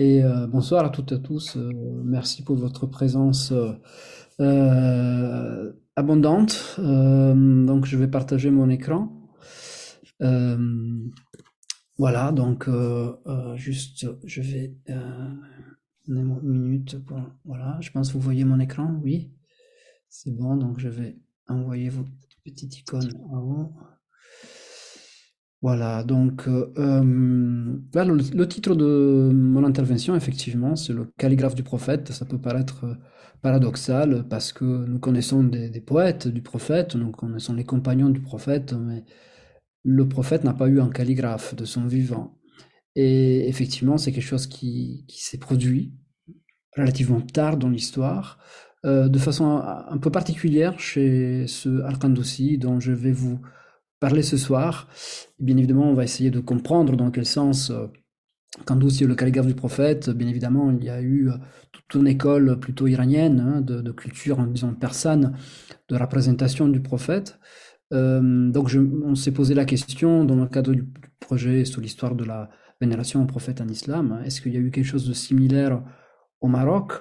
Et 0.00 0.22
euh, 0.22 0.46
bonsoir 0.46 0.84
à 0.84 0.90
toutes 0.90 1.10
et 1.10 1.16
à 1.16 1.18
tous. 1.18 1.56
Euh, 1.56 1.72
merci 2.04 2.44
pour 2.44 2.54
votre 2.54 2.86
présence 2.86 3.52
euh, 4.38 5.72
abondante. 5.96 6.76
donc, 6.78 7.84
je 7.84 7.96
vais 7.96 8.06
partager 8.06 8.52
mon 8.52 8.70
écran. 8.70 9.28
voilà, 11.98 12.30
donc 12.30 12.70
juste, 13.56 14.06
je 14.22 14.40
vais 14.40 14.76
une 16.06 16.38
minute 16.44 17.04
pour. 17.04 17.18
Voilà, 17.44 17.78
je 17.80 17.90
pense 17.90 18.10
que 18.10 18.12
vous 18.12 18.20
voyez 18.20 18.44
mon 18.44 18.60
écran. 18.60 19.00
Oui, 19.02 19.32
c'est 20.08 20.30
bon. 20.30 20.56
Donc, 20.56 20.78
je 20.78 20.88
vais 20.88 21.18
envoyer 21.48 21.88
votre 21.88 22.12
petite 22.44 22.78
icône 22.78 23.10
en 23.32 23.40
haut. 23.40 23.72
Voilà, 25.60 26.04
donc 26.04 26.46
euh, 26.46 26.72
euh, 26.78 27.02
le, 27.02 28.44
titre 28.46 28.76
de 28.76 29.30
mon 29.34 29.64
intervention, 29.64 30.14
effectivement, 30.14 30.76
c'est 30.76 30.92
le 30.92 31.06
calligraphe 31.18 31.56
du 31.56 31.64
prophète. 31.64 32.12
Ça 32.12 32.24
peut 32.24 32.38
paraître 32.38 32.84
euh, 32.84 32.94
paradoxal 33.42 34.24
parce 34.28 34.52
que 34.52 34.64
nous 34.64 35.00
connaissons 35.00 35.42
des, 35.42 35.80
poètes 35.80 36.28
du 36.28 36.42
prophète, 36.42 36.94
nous 36.94 37.10
connaissons 37.10 37.54
les 37.54 37.64
compagnons 37.64 38.08
du 38.08 38.20
prophète, 38.20 38.72
mais 38.72 39.04
le 39.84 40.08
prophète 40.08 40.44
n'a 40.44 40.54
pas 40.54 40.68
eu 40.68 40.80
un 40.80 40.90
calligraphe 40.90 41.56
de 41.56 41.64
son 41.64 41.86
vivant. 41.86 42.38
Et 42.94 43.48
effectivement, 43.48 43.98
c'est 43.98 44.12
quelque 44.12 44.22
chose 44.22 44.46
qui, 44.46 45.06
s'est 45.08 45.38
produit 45.38 45.92
relativement 46.76 47.20
tard 47.20 47.56
dans 47.56 47.68
l'histoire, 47.68 48.38
de 48.84 49.18
façon 49.18 49.60
un, 49.60 49.98
peu 49.98 50.10
particulière 50.10 50.78
chez 50.78 51.46
ce 51.48 51.82
al 51.82 51.98
dont 52.58 52.80
je 52.80 52.92
vais 52.92 53.12
vous 53.12 53.40
parler 54.00 54.22
ce 54.22 54.36
soir. 54.36 54.88
Bien 55.38 55.56
évidemment, 55.56 55.90
on 55.90 55.94
va 55.94 56.04
essayer 56.04 56.30
de 56.30 56.40
comprendre 56.40 56.96
dans 56.96 57.10
quel 57.10 57.26
sens, 57.26 57.70
euh, 57.70 57.86
quand 58.64 58.82
aussi 58.82 59.04
le 59.04 59.14
calligraphe 59.14 59.46
du 59.46 59.54
prophète, 59.54 60.10
bien 60.10 60.28
évidemment, 60.28 60.70
il 60.70 60.84
y 60.84 60.90
a 60.90 61.00
eu 61.00 61.28
euh, 61.28 61.34
toute 61.72 62.00
une 62.00 62.06
école 62.06 62.58
plutôt 62.60 62.86
iranienne 62.86 63.40
hein, 63.40 63.60
de, 63.60 63.92
culture, 63.92 64.44
disons, 64.46 64.74
persane, 64.74 65.36
de 65.88 65.96
représentation 65.96 66.68
du 66.68 66.80
prophète. 66.80 67.38
Euh, 67.92 68.50
donc, 68.50 68.70
on 69.04 69.14
s'est 69.14 69.32
posé 69.32 69.54
la 69.54 69.64
question 69.64 70.24
dans 70.24 70.36
le 70.36 70.46
cadre 70.46 70.72
du 70.72 70.86
projet 71.20 71.64
sur 71.64 71.80
l'histoire 71.80 72.14
de 72.14 72.24
la 72.24 72.50
vénération 72.80 73.22
au 73.22 73.26
prophète 73.26 73.60
en 73.60 73.68
islam, 73.68 74.12
hein, 74.12 74.22
est-ce 74.24 74.40
qu'il 74.40 74.54
y 74.54 74.56
a 74.56 74.60
eu 74.60 74.70
quelque 74.70 74.86
chose 74.86 75.08
de 75.08 75.12
similaire 75.12 75.82
au 76.40 76.46
Maroc? 76.46 76.92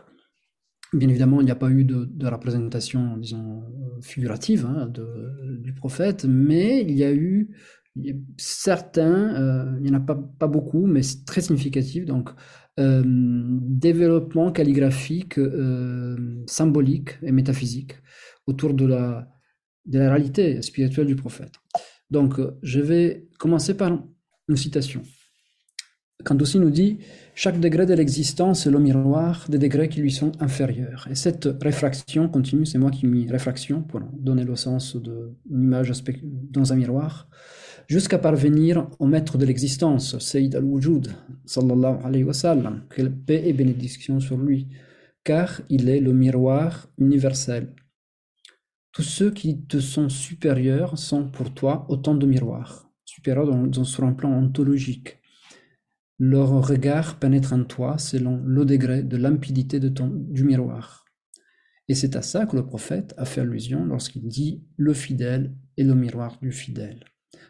Bien 0.94 1.10
évidemment, 1.10 1.42
il 1.42 1.46
n'y 1.46 1.52
a 1.52 1.56
pas 1.56 1.70
eu 1.70 1.84
de, 1.84 2.28
représentation, 2.28 3.18
disons, 3.18 3.64
figurative 4.02 4.66
hein, 4.66 4.92
du 5.60 5.74
prophète, 5.74 6.26
mais 6.26 6.82
il 6.82 6.94
y 6.94 7.04
a 7.04 7.12
eu 7.12 7.50
certains, 8.38 9.36
euh, 9.36 9.78
il 9.80 9.84
n'y 9.84 9.96
en 9.96 10.00
a 10.00 10.00
pas, 10.00 10.48
beaucoup, 10.48 10.86
mais 10.86 11.04
c'est 11.04 11.26
très 11.26 11.42
significatif, 11.42 12.06
donc, 12.06 12.30
euh, 12.80 13.04
développement 13.06 14.52
calligraphique, 14.52 15.40
euh, 15.40 16.44
symbolique 16.46 17.18
et 17.22 17.32
métaphysique 17.32 17.94
autour 18.46 18.74
de 18.74 18.86
la 18.86 19.28
réalité 19.92 20.62
spirituelle 20.62 21.08
du 21.08 21.16
prophète. 21.16 21.54
Donc, 22.12 22.36
je 22.62 22.80
vais 22.80 23.28
commencer 23.40 23.76
par 23.76 23.92
une 24.48 24.56
citation. 24.56 25.02
Kandoussi 26.28 26.60
nous 26.60 26.72
dit 26.72 26.98
chaque 27.36 27.58
degré 27.62 27.86
de 27.86 27.94
l'existence 27.94 28.68
est 28.68 28.70
le 28.70 28.80
miroir 28.80 29.46
des 29.48 29.58
degrés 29.58 29.88
qui 29.88 30.02
lui 30.02 30.12
sont 30.12 30.34
inférieurs. 30.42 31.08
Et 31.10 31.16
cette 31.16 31.48
réfraction 31.62 32.28
continue, 32.28 32.66
c'est 32.66 32.78
moi 32.78 32.92
qui 32.92 33.08
mis 33.08 33.32
réfraction 33.32 33.82
pour 33.82 34.02
donner 34.20 34.44
le 34.44 34.58
sens 34.58 34.98
d'une 34.98 35.62
image 35.64 35.94
dans 36.52 36.74
un 36.74 36.76
miroir, 36.76 37.30
jusqu'à 37.88 38.18
parvenir 38.18 38.90
au 39.00 39.08
maître 39.08 39.38
de 39.38 39.46
l'existence, 39.46 40.20
Sayyid 40.20 40.54
al-Wujud, 40.56 41.08
sallallahu 41.46 42.00
alayhi 42.04 42.26
wa 42.26 42.34
sallam, 42.34 42.82
quelle 42.94 43.14
paix 43.14 43.44
et 43.46 43.54
bénédiction 43.54 44.20
sur 44.20 44.38
lui, 44.38 44.68
car 45.24 45.62
il 45.70 45.88
est 45.88 46.02
le 46.02 46.12
miroir 46.12 46.90
universel. 46.98 47.74
Tous 48.92 49.04
ceux 49.04 49.32
qui 49.32 49.62
te 49.62 49.80
sont 49.80 50.10
supérieurs 50.10 50.98
sont 50.98 51.24
pour 51.30 51.54
toi 51.54 51.86
autant 51.88 52.16
de 52.16 52.26
miroirs, 52.26 52.90
supérieurs 53.06 53.48
dans, 53.48 53.84
sur 53.86 54.04
un 54.04 54.12
plan 54.12 54.34
ontologique 54.34 55.17
leur 56.20 56.50
regard 56.68 57.20
pénètre 57.20 57.54
en 57.54 57.64
toi 57.64 57.98
selon 57.98 58.42
le 58.46 58.66
degré 58.66 59.04
de 59.04 59.18
limpidité 59.18 59.80
du 59.80 60.44
miroir. 60.44 61.06
Et 61.88 61.96
c'est 61.96 62.16
à 62.16 62.22
ça 62.22 62.46
que 62.46 62.56
le 62.56 62.66
prophète 62.66 63.14
a 63.18 63.26
fait 63.26 63.42
allusion 63.42 63.86
lorsqu'il 63.86 64.28
dit 64.28 64.64
le 64.76 64.94
fidèle 64.94 65.56
est 65.78 65.84
le 65.84 65.96
miroir 65.96 66.38
du 66.42 66.52
fidèle. 66.52 67.06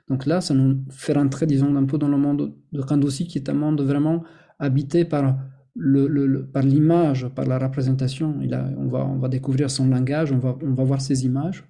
Donc 0.09 0.25
là, 0.25 0.41
ça 0.41 0.53
nous 0.53 0.85
fait 0.89 1.13
rentrer, 1.13 1.47
disons, 1.47 1.75
un 1.75 1.85
peu 1.85 1.97
dans 1.97 2.07
le 2.07 2.17
monde 2.17 2.55
de 2.71 2.81
Kandossi, 2.81 3.27
qui 3.27 3.37
est 3.37 3.49
un 3.49 3.53
monde 3.53 3.81
vraiment 3.81 4.23
habité 4.59 5.05
par 5.05 5.37
l'image, 5.75 7.27
par 7.29 7.45
la 7.45 7.57
représentation. 7.57 8.39
On 8.77 9.17
va 9.17 9.29
découvrir 9.29 9.69
son 9.71 9.87
langage, 9.87 10.31
on 10.31 10.39
va, 10.39 10.57
on 10.61 10.73
va 10.73 10.83
voir 10.83 11.01
ses 11.01 11.25
images. 11.25 11.63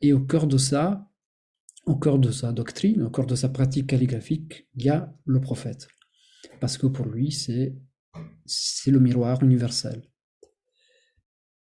Et 0.00 0.12
au 0.12 0.20
cœur 0.20 0.46
de 0.46 0.56
ça, 0.56 1.08
au 1.86 1.96
cœur 1.96 2.18
de 2.18 2.30
sa 2.30 2.52
doctrine, 2.52 3.02
au 3.02 3.10
cœur 3.10 3.26
de 3.26 3.34
sa 3.34 3.48
pratique 3.48 3.88
calligraphique, 3.88 4.68
il 4.74 4.84
y 4.84 4.88
a 4.88 5.12
le 5.24 5.40
prophète 5.40 5.88
parce 6.60 6.78
que 6.78 6.86
pour 6.86 7.06
lui, 7.06 7.32
c'est, 7.32 7.74
le 8.86 8.98
miroir 8.98 9.42
universel. 9.42 10.02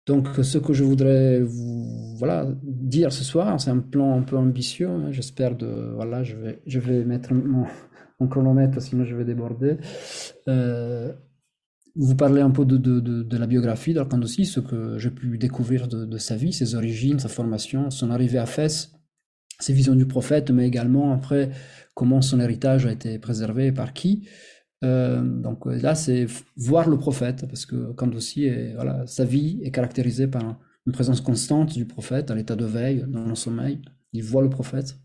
Donc, 0.06 0.28
ce 0.42 0.58
que 0.58 0.74
je 0.74 0.84
voudrais 0.84 1.42
vous 1.42 2.16
voilà, 2.18 2.48
dire 2.64 3.12
ce 3.12 3.24
soir, 3.24 3.60
c'est 3.62 3.70
un 3.70 3.80
plan 3.80 4.18
un 4.18 4.24
peu 4.24 4.38
ambitieux. 4.38 4.88
Hein, 4.90 5.12
j'espère 5.12 5.56
de. 5.56 5.94
Voilà, 5.96 6.24
je 6.24 6.36
vais, 6.36 6.62
je 6.66 6.80
vais 6.80 7.06
mettre 7.06 7.34
mon, 7.34 7.66
chronomètre, 8.28 8.82
sinon 8.82 9.06
je 9.06 9.16
vais 9.16 9.26
déborder. 9.26 9.78
Euh, 10.48 11.14
vous 11.96 12.16
parlez 12.16 12.42
un 12.42 12.52
peu 12.52 12.66
de, 12.66 13.38
la 13.38 13.48
biographie 13.48 13.96
aussi, 14.22 14.46
ce 14.46 14.60
que 14.60 14.98
j'ai 14.98 15.12
pu 15.12 15.38
découvrir 15.38 15.88
de, 15.88 16.18
sa 16.18 16.36
vie, 16.36 16.54
ses 16.54 16.76
origines, 16.76 17.20
sa 17.20 17.28
formation, 17.28 17.90
son 17.90 18.10
arrivée 18.10 18.38
à 18.38 18.46
Fès, 18.46 18.94
ses 19.60 19.74
visions 19.74 19.96
du 19.96 20.06
prophète, 20.06 20.52
mais 20.52 20.68
également 20.68 21.12
après 21.12 21.52
comment 21.94 22.22
son 22.22 22.40
héritage 22.40 22.86
a 22.86 22.92
été 22.92 23.20
préservé 23.20 23.72
par 23.72 23.94
qui. 23.94 24.28
Euh, 24.84 25.22
donc 25.22 25.68
euh, 25.68 25.78
là, 25.82 25.96
c'est 25.96 26.26
voir 26.56 26.90
le 26.90 26.98
prophète, 26.98 27.46
parce 27.48 27.66
que 27.66 27.92
quand 27.94 28.10
voilà, 28.76 29.06
sa 29.08 29.26
vie 29.26 29.60
est 29.64 29.72
caractérisée 29.72 30.28
par 30.28 30.60
une 30.86 30.94
présence 30.94 31.22
constante 31.22 31.74
du 31.74 31.86
prophète 31.86 32.32
à 32.32 32.36
l'état 32.36 32.56
de 32.56 32.66
veille, 32.66 33.06
dans 33.08 33.26
le 33.26 33.36
sommeil. 33.36 33.82
Il 34.14 34.24
voit 34.24 34.42
le 34.42 34.50
prophète. 34.50 34.96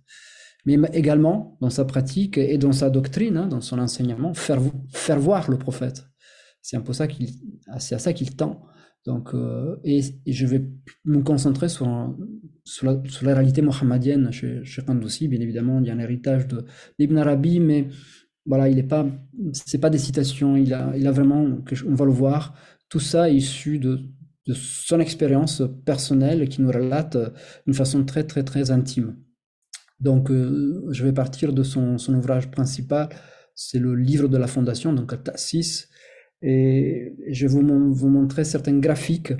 Mais 0.66 0.78
également, 0.94 1.58
dans 1.60 1.68
sa 1.68 1.84
pratique 1.84 2.38
et 2.38 2.56
dans 2.56 2.72
sa 2.72 2.88
doctrine, 2.88 3.36
hein, 3.36 3.46
dans 3.46 3.60
son 3.60 3.78
enseignement, 3.78 4.32
faire, 4.32 4.60
voir 5.20 5.50
le 5.50 5.58
prophète. 5.58 6.06
C'est 6.62 6.78
un 6.78 6.80
peu 6.80 6.94
ça 6.94 7.06
qu'il, 7.06 7.28
c'est 7.78 7.94
à 7.94 7.98
ça 7.98 8.14
qu'il 8.14 8.34
tend. 8.34 8.64
Donc, 9.04 9.34
euh, 9.34 9.76
et, 9.84 10.00
je 10.26 10.46
vais 10.46 10.64
me 11.04 11.22
concentrer 11.22 11.68
sur, 11.68 11.86
la, 12.82 13.34
réalité 13.34 13.60
mohammedienne 13.60 14.32
chez, 14.32 14.64
chez 14.64 14.82
Kandoussi. 14.82 15.28
Bien 15.28 15.40
évidemment, 15.40 15.80
il 15.80 15.86
y 15.86 15.90
a 15.90 15.94
un 15.94 15.98
héritage 15.98 16.46
d'Ibn 16.98 17.18
Arabi, 17.18 17.60
mais 17.60 17.88
voilà, 18.46 18.68
il 18.68 18.76
n'est 18.76 18.82
pas, 18.82 19.06
c'est 19.52 19.78
pas 19.78 19.90
des 19.90 19.98
citations, 19.98 20.56
il 20.56 20.72
a, 20.74 20.92
il 20.96 21.06
a 21.06 21.12
vraiment, 21.12 21.58
on 21.86 21.94
va 21.94 22.04
le 22.04 22.12
voir, 22.12 22.54
tout 22.88 23.00
ça 23.00 23.30
est 23.30 23.36
issu 23.36 23.78
de, 23.78 24.00
de 24.46 24.54
son 24.54 25.00
expérience 25.00 25.62
personnelle 25.84 26.48
qui 26.48 26.60
nous 26.60 26.70
relate 26.70 27.16
d'une 27.66 27.74
façon 27.74 28.04
très, 28.04 28.24
très, 28.24 28.44
très 28.44 28.70
intime. 28.70 29.16
Donc, 30.00 30.30
euh, 30.30 30.86
je 30.90 31.04
vais 31.04 31.12
partir 31.12 31.52
de 31.52 31.62
son, 31.62 31.98
son 31.98 32.14
ouvrage 32.14 32.50
principal, 32.50 33.08
c'est 33.54 33.78
le 33.78 33.94
livre 33.94 34.28
de 34.28 34.36
la 34.36 34.46
fondation, 34.46 34.92
donc 34.92 35.22
Tassis, 35.22 35.86
et 36.42 37.14
je 37.30 37.46
vais 37.46 37.52
vous, 37.52 37.62
montrer 38.08 38.44
certains 38.44 38.78
graphiques 38.78 39.32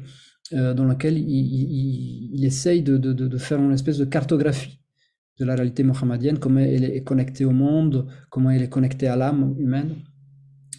euh, 0.53 0.73
dans 0.73 0.87
lesquels 0.87 1.19
il, 1.19 2.31
il, 2.33 2.45
essaye 2.45 2.83
de, 2.83 2.97
de, 2.97 3.39
faire 3.39 3.59
une 3.59 3.73
espèce 3.73 3.99
de 3.99 4.07
cartographie 4.07 4.81
de 5.39 5.45
la 5.45 5.55
réalité 5.55 5.83
mohammedienne, 5.83 6.39
comment 6.39 6.61
elle 6.61 6.85
est 6.85 7.03
connectée 7.03 7.45
au 7.45 7.51
monde, 7.51 8.07
comment 8.31 8.51
elle 8.51 8.63
est 8.63 8.69
connectée 8.69 9.09
à 9.09 9.17
l'âme 9.17 9.55
humaine. 9.59 9.97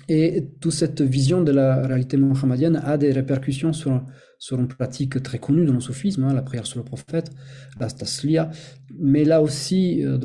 Et 0.07 0.49
toute 0.61 0.71
cette 0.71 1.01
vision 1.01 1.41
de 1.41 1.51
la 1.51 1.87
réalité 1.87 2.15
mohammedienne 2.17 2.79
a 2.83 2.97
des 2.97 3.11
répercussions 3.11 3.73
sur, 3.73 4.03
sur 4.37 4.59
une 4.59 4.67
pratique 4.67 5.21
très 5.23 5.39
connue 5.39 5.65
dans 5.65 5.73
le 5.73 5.79
soufisme, 5.79 6.23
hein, 6.23 6.33
la 6.33 6.43
prière 6.43 6.67
sur 6.67 6.79
le 6.79 6.85
prophète, 6.85 7.31
la 7.79 7.87
tasliya. 7.87 8.51
Mais 8.99 9.23
là 9.23 9.41
aussi, 9.41 10.05
euh, 10.05 10.19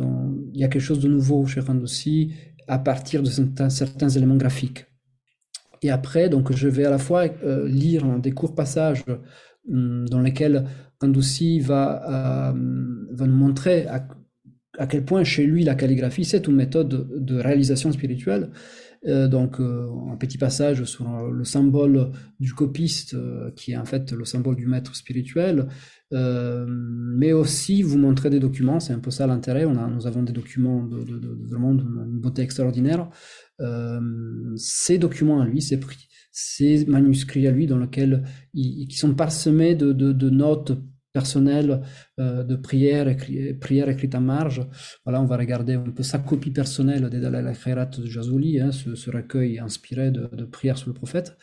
il 0.53 0.61
y 0.61 0.65
a 0.65 0.69
quelque 0.69 0.83
chose 0.83 1.01
de 1.01 1.09
nouveau 1.09 1.47
chez 1.47 1.61
Randossi 1.61 2.33
à 2.69 2.79
partir 2.79 3.23
de 3.23 3.31
certains, 3.31 4.09
éléments 4.11 4.37
graphiques. 4.37 4.87
Et 5.83 5.91
après, 5.91 6.29
donc, 6.29 6.53
je 6.53 6.69
vais 6.69 6.85
à 6.85 6.91
la 6.91 6.99
fois 6.99 7.25
euh, 7.43 7.67
lire 7.67 8.19
des 8.19 8.33
courts 8.33 8.55
passages 8.55 9.03
hum, 9.69 10.07
dans 10.09 10.21
lesquels 10.21 10.67
Randossi 11.01 11.59
va, 11.61 12.51
euh, 12.51 13.07
va 13.13 13.27
nous 13.27 13.37
montrer 13.37 13.87
à 14.79 14.87
quel 14.87 15.05
point 15.05 15.25
chez 15.25 15.47
lui 15.47 15.65
la 15.65 15.75
calligraphie 15.75 16.25
c'est 16.25 16.47
une 16.47 16.57
méthode 16.57 17.09
de 17.17 17.37
réalisation 17.41 17.93
spirituelle. 17.93 18.51
Euh, 19.07 19.29
donc 19.29 19.61
euh, 19.61 19.89
un 20.13 20.17
petit 20.17 20.37
passage 20.37 20.85
sur 20.85 21.09
le 21.31 21.43
symbole 21.45 22.13
du 22.39 22.53
copiste 22.53 23.15
euh, 23.15 23.51
qui 23.57 23.73
est 23.73 23.77
en 23.77 23.87
fait 23.87 24.13
le 24.13 24.27
symbole 24.27 24.57
du 24.57 24.67
maître 24.67 24.95
spirituel, 24.95 25.69
mais 26.13 27.33
aussi 27.33 27.83
vous 27.83 27.97
montrer 27.97 28.31
des 28.31 28.41
documents, 28.41 28.81
c'est 28.81 28.93
un 28.93 28.99
peu 28.99 29.13
ça 29.13 29.29
l'intérêt. 29.29 29.65
Nous 29.65 30.07
avons 30.09 30.25
des 30.25 30.33
documents 30.33 30.83
de, 30.83 31.05
de, 31.05 31.19
de, 31.21 31.39
vraiment 31.49 31.73
d'une 31.73 32.19
beauté 32.21 32.43
extraordinaire 32.43 33.09
ces 34.57 34.99
documents 34.99 35.41
à 35.41 35.47
lui, 35.47 35.63
ces, 35.63 35.79
ces 36.33 36.85
manuscrits 36.87 37.47
à 37.47 37.53
lui 37.53 37.69
dans 37.69 37.79
lesquels 37.79 38.25
ils, 38.55 38.89
qui 38.89 38.97
sont 38.97 39.15
parsemés 39.15 39.77
de, 39.77 39.93
de, 39.93 40.13
de 40.13 40.31
notes 40.31 40.73
personnelles 41.13 41.83
euh, 42.19 42.45
de 42.45 42.57
prières, 42.57 43.09
écrit, 43.09 43.55
prières 43.55 43.89
écrites 43.89 44.15
à 44.15 44.21
marge. 44.21 44.67
Voilà, 45.05 45.21
on 45.21 45.27
va 45.27 45.37
regarder 45.37 45.75
un 45.75 45.91
peu 45.91 46.03
sa 46.03 46.19
copie 46.19 46.51
personnelle 46.51 47.09
des 47.11 47.21
Dalai 47.21 47.53
Khairat 47.53 47.87
de 47.87 48.07
Jazouli, 48.07 48.61
hein, 48.61 48.73
ce, 48.73 48.95
ce, 48.95 49.11
recueil 49.11 49.59
inspiré 49.59 50.11
de, 50.11 50.45
prières 50.45 50.79
sur 50.79 50.89
le 50.89 50.95
prophète. 50.95 51.37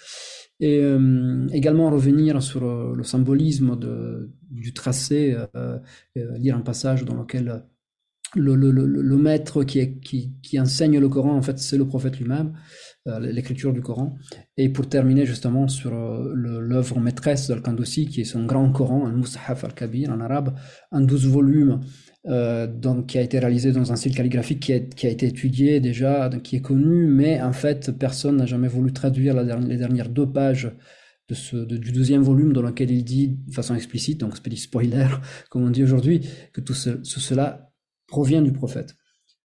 Et 0.60 0.80
euh, 0.80 1.48
également 1.52 1.90
revenir 1.90 2.42
sur 2.42 2.64
euh, 2.64 2.96
le 2.96 3.04
symbolisme 3.04 3.78
de, 3.78 4.31
du 4.50 4.74
tracé, 4.74 5.36
lire 6.16 6.56
un 6.56 6.62
passage 6.62 7.06
dans 7.06 7.16
lequel 7.16 7.63
le, 8.36 8.56
le, 8.56 8.72
le, 8.72 8.86
le 8.86 9.18
maître 9.18 9.63
qui, 9.63 10.00
qui, 10.00 10.34
qui, 10.42 10.60
enseigne 10.60 11.00
le 11.00 11.10
Coran, 11.10 11.36
en 11.36 11.42
fait, 11.42 11.60
c'est 11.60 11.78
le 11.78 11.88
prophète 11.88 12.20
lui-même. 12.20 12.54
Euh, 13.07 13.19
l'écriture 13.19 13.71
du 13.71 13.80
Coran. 13.80 14.18
Et 14.57 14.68
pour 14.68 14.89
terminer 14.89 15.25
justement 15.25 15.69
sur 15.69 15.94
euh, 15.94 16.33
l'œuvre 16.33 17.00
maîtresse 17.00 17.48
d'Al-Kandousi, 17.48 18.07
qui 18.07 18.21
est 18.21 18.25
son 18.25 18.45
grand 18.45 18.69
Coran, 18.69 19.06
un 19.06 19.13
Mus'haf 19.13 19.63
al-Kabir 19.63 20.12
en 20.12 20.19
arabe, 20.19 20.57
en 20.92 21.00
12 21.00 21.27
volumes, 21.27 21.80
euh, 22.25 22.68
donc, 22.68 23.07
qui 23.07 23.18
a 23.18 23.21
été 23.21 23.39
réalisé 23.39 23.71
dans 23.71 23.94
un 23.94 23.95
style 23.95 24.13
calligraphique 24.13 24.59
qui 24.59 24.74
a, 24.74 25.09
été 25.09 25.25
étudié 25.25 25.80
déjà, 25.80 26.27
donc, 26.27 26.42
qui 26.42 26.57
est 26.57 26.62
connu, 26.62 27.07
mais 27.07 27.42
en 27.42 27.54
fait, 27.54 27.98
personne 27.98 28.38
n'a 28.38 28.45
jamais 28.45 28.68
voulu 28.68 28.92
traduire 28.92 29.33
la 29.33 29.45
dernière, 29.45 29.69
les 29.69 29.77
dernières 29.77 30.10
deux 30.10 30.30
pages 30.30 30.69
de 31.30 31.33
ce, 31.33 31.56
du 31.56 31.94
deuxième 31.94 32.24
volume 32.24 32.51
dans 32.51 32.62
lequel 32.62 32.92
il 32.92 33.06
dit 33.06 33.30
de 33.30 33.53
façon 33.53 33.74
explicite, 33.75 34.19
donc 34.19 34.36
spoiler, 34.36 35.07
comme 35.50 35.63
on 35.63 35.69
dit 35.69 35.83
aujourd'hui, 35.83 36.27
que 36.51 36.60
tout, 36.60 36.74
tout 36.74 37.19
cela 37.21 37.71
provient 38.06 38.42
du 38.42 38.51
prophète. 38.51 38.95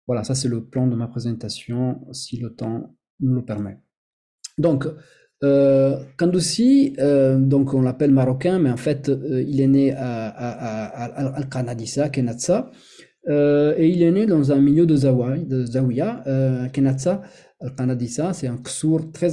Voilà, 0.07 0.23
ça 0.23 0.33
c'est 0.33 0.47
le 0.47 0.65
plan 0.65 0.87
de 0.87 0.95
ma 0.95 1.07
présentation, 1.07 2.01
si 2.11 2.37
le 2.37 2.55
temps 2.55 2.95
nous 3.21 3.41
permet. 3.41 3.77
Donc, 4.57 4.87
euh, 5.43 5.97
Kandoussi, 6.17 6.95
euh, 6.99 7.37
donc 7.39 7.73
on 7.73 7.81
l'appelle 7.81 8.11
marocain, 8.11 8.59
mais 8.59 8.69
en 8.69 8.77
fait, 8.77 9.09
euh, 9.09 9.43
il 9.47 9.59
est 9.59 9.67
né 9.67 9.91
à, 9.93 10.27
Al-Kanadissa, 11.35 12.09
Kenatsa, 12.09 12.71
euh, 13.27 13.73
et 13.77 13.89
il 13.89 14.03
est 14.03 14.11
né 14.11 14.25
dans 14.25 14.51
un 14.51 14.61
milieu 14.61 14.85
de, 14.85 14.95
Zawiya. 14.95 16.23
Kenatsa, 16.73 17.21
Al-Kanadissa, 17.59 18.33
c'est 18.33 18.47
un 18.47 18.57
ksour 18.57 19.11
très. 19.11 19.29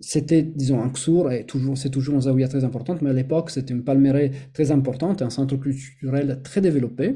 C'était, 0.00 0.42
disons, 0.42 0.82
un 0.82 0.90
ksour, 0.90 1.30
et 1.30 1.44
toujours, 1.44 1.78
c'est 1.78 1.88
toujours 1.88 2.14
une 2.14 2.22
Zawiya 2.22 2.48
très 2.48 2.64
importante, 2.64 3.00
mais 3.00 3.10
à 3.10 3.14
l'époque, 3.14 3.50
c'était 3.50 3.72
une 3.72 3.84
palmeraie 3.84 4.32
très 4.52 4.70
importante, 4.70 5.22
un 5.22 5.30
centre 5.30 5.56
culturel 5.56 6.40
très 6.42 6.60
développé, 6.60 7.14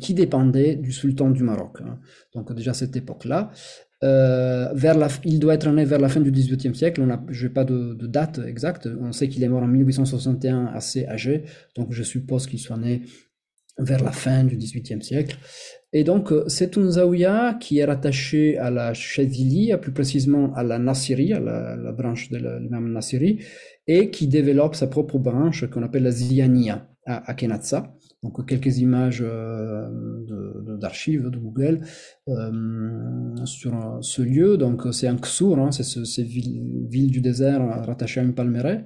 qui 0.00 0.14
dépendait 0.14 0.76
du 0.76 0.92
sultan 0.92 1.30
du 1.30 1.42
Maroc. 1.42 1.78
Hein. 1.82 1.98
Donc, 2.34 2.52
déjà 2.54 2.70
à 2.70 2.74
cette 2.74 2.96
époque-là. 2.96 3.50
Euh, 4.02 4.72
vers 4.72 4.96
la, 4.96 5.08
il 5.24 5.38
doit 5.38 5.54
être 5.54 5.68
né 5.70 5.84
vers 5.84 5.98
la 5.98 6.08
fin 6.08 6.20
du 6.20 6.30
XVIIIe 6.30 6.74
siècle. 6.74 7.02
On 7.02 7.10
a, 7.10 7.22
je 7.28 7.46
n'ai 7.46 7.52
pas 7.52 7.64
de, 7.64 7.94
date 8.06 8.40
exacte. 8.46 8.88
On 9.00 9.12
sait 9.12 9.28
qu'il 9.28 9.44
est 9.44 9.48
mort 9.48 9.62
en 9.62 9.68
1861, 9.68 10.66
assez 10.66 11.06
âgé. 11.06 11.44
Donc, 11.76 11.92
je 11.92 12.02
suppose 12.02 12.46
qu'il 12.46 12.58
soit 12.58 12.78
né 12.78 13.02
vers 13.78 14.02
la 14.02 14.12
fin 14.12 14.44
du 14.44 14.56
XVIIIe 14.56 15.02
siècle. 15.02 15.36
Et 15.92 16.04
donc, 16.04 16.32
euh, 16.32 16.44
c'est 16.48 16.76
une 16.76 16.90
zaouia 16.90 17.58
qui 17.60 17.78
est 17.78 17.84
rattachée 17.84 18.56
à 18.58 18.70
la 18.70 18.94
Chazili, 18.94 19.72
plus 19.80 19.92
précisément 19.92 20.54
à 20.54 20.62
la 20.62 20.78
Nassiri, 20.78 21.32
à 21.32 21.40
la, 21.40 21.92
branche 21.92 22.30
de 22.30 22.38
l'imam 22.38 22.92
Nassiri, 22.92 23.44
et 23.86 24.10
qui 24.10 24.28
développe 24.28 24.76
sa 24.76 24.86
propre 24.86 25.18
branche 25.18 25.68
qu'on 25.68 25.82
appelle 25.82 26.04
la 26.04 26.10
Ziyaniya 26.10 26.88
à, 27.06 27.30
à. 27.30 27.34
Donc 28.22 28.46
quelques 28.46 28.78
images 28.78 29.24
euh, 29.26 29.88
d'archives 30.78 31.30
de, 31.30 31.38
Google 31.38 31.80
euh, 32.28 33.46
sur 33.46 33.98
ce 34.02 34.20
lieu. 34.20 34.58
Donc 34.58 34.82
c'est 34.92 35.06
un 35.06 35.16
Ksour, 35.16 35.58
hein, 35.58 35.70
c'est 35.72 35.84
ce, 35.84 36.04
ces 36.04 36.22
villes, 36.22 36.84
ville 36.86 37.10
du 37.10 37.22
désert 37.22 37.66
rattachée 37.86 38.20
à 38.20 38.22
une 38.22 38.34
palmeraie. 38.34 38.84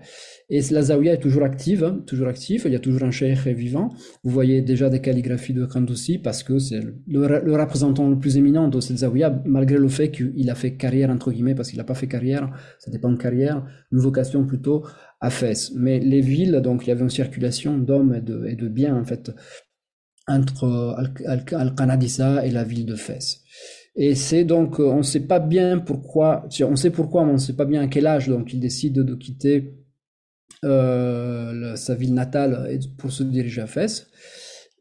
Et 0.51 0.61
la 0.71 0.83
Zawiya 0.83 1.15
est 1.15 1.19
toujours 1.19 1.43
active, 1.43 1.83
hein, 1.83 2.01
toujours 2.07 2.29
active. 2.29 2.63
Il 2.67 2.73
y 2.73 2.77
a 2.77 2.81
toujours 2.81 3.03
un 3.03 3.11
cheikh 3.11 3.45
vivant. 3.49 3.93
Vous 4.23 4.31
voyez 4.31 4.63
déjà 4.63 4.89
des 4.89 5.01
calligraphies 5.01 5.55
de 5.55 5.67
Kandoussi 5.67 6.19
parce 6.19 6.45
que 6.45 6.61
c'est 6.61 6.81
le, 6.81 6.95
le, 7.07 7.57
représentant 7.57 8.09
le 8.09 8.19
plus 8.19 8.37
éminent 8.37 8.69
de 8.69 8.81
cette 8.81 8.99
Zawiya, 8.99 9.43
malgré 9.47 9.79
le 9.79 9.89
fait 9.89 10.13
qu'il 10.13 10.49
a 10.49 10.55
fait 10.55 10.77
carrière 10.77 11.11
entre 11.11 11.33
guillemets, 11.33 11.57
parce 11.57 11.71
qu'il 11.71 11.79
n'a 11.79 11.85
pas 11.85 11.95
fait 11.95 12.07
carrière, 12.07 12.53
ça 12.79 12.91
dépend 12.93 13.11
de 13.11 13.17
carrière, 13.17 13.67
une 13.91 13.99
vocation 13.99 14.45
plutôt 14.45 14.85
à 15.25 15.31
Fès. 15.31 15.73
Mais 15.75 15.99
les 16.01 16.21
villes, 16.21 16.61
donc 16.63 16.85
il 16.85 16.89
y 16.89 16.93
avait 16.93 17.03
une 17.03 17.11
circulation 17.11 17.79
d'hommes 17.79 18.15
et 18.15 18.21
de, 18.55 18.69
biens 18.69 18.97
en 18.97 19.05
fait 19.05 19.33
entre 20.27 20.97
Al-Qanadissa 21.27 22.47
et 22.47 22.51
la 22.51 22.65
ville 22.65 22.87
de 22.87 22.95
Fès. 22.95 23.41
Et 23.97 24.15
c'est 24.15 24.45
donc, 24.45 24.81
on 24.81 24.99
ne 24.99 25.03
sait 25.03 25.27
pas 25.27 25.39
bien 25.39 25.79
pourquoi, 25.79 26.47
on 26.61 26.77
sait 26.77 26.91
pourquoi, 26.91 27.25
mais 27.25 27.31
on 27.31 27.35
ne 27.35 27.39
sait 27.39 27.57
pas 27.57 27.65
bien 27.65 27.83
à 27.83 27.87
quel 27.87 28.07
âge, 28.07 28.29
donc 28.29 28.53
il 28.53 28.61
décide 28.61 28.95
de 28.95 29.15
quitter 29.15 29.75
euh, 30.65 31.77
sa 31.77 31.95
ville 31.95 32.15
natale 32.15 32.79
pour 32.99 33.13
se 33.13 33.23
diriger 33.23 33.63
à 33.63 33.67
Fès. 33.67 34.09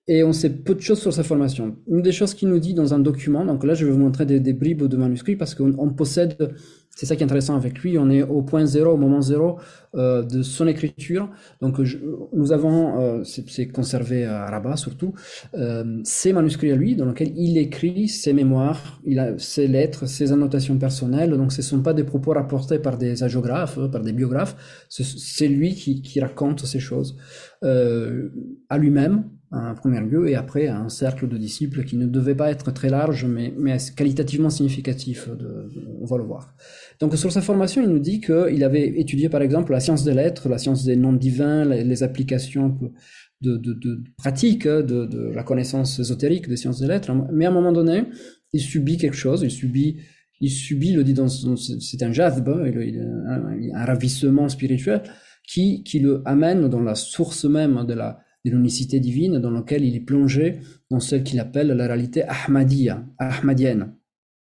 Et 0.07 0.23
on 0.23 0.33
sait 0.33 0.49
peu 0.49 0.75
de 0.75 0.81
choses 0.81 0.99
sur 0.99 1.13
sa 1.13 1.23
formation. 1.23 1.77
Une 1.87 2.01
des 2.01 2.11
choses 2.11 2.33
qu'il 2.33 2.49
nous 2.49 2.59
dit 2.59 2.73
dans 2.73 2.93
un 2.93 2.99
document, 2.99 3.45
donc 3.45 3.63
là 3.63 3.73
je 3.73 3.85
vais 3.85 3.91
vous 3.91 3.99
montrer 3.99 4.25
des, 4.25 4.53
bribes 4.53 4.83
de 4.83 4.97
manuscrits 4.97 5.37
parce 5.37 5.55
qu'on 5.55 5.89
possède 5.89 6.53
c'est 6.95 7.07
ça 7.07 7.15
qui 7.15 7.23
est 7.23 7.25
intéressant 7.25 7.55
avec 7.55 7.79
lui. 7.79 7.97
On 7.97 8.09
est 8.09 8.21
au 8.21 8.43
point 8.43 8.65
zéro, 8.65 8.91
au 8.91 8.97
moment 8.97 9.21
zéro 9.21 9.57
euh, 9.95 10.21
de 10.21 10.43
son 10.43 10.67
écriture. 10.67 11.29
Donc, 11.59 11.81
je, 11.81 11.97
nous 12.33 12.51
avons, 12.51 12.99
euh, 12.99 13.23
c'est 13.23 13.67
conservé 13.67 14.25
à 14.25 14.45
Rabat 14.45 14.75
surtout, 14.75 15.13
euh, 15.55 16.01
ses 16.03 16.33
manuscrits 16.33 16.71
à 16.71 16.75
lui, 16.75 16.95
dans 16.95 17.05
lesquels 17.05 17.33
il 17.35 17.57
écrit 17.57 18.07
ses 18.07 18.33
mémoires, 18.33 19.01
il 19.05 19.17
a 19.17 19.37
ses 19.39 19.67
lettres, 19.67 20.05
ses 20.07 20.31
annotations 20.31 20.77
personnelles. 20.77 21.31
Donc, 21.31 21.51
ce 21.51 21.61
ne 21.61 21.63
sont 21.63 21.81
pas 21.81 21.93
des 21.93 22.03
propos 22.03 22.33
rapportés 22.33 22.77
par 22.77 22.97
des 22.99 23.23
hagiographes, 23.23 23.79
par 23.91 24.01
des 24.01 24.13
biographes. 24.13 24.55
C'est 24.89 25.47
lui 25.47 25.73
qui, 25.73 26.03
qui, 26.03 26.19
raconte 26.19 26.65
ces 26.65 26.79
choses 26.79 27.17
euh, 27.63 28.29
à 28.69 28.77
lui-même, 28.77 29.23
en 29.53 29.75
premier 29.75 30.01
lieu, 30.01 30.29
et 30.29 30.35
après 30.35 30.67
un 30.67 30.89
cercle 30.89 31.27
de 31.27 31.37
disciples 31.37 31.83
qui 31.83 31.95
ne 31.95 32.07
devait 32.07 32.33
pas 32.33 32.49
être 32.49 32.71
très 32.71 32.89
large, 32.89 33.25
mais, 33.25 33.53
mais 33.55 33.77
qualitativement 33.95 34.49
significatif. 34.49 35.29
De, 35.29 35.69
on 36.01 36.05
va 36.05 36.17
le 36.17 36.23
voir. 36.23 36.55
Donc 36.99 37.15
sur 37.15 37.31
sa 37.31 37.41
formation, 37.41 37.83
il 37.83 37.89
nous 37.89 37.99
dit 37.99 38.19
qu'il 38.19 38.63
avait 38.63 38.99
étudié 38.99 39.29
par 39.29 39.43
exemple 39.43 39.71
la 39.71 39.79
science 39.79 40.03
des 40.03 40.15
lettres, 40.15 40.49
la 40.49 40.57
science 40.57 40.83
des 40.83 40.95
noms 40.95 41.13
divins, 41.13 41.65
les, 41.65 42.01
applications 42.01 42.75
de, 43.41 43.57
de, 43.57 43.73
de 43.73 44.03
pratiques 44.17 44.65
hein, 44.65 44.81
de, 44.81 45.05
de, 45.05 45.29
la 45.29 45.43
connaissance 45.43 45.99
ésotérique 45.99 46.49
des 46.49 46.57
sciences 46.57 46.79
des 46.79 46.87
lettres. 46.87 47.11
Mais 47.31 47.45
à 47.45 47.49
un 47.49 47.53
moment 47.53 47.71
donné, 47.71 48.05
il 48.53 48.61
subit 48.61 48.97
quelque 48.97 49.15
chose, 49.15 49.43
il 49.43 49.51
subit, 49.51 49.97
il 50.41 50.49
subit, 50.49 50.93
le 50.93 51.03
dit 51.03 51.13
dans, 51.13 51.27
c'est 51.27 52.01
un 52.01 52.11
jazb, 52.11 52.49
hein, 52.49 52.71
un, 53.27 53.75
un 53.75 53.85
ravissement 53.85 54.49
spirituel 54.49 55.03
qui, 55.47 55.83
qui 55.83 55.99
le 55.99 56.23
amène 56.25 56.69
dans 56.69 56.81
la 56.81 56.95
source 56.95 57.45
même 57.45 57.85
de 57.85 57.93
la 57.93 58.19
de 58.45 58.51
l'unicité 58.51 58.99
divine 58.99 59.39
dans 59.39 59.51
laquelle 59.51 59.85
il 59.85 59.95
est 59.95 60.01
plongé 60.01 60.59
dans 60.89 60.99
ce 60.99 61.15
qu'il 61.15 61.39
appelle 61.39 61.67
la 61.67 61.87
réalité 61.87 62.23
ahmadiyya, 62.23 63.05
ahmadienne. 63.17 63.95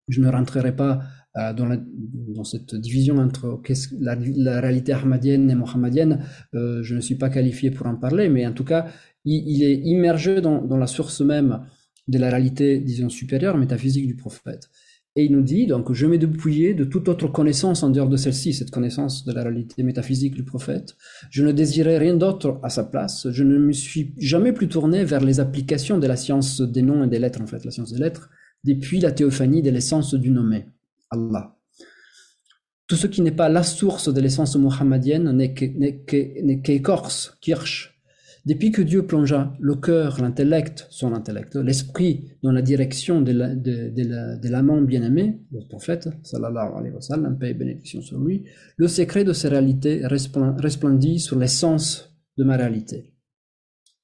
Je 0.07 0.21
ne 0.21 0.29
rentrerai 0.29 0.75
pas 0.75 1.01
euh, 1.38 1.53
dans, 1.53 2.43
cette 2.43 2.75
division 2.75 3.17
entre 3.17 3.62
la, 4.00 4.60
réalité 4.60 4.91
ahmadienne 4.91 5.50
et 5.50 5.55
mohammadienne, 5.55 6.25
euh, 6.55 6.83
je 6.83 6.95
ne 6.95 7.00
suis 7.00 7.15
pas 7.15 7.29
qualifié 7.29 7.71
pour 7.71 7.88
en 7.88 7.95
parler, 7.95 8.27
mais 8.27 8.45
en 8.45 8.51
tout 8.51 8.65
cas, 8.65 8.88
il, 9.24 9.48
il 9.48 9.63
est 9.63 9.77
immergé 9.77 10.41
dans, 10.41 10.62
dans, 10.62 10.77
la 10.77 10.88
source 10.88 11.21
même 11.21 11.62
de 12.10 12.17
la 12.17 12.29
réalité, 12.29 12.79
disons, 12.79 13.10
supérieure, 13.10 13.57
métaphysique 13.57 14.07
du 14.07 14.15
prophète. 14.15 14.69
Et 15.18 15.25
il 15.25 15.34
nous 15.34 15.41
dit, 15.41 15.68
donc, 15.68 15.91
je 15.91 16.06
m'ai 16.06 16.18
dépouillé 16.18 16.74
de 16.74 16.86
toute 16.86 17.10
autre 17.10 17.27
connaissance 17.27 17.84
en 17.84 17.89
dehors 17.89 18.08
de 18.08 18.15
celle-ci, 18.15 18.53
cette 18.53 18.72
connaissance 18.72 19.25
de 19.25 19.34
la 19.34 19.44
réalité 19.44 19.84
métaphysique 19.84 20.36
du 20.36 20.44
prophète. 20.44 20.96
Je 21.30 21.44
ne 21.44 21.51
désirais 21.51 21.98
rien 21.98 22.15
d'autre 22.15 22.60
à 22.63 22.70
sa 22.70 22.86
place. 22.86 23.30
Je 23.30 23.44
ne 23.44 23.58
me 23.58 23.74
suis 23.74 24.13
jamais 24.18 24.53
plus 24.53 24.70
tourné 24.70 25.03
vers 25.03 25.20
les 25.20 25.41
applications 25.41 25.98
de 25.98 26.08
la 26.08 26.15
science 26.15 26.62
des 26.62 26.82
noms 26.82 27.03
et 27.03 27.08
des 27.08 27.20
lettres, 27.20 27.41
en 27.41 27.48
fait, 27.48 27.65
la 27.65 27.72
science 27.72 27.91
des 27.91 28.00
lettres, 28.00 28.30
depuis 28.63 29.01
la 29.01 29.12
théophanie 29.12 29.62
de 29.62 29.70
l'essence 29.70 30.13
du 30.13 30.30
nommé. 30.30 30.68
Allah. 31.10 31.58
Tout 32.88 32.96
ce 32.96 33.08
qui 33.08 33.22
n'est 33.22 33.32
pas 33.32 33.50
la 33.50 33.63
source 33.63 34.13
de 34.13 34.22
l'essence 34.22 34.56
mohammedienne 34.56 35.32
n'est 35.32 36.62
qu'écorce, 36.62 37.38
kirsch. 37.41 38.00
Depuis 38.45 38.71
que 38.71 38.81
Dieu 38.81 39.05
plongea 39.05 39.55
le 39.60 39.75
cœur, 39.75 40.19
l'intellect, 40.19 40.88
son 40.89 41.13
intellect, 41.13 41.55
l'esprit 41.55 42.31
dans 42.41 42.51
la 42.51 42.63
direction 42.63 43.21
de 43.21 44.50
l'amant 44.50 44.81
bien-aimé, 44.81 45.41
le 45.51 45.67
prophète, 45.67 46.10
sallallahu 46.24 46.71
alayhi 46.75 46.93
wa 46.93 47.01
sallam, 47.01 47.38
paix 47.38 47.51
et 47.51 47.53
bénédiction 47.53 48.01
sur 48.01 48.19
lui, 48.19 48.45
le 48.77 48.88
secret 48.88 49.24
de 49.24 49.33
ces 49.33 49.48
réalités 49.48 50.01
resplendit 50.07 51.19
sur 51.19 51.38
l'essence 51.38 52.17
de 52.38 52.43
ma 52.43 52.57
réalité. 52.57 53.13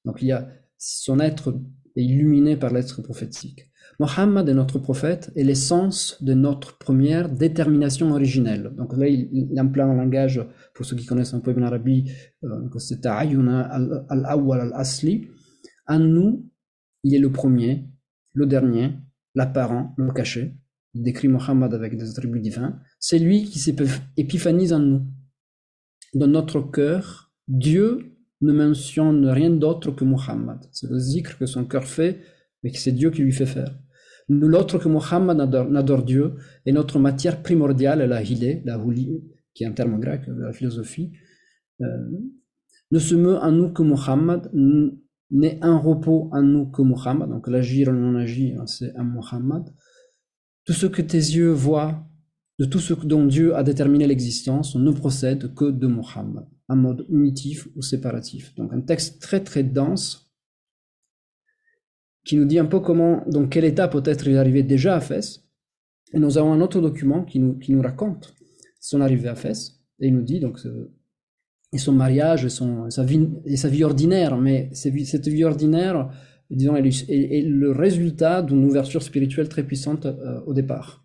Donc 0.04 0.22
il 0.22 0.28
y 0.28 0.32
a 0.32 0.48
son 0.78 1.18
être 1.18 1.60
est 1.96 2.04
illuminé 2.04 2.56
par 2.56 2.72
l'être 2.72 3.02
prophétique. 3.02 3.72
Mohammed 4.00 4.48
est 4.48 4.54
notre 4.54 4.78
prophète 4.78 5.32
et 5.34 5.42
l'essence 5.42 6.22
de 6.22 6.32
notre 6.32 6.78
première 6.78 7.28
détermination 7.28 8.12
originelle. 8.12 8.72
Donc 8.76 8.96
là, 8.96 9.08
il, 9.08 9.28
il 9.32 9.60
emploie 9.60 9.84
un 9.84 9.96
langage, 9.96 10.40
pour 10.74 10.86
ceux 10.86 10.94
qui 10.94 11.04
connaissent 11.04 11.34
un 11.34 11.40
peu 11.40 11.50
Ibn 11.50 11.64
Arabi, 11.64 12.12
euh, 12.44 12.68
c'est 12.78 13.04
Ayuna 13.06 13.62
al-Awwal 14.08 14.60
al-Asli. 14.60 15.28
En 15.88 15.98
nous, 15.98 16.48
il 17.02 17.14
est 17.14 17.18
le 17.18 17.32
premier, 17.32 17.88
le 18.34 18.46
dernier, 18.46 18.92
l'apparent, 19.34 19.94
le 19.96 20.12
caché. 20.12 20.54
il 20.94 21.02
décrit 21.02 21.26
Mohammed 21.26 21.74
avec 21.74 21.96
des 21.96 22.08
attributs 22.08 22.40
divins, 22.40 22.78
c'est 23.00 23.18
lui 23.18 23.44
qui 23.44 23.58
s'épiphanise 23.58 24.72
en 24.72 24.78
nous. 24.78 25.06
Dans 26.14 26.28
notre 26.28 26.60
cœur, 26.60 27.32
Dieu 27.48 28.16
ne 28.42 28.52
mentionne 28.52 29.26
rien 29.26 29.50
d'autre 29.50 29.90
que 29.90 30.04
Muhammad. 30.04 30.60
C'est 30.70 30.88
le 30.88 30.98
zikr 30.98 31.36
que 31.36 31.46
son 31.46 31.64
cœur 31.64 31.84
fait, 31.84 32.20
mais 32.62 32.70
que 32.70 32.78
c'est 32.78 32.92
Dieu 32.92 33.10
qui 33.10 33.22
lui 33.22 33.32
fait 33.32 33.46
faire. 33.46 33.76
L'autre 34.28 34.78
que 34.78 34.88
Muhammad 34.88 35.38
n'adore 35.70 36.04
Dieu, 36.04 36.34
et 36.66 36.72
notre 36.72 36.98
matière 36.98 37.42
primordiale, 37.42 38.00
la 38.00 38.22
hilé, 38.22 38.62
la 38.64 38.78
houli, 38.78 39.22
qui 39.54 39.64
est 39.64 39.66
un 39.66 39.72
terme 39.72 39.98
grec 39.98 40.28
de 40.28 40.42
la 40.42 40.52
philosophie, 40.52 41.12
euh, 41.80 41.86
ne 42.90 42.98
se 42.98 43.14
meut 43.14 43.38
en 43.38 43.52
nous 43.52 43.72
que 43.72 43.82
Muhammad, 43.82 44.50
n'est 45.30 45.58
un 45.62 45.76
repos 45.76 46.30
en 46.32 46.42
nous 46.42 46.66
que 46.70 46.82
Muhammad, 46.82 47.28
donc 47.28 47.48
l'agir 47.48 47.88
ou 47.88 47.92
non-agir, 47.92 48.62
c'est 48.66 48.94
un 48.96 49.04
Muhammad. 49.04 49.74
Tout 50.64 50.72
ce 50.72 50.86
que 50.86 51.02
tes 51.02 51.18
yeux 51.18 51.50
voient, 51.50 52.06
de 52.58 52.64
tout 52.64 52.78
ce 52.78 52.94
dont 52.94 53.26
Dieu 53.26 53.54
a 53.54 53.62
déterminé 53.62 54.06
l'existence, 54.06 54.74
ne 54.74 54.90
procède 54.90 55.54
que 55.54 55.70
de 55.70 55.86
Muhammad, 55.86 56.46
en 56.68 56.76
mode 56.76 57.06
unitif 57.08 57.68
ou 57.76 57.82
séparatif. 57.82 58.54
Donc 58.56 58.72
un 58.72 58.80
texte 58.80 59.20
très 59.22 59.40
très 59.40 59.62
dense 59.62 60.27
qui 62.28 62.36
nous 62.36 62.44
dit 62.44 62.58
un 62.58 62.66
peu 62.66 62.80
comment, 62.80 63.24
dans 63.26 63.48
quel 63.48 63.64
état 63.64 63.88
peut-être 63.88 64.28
il 64.28 64.34
est 64.34 64.38
arrivé 64.38 64.62
déjà 64.62 64.94
à 64.94 65.00
Fès. 65.00 65.44
Et 66.12 66.18
nous 66.18 66.36
avons 66.36 66.52
un 66.52 66.60
autre 66.60 66.78
document 66.82 67.24
qui 67.24 67.38
nous, 67.38 67.54
qui 67.54 67.72
nous 67.72 67.80
raconte 67.80 68.34
son 68.80 69.00
arrivée 69.00 69.30
à 69.30 69.34
Fès. 69.34 69.80
Et 69.98 70.08
il 70.08 70.14
nous 70.14 70.22
dit 70.22 70.38
donc 70.38 70.58
et 71.72 71.78
son 71.78 71.92
mariage 71.92 72.44
et, 72.44 72.50
son, 72.50 72.90
sa, 72.90 73.02
vie, 73.02 73.28
et 73.46 73.56
sa 73.56 73.68
vie 73.68 73.82
ordinaire, 73.82 74.36
mais 74.36 74.68
cette 74.72 75.26
vie 75.26 75.44
ordinaire, 75.44 76.10
disons, 76.50 76.76
est, 76.76 77.42
le 77.46 77.72
résultat 77.72 78.42
d'une 78.42 78.64
ouverture 78.64 79.02
spirituelle 79.02 79.48
très 79.48 79.64
puissante 79.64 80.04
euh, 80.04 80.40
au 80.46 80.52
départ. 80.52 81.04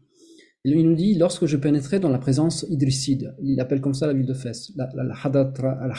il 0.66 0.86
nous 0.86 0.96
dit, 0.96 1.16
lorsque 1.16 1.46
je 1.46 1.56
pénétrais 1.56 2.02
dans 2.02 2.10
la 2.10 2.20
présence 2.20 2.66
idrisside, 2.70 3.34
il 3.42 3.62
appelle 3.62 3.80
comme 3.80 3.94
ça 3.94 4.08
la 4.08 4.14
ville 4.14 4.26
de 4.26 4.34
Fès, 4.34 4.74
la, 4.76 4.90
la, 4.94 5.16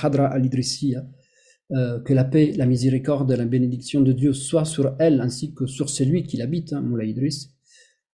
Hadra 0.03 0.27
al-Idrissiya, 0.27 1.03
euh, 1.73 1.99
que 2.01 2.13
la 2.13 2.25
paix, 2.25 2.53
la 2.57 2.67
miséricorde 2.67 3.33
et 3.33 3.37
la 3.37 3.47
bénédiction 3.47 4.03
de 4.03 4.13
Dieu 4.13 4.35
soient 4.35 4.67
sur 4.67 4.95
elle 4.99 5.21
ainsi 5.23 5.55
que 5.55 5.67
sur 5.67 5.89
celui 5.89 6.25
qui 6.25 6.37
l'habite, 6.37 6.75
hein, 6.75 6.83
Moulay 6.83 7.09
Idriss, 7.09 7.55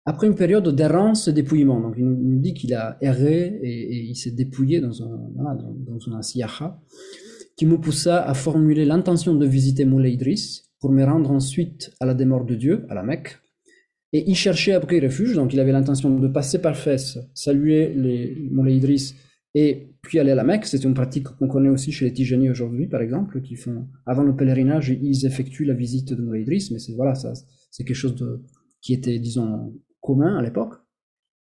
après 0.05 0.27
une 0.27 0.35
période 0.35 0.67
d'errance 0.75 1.27
et 1.27 1.33
dépouillement, 1.33 1.81
donc 1.81 1.95
il 1.97 2.05
nous 2.05 2.39
dit 2.39 2.53
qu'il 2.53 2.73
a 2.73 2.97
erré 3.01 3.59
et, 3.61 4.05
il 4.05 4.15
s'est 4.15 4.31
dépouillé 4.31 4.81
dans 4.81 5.03
un, 5.03 5.19
voilà, 5.35 5.57
dans, 5.59 6.21
siyaha, 6.21 6.79
qui 7.57 7.65
me 7.65 7.79
poussa 7.79 8.23
à 8.23 8.33
formuler 8.33 8.85
l'intention 8.85 9.35
de 9.35 9.45
visiter 9.45 9.83
Moulay 9.83 10.13
Idriss 10.13 10.71
pour 10.79 10.91
me 10.91 11.03
rendre 11.03 11.31
ensuite 11.31 11.91
à 11.99 12.05
la 12.05 12.13
démort 12.13 12.45
de 12.45 12.55
Dieu, 12.55 12.85
à 12.89 12.93
la 12.93 13.03
Mecque, 13.03 13.39
et 14.13 14.29
y 14.29 14.35
chercher 14.35 14.73
après 14.73 14.99
refuge. 14.99 15.35
Donc 15.35 15.53
il 15.53 15.59
avait 15.59 15.71
l'intention 15.71 16.09
de 16.17 16.27
passer 16.27 16.61
par 16.61 16.77
Fès, 16.77 17.19
saluer 17.33 17.93
les 17.93 18.35
Moulay 18.51 18.77
Idriss 18.77 19.15
et 19.55 19.95
puis 20.01 20.19
aller 20.19 20.31
à 20.31 20.35
la 20.35 20.43
Mecque. 20.43 20.65
C'est 20.65 20.83
une 20.83 20.93
pratique 20.93 21.27
qu'on 21.27 21.47
connaît 21.47 21.69
aussi 21.69 21.91
chez 21.91 22.05
les 22.05 22.13
Tijani 22.13 22.49
aujourd'hui, 22.49 22.87
par 22.87 23.01
exemple, 23.01 23.41
qui 23.41 23.55
font, 23.55 23.87
avant 24.05 24.23
le 24.23 24.35
pèlerinage, 24.35 24.89
ils 24.89 25.25
effectuent 25.25 25.65
la 25.65 25.73
visite 25.73 26.13
de 26.13 26.21
Moulay 26.21 26.41
Idriss, 26.41 26.71
mais 26.71 26.79
c'est 26.79 26.93
voilà, 26.93 27.13
c'est 27.15 27.83
quelque 27.83 27.95
chose 27.95 28.15
de, 28.15 28.43
qui 28.81 28.93
était, 28.93 29.19
disons, 29.19 29.73
commun 30.01 30.37
à 30.37 30.41
l'époque. 30.41 30.75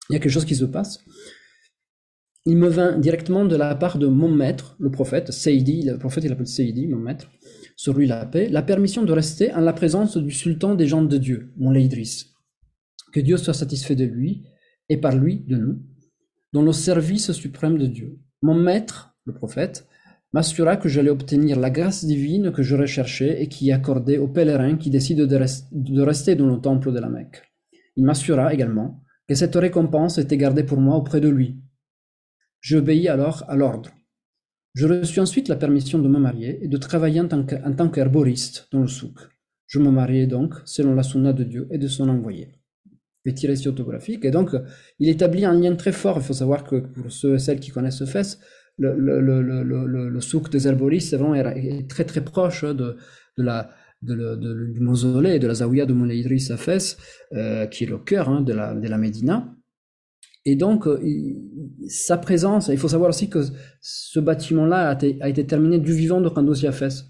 Il 0.08 0.14
y 0.14 0.16
a 0.16 0.18
quelque 0.18 0.32
chose 0.32 0.44
qui 0.44 0.56
se 0.56 0.64
passe. 0.64 1.04
Il 2.46 2.56
me 2.56 2.68
vint 2.68 2.98
directement 2.98 3.44
de 3.44 3.54
la 3.54 3.74
part 3.74 3.98
de 3.98 4.06
mon 4.06 4.34
maître, 4.34 4.74
le 4.80 4.90
prophète, 4.90 5.30
Sayyidi, 5.30 5.82
le 5.82 5.98
prophète 5.98 6.24
il 6.24 6.32
appelle 6.32 6.46
Sayyidi, 6.46 6.86
mon 6.86 6.98
maître, 6.98 7.30
sur 7.76 7.96
lui 7.96 8.06
la 8.06 8.24
paix, 8.24 8.48
la 8.48 8.62
permission 8.62 9.04
de 9.04 9.12
rester 9.12 9.52
en 9.52 9.60
la 9.60 9.74
présence 9.74 10.16
du 10.16 10.30
sultan 10.30 10.74
des 10.74 10.86
gens 10.86 11.02
de 11.02 11.18
Dieu, 11.18 11.52
mon 11.58 11.74
Idriss. 11.74 12.34
Que 13.12 13.20
Dieu 13.20 13.36
soit 13.36 13.54
satisfait 13.54 13.94
de 13.94 14.04
lui 14.04 14.44
et 14.88 14.96
par 14.96 15.16
lui 15.16 15.44
de 15.46 15.56
nous, 15.56 15.82
dans 16.52 16.62
le 16.62 16.72
service 16.72 17.32
suprême 17.32 17.78
de 17.78 17.86
Dieu. 17.86 18.18
Mon 18.42 18.54
maître, 18.54 19.14
le 19.24 19.34
prophète, 19.34 19.86
m'assura 20.32 20.76
que 20.76 20.88
j'allais 20.88 21.10
obtenir 21.10 21.58
la 21.58 21.70
grâce 21.70 22.04
divine 22.04 22.52
que 22.52 22.62
je 22.62 22.76
recherchais 22.76 23.42
et 23.42 23.48
qui 23.48 23.70
est 23.70 23.72
accordée 23.72 24.18
aux 24.18 24.28
pèlerins 24.28 24.76
qui 24.76 24.90
décident 24.90 25.26
de 25.26 26.02
rester 26.02 26.34
dans 26.34 26.46
le 26.46 26.60
temple 26.60 26.92
de 26.92 26.98
la 26.98 27.08
Mecque. 27.08 27.42
Il 27.96 28.04
m'assura 28.04 28.52
également 28.54 29.02
que 29.28 29.34
cette 29.34 29.56
récompense 29.56 30.18
était 30.18 30.36
gardée 30.36 30.64
pour 30.64 30.80
moi 30.80 30.96
auprès 30.96 31.20
de 31.20 31.28
lui. 31.28 31.60
J'obéis 32.60 33.08
alors 33.08 33.44
à 33.48 33.56
l'ordre. 33.56 33.90
Je 34.74 34.86
reçus 34.86 35.20
ensuite 35.20 35.48
la 35.48 35.56
permission 35.56 35.98
de 35.98 36.08
me 36.08 36.18
marier 36.18 36.64
et 36.64 36.68
de 36.68 36.76
travailler 36.76 37.20
en 37.20 37.28
tant 37.28 37.88
qu'herboriste 37.88 38.68
dans 38.72 38.80
le 38.80 38.86
souk. 38.86 39.18
Je 39.66 39.78
me 39.78 39.90
mariai 39.90 40.26
donc 40.26 40.54
selon 40.64 40.94
la 40.94 41.02
sunna 41.02 41.32
de 41.32 41.44
Dieu 41.44 41.68
et 41.70 41.78
de 41.78 41.88
son 41.88 42.08
envoyé. 42.08 42.59
Petit 43.22 43.46
récit 43.46 43.68
autographique. 43.68 44.24
Et 44.24 44.30
donc, 44.30 44.50
il 44.98 45.08
établit 45.08 45.44
un 45.44 45.54
lien 45.54 45.74
très 45.76 45.92
fort. 45.92 46.16
Il 46.18 46.22
faut 46.22 46.32
savoir 46.32 46.64
que 46.64 46.76
pour 46.76 47.12
ceux 47.12 47.34
et 47.34 47.38
celles 47.38 47.60
qui 47.60 47.70
connaissent 47.70 47.98
ce 47.98 48.06
fest, 48.06 48.40
le, 48.78 50.20
souk 50.20 50.50
des 50.50 50.66
herboristes 50.66 51.14
est 51.14 51.88
très 51.88 52.04
très 52.04 52.22
proche 52.22 52.64
de, 52.64 52.96
la, 53.36 53.70
du 54.02 54.80
mausolée 54.80 55.38
de 55.38 55.46
la 55.46 55.54
Zawiya 55.54 55.86
de 55.86 55.92
Moulay 55.92 56.18
Idriss 56.18 56.50
à 56.50 56.56
Fès, 56.56 56.96
euh, 57.32 57.66
qui 57.66 57.84
est 57.84 57.86
le 57.86 57.98
cœur 57.98 58.28
hein, 58.28 58.40
de, 58.40 58.52
la, 58.52 58.74
de 58.74 58.88
la 58.88 58.98
Médina. 58.98 59.54
Et 60.46 60.56
donc, 60.56 60.86
euh, 60.86 60.98
sa 61.88 62.16
présence, 62.16 62.68
il 62.68 62.78
faut 62.78 62.88
savoir 62.88 63.10
aussi 63.10 63.28
que 63.28 63.40
ce 63.80 64.20
bâtiment-là 64.20 64.96
a, 65.20 65.28
été 65.28 65.46
terminé 65.46 65.78
du 65.78 65.92
vivant 65.92 66.20
de 66.20 66.28
Kandousi 66.30 66.66
à 66.66 66.72
Fès. 66.72 67.04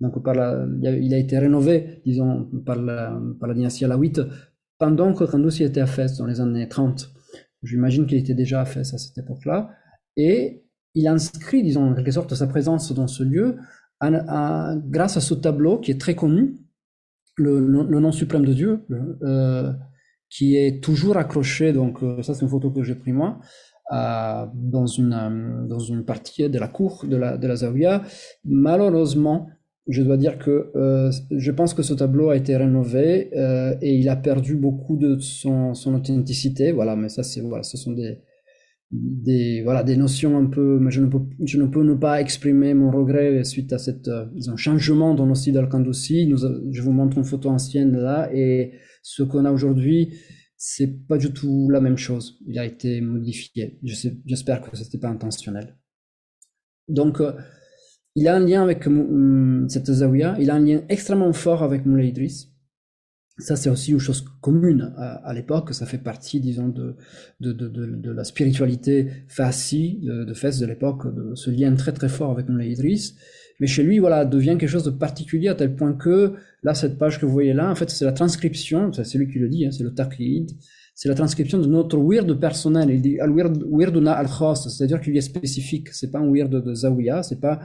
Donc, 0.00 0.14
il 0.26 1.14
a 1.14 1.18
été 1.18 1.38
rénové, 1.38 2.02
disons, 2.04 2.50
par 2.66 2.82
la, 2.82 3.16
par 3.38 3.48
la 3.48 3.54
dynastie 3.54 3.84
alawite 3.84 4.20
pendant 4.82 5.14
que 5.14 5.22
Kandousi 5.22 5.62
était 5.62 5.80
à 5.80 5.86
Fès, 5.86 6.16
dans 6.16 6.26
les 6.26 6.40
années 6.40 6.68
30. 6.68 7.08
J'imagine 7.62 8.04
qu'il 8.04 8.18
était 8.18 8.34
déjà 8.34 8.62
à 8.62 8.64
Fès 8.64 8.92
à 8.92 8.98
cette 8.98 9.16
époque-là. 9.16 9.70
Et 10.16 10.64
il 10.96 11.06
inscrit, 11.06 11.62
disons, 11.62 11.88
en 11.88 11.94
quelque 11.94 12.10
sorte, 12.10 12.34
sa 12.34 12.48
présence 12.48 12.90
dans 12.90 13.06
ce 13.06 13.22
lieu 13.22 13.58
grâce 14.00 15.16
à 15.16 15.20
ce 15.20 15.34
tableau 15.34 15.78
qui 15.78 15.92
est 15.92 16.00
très 16.00 16.16
connu, 16.16 16.56
le, 17.36 17.60
nom 17.60 18.10
suprême 18.10 18.44
de 18.44 18.54
Dieu, 18.54 18.84
euh, 19.22 19.72
qui 20.28 20.56
est 20.56 20.82
toujours 20.82 21.16
accroché, 21.16 21.72
donc 21.72 22.02
euh, 22.02 22.20
ça 22.22 22.34
c'est 22.34 22.42
une 22.42 22.48
photo 22.48 22.72
que 22.72 22.82
j'ai 22.82 22.96
prise 22.96 23.14
moi, 23.14 23.38
dans, 23.88 24.86
une, 24.86 25.12
euh, 25.12 25.68
dans 25.68 25.78
une 25.78 26.04
partie 26.04 26.50
de 26.50 26.58
la 26.58 26.66
cour 26.66 27.04
de 27.06 27.16
la, 27.16 27.38
de 27.38 27.46
la 27.46 27.54
Zawiya. 27.54 28.02
Malheureusement, 28.44 29.48
je 29.88 30.02
dois 30.02 30.16
dire 30.16 30.38
que 30.38 30.70
je 31.30 31.50
pense 31.50 31.74
que 31.74 31.82
ce 31.82 31.94
tableau 31.94 32.30
a 32.30 32.36
été 32.36 32.56
rénové 32.56 33.30
et 33.80 33.94
il 33.94 34.08
a 34.08 34.16
perdu 34.16 34.54
beaucoup 34.54 34.96
de 34.96 35.18
son, 35.18 35.74
son 35.74 35.94
authenticité. 35.94 36.72
Voilà, 36.72 36.96
mais 36.96 37.08
ça 37.08 37.22
c'est 37.22 37.40
voilà, 37.40 37.62
ce 37.62 37.76
sont 37.76 37.92
des, 37.92 38.18
des 38.92 39.62
voilà 39.62 39.82
des 39.82 39.96
notions 39.96 40.36
un 40.38 40.46
peu 40.46 40.78
mais 40.78 40.90
je 40.90 41.00
ne 41.00 41.06
peux 41.06 41.20
je 41.44 41.58
ne 41.58 41.66
peux 41.66 41.82
ne 41.82 41.94
pas 41.94 42.20
exprimer 42.20 42.74
mon 42.74 42.90
regret 42.90 43.42
suite 43.42 43.72
à 43.72 43.78
cet 43.78 44.06
euh, 44.08 44.26
changement 44.56 45.14
dans 45.14 45.24
le 45.24 45.34
style 45.34 45.54
d'Al-Kandoussi 45.54 46.30
je 46.70 46.82
vous 46.82 46.92
montre 46.92 47.16
une 47.16 47.24
photo 47.24 47.48
ancienne 47.48 47.96
là 47.96 48.28
et 48.34 48.72
ce 49.02 49.22
qu'on 49.22 49.46
a 49.46 49.50
aujourd'hui 49.50 50.12
c'est 50.64 51.08
pas 51.08 51.18
du 51.18 51.32
tout 51.32 51.68
la 51.70 51.80
même 51.80 51.98
chose. 51.98 52.38
Il 52.46 52.56
a 52.56 52.64
été 52.64 53.00
modifié. 53.00 53.80
J'espère 53.82 54.62
que 54.62 54.76
c'était 54.76 54.98
pas 54.98 55.08
intentionnel. 55.08 55.76
Donc 56.86 57.20
euh, 57.20 57.32
il 58.14 58.28
a 58.28 58.36
un 58.36 58.40
lien 58.40 58.62
avec 58.62 58.86
euh, 58.86 59.66
cette 59.68 59.90
zawiya 59.90 60.36
il 60.38 60.50
a 60.50 60.54
un 60.54 60.60
lien 60.60 60.82
extrêmement 60.88 61.32
fort 61.32 61.62
avec 61.62 61.86
Moulay 61.86 62.08
Idriss 62.08 62.52
ça, 63.38 63.56
c'est 63.56 63.70
aussi 63.70 63.92
une 63.92 63.98
chose 63.98 64.24
commune 64.40 64.92
à, 64.96 65.32
l'époque. 65.32 65.72
Ça 65.72 65.86
fait 65.86 65.98
partie, 65.98 66.38
disons, 66.38 66.68
de, 66.68 66.96
de, 67.40 67.52
de, 67.52 67.68
de 67.68 68.10
la 68.10 68.24
spiritualité 68.24 69.08
fassi 69.26 70.00
de, 70.02 70.24
de 70.24 70.34
Fès 70.34 70.58
de 70.58 70.66
l'époque, 70.66 71.12
de 71.14 71.34
ce 71.34 71.50
lien 71.50 71.74
très 71.74 71.92
très 71.92 72.08
fort 72.08 72.30
avec 72.30 72.48
Moulay 72.48 72.70
Idriss. 72.70 73.16
Mais 73.58 73.66
chez 73.66 73.82
lui, 73.82 73.98
voilà, 73.98 74.24
devient 74.24 74.56
quelque 74.58 74.68
chose 74.68 74.84
de 74.84 74.90
particulier 74.90 75.48
à 75.48 75.54
tel 75.54 75.74
point 75.74 75.94
que, 75.94 76.34
là, 76.62 76.74
cette 76.74 76.98
page 76.98 77.18
que 77.18 77.26
vous 77.26 77.32
voyez 77.32 77.54
là, 77.54 77.70
en 77.70 77.74
fait, 77.74 77.88
c'est 77.90 78.04
la 78.04 78.12
transcription, 78.12 78.92
c'est 78.92 79.18
lui 79.18 79.28
qui 79.28 79.38
le 79.38 79.48
dit, 79.48 79.64
hein, 79.66 79.70
c'est 79.70 79.84
le 79.84 79.94
taqlid, 79.94 80.50
c'est 80.94 81.08
la 81.08 81.14
transcription 81.14 81.58
de 81.58 81.66
notre 81.66 81.98
weird 81.98 82.38
personnel. 82.38 82.90
Il 82.90 83.00
dit 83.00 83.18
al-wirduna 83.18 84.12
al-khas, 84.12 84.68
c'est-à-dire 84.68 85.00
qu'il 85.00 85.16
est 85.16 85.22
spécifique. 85.22 85.88
C'est 85.92 86.10
pas 86.10 86.18
un 86.18 86.30
weird 86.30 86.50
de 86.50 86.74
zawiya, 86.74 87.22
c'est 87.22 87.40
pas 87.40 87.60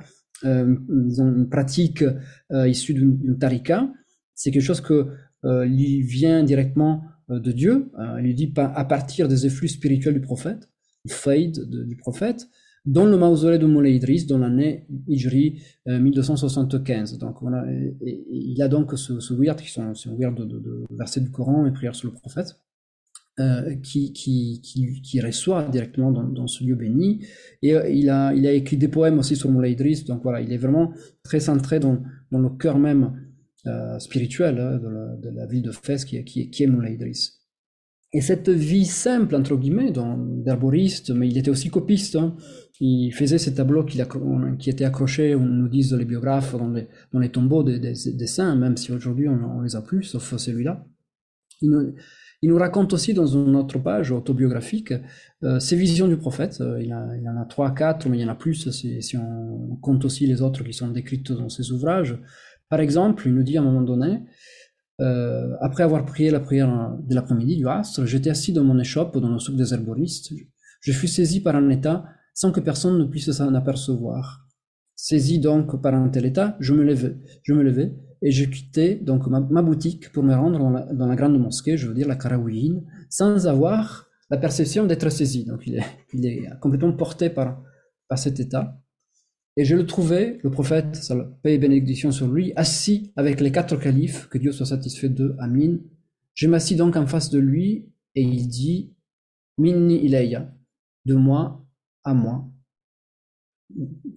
euh, 0.46 0.76
une 0.90 1.48
pratique 1.50 2.04
euh, 2.52 2.68
issue 2.68 2.94
d'une 2.94 3.38
tarika. 3.38 3.92
C'est 4.36 4.52
quelque 4.52 4.64
chose 4.64 4.82
que 4.82 5.08
euh, 5.46 5.66
lui 5.66 6.02
vient 6.02 6.44
directement 6.44 7.04
de 7.30 7.52
Dieu. 7.52 7.92
Il 8.24 8.36
dit 8.36 8.54
à 8.56 8.86
partir 8.86 9.28
des 9.28 9.46
effluves 9.46 9.70
spirituels 9.70 10.14
du 10.14 10.22
prophète, 10.22 10.70
le 11.04 11.12
faïd 11.12 11.60
du 11.70 11.98
prophète, 11.98 12.48
dans 12.88 13.06
le 13.06 13.18
mausolée 13.18 13.60
de 13.60 13.66
Moulay 13.66 13.96
Idris 13.96 14.26
dans 14.26 14.38
l'année 14.38 14.88
Hijri 15.08 15.62
1275. 15.86 17.14
Euh, 17.14 17.18
donc 17.18 17.36
il 18.02 18.58
y 18.58 18.62
a 18.62 18.70
donc 18.70 18.98
ce, 18.98 19.20
ce 19.20 19.34
weird 19.34 19.60
qui 19.60 19.70
sont, 19.70 19.94
ce 19.94 20.10
weird 20.10 20.36
de, 20.38 20.46
de, 20.46 20.86
versets 20.92 21.20
du 21.20 21.30
Coran 21.30 21.68
et 21.68 21.72
prières 21.72 21.96
sur 21.96 22.08
le 22.08 22.14
prophète. 22.14 22.56
Euh, 23.40 23.76
qui, 23.84 24.14
qui, 24.14 24.62
qui, 24.64 25.00
qui, 25.04 25.22
reçoit 25.22 25.70
directement 25.70 26.12
dans, 26.12 26.24
dans, 26.24 26.48
ce 26.48 26.64
lieu 26.64 26.74
béni. 26.74 27.24
Et 27.62 27.76
il, 27.92 28.10
a, 28.10 28.34
il 28.34 28.48
a 28.48 28.52
écrit 28.52 28.78
des 28.78 28.88
poèmes 28.88 29.20
aussi 29.20 29.36
sur 29.36 29.52
Moulay 29.52 29.74
Idris, 29.74 30.06
donc 30.08 30.24
voilà, 30.24 30.42
il 30.42 30.52
est 30.52 30.58
vraiment 30.58 30.92
très 31.22 31.40
centré 31.40 31.80
dans, 31.80 32.02
dans 32.32 32.40
le 32.40 32.50
cœur 32.50 32.80
même 32.80 33.14
euh, 33.68 34.00
spirituel 34.00 34.60
hein, 34.60 34.80
de, 35.22 35.30
la, 35.30 35.46
ville 35.46 35.62
de 35.62 35.72
Fès 35.72 36.04
qui, 36.04 36.24
qui, 36.24 36.64
est 36.64 36.66
Moulay 36.66 36.96
Idriss. 36.96 37.40
Et 38.12 38.22
cette 38.22 38.50
vie 38.50 38.86
simple, 38.86 39.36
entre 39.36 39.56
guillemets, 39.56 39.92
d'herboriste, 39.92 41.12
mais 41.12 41.28
il 41.28 41.38
était 41.38 41.52
aussi 41.52 41.70
copiste, 41.70 42.16
hein. 42.16 42.36
il 42.80 43.12
faisait 43.12 43.38
ces 43.38 43.54
tableaux 43.54 43.84
qui, 43.84 44.02
qui 44.58 44.70
étaient 44.72 44.86
accrochés, 44.86 45.36
on 45.36 45.46
nous 45.46 45.68
disent 45.68 45.94
les 45.94 46.06
biographes, 46.06 46.56
dans 46.56 46.72
les, 46.72 46.88
dans 47.14 47.20
les 47.20 47.30
tombeaux 47.30 47.62
des, 47.62 47.78
des, 47.78 48.28
saints, 48.28 48.56
même 48.56 48.78
si 48.78 48.92
aujourd'hui 48.92 49.28
on, 49.28 49.58
on, 49.58 49.62
les 49.62 49.76
a 49.76 49.82
plus, 49.84 50.02
sauf 50.02 50.38
celui-là. 50.38 50.88
Il 52.42 52.50
nous, 52.50 52.58
raconte 52.58 52.94
aussi 52.94 53.14
dans 53.14 53.26
une 53.26 53.56
autre 53.56 53.80
page 53.80 54.12
autobiographique 54.12 54.94
euh, 55.44 55.60
ses 55.60 55.76
visions 55.76 56.08
du 56.08 56.18
prophète. 56.18 56.60
Euh, 56.62 56.82
il, 56.82 56.92
a, 56.92 57.00
en 57.00 57.42
a 57.42 57.46
trois, 57.46 57.74
quatre, 57.74 58.08
mais 58.08 58.20
il 58.20 58.22
y 58.22 58.26
en 58.26 58.32
a 58.32 58.36
plus 58.36 58.70
si, 58.70 59.18
on 59.18 59.76
compte 59.78 60.06
aussi 60.06 60.28
les 60.28 60.42
autres 60.42 60.64
qui 60.64 60.74
sont 60.74 60.90
décrites 60.90 61.32
dans 61.32 61.50
ses 61.50 61.72
ouvrages. 61.72 62.18
Par 62.70 62.80
exemple, 62.80 63.28
il 63.28 63.34
nous 63.34 63.44
dit 63.44 63.58
à 63.58 63.62
un 63.62 63.64
moment 63.64 63.82
donné, 63.82 64.22
euh, 65.00 65.56
après 65.62 65.84
avoir 65.84 66.06
prié 66.06 66.30
la 66.30 66.40
prière 66.40 66.96
de 67.02 67.16
l'après-midi 67.16 67.58
du 67.58 67.68
Astre, 67.68 68.06
j'étais 68.06 68.30
assis 68.30 68.54
dans 68.54 68.64
mon 68.64 68.78
échoppe 68.78 69.18
dans 69.18 69.30
le 69.30 69.40
souk 69.40 69.56
des 69.56 69.74
herboristes. 69.74 70.32
Je 70.82 70.92
fus 70.92 71.08
saisi 71.08 71.42
par 71.42 71.56
un 71.56 71.70
état 71.70 72.06
sans 72.34 72.52
que 72.52 72.60
personne 72.60 73.00
ne 73.00 73.06
puisse 73.06 73.32
s'en 73.32 73.54
apercevoir. 73.56 74.48
Saisi 74.96 75.40
donc 75.40 75.82
par 75.82 75.96
un 75.96 76.10
tel 76.10 76.26
état, 76.26 76.56
je 76.60 76.74
me 76.74 76.84
levais, 76.84 77.18
je 77.44 77.54
me 77.54 77.64
levais 77.64 77.96
et 78.22 78.32
je 78.32 78.46
quittais 78.46 78.96
donc 78.96 79.28
ma, 79.28 79.62
boutique 79.62 80.12
pour 80.12 80.24
me 80.24 80.34
rendre 80.34 80.60
dans 80.94 81.08
la, 81.08 81.16
grande 81.16 81.40
mosquée, 81.40 81.78
je 81.78 81.88
veux 81.88 81.94
dire 81.94 82.08
la 82.08 82.16
Karawiyine, 82.16 82.84
sans 83.10 83.48
avoir 83.48 84.08
la 84.30 84.38
perception 84.38 84.86
d'être 84.86 85.10
saisi. 85.10 85.46
Donc 85.46 85.68
il 85.68 86.26
est, 86.26 86.50
complètement 86.60 86.94
porté 86.94 87.30
par, 87.30 87.62
par 88.08 88.18
cet 88.18 88.40
état. 88.40 88.82
Et 89.56 89.66
je 89.66 89.76
le 89.76 89.86
trouvais, 89.86 90.40
le 90.44 90.52
prophète, 90.52 91.00
paix 91.42 91.56
et 91.56 91.58
bénédiction 91.58 92.12
sur 92.12 92.28
lui, 92.28 92.54
assis 92.56 93.12
avec 93.16 93.42
les 93.42 93.52
quatre 93.52 93.76
califes, 93.76 94.28
que 94.30 94.38
Dieu 94.38 94.52
soit 94.52 94.68
satisfait 94.68 95.10
d'eux, 95.10 95.36
Amin. 95.40 95.78
Je 96.36 96.48
m'assis 96.48 96.76
donc 96.76 96.96
en 96.96 97.08
face 97.08 97.32
de 97.32 97.40
lui 97.40 97.92
et 98.14 98.22
il 98.22 98.48
dit, 98.48 98.94
Minni 99.58 100.06
ilayya, 100.06 100.54
de 101.06 101.16
moi 101.16 101.66
à 102.04 102.14
moi. 102.14 102.48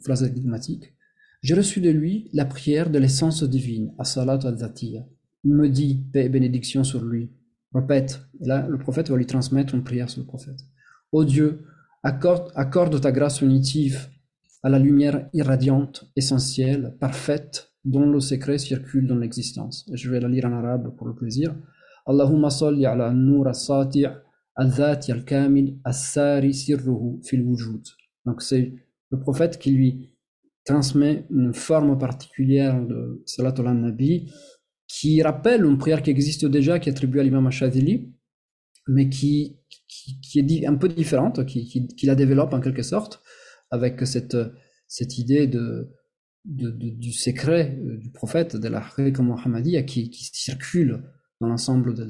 Phrase 0.03 0.25
énigmatique. 0.25 0.95
J'ai 1.43 1.55
reçu 1.55 1.81
de 1.81 1.91
lui 1.91 2.29
la 2.33 2.45
prière 2.45 2.91
de 2.91 2.99
l'essence 2.99 3.43
divine, 3.43 3.95
As-salat 3.99 4.41
al-Zatiyya. 4.45 5.07
Il 5.45 5.55
me 5.55 5.69
dit, 5.69 6.05
paix 6.13 6.27
et 6.27 6.29
bénédiction 6.29 6.85
sur 6.85 7.03
lui. 7.03 7.31
Répète. 7.73 8.21
Et 8.41 8.47
là, 8.47 8.67
le 8.69 8.79
prophète 8.79 9.09
va 9.11 9.17
lui 9.17 9.27
transmettre 9.27 9.75
une 9.75 9.85
prière 9.85 10.11
sur 10.11 10.21
le 10.21 10.27
prophète. 10.27 10.59
Ô 11.13 11.25
Dieu, 11.25 11.65
accorde, 12.03 13.01
ta 13.01 13.13
grâce 13.13 13.41
unitive 13.41 14.09
à 14.63 14.69
la 14.69 14.79
lumière 14.79 15.29
irradiante, 15.33 16.11
essentielle, 16.15 16.97
parfaite, 17.01 17.73
dont 17.85 18.05
le 18.05 18.21
secret 18.21 18.59
circule 18.59 19.07
dans 19.07 19.17
l'existence. 19.17 19.89
Je 19.95 20.11
vais 20.11 20.21
la 20.21 20.29
lire 20.29 20.45
en 20.45 20.53
arabe 20.53 20.95
pour 20.97 21.07
le 21.07 21.15
plaisir. 21.15 21.55
Allahumma 22.07 22.51
salli 22.51 22.85
ala 22.85 23.13
nur 23.13 23.49
as-sati' 23.49 24.05
al-dhati 24.57 25.13
al-kamil 25.13 25.79
as-sari 25.85 26.53
sirruhu 26.53 27.23
fil 27.23 27.43
wujud. 27.43 27.83
Donc 28.27 28.43
c'est 28.43 28.75
le 29.11 29.19
prophète 29.19 29.59
qui 29.59 29.71
lui 29.71 30.10
transmet 30.71 31.27
une 31.31 31.53
forme 31.53 31.99
particulière 31.99 32.81
de 32.87 33.23
salat 33.27 33.55
al-nabi 33.59 34.31
qui 34.87 35.21
rappelle 35.21 35.65
une 35.65 35.79
prière 35.79 36.03
qui 36.03 36.11
existe 36.11 36.47
déjà, 36.47 36.79
qui 36.79 36.89
est 36.89 36.93
attribuée 36.93 37.21
à 37.21 37.25
l'imam 37.25 37.47
Ashadili, 37.49 38.13
mais 38.87 39.09
qui, 39.09 39.59
qui, 39.89 40.39
est 40.39 40.67
un 40.67 40.77
peu 40.77 40.89
différente, 40.89 41.45
qui, 41.47 41.89
qui, 41.97 42.07
la 42.07 42.15
développe 42.15 42.53
en 42.53 42.61
quelque 42.61 42.83
sorte 42.83 43.21
avec 43.71 44.07
cette, 44.07 44.37
cette 44.87 45.19
idée 45.19 45.47
de, 45.47 45.91
de, 46.45 46.71
du 46.71 47.13
secret 47.13 47.77
euh, 47.85 47.97
du 47.99 48.11
prophète, 48.11 48.57
de 48.57 48.69
la 48.69 48.81
Haqiqa 48.81 49.23
Muhammadiyya 49.23 49.83
qui, 49.83 50.11
qui 50.11 50.25
circule 50.33 51.03
dans 51.41 51.49
l'ensemble 51.49 51.95
de, 51.95 52.05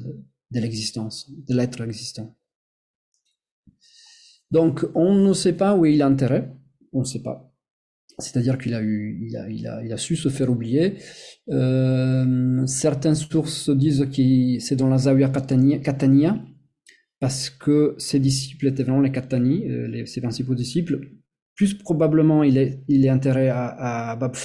de 0.51 0.59
l'existence, 0.59 1.31
de 1.47 1.55
l'être 1.55 1.81
existant. 1.81 2.35
Donc, 4.51 4.85
on 4.95 5.15
ne 5.15 5.33
sait 5.33 5.53
pas 5.53 5.75
où 5.75 5.85
est 5.85 5.95
l'intérêt, 5.95 6.53
on 6.93 6.99
ne 7.01 7.05
sait 7.05 7.23
pas. 7.23 7.50
C'est-à-dire 8.19 8.57
qu'il 8.57 8.73
a 8.73 8.81
eu, 8.81 9.19
il 9.21 9.37
a, 9.37 9.49
il 9.49 9.67
a, 9.67 9.83
il 9.83 9.93
a 9.93 9.97
su 9.97 10.15
se 10.15 10.29
faire 10.29 10.49
oublier. 10.49 10.95
Euh, 11.49 12.65
certaines 12.67 13.15
sources 13.15 13.69
disent 13.69 14.07
que 14.15 14.59
c'est 14.59 14.75
dans 14.75 14.89
la 14.89 14.97
Zawiya 14.97 15.29
Kataniya, 15.29 16.39
parce 17.19 17.49
que 17.49 17.95
ses 17.97 18.19
disciples 18.19 18.67
étaient 18.67 18.83
vraiment 18.83 19.01
les 19.01 19.11
Katani, 19.11 19.69
euh, 19.69 19.87
les, 19.87 20.05
ses 20.05 20.21
principaux 20.21 20.55
disciples, 20.55 20.99
plus 21.55 21.75
probablement, 21.75 22.43
il 22.43 22.57
est, 22.57 22.83
il 22.87 23.05
est 23.05 23.09
intérêt 23.09 23.49
à, 23.49 24.11
à 24.11 24.15
Bab. 24.15 24.35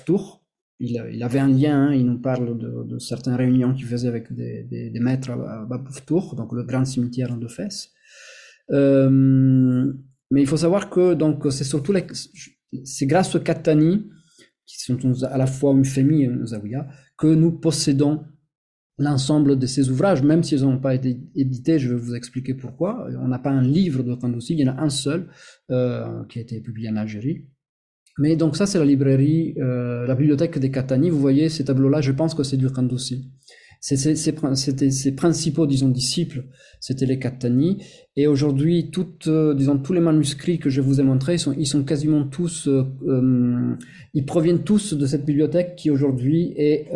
Il, 0.79 1.03
il, 1.11 1.23
avait 1.23 1.39
un 1.39 1.49
lien, 1.49 1.87
hein, 1.87 1.95
il 1.95 2.05
nous 2.05 2.21
parle 2.21 2.59
de, 2.59 2.85
de 2.85 2.99
certaines 2.99 3.35
réunions 3.35 3.73
qu'il 3.73 3.87
faisait 3.87 4.09
avec 4.09 4.31
des, 4.31 4.65
des, 4.65 5.01
maîtres 5.01 5.31
à 5.31 5.65
Bab 5.65 5.89
Ftour, 5.91 6.37
donc 6.37 6.53
le 6.53 6.65
grand 6.65 6.85
cimetière 6.85 7.35
de 7.35 7.49
Fès. 7.49 7.93
Euh, 8.73 9.91
mais 10.31 10.43
il 10.43 10.47
faut 10.47 10.59
savoir 10.59 10.91
que 10.91 11.15
donc 11.15 11.47
c'est 11.51 11.65
surtout 11.65 11.93
les, 11.93 12.05
c'est 12.85 13.07
grâce 13.07 13.35
aux 13.35 13.41
Katani, 13.41 14.09
qui 14.67 14.81
sont 14.81 14.99
à 15.25 15.39
la 15.39 15.47
fois 15.47 15.73
une 15.73 15.85
famille 15.85 16.23
et 16.23 16.27
une 16.27 16.47
zawiya, 16.47 16.89
que 17.17 17.29
nous 17.29 17.53
possédons 17.53 18.25
l'ensemble 18.99 19.59
de 19.59 19.67
ces 19.67 19.91
ouvrages, 19.91 20.23
même 20.23 20.43
s'ils 20.43 20.63
n'ont 20.63 20.81
pas 20.81 20.95
été 20.95 21.21
édités, 21.35 21.79
je 21.79 21.93
vais 21.93 22.01
vous 22.01 22.15
expliquer 22.15 22.55
pourquoi. 22.55 23.09
On 23.21 23.29
n'a 23.29 23.39
pas 23.39 23.51
un 23.51 23.63
livre 23.63 24.03
de 24.03 24.15
Kandousi, 24.15 24.55
il 24.55 24.61
y 24.61 24.69
en 24.69 24.77
a 24.77 24.81
un 24.81 24.89
seul 24.89 25.29
euh, 25.71 26.25
qui 26.29 26.39
a 26.39 26.43
été 26.43 26.61
publié 26.61 26.89
en 26.89 26.97
Algérie. 26.97 27.47
Mais 28.19 28.37
donc 28.37 28.57
ça, 28.57 28.65
c'est 28.65 28.79
la 28.79 28.87
librairie, 28.87 29.55
euh, 29.59 30.07
la 30.07 30.15
bibliothèque 30.15 30.59
des 30.59 30.71
Katani. 30.71 31.11
Vous 31.11 31.21
voyez 31.21 31.51
ces 31.51 31.65
tableaux-là, 31.65 32.01
je 32.01 32.13
pense 32.13 32.35
que 32.35 32.43
c'est 32.43 32.57
du 32.57 32.71
Kandousi. 32.71 33.31
C'était 33.81 34.17
ses 34.17 35.13
principaux, 35.15 35.67
disons, 35.67 35.91
disciples, 35.91 36.47
c'était 36.81 37.05
les 37.05 37.19
Katani. 37.19 37.85
Et 38.19 38.27
aujourd'hui, 38.27 38.89
toutes, 38.91 39.27
euh, 39.27 39.53
disons, 39.53 39.77
tous 39.77 39.93
les 39.93 40.01
manuscrits 40.01 40.59
que 40.59 40.71
je 40.71 40.81
vous 40.81 41.01
ai 41.01 41.03
montrés, 41.03 41.37
ils 41.59 41.67
sont, 41.67 41.85
quasiment 41.85 42.25
tous, 42.25 42.67
euh, 42.67 42.85
euh, 43.07 43.75
ils 44.15 44.25
proviennent 44.25 44.65
tous 44.65 44.95
de 44.95 45.05
cette 45.05 45.27
bibliothèque 45.27 45.77
qui 45.77 45.91
aujourd'hui 45.91 46.55
est 46.57 46.89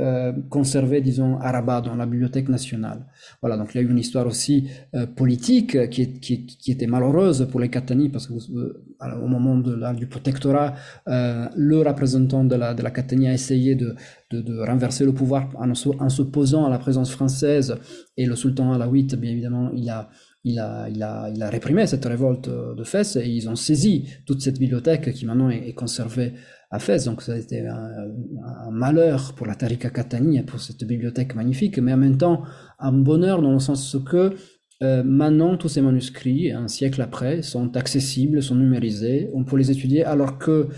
conservée, 0.49 1.03
disons, 1.03 1.37
à 1.39 1.53
Rabat, 1.53 1.83
dans 1.83 1.95
la 1.95 2.07
bibliothèque 2.07 2.49
nationale. 2.49 3.05
Voilà, 3.43 3.59
donc 3.59 3.75
il 3.75 3.79
y 3.79 3.81
a 3.81 3.83
eu 3.83 3.91
une 3.91 3.99
histoire 3.99 4.27
aussi 4.27 4.69
politique 5.15 5.91
qui, 5.91 6.57
était 6.69 6.87
malheureuse 6.87 7.47
pour 7.51 7.61
les 7.61 7.69
Katani, 7.69 8.09
parce 8.09 8.27
que 8.27 8.33
au 8.33 9.27
moment 9.27 9.59
du 9.93 10.07
protectorat, 10.07 10.75
le 11.07 11.79
représentant 11.83 12.45
de 12.45 12.55
la, 12.55 12.73
de 12.73 12.83
la 12.83 12.91
a 12.91 13.33
essayé 13.33 13.75
de, 13.75 13.95
de, 14.31 14.41
de 14.41 14.59
renverser 14.61 15.05
le 15.05 15.13
pouvoir 15.13 15.51
en, 15.57 15.71
en 15.71 16.09
s'opposant 16.09 16.65
à 16.65 16.71
la 16.71 16.79
présence 16.79 17.11
française, 17.11 17.77
et 18.17 18.25
le 18.25 18.37
sultan 18.37 18.73
alaouite, 18.73 19.15
bien 19.17 19.31
évidemment, 19.31 19.71
il 19.75 19.89
a 19.91 20.09
il 20.45 20.59
a, 20.59 20.89
il, 20.89 21.03
a, 21.03 21.31
il 21.35 21.43
a 21.43 21.51
réprimé 21.51 21.87
cette 21.87 22.05
révolte 22.05 22.49
de 22.49 22.85
Fès 22.85 23.17
et 23.17 23.29
ils 23.29 23.49
ont 23.49 23.57
saisi 23.57 24.09
toute 24.27 24.41
cette 24.41 24.59
bibliothèque 24.59 25.13
qui 25.13 25.27
maintenant 25.27 25.51
est, 25.51 25.75
conservée 25.75 26.33
à 26.71 26.79
Fès. 26.79 27.05
Donc 27.05 27.23
ça 27.23 27.35
a 27.35 27.37
été 27.37 27.67
un, 27.67 28.71
malheur 28.71 29.35
pour 29.35 29.47
la 29.47 29.55
Tariqa 29.55 29.91
Katani 29.91 30.39
et 30.39 30.43
pour 30.43 30.61
cette 30.61 30.85
bibliothèque 30.85 31.35
magnifique, 31.35 31.79
mais 31.79 31.93
en 31.93 31.99
même 31.99 32.17
temps 32.17 32.43
un 32.79 32.93
bonheur 32.93 33.43
dans 33.43 33.53
le 33.53 33.59
sens 33.59 33.97
que 34.09 34.35
euh, 34.83 35.03
maintenant 35.05 35.59
tous 35.59 35.69
ces 35.69 35.83
manuscrits, 35.83 36.53
un 36.53 36.69
siècle 36.69 37.03
après, 37.03 37.43
sont 37.43 37.77
accessibles, 37.77 38.43
sont 38.43 38.55
numérisés, 38.55 39.29
on 39.35 39.45
peut 39.45 39.59
les 39.59 39.71
étudier, 39.71 40.05
alors 40.05 40.39
que 40.39 40.69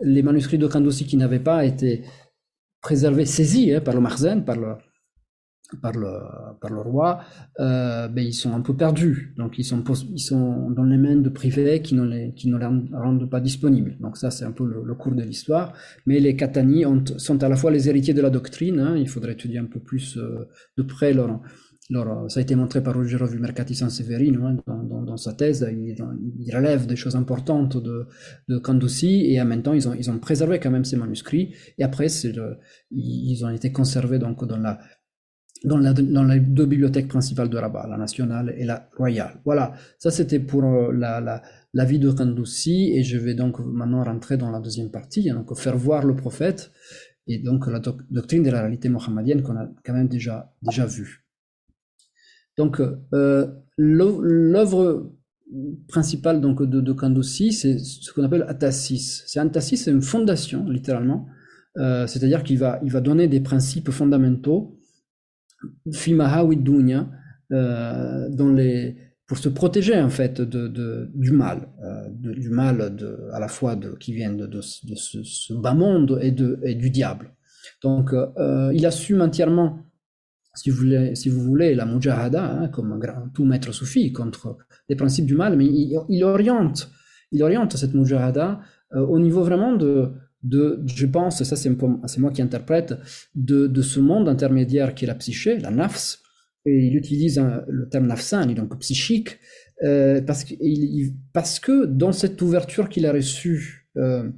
les 0.00 0.24
manuscrits 0.24 0.58
de 0.58 0.66
Kandousi 0.66 1.06
qui 1.06 1.16
n'avaient 1.16 1.38
pas 1.38 1.64
été 1.64 2.02
préservés, 2.80 3.24
saisis 3.24 3.72
hein, 3.72 3.80
par 3.80 3.94
le 3.94 4.00
Marzen, 4.00 4.44
par 4.44 4.56
le, 4.56 4.74
par 5.76 5.92
le, 5.92 6.12
par 6.60 6.70
le 6.70 6.80
roi, 6.80 7.20
euh, 7.60 8.08
ben 8.08 8.24
ils 8.24 8.32
sont 8.32 8.52
un 8.54 8.60
peu 8.60 8.74
perdus. 8.74 9.34
Donc 9.36 9.58
ils 9.58 9.64
sont, 9.64 9.82
ils 10.12 10.20
sont 10.20 10.70
dans 10.70 10.84
les 10.84 10.98
mains 10.98 11.16
de 11.16 11.28
privés 11.28 11.82
qui 11.82 11.94
ne 11.94 12.04
les, 12.04 12.32
qui 12.34 12.48
ne 12.48 12.58
les 12.58 12.66
rendent 12.66 13.28
pas 13.28 13.40
disponibles. 13.40 13.96
Donc 14.00 14.16
ça 14.16 14.30
c'est 14.30 14.44
un 14.44 14.52
peu 14.52 14.64
le, 14.64 14.82
le 14.84 14.94
cours 14.94 15.14
de 15.14 15.22
l'histoire. 15.22 15.72
Mais 16.06 16.20
les 16.20 16.36
Katani 16.36 16.86
ont, 16.86 17.04
sont 17.16 17.42
à 17.42 17.48
la 17.48 17.56
fois 17.56 17.70
les 17.70 17.88
héritiers 17.88 18.14
de 18.14 18.22
la 18.22 18.30
doctrine. 18.30 18.80
Hein, 18.80 18.96
il 18.96 19.08
faudrait 19.08 19.32
étudier 19.32 19.58
un 19.58 19.66
peu 19.66 19.80
plus 19.80 20.16
euh, 20.16 20.48
de 20.76 20.82
près 20.82 21.12
leur, 21.12 21.40
leur, 21.90 22.30
ça 22.30 22.40
a 22.40 22.42
été 22.42 22.54
montré 22.54 22.82
par 22.82 22.94
Ruggero 22.94 23.28
Mercati 23.38 23.74
Sanseverino 23.74 24.44
hein, 24.46 24.56
dans, 24.66 24.82
dans, 24.82 25.02
dans, 25.02 25.16
sa 25.16 25.32
thèse. 25.32 25.68
Il, 25.70 26.54
relève 26.54 26.86
des 26.86 26.96
choses 26.96 27.16
importantes 27.16 27.76
de, 27.76 28.06
de 28.48 28.58
Candusi 28.58 29.32
et 29.32 29.40
en 29.40 29.44
même 29.44 29.62
temps 29.62 29.72
ils 29.72 29.88
ont, 29.88 29.94
ils 29.94 30.10
ont 30.10 30.18
préservé 30.18 30.58
quand 30.60 30.70
même 30.70 30.84
ces 30.84 30.96
manuscrits. 30.96 31.54
Et 31.78 31.84
après 31.84 32.08
c'est 32.08 32.34
ils 32.90 33.44
ont 33.44 33.50
été 33.50 33.72
conservés 33.72 34.18
donc 34.18 34.44
dans 34.46 34.58
la 34.58 34.78
dans, 35.64 35.78
les 36.24 36.40
deux 36.40 36.66
bibliothèques 36.66 37.08
principales 37.08 37.48
de 37.48 37.56
Rabat, 37.56 37.86
la 37.88 37.96
nationale 37.96 38.54
et 38.56 38.64
la 38.64 38.88
royale. 38.96 39.40
Voilà, 39.44 39.74
ça 39.98 40.10
c'était 40.10 40.40
pour 40.40 40.64
euh, 40.64 40.92
la, 40.92 41.84
vie 41.84 41.98
de 41.98 42.10
Kandoussi 42.10 42.92
et 42.94 43.02
je 43.02 43.18
vais 43.18 43.34
donc 43.34 43.58
maintenant 43.60 44.02
rentrer 44.04 44.36
dans 44.36 44.50
la 44.50 44.60
deuxième 44.60 44.90
partie, 44.90 45.30
donc 45.30 45.56
faire 45.56 45.76
voir 45.76 46.04
le 46.04 46.16
prophète 46.16 46.72
et 47.26 47.38
donc 47.38 47.66
la 47.68 47.78
doc 47.78 48.00
doctrine 48.10 48.42
de 48.42 48.50
la 48.50 48.60
réalité 48.62 48.88
mohammedienne 48.88 49.42
qu'on 49.42 49.56
a 49.56 49.68
quand 49.84 49.92
même 49.92 50.08
déjà, 50.08 50.52
déjà 50.62 50.86
vue. 50.86 51.24
Donc 52.58 52.80
euh, 53.14 53.46
l'œuvre 53.76 55.12
principale 55.88 56.40
donc 56.40 56.62
de, 56.62 56.80
de 56.80 56.92
Kandoussi, 56.92 57.52
c'est 57.52 57.78
ce 57.78 58.12
qu'on 58.12 58.24
appelle 58.24 58.44
Atassis. 58.48 59.22
C'est 59.26 59.38
Atassis, 59.38 59.76
c'est 59.76 59.90
une 59.90 60.02
fondation 60.02 60.68
littéralement, 60.68 61.26
euh, 61.78 62.06
c'est-à-dire 62.06 62.42
qu'il 62.42 62.58
va, 62.58 62.80
il 62.82 62.90
va 62.90 63.00
donner 63.00 63.28
des 63.28 63.40
principes 63.40 63.90
fondamentaux 63.90 64.78
euh, 67.52 68.28
dans 68.30 68.48
les, 68.48 68.96
pour 69.26 69.36
se 69.36 69.50
protéger 69.50 70.00
en 70.00 70.08
fait 70.08 70.40
du 70.40 71.32
mal, 71.32 71.68
euh, 71.84 72.08
du 72.10 72.48
mal 72.48 72.96
à 73.32 73.40
la 73.40 73.48
fois 73.48 73.78
qui 74.00 74.14
vient 74.14 74.32
de, 74.32 74.60
ce, 74.62 75.52
bas 75.52 75.74
monde 75.74 76.18
et, 76.22 76.30
du 76.30 76.90
diable. 76.90 77.34
Donc 77.82 78.14
euh, 78.14 78.72
il 78.74 78.86
assume 78.86 79.20
entièrement, 79.20 79.84
si 80.54 80.70
vous 80.70 81.40
voulez, 81.40 81.74
la 81.74 81.84
mujahada 81.84 82.44
hein, 82.44 82.68
comme 82.68 82.98
grand, 82.98 83.28
tout 83.34 83.44
maître 83.44 83.72
soufi 83.72 84.12
contre 84.12 84.56
les 84.88 84.96
principes 84.96 85.26
du 85.26 85.34
mal, 85.34 85.56
mais 85.56 85.66
il, 85.66 86.24
oriente, 86.24 86.90
il 87.32 87.42
oriente 87.42 87.76
cette 87.76 87.94
mujahada 87.94 88.60
au 88.94 89.18
niveau 89.18 89.42
vraiment 89.42 89.74
de, 89.74 90.12
de, 90.42 90.82
je 90.86 91.06
pense, 91.06 91.42
ça 91.42 91.56
c'est 91.56 92.18
moi 92.18 92.30
qui 92.32 92.42
interprète, 92.42 92.94
de, 93.34 93.66
de 93.66 93.82
ce 93.82 94.00
monde 94.00 94.28
intermédiaire 94.28 94.94
qui 94.94 95.04
est 95.04 95.08
la 95.08 95.14
psyché, 95.14 95.58
la 95.58 95.70
nafs, 95.70 96.18
et 96.64 96.86
il 96.86 96.96
utilise 96.96 97.42
le 97.68 97.88
terme 97.88 98.06
nafsan, 98.06 98.46
donc 98.54 98.78
psychique, 98.80 99.38
euh, 99.82 100.20
parce, 100.22 100.44
que, 100.44 100.54
parce 101.32 101.58
que 101.58 101.86
dans 101.86 102.12
cette 102.12 102.40
ouverture 102.40 102.88
qu'il 102.88 103.04
a 103.06 103.12
reçue 103.12 103.88
euh, 103.96 104.30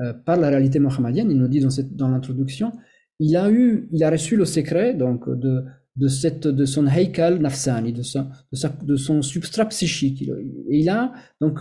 euh, 0.00 0.12
par 0.12 0.36
la 0.36 0.50
réalité 0.50 0.78
mohammedienne, 0.78 1.30
il 1.30 1.38
nous 1.38 1.48
dit 1.48 1.60
dans, 1.60 1.70
dans 1.92 2.08
l'introduction, 2.08 2.72
il 3.18 3.36
a 3.36 3.50
eu, 3.50 3.88
il 3.92 4.04
a 4.04 4.10
reçu 4.10 4.36
le 4.36 4.44
secret 4.44 4.94
donc 4.94 5.28
de, 5.28 5.64
de 5.96 6.08
cette, 6.08 6.46
de 6.46 6.64
son 6.66 6.86
heikal 6.86 7.38
nafsani, 7.38 7.92
de, 7.92 8.02
son, 8.02 8.28
de, 8.52 8.86
de 8.86 8.96
son 8.96 9.22
substrat 9.22 9.66
psychique. 9.66 10.22
Et 10.22 10.80
il 10.80 10.88
a 10.88 11.12
donc 11.40 11.60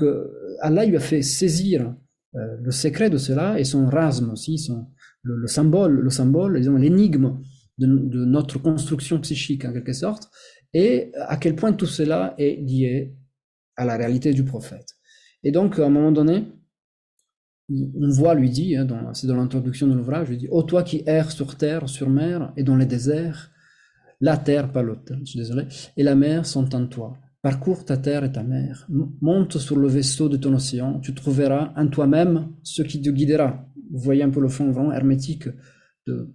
Allah 0.61 0.85
lui 0.85 0.97
a 0.97 1.01
fait 1.01 1.21
saisir 1.21 1.95
le 2.33 2.71
secret 2.71 3.09
de 3.09 3.17
cela 3.17 3.59
et 3.59 3.63
son 3.63 3.87
rasme 3.87 4.29
aussi, 4.29 4.59
son, 4.59 4.87
le, 5.23 5.35
le 5.35 5.47
symbole, 5.47 5.99
le 5.99 6.09
symbole, 6.09 6.57
l'énigme 6.57 7.39
de, 7.79 8.25
notre 8.25 8.59
construction 8.59 9.19
psychique 9.19 9.65
en 9.65 9.73
quelque 9.73 9.93
sorte, 9.93 10.29
et 10.73 11.11
à 11.15 11.37
quel 11.37 11.55
point 11.55 11.73
tout 11.73 11.85
cela 11.85 12.35
est 12.37 12.61
lié 12.61 13.15
à 13.75 13.85
la 13.85 13.97
réalité 13.97 14.33
du 14.33 14.43
prophète. 14.43 14.95
Et 15.43 15.51
donc, 15.51 15.79
à 15.79 15.85
un 15.85 15.89
moment 15.89 16.11
donné, 16.11 16.45
une 17.69 18.11
voix 18.11 18.33
lui 18.33 18.49
dit, 18.49 18.75
hein, 18.75 18.87
c'est 19.13 19.27
dans 19.27 19.37
l'introduction 19.37 19.87
de 19.87 19.93
l'ouvrage, 19.93 20.29
lui 20.29 20.37
dit 20.37 20.47
Ô 20.49 20.63
toi 20.63 20.83
qui 20.83 21.03
erres 21.05 21.31
sur 21.31 21.55
terre, 21.55 21.87
sur 21.87 22.09
mer 22.09 22.51
et 22.57 22.63
dans 22.63 22.75
les 22.75 22.85
déserts, 22.85 23.51
la 24.21 24.37
terre, 24.37 24.71
pas 24.71 24.81
l'autre, 24.81 25.13
je 25.21 25.25
suis 25.25 25.39
désolé, 25.39 25.65
et 25.95 26.03
la 26.03 26.15
mer 26.15 26.45
sont 26.45 26.75
en 26.75 26.87
toi. 26.87 27.17
Parcours 27.41 27.85
ta 27.85 27.95
terre 27.95 28.25
et 28.25 28.31
ta 28.33 28.43
mer, 28.43 28.85
monte 29.21 29.59
sur 29.59 29.77
le 29.77 29.87
vaisseau 29.87 30.27
de 30.27 30.35
ton 30.35 30.53
océan, 30.53 30.99
tu 30.99 31.13
trouveras 31.13 31.73
en 31.77 31.87
toi-même 31.87 32.53
ce 32.63 32.81
qui 32.81 33.01
te 33.01 33.09
guidera. 33.09 33.65
Vous 33.91 33.99
voyez 33.99 34.23
un 34.23 34.29
peu 34.29 34.41
le 34.41 34.49
fond 34.49 34.71
vraiment 34.71 34.91
hermétique 34.91 35.47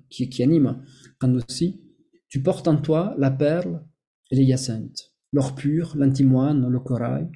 qui, 0.08 0.42
anime 0.42 0.82
aussi, 1.22 1.82
tu 2.28 2.42
portes 2.42 2.68
en 2.68 2.76
toi 2.76 3.14
la 3.18 3.30
perle 3.30 3.84
et 4.30 4.36
les 4.36 4.44
hyacinthes, 4.44 5.12
l'or 5.32 5.54
pur, 5.54 5.94
l'antimoine, 5.96 6.68
le 6.68 6.80
corail. 6.80 7.28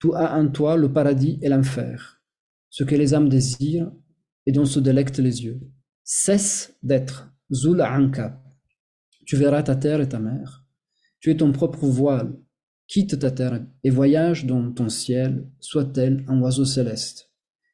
Tu 0.00 0.14
as 0.14 0.36
en 0.36 0.48
toi 0.48 0.76
le 0.76 0.92
paradis 0.92 1.38
et 1.42 1.48
l'enfer, 1.48 2.22
ce 2.70 2.84
que 2.84 2.94
les 2.94 3.14
âmes 3.14 3.28
désirent 3.28 3.92
et 4.46 4.52
dont 4.52 4.64
se 4.64 4.80
délectent 4.80 5.18
les 5.18 5.44
yeux. 5.44 5.60
Cesse 6.04 6.76
d'être 6.82 7.32
Zul 7.52 7.82
Anka. 7.82 8.42
Tu 9.26 9.36
verras 9.36 9.62
ta 9.62 9.76
terre 9.76 10.00
et 10.00 10.08
ta 10.08 10.18
mer. 10.18 10.64
Tu 11.20 11.30
es 11.30 11.36
ton 11.36 11.52
propre 11.52 11.86
voile. 11.86 12.36
Quitte 12.92 13.18
ta 13.18 13.30
terre 13.30 13.64
et 13.84 13.88
voyage 13.88 14.44
dans 14.44 14.70
ton 14.70 14.90
ciel, 14.90 15.46
soit-elle 15.60 16.26
un 16.28 16.38
oiseau 16.42 16.66
céleste. 16.66 17.30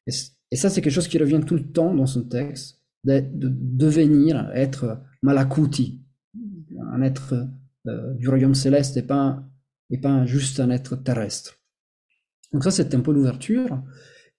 Et, 0.07 0.55
ça, 0.55 0.69
c'est 0.69 0.81
quelque 0.81 0.93
chose 0.93 1.09
qui 1.09 1.17
revient 1.17 1.41
tout 1.45 1.55
le 1.55 1.69
temps 1.73 1.93
dans 1.93 2.05
son 2.05 2.23
texte, 2.23 2.81
de 3.03 3.21
devenir, 3.35 4.49
être 4.55 5.01
Malakuti, 5.21 6.01
un 6.93 7.01
être 7.01 7.33
euh, 7.85 8.13
du 8.13 8.29
royaume 8.29 8.55
céleste 8.55 8.95
et 8.95 9.01
pas, 9.01 9.43
et 9.89 9.97
pas 9.97 10.25
juste 10.25 10.61
un 10.61 10.69
être 10.69 10.95
terrestre. 10.95 11.59
Donc 12.53 12.63
ça, 12.63 12.71
c'est 12.71 12.95
un 12.95 13.01
peu 13.01 13.11
l'ouverture. 13.11 13.83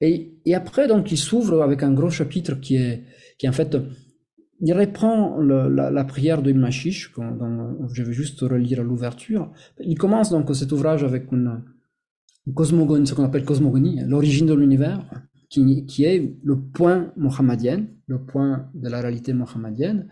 Et, 0.01 0.41
après, 0.55 0.89
donc, 0.89 1.13
il 1.13 1.19
s'ouvre 1.19 1.63
avec 1.63 1.83
un 1.83 1.93
gros 1.93 2.09
chapitre 2.09 2.55
qui 2.55 2.77
est, 2.77 3.05
qui 3.37 3.47
en 3.47 3.53
fait, 3.53 3.77
il 4.63 4.73
reprend 4.75 5.39
la, 5.41 6.05
prière 6.05 6.43
de 6.43 6.53
Mashish, 6.53 7.13
je 7.93 8.03
vais 8.03 8.13
juste 8.13 8.41
relire 8.41 8.83
l'ouverture. 8.83 9.53
Il 9.81 9.97
commence 9.97 10.31
donc 10.31 10.55
cet 10.55 10.73
ouvrage 10.73 11.03
avec 11.03 11.33
une, 11.33 11.63
cosmogonie, 12.55 13.07
ce 13.07 13.15
qu'on 13.15 13.25
appelle 13.25 13.45
cosmogonie, 13.45 14.03
l'origine 14.07 14.47
de 14.47 14.55
l'univers, 14.55 15.01
qui, 15.49 16.05
est 16.05 16.37
le 16.43 16.61
point 16.61 17.13
mohammedien, 17.17 17.87
le 18.07 18.25
point 18.25 18.71
de 18.75 18.89
la 18.89 19.01
réalité 19.01 19.33
mohammedienne, 19.33 20.09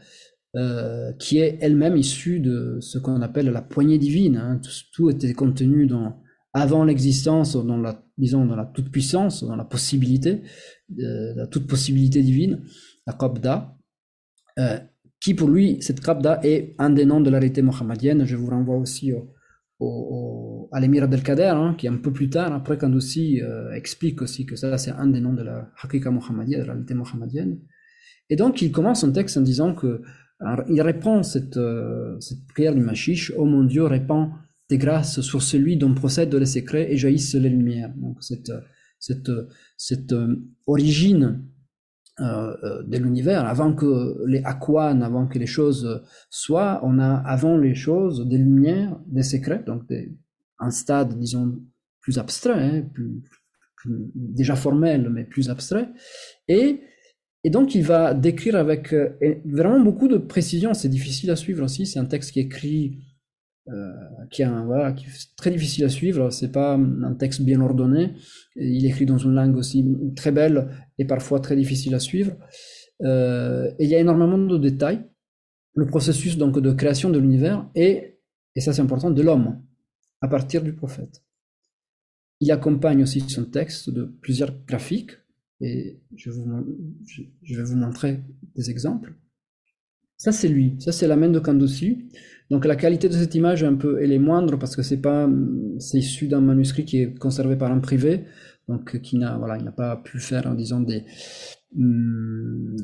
euh, 0.56 1.12
qui 1.12 1.38
est 1.38 1.58
elle-même 1.60 1.96
issue 1.96 2.40
de 2.40 2.78
ce 2.80 2.98
qu'on 2.98 3.20
appelle 3.20 3.50
la 3.50 3.62
poignée 3.62 3.98
divine. 3.98 4.36
Hein. 4.36 4.60
Tout, 4.92 5.10
était 5.10 5.34
contenu 5.34 5.86
dans, 5.86 6.20
avant 6.54 6.84
l'existence, 6.84 7.54
dans 7.54 7.76
la, 7.76 8.02
disons, 8.16 8.46
dans 8.46 8.56
la 8.56 8.64
toute-puissance, 8.64 9.44
dans 9.44 9.56
la 9.56 9.64
possibilité, 9.64 10.42
euh, 10.98 11.34
la 11.36 11.46
toute 11.46 11.66
possibilité 11.66 12.22
divine, 12.22 12.62
la 13.06 13.12
Qabda, 13.12 13.77
euh, 14.58 14.78
qui 15.20 15.34
pour 15.34 15.48
lui, 15.48 15.78
cette 15.80 16.00
Qabda 16.00 16.40
est 16.42 16.74
un 16.78 16.90
des 16.90 17.04
noms 17.04 17.20
de 17.20 17.30
la 17.30 17.38
réalité 17.38 17.62
mohammedienne. 17.62 18.24
Je 18.24 18.36
vous 18.36 18.46
renvoie 18.46 18.76
aussi 18.76 19.12
au, 19.12 19.34
au, 19.80 20.68
à 20.72 20.80
l'émir 20.80 21.04
Abdelkader, 21.04 21.52
hein, 21.54 21.74
qui 21.76 21.88
un 21.88 21.96
peu 21.96 22.12
plus 22.12 22.30
tard, 22.30 22.52
après 22.52 22.78
Kandousi, 22.78 23.40
euh, 23.42 23.72
explique 23.72 24.22
aussi 24.22 24.46
que 24.46 24.56
ça, 24.56 24.78
c'est 24.78 24.90
un 24.90 25.06
des 25.08 25.20
noms 25.20 25.34
de 25.34 25.42
la 25.42 25.70
Hakika 25.82 26.10
mohammedienne, 26.10 26.60
de 26.60 26.66
la 26.66 26.72
réalité 26.72 26.94
mohammedienne. 26.94 27.58
Et 28.30 28.36
donc, 28.36 28.62
il 28.62 28.70
commence 28.70 29.00
son 29.00 29.12
texte 29.12 29.36
en 29.38 29.42
disant 29.42 29.74
que 29.74 30.02
il 30.68 30.80
répond 30.82 31.24
cette, 31.24 31.56
euh, 31.56 32.16
cette 32.20 32.46
prière 32.46 32.72
du 32.72 32.80
Machiche, 32.80 33.32
oh 33.36 33.44
mon 33.44 33.64
Dieu, 33.64 33.84
répands 33.84 34.32
tes 34.68 34.78
grâces 34.78 35.20
sur 35.20 35.42
celui 35.42 35.76
dont 35.76 35.92
procèdent 35.94 36.34
les 36.34 36.46
secrets 36.46 36.92
et 36.92 36.96
jaillissent 36.96 37.34
les 37.34 37.48
lumières. 37.48 37.92
Donc 37.96 38.22
cette, 38.22 38.52
cette, 39.00 39.30
cette 39.76 40.12
euh, 40.12 40.36
origine 40.66 41.42
de 42.20 42.96
l'univers, 42.98 43.46
avant 43.46 43.72
que 43.72 44.24
les 44.26 44.42
aquan, 44.44 45.00
avant 45.02 45.26
que 45.26 45.38
les 45.38 45.46
choses 45.46 46.02
soient, 46.30 46.80
on 46.82 46.98
a 46.98 47.14
avant 47.14 47.56
les 47.56 47.74
choses 47.74 48.26
des 48.26 48.38
lumières, 48.38 48.98
des 49.06 49.22
secrets, 49.22 49.62
donc 49.66 49.86
des, 49.88 50.16
un 50.58 50.70
stade, 50.70 51.18
disons, 51.18 51.58
plus 52.00 52.18
abstrait, 52.18 52.60
hein, 52.60 52.82
plus, 52.92 53.22
plus, 53.76 54.10
déjà 54.14 54.56
formel, 54.56 55.08
mais 55.10 55.24
plus 55.24 55.50
abstrait, 55.50 55.88
et 56.48 56.80
et 57.44 57.50
donc, 57.50 57.74
il 57.74 57.82
va 57.82 58.14
décrire 58.14 58.56
avec 58.56 58.92
euh, 58.92 59.10
vraiment 59.44 59.80
beaucoup 59.80 60.08
de 60.08 60.18
précision. 60.18 60.74
C'est 60.74 60.88
difficile 60.88 61.30
à 61.30 61.36
suivre 61.36 61.64
aussi. 61.64 61.86
C'est 61.86 61.98
un 61.98 62.04
texte 62.04 62.32
qui 62.32 62.40
écrit, 62.40 62.98
euh, 62.98 63.07
qui, 64.30 64.42
est 64.42 64.64
voilà, 64.64 64.92
qui 64.92 65.06
est 65.06 65.36
très 65.36 65.50
difficile 65.50 65.84
à 65.84 65.88
suivre. 65.88 66.30
C'est 66.30 66.52
pas 66.52 66.74
un 66.74 67.14
texte 67.14 67.42
bien 67.42 67.60
ordonné. 67.60 68.14
Il 68.56 68.84
écrit 68.86 69.06
dans 69.06 69.18
une 69.18 69.34
langue 69.34 69.56
aussi 69.56 69.84
très 70.16 70.32
belle 70.32 70.68
et 70.98 71.04
parfois 71.04 71.40
très 71.40 71.56
difficile 71.56 71.94
à 71.94 71.98
suivre. 71.98 72.36
Euh, 73.02 73.70
et 73.78 73.84
il 73.84 73.90
y 73.90 73.94
a 73.94 74.00
énormément 74.00 74.38
de 74.38 74.58
détails. 74.58 75.04
Le 75.74 75.86
processus 75.86 76.36
donc 76.36 76.58
de 76.58 76.72
création 76.72 77.10
de 77.10 77.18
l'univers 77.18 77.68
et, 77.74 78.18
et 78.56 78.60
ça 78.60 78.72
c'est 78.72 78.82
important, 78.82 79.10
de 79.10 79.22
l'homme 79.22 79.62
à 80.20 80.28
partir 80.28 80.62
du 80.62 80.72
prophète. 80.72 81.22
Il 82.40 82.50
accompagne 82.50 83.02
aussi 83.02 83.20
son 83.20 83.44
texte 83.44 83.90
de 83.90 84.04
plusieurs 84.04 84.52
graphiques 84.66 85.12
et 85.60 86.00
je, 86.14 86.30
vais 86.30 87.62
vous 87.62 87.76
montrer 87.76 88.22
des 88.54 88.70
exemples. 88.70 89.14
Ça, 90.18 90.32
c'est 90.32 90.48
lui. 90.48 90.76
Ça, 90.80 90.92
c'est 90.92 91.06
la 91.06 91.16
main 91.16 91.30
de 91.30 91.38
Kandousi. 91.38 92.10
Donc, 92.50 92.64
la 92.64 92.76
qualité 92.76 93.08
de 93.08 93.14
cette 93.14 93.34
image 93.34 93.62
est 93.62 93.66
un 93.66 93.76
peu, 93.76 94.02
elle 94.02 94.12
est 94.12 94.18
moindre 94.18 94.58
parce 94.58 94.74
que 94.74 94.82
c'est 94.82 95.00
pas, 95.00 95.28
c'est 95.78 95.98
issu 95.98 96.28
d'un 96.28 96.40
manuscrit 96.40 96.84
qui 96.84 96.98
est 96.98 97.18
conservé 97.18 97.56
par 97.56 97.70
un 97.72 97.78
privé. 97.78 98.24
Donc, 98.68 99.00
qui 99.00 99.16
n'a, 99.16 99.38
voilà, 99.38 99.56
il 99.56 99.64
n'a 99.64 99.72
pas 99.72 99.96
pu 99.96 100.18
faire, 100.18 100.46
en 100.46 100.54
disant 100.54 100.80
des, 100.80 101.04
hum, 101.76 102.76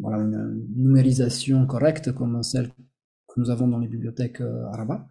voilà, 0.00 0.22
une 0.22 0.64
numérisation 0.76 1.66
correcte 1.66 2.12
comme 2.12 2.42
celle 2.42 2.68
que 2.68 3.40
nous 3.40 3.50
avons 3.50 3.68
dans 3.68 3.78
les 3.78 3.88
bibliothèques 3.88 4.40
euh, 4.40 4.64
arabes. 4.72 5.04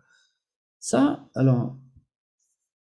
Ça, 0.80 1.30
alors, 1.36 1.78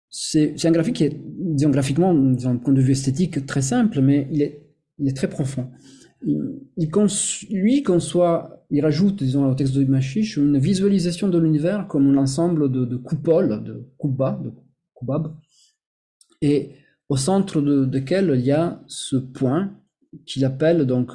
c'est 0.10 0.54
un 0.66 0.72
graphique 0.72 0.98
qui 0.98 1.04
est, 1.06 1.20
disons, 1.26 1.72
graphiquement, 1.72 2.14
d'un 2.14 2.58
point 2.58 2.74
de 2.74 2.82
vue 2.82 2.92
esthétique, 2.92 3.46
très 3.48 3.62
simple, 3.62 4.02
mais 4.02 4.28
il 4.32 4.42
est, 4.42 4.70
il 5.00 5.10
est 5.10 5.16
très 5.16 5.28
profond. 5.28 5.72
Il, 6.22 6.62
il 6.78 6.92
lui 7.50 7.82
conçoit, 7.82 8.63
il 8.74 8.82
rajoute, 8.82 9.22
disons, 9.22 9.46
au 9.46 9.54
texte 9.54 9.76
de 9.76 9.86
Machiche, 9.86 10.38
une 10.38 10.58
visualisation 10.58 11.28
de 11.28 11.38
l'univers 11.38 11.88
comme 11.88 12.08
un 12.10 12.18
ensemble 12.18 12.72
de, 12.72 12.86
de 12.86 12.98
coupoles, 12.98 13.64
de 13.64 13.88
kubba, 14.00 14.42
de 14.44 14.52
kubab, 14.96 15.36
et 16.42 16.72
au 17.08 17.16
centre 17.16 17.62
de, 17.62 17.86
desquelles 17.86 18.34
il 18.34 18.44
y 18.44 18.52
a 18.52 18.84
ce 18.88 19.16
point 19.16 19.72
qu'il 20.26 20.44
appelle 20.44 20.88
donc 20.88 21.12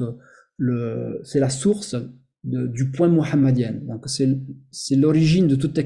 c'est 1.24 1.40
la 1.40 1.50
source 1.50 1.96
du 2.44 2.92
point 2.92 3.08
mohammedien. 3.08 3.72
Donc 3.72 4.04
c'est 4.08 4.96
l'origine 4.96 5.48
de 5.48 5.56
toute, 5.56 5.78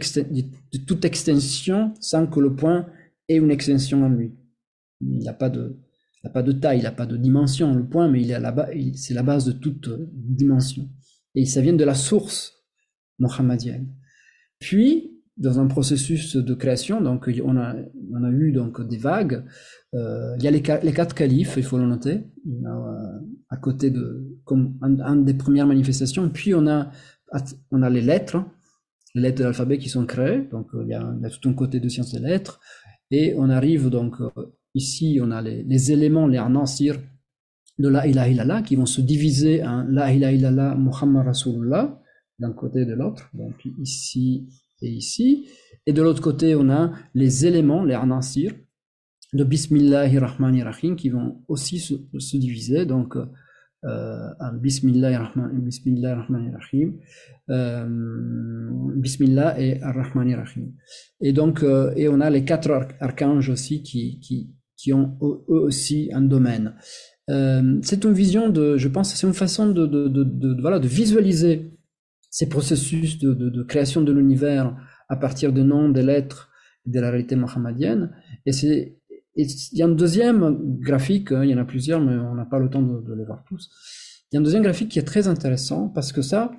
extension 1.05 1.95
sans 2.01 2.27
que 2.27 2.41
le 2.41 2.55
point 2.55 2.87
et 3.29 3.37
une 3.37 3.51
extension 3.51 4.05
en 4.05 4.11
lui. 4.11 4.33
Il 5.01 5.25
n'a 5.25 5.33
pas 5.33 5.49
de, 5.49 5.79
il 6.23 6.31
pas 6.31 6.43
de 6.43 6.53
taille, 6.53 6.81
il 6.81 6.83
n'a 6.85 6.93
pas 6.93 7.07
de 7.07 7.17
dimension, 7.17 7.75
le 7.75 7.87
point, 7.87 8.09
mais 8.09 8.27
c'est 8.95 9.15
la 9.15 9.23
base 9.23 9.47
de 9.47 9.53
toute 9.53 9.89
dimension. 10.13 10.89
Et 11.35 11.45
ça 11.47 11.61
vient 11.61 11.73
de 11.73 11.85
la 11.85 11.95
source 11.95 12.65
mohammedienne. 13.19 13.95
Puis, 14.59 15.13
dans 15.37 15.59
un 15.59 15.67
processus 15.67 16.37
de 16.37 16.55
création. 16.55 17.01
Donc, 17.01 17.29
on 17.45 17.57
a, 17.57 17.75
eu 18.31 18.53
donc 18.53 18.87
des 18.87 18.97
vagues. 18.97 19.45
Euh, 19.95 20.35
il 20.39 20.45
y 20.45 20.49
a 20.49 20.51
les, 20.51 20.63
quatre 20.63 21.15
califes, 21.15 21.55
il 21.57 21.63
faut 21.63 21.79
le 21.79 21.87
noter, 21.87 22.27
euh, 22.47 23.19
à 23.49 23.57
côté 23.57 23.91
de 23.91 24.39
comme 24.45 24.79
un, 24.83 25.17
des 25.17 25.35
premières 25.35 25.67
manifestations. 25.67 26.29
Puis 26.29 26.55
on 26.55 26.67
a 26.67 26.91
on 27.71 27.83
a 27.83 27.89
les 27.89 28.03
lettres, 28.03 28.45
les 29.15 29.23
lettres 29.23 29.39
de 29.39 29.45
l'alphabet 29.45 29.79
qui 29.79 29.89
sont 29.89 30.05
créées. 30.05 30.47
Donc, 30.51 30.69
il 30.83 30.89
y, 30.89 30.95
a, 30.95 31.15
tout 31.31 31.49
un 31.49 31.55
côté 31.55 31.81
de 31.81 31.89
sciences 31.89 32.13
des 32.13 32.21
lettres. 32.21 32.61
Et 33.11 33.35
on 33.37 33.49
arrive 33.49 33.89
donc 33.89 34.17
ici, 34.75 35.19
on 35.23 35.31
a 35.31 35.41
les, 35.41 35.93
éléments, 35.93 36.27
les 36.27 36.39
anansir 36.39 36.99
de 37.79 37.89
la 37.89 38.07
ilaha 38.07 38.29
illallah 38.29 38.63
qui 38.63 38.77
vont 38.77 38.87
se 38.87 39.01
diviser 39.01 39.65
en 39.65 39.85
la 39.85 40.13
ilaha 40.13 40.33
illallah 40.33 40.75
Muhammad 40.75 41.27
Rasulullah 41.27 42.01
d'un 42.39 42.53
côté 42.53 42.81
et 42.81 42.87
de 42.87 42.95
l'autre. 42.95 43.31
Donc 43.35 43.67
ici 43.81 44.49
et 44.83 44.91
ici. 44.91 45.49
Et 45.87 45.93
de 45.93 46.03
l'autre 46.03 46.23
côté, 46.23 46.55
on 46.55 46.71
a 46.71 46.93
les 47.15 47.47
éléments, 47.47 47.83
les 47.85 47.95
anansir, 47.95 48.53
de 49.33 49.45
Bismillahirrahmanirrahim 49.45 50.97
qui 50.97 51.09
vont 51.09 51.43
aussi 51.49 51.79
se, 51.79 51.95
se 52.19 52.37
diviser. 52.37 52.85
Donc, 52.85 53.17
euh, 53.17 53.25
un 54.39 54.53
Bismillahirrahmanirrahim, 54.59 56.99
euh, 57.51 57.89
Bismillah 58.97 59.61
et 59.61 59.83
Ar-Rahmanirrahim. 59.83 60.73
Et 61.21 61.33
donc, 61.33 61.65
euh, 61.65 61.93
et 61.97 62.09
on 62.09 62.21
a 62.21 62.31
les 62.31 62.45
quatre 62.45 62.71
archanges 63.01 63.49
aussi 63.49 63.83
qui, 63.83 64.21
qui, 64.21 64.55
qui 64.77 64.93
ont 64.93 65.19
eux 65.21 65.43
aussi 65.49 66.11
un 66.13 66.21
domaine. 66.21 66.77
Euh, 67.31 67.79
c'est 67.83 68.05
une 68.05 68.13
vision 68.13 68.49
de, 68.49 68.77
je 68.77 68.89
pense, 68.89 69.15
c'est 69.15 69.27
une 69.27 69.35
façon 69.35 69.69
de, 69.69 69.87
de, 69.87 70.09
de, 70.09 70.61
voilà, 70.61 70.79
de 70.79 70.89
visualiser 70.89 71.71
ces 72.31 72.49
processus 72.49 73.19
de, 73.19 73.63
création 73.63 74.03
de 74.03 74.13
l'univers 74.13 74.77
à 75.09 75.17
partir 75.17 75.53
de 75.53 75.63
noms, 75.63 75.89
des 75.89 76.03
lettres, 76.03 76.51
de 76.87 76.99
la 76.99 77.11
réalité 77.11 77.37
mohammedienne. 77.37 78.11
Et 78.47 78.53
c'est, 78.53 78.99
il 79.37 79.49
y 79.73 79.83
a 79.83 79.87
un 79.87 79.91
deuxième 79.91 80.79
graphique, 80.81 81.31
hein, 81.33 81.45
il 81.45 81.51
y 81.51 81.55
en 81.55 81.59
a 81.59 81.65
plusieurs, 81.65 82.01
mais 82.01 82.17
on 82.17 82.35
n'a 82.35 82.45
pas 82.45 82.59
le 82.59 82.69
temps 82.69 82.83
de, 82.83 83.15
les 83.15 83.25
voir 83.25 83.45
tous. 83.47 83.71
Il 84.31 84.37
y 84.37 84.39
a 84.39 84.41
un 84.41 84.43
deuxième 84.43 84.63
graphique 84.63 84.89
qui 84.89 84.99
est 84.99 85.05
très 85.05 85.29
intéressant 85.29 85.89
parce 85.89 86.13
que 86.13 86.23
ça, 86.23 86.53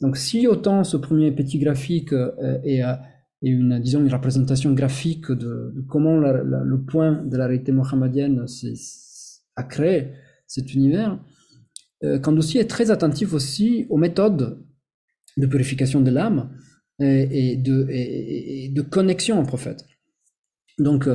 donc 0.00 0.16
si 0.16 0.46
autant 0.46 0.84
ce 0.84 0.96
premier 0.96 1.30
petit 1.32 1.58
graphique 1.58 2.12
euh, 2.12 2.58
est, 2.64 2.80
est, 2.80 3.48
une, 3.48 3.78
disons, 3.80 4.00
une 4.00 4.12
représentation 4.12 4.72
graphique 4.74 5.30
de, 5.30 5.74
comment 5.88 6.18
le 6.18 6.82
point 6.82 7.22
de 7.24 7.36
la 7.36 7.46
réalité 7.46 7.72
mohammedienne 7.72 8.46
a 9.56 9.62
créé 9.62 10.12
cet 10.46 10.74
univers, 10.74 11.18
euh, 12.02 12.18
Kandoussi 12.18 12.58
est 12.58 12.68
très 12.68 12.90
attentif 12.90 13.32
aussi 13.32 13.86
aux 13.90 13.98
méthodes 13.98 14.58
de 15.36 15.46
purification 15.46 16.00
de 16.00 16.10
l'âme 16.10 16.50
et, 16.98 17.56
de, 17.56 17.86
de, 18.74 18.82
connexion 18.82 19.40
au 19.40 19.44
prophète. 19.44 19.86
Donc, 20.78 21.08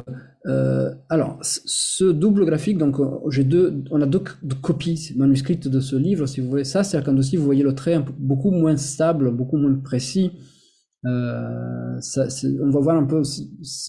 euh, 0.47 0.93
alors, 1.09 1.39
ce 1.41 2.05
double 2.05 2.45
graphique, 2.45 2.77
donc 2.77 2.97
deux, 3.43 3.83
on 3.91 4.01
a 4.01 4.05
deux, 4.05 4.23
copies 4.61 5.13
manuscrites 5.15 5.67
de 5.67 5.79
ce 5.79 5.95
livre, 5.95 6.27
si 6.27 6.39
vous 6.39 6.49
voyez 6.49 6.65
ça, 6.65 6.83
c'est 6.83 7.03
quand 7.03 7.17
aussi 7.17 7.35
vous 7.37 7.45
voyez 7.45 7.63
le 7.63 7.73
trait 7.73 8.03
beaucoup 8.17 8.51
moins 8.51 8.77
stable, 8.77 9.31
beaucoup 9.31 9.57
moins 9.57 9.75
précis. 9.75 10.31
Euh, 11.05 11.99
on 12.61 12.69
va 12.69 12.79
voir 12.79 12.97
un 12.97 13.05
peu 13.05 13.21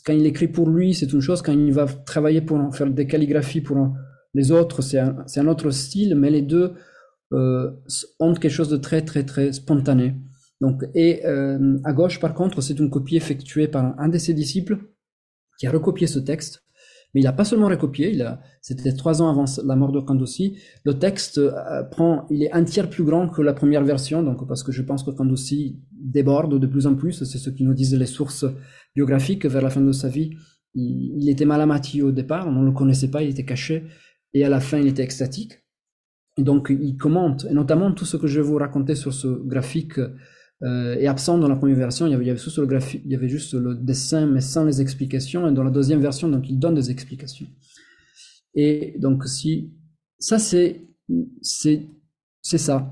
quand 0.05 0.13
il 0.13 0.27
écrit 0.27 0.49
pour 0.49 0.69
lui, 0.69 0.95
c'est 0.95 1.13
une 1.13 1.21
chose. 1.21 1.43
Quand 1.43 1.53
il 1.53 1.73
va 1.73 1.87
travailler 1.87 2.41
pour 2.41 2.75
faire 2.75 2.91
des 2.91 3.07
calligraphies 3.07 3.63
pour 3.63 3.95
les 4.37 4.53
autres, 4.53 4.83
c'est 4.83 4.99
un, 4.99 5.47
autre 5.47 5.71
style, 5.71 6.15
mais 6.15 6.29
les 6.29 6.43
deux 6.43 6.75
euh, 7.33 7.71
ont 8.21 8.35
quelque 8.35 8.53
chose 8.53 8.69
de 8.69 8.77
très 8.77 9.01
très 9.03 9.25
très 9.25 9.51
spontané. 9.53 10.15
Donc, 10.61 10.85
et 10.95 11.25
euh, 11.25 11.79
à 11.85 11.95
gauche, 11.95 12.21
par 12.21 12.35
contre, 12.35 12.61
c'est 12.61 12.79
une 12.79 12.91
copie 12.91 13.17
effectuée 13.17 13.67
par 13.67 13.99
un 13.99 14.09
de 14.09 14.19
ses 14.19 14.35
disciples 14.35 14.77
qui 15.59 15.67
a 15.67 15.71
recopié 15.71 16.07
ce 16.07 16.19
texte. 16.19 16.65
Mais 17.15 17.23
il 17.23 17.25
n'a 17.25 17.33
pas 17.33 17.47
seulement 17.47 17.69
recopié, 17.69 18.23
c'était 18.61 18.93
trois 18.93 19.23
ans 19.23 19.31
avant 19.31 19.47
la 19.65 19.75
mort 19.75 19.91
de 19.91 20.01
Kandoussi. 20.01 20.59
Le 20.85 20.99
texte 20.99 21.39
euh, 21.39 21.83
prend, 21.91 22.27
il 22.29 22.43
est 22.43 22.53
un 22.53 22.65
tiers 22.65 22.91
plus 22.91 23.05
grand 23.05 23.31
que 23.31 23.41
la 23.41 23.55
première 23.55 23.85
version, 23.85 24.23
donc 24.23 24.47
parce 24.47 24.63
que 24.63 24.71
je 24.71 24.83
pense 24.83 25.03
que 25.03 25.13
Kandoussi 25.13 25.81
déborde 25.93 26.61
de 26.61 26.67
plus 26.67 26.87
en 26.87 26.95
plus. 26.95 27.25
C'est 27.25 27.39
ce 27.39 27.49
qui 27.49 27.65
nous 27.65 27.73
disent 27.73 27.95
les 27.95 28.05
sources 28.05 28.45
biographiques 28.95 29.47
vers 29.47 29.63
la 29.63 29.71
fin 29.71 29.81
de 29.81 29.93
sa 29.93 30.11
vie. 30.11 30.33
Il, 30.75 31.15
il 31.23 31.31
était 31.31 31.47
mal 31.47 31.63
amati 31.63 32.03
au 32.03 32.13
départ, 32.13 32.49
on 32.49 32.53
ne 32.53 32.67
le 32.67 32.73
connaissait 32.73 33.11
pas, 33.11 33.23
il 33.23 33.31
était 33.31 33.47
caché, 33.47 33.87
et 34.37 34.45
à 34.45 34.49
la 34.49 34.61
fin, 34.61 34.79
il 34.79 34.87
était 34.87 35.03
extatique. 35.03 35.63
Donc, 36.37 36.69
il 36.71 36.97
commente, 36.99 37.47
et 37.49 37.55
notamment 37.55 37.93
tout 37.93 38.05
ce 38.05 38.19
que 38.19 38.27
je 38.27 38.41
vais 38.41 38.47
vous 38.47 38.57
raconter 38.57 38.95
sur 38.95 39.15
ce 39.15 39.29
graphique 39.29 39.99
euh, 40.63 40.95
est 40.97 41.07
absent 41.07 41.39
dans 41.39 41.49
la 41.49 41.57
première 41.57 41.77
version. 41.77 42.07
Il 42.07 42.13
y 42.13 42.15
avait, 42.15 43.29
juste 43.29 43.55
le 43.55 43.75
dessin, 43.75 44.27
mais 44.27 44.43
sans 44.43 44.65
les 44.65 44.83
explications. 44.83 45.49
Et 45.49 45.53
dans 45.53 45.65
la 45.65 45.71
deuxième 45.71 46.01
version, 46.01 46.29
donc, 46.29 46.51
il 46.51 46.59
donne 46.59 46.75
des 46.75 46.91
explications. 46.91 47.47
Et 48.55 48.95
donc, 48.99 49.27
si 49.27 49.73
ça, 50.19 50.39
c'est 50.39 50.83
c'est 51.41 51.89
c'est 52.43 52.59
ça. 52.59 52.91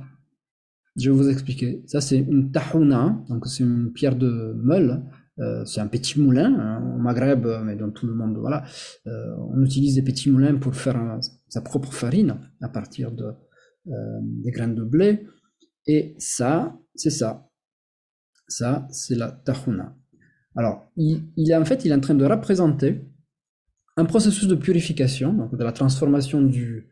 Je 0.97 1.11
vais 1.11 1.17
vous 1.17 1.29
expliquer. 1.29 1.83
Ça, 1.87 2.01
c'est 2.01 2.19
une 2.19 2.53
tahuna, 2.53 3.23
donc 3.29 3.47
c'est 3.47 3.65
une 3.65 3.93
pierre 3.93 4.17
de 4.17 4.55
meule. 4.57 5.03
Euh, 5.41 5.65
c'est 5.65 5.81
un 5.81 5.89
petit 5.89 6.21
moulin 6.21 6.55
hein, 6.59 6.95
au 6.95 6.99
Maghreb, 6.99 7.47
mais 7.65 7.75
dans 7.77 7.91
tout 7.91 8.07
le 8.07 8.15
monde. 8.15 8.37
Voilà, 8.39 8.65
euh, 9.07 9.35
on 9.51 9.63
utilise 9.63 9.97
des 9.97 10.03
petits 10.03 10.31
moulins 10.31 10.57
pour 10.57 10.75
faire 10.75 11.19
sa 11.49 11.61
propre 11.61 11.93
farine 11.93 12.39
à 12.61 12.69
partir 12.69 13.11
de 13.11 13.33
euh, 13.89 13.93
des 14.23 14.51
graines 14.51 14.75
de 14.75 14.85
blé. 14.85 15.27
Et 15.87 16.15
ça, 16.19 16.79
c'est 16.95 17.11
ça. 17.11 17.49
Ça, 18.47 18.87
c'est 18.91 19.17
la 19.17 19.33
tahuna. 19.33 19.97
Alors, 20.57 20.89
il, 20.97 21.25
est 21.37 21.57
en 21.57 21.65
fait, 21.65 21.85
il 21.85 21.91
est 21.91 21.95
en 21.95 22.01
train 22.01 22.15
de 22.15 22.25
représenter 22.25 23.05
un 23.97 24.05
processus 24.05 24.47
de 24.47 24.55
purification, 24.55 25.33
donc 25.33 25.57
de 25.57 25.65
la 25.65 25.73
transformation 25.73 26.43
du, 26.43 26.91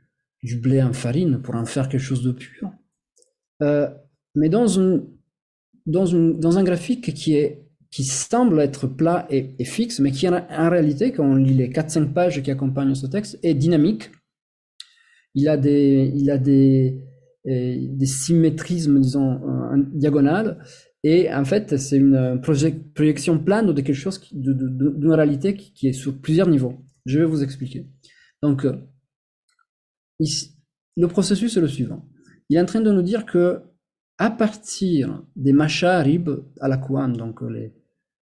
blé 0.60 0.82
en 0.82 0.92
farine 0.92 1.40
pour 1.40 1.54
en 1.54 1.64
faire 1.64 1.88
quelque 1.88 2.00
chose 2.00 2.22
de 2.22 2.32
pur. 2.32 2.72
Mais 3.60 4.48
dans, 4.48 4.66
dans, 5.86 6.32
dans 6.32 6.58
un 6.58 6.64
graphique 6.64 7.14
qui 7.14 7.34
est 7.34 7.71
qui 7.92 8.04
semble 8.04 8.58
être 8.60 8.88
plat 8.88 9.28
et, 9.30 9.64
fixe, 9.64 10.00
mais 10.00 10.10
qui 10.10 10.26
en, 10.28 10.34
en, 10.34 10.70
réalité, 10.70 11.12
quand 11.12 11.24
on 11.24 11.36
lit 11.36 11.54
les 11.54 11.68
4-5 11.68 12.12
pages 12.12 12.42
qui 12.42 12.50
accompagnent 12.50 12.94
ce 12.94 13.06
texte, 13.06 13.38
est 13.44 13.54
dynamique. 13.54 14.10
Il 15.34 15.48
a 15.48 15.56
des, 15.56 16.10
il 16.14 16.30
a 16.30 16.38
des, 16.38 17.04
des 17.44 18.06
symétrismes, 18.06 18.98
disons, 18.98 19.40
diagonales. 19.92 20.58
Et 21.04 21.32
en 21.32 21.44
fait, 21.44 21.76
c'est 21.76 21.98
une 21.98 22.40
projection 22.40 23.38
plane 23.38 23.72
de 23.72 23.82
quelque 23.82 23.94
chose, 23.94 24.20
d'une 24.32 25.12
réalité 25.12 25.54
qui, 25.54 25.88
est 25.88 25.92
sur 25.92 26.18
plusieurs 26.18 26.48
niveaux. 26.48 26.84
Je 27.04 27.18
vais 27.18 27.24
vous 27.26 27.42
expliquer. 27.42 27.86
Donc, 28.42 28.64
euh, 28.64 28.76
ici, 30.18 30.56
le 30.96 31.08
processus 31.08 31.56
est 31.56 31.60
le 31.60 31.68
suivant. 31.68 32.08
Il 32.48 32.56
est 32.56 32.60
en 32.60 32.66
train 32.66 32.80
de 32.80 32.90
nous 32.90 33.02
dire 33.02 33.26
que 33.26 33.60
à 34.18 34.30
partir 34.30 35.24
des 35.34 35.52
masharib 35.52 36.30
à 36.60 36.68
la 36.68 36.76
Kouan, 36.76 37.08
donc 37.08 37.40
les, 37.42 37.66
euh, 37.66 37.81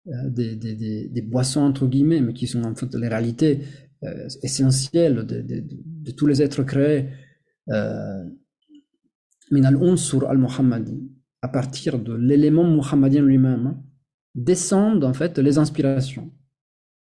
des, 0.06 0.56
des, 0.56 1.22
boissons 1.22 1.62
entre 1.62 1.88
guillemets, 1.88 2.22
mais 2.22 2.34
qui 2.34 2.48
sont 2.48 2.64
en 2.64 2.76
fait 2.76 2.94
les 2.96 3.08
réalités 3.08 3.62
euh, 4.04 4.28
essentielles 4.44 5.26
de, 5.26 6.12
tous 6.12 6.28
les 6.28 6.42
êtres 6.42 6.64
créés, 6.64 7.10
euh, 7.70 8.24
min 9.52 9.64
al-unsur 9.64 10.30
al-muhammadi, 10.30 11.02
à 11.42 11.48
partir 11.48 11.98
de 12.00 12.14
l'élément 12.14 12.64
muhammadien 12.64 13.24
lui-même, 13.24 13.68
hein, 13.68 13.84
descendent 14.36 15.04
en 15.04 15.14
fait 15.14 15.40
les 15.40 15.58
inspirations, 15.58 16.32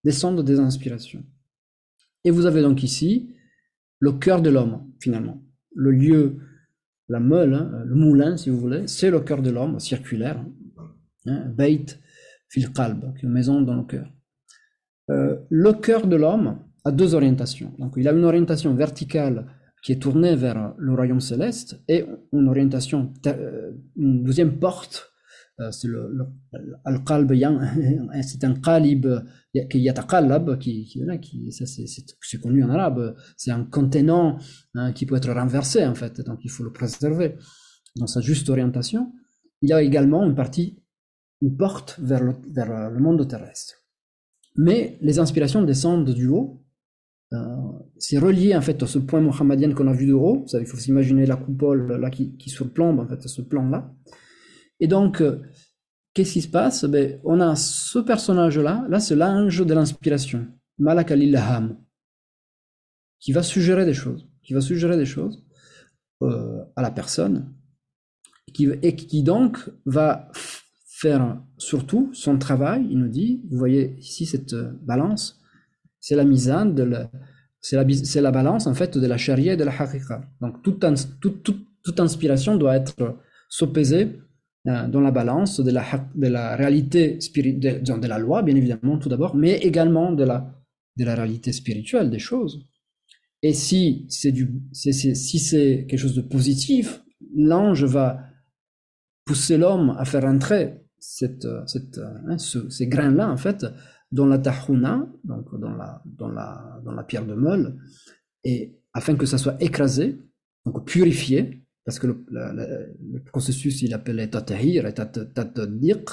descendent 0.04 0.44
des 0.46 0.60
inspirations. 0.60 1.26
Et 2.24 2.32
vous 2.32 2.46
avez 2.46 2.62
donc 2.62 2.84
ici 2.84 3.36
le 4.00 4.14
cœur 4.14 4.42
de 4.42 4.50
l'homme, 4.50 4.90
finalement, 5.00 5.44
le 5.76 5.92
lieu, 5.92 6.38
la 7.10 7.20
meule, 7.20 7.54
hein, 7.54 7.84
le 7.86 7.96
moulin, 7.96 8.38
si 8.38 8.50
vous 8.50 8.60
voulez, 8.60 8.88
c'est 8.88 9.12
le 9.12 9.20
cœur 9.20 9.42
de 9.42 9.50
l'homme, 9.50 9.80
circulaire, 9.80 10.46
hein, 11.26 11.50
Beit 11.50 12.00
fil 12.54 12.72
qui 12.72 12.82
est 12.82 13.24
une 13.24 13.32
maison 13.32 13.62
dans 13.62 13.76
le 13.76 13.84
cœur. 13.84 14.08
Euh, 15.10 15.38
le 15.50 15.74
cœur 15.74 16.08
de 16.08 16.16
l'homme 16.16 16.60
a 16.86 16.92
deux 16.92 17.16
orientations. 17.16 17.74
Donc, 17.80 17.94
il 17.98 18.08
a 18.08 18.12
une 18.12 18.26
orientation 18.26 18.74
verticale 18.76 19.48
qui 19.84 19.92
est 19.92 20.02
tournée 20.02 20.36
vers 20.36 20.74
le 20.78 20.94
royaume 20.94 21.20
céleste 21.20 21.82
et 21.88 22.06
une 22.32 22.48
orientation, 22.48 23.12
euh, 23.28 23.72
une 23.98 24.24
deuxième 24.24 24.60
porte 24.60 25.10
euh, 25.60 25.70
c'est 25.72 25.88
le, 25.88 26.10
le 26.12 26.26
al-qalb 26.84 27.32
c'est 28.24 28.44
un 28.44 28.56
qalib 28.56 29.06
qui 29.70 29.80
yataqallab 29.80 30.58
qui, 30.58 30.86
qui, 30.86 31.00
qui 31.22 31.52
ça 31.52 31.66
c'est 31.68 32.42
connu 32.42 32.64
en 32.64 32.72
arabe 32.72 33.16
c'est 33.38 33.52
un 33.52 33.64
contenant 33.64 34.40
hein, 34.74 34.94
qui 34.94 35.06
peut 35.06 35.16
être 35.16 35.32
renversé 35.32 35.86
en 35.86 35.94
fait 35.94 36.22
donc 36.22 36.40
il 36.44 36.50
faut 36.50 36.64
le 36.64 36.72
préserver 36.72 37.36
dans 37.96 38.08
sa 38.08 38.20
juste 38.20 38.50
orientation 38.50 39.14
il 39.62 39.70
y 39.70 39.74
a 39.74 39.84
également 39.84 40.26
une 40.26 40.34
partie 40.34 40.83
une 41.44 41.56
porte 41.56 42.00
vers 42.02 42.24
le, 42.24 42.34
vers 42.52 42.90
le 42.90 43.00
monde 43.00 43.28
terrestre. 43.28 43.76
Mais 44.56 44.98
les 45.02 45.20
inspirations 45.20 45.62
descendent 45.62 46.10
du 46.10 46.28
haut. 46.28 46.64
Euh, 47.34 47.38
c'est 48.00 48.18
relié 48.18 48.56
en 48.56 48.62
fait 48.62 48.82
à 48.82 48.88
ce 48.88 48.98
point 48.98 49.22
mohammadien 49.22 49.74
qu'on 49.74 49.88
a 49.88 49.94
vu 49.94 50.08
de 50.08 50.14
haut. 50.14 50.46
Il 50.54 50.66
faut 50.66 50.78
s'imaginer 50.78 51.28
la 51.28 51.36
coupole 51.36 51.94
là 52.00 52.10
qui, 52.10 52.36
qui 52.38 52.50
surplombe 52.50 53.00
en 53.00 53.08
fait 53.08 53.22
ce 53.22 53.42
plan 53.42 53.70
là 53.70 53.94
et 54.84 54.88
donc, 54.88 55.24
qu'est-ce 56.14 56.34
qui 56.34 56.42
se 56.42 56.50
passe? 56.50 56.84
Ben, 56.84 57.20
On 57.24 57.40
a 57.40 57.56
ce 57.56 58.00
personnage-là, 58.00 58.86
là, 58.90 59.00
c'est 59.00 59.16
l'ange 59.16 59.66
de 59.66 59.74
l'inspiration, 59.74 60.46
Malak 60.78 61.12
al 61.12 61.78
qui 63.20 63.32
va 63.32 63.42
suggérer 63.42 63.86
des 63.86 63.94
choses, 63.94 64.28
qui 64.42 64.54
va 64.54 64.60
suggérer 64.60 64.98
des 64.98 65.06
choses 65.06 65.46
euh, 66.22 66.62
à 66.76 66.82
la 66.82 66.92
personne, 66.92 67.54
qui, 68.54 68.68
et 68.82 68.98
qui 68.98 69.24
donc 69.24 69.58
va 69.86 70.30
faire 71.04 71.38
surtout 71.58 72.10
son 72.14 72.38
travail, 72.38 72.88
il 72.90 72.98
nous 72.98 73.10
dit, 73.10 73.42
vous 73.50 73.58
voyez 73.58 73.96
ici 74.00 74.26
cette 74.26 74.54
euh, 74.54 74.72
balance, 74.82 75.42
c'est 76.00 76.16
la 76.16 76.24
la, 76.24 77.12
c'est 77.60 77.76
la, 77.76 78.22
la 78.22 78.32
balance 78.32 78.68
en 78.68 78.74
fait 78.74 78.98
de 78.98 79.08
la 79.14 79.18
charia 79.18 79.54
et 79.54 79.58
de 79.58 79.66
la 79.66 79.76
haqiqa. 79.78 80.18
Donc 80.42 80.64
toute, 80.64 80.80
toute, 81.20 81.44
toute, 81.84 82.00
inspiration 82.00 82.56
doit 82.56 82.76
être 82.82 83.18
s'opposer 83.50 84.04
euh, 84.68 84.88
dans 84.88 85.02
la 85.02 85.12
balance 85.12 85.60
de 85.60 85.72
la, 85.72 85.84
de 86.16 86.28
la 86.28 86.56
réalité 86.56 87.20
spirituelle, 87.20 87.84
de, 87.84 88.00
de, 88.06 88.08
la 88.08 88.20
loi, 88.26 88.42
bien 88.42 88.56
évidemment, 88.56 88.98
tout 88.98 89.10
d'abord, 89.10 89.36
mais 89.36 89.56
également 89.70 90.14
de 90.14 90.24
la, 90.24 90.38
de 91.00 91.04
la 91.04 91.16
réalité 91.16 91.52
spirituelle 91.52 92.10
des 92.10 92.20
choses. 92.20 92.66
Et 93.42 93.54
si 93.54 94.06
c'est 94.08 94.32
du, 94.32 94.46
si 94.72 95.40
c'est 95.48 95.86
quelque 95.88 96.04
chose 96.06 96.16
de 96.16 96.22
positif, 96.22 97.04
l'ange 97.36 97.84
va 97.84 98.08
pousser 99.26 99.58
l'homme 99.58 99.96
à 99.98 100.06
faire 100.06 100.26
entrer 100.26 100.83
cette, 101.06 101.48
cette, 101.68 102.00
hein, 102.28 102.38
ce, 102.38 102.70
ces 102.70 102.88
grains-là, 102.88 103.30
en 103.30 103.36
fait, 103.36 103.66
dans 104.12 104.26
la 104.26 104.38
tahuna, 104.38 105.06
donc 105.26 105.60
dans 105.60 105.76
la, 105.76 106.02
dans 106.06 106.30
la, 106.30 106.82
dans 106.86 106.94
la 106.94 107.04
pierre 107.04 107.26
de 107.26 107.34
meule, 107.34 107.78
et 108.46 108.80
afin 108.94 109.16
que 109.16 109.26
ça 109.26 109.38
soit 109.38 109.62
écrasé, 109.62 110.18
donc 110.66 110.88
purifié, 110.88 111.68
parce 111.84 112.00
que 112.00 112.08
le, 112.08 112.26
le, 112.30 112.96
le 113.12 113.24
processus, 113.24 113.82
il 113.82 113.94
appelait 113.94 114.30
tatahir 114.30 114.94
tatadiq, 114.94 116.10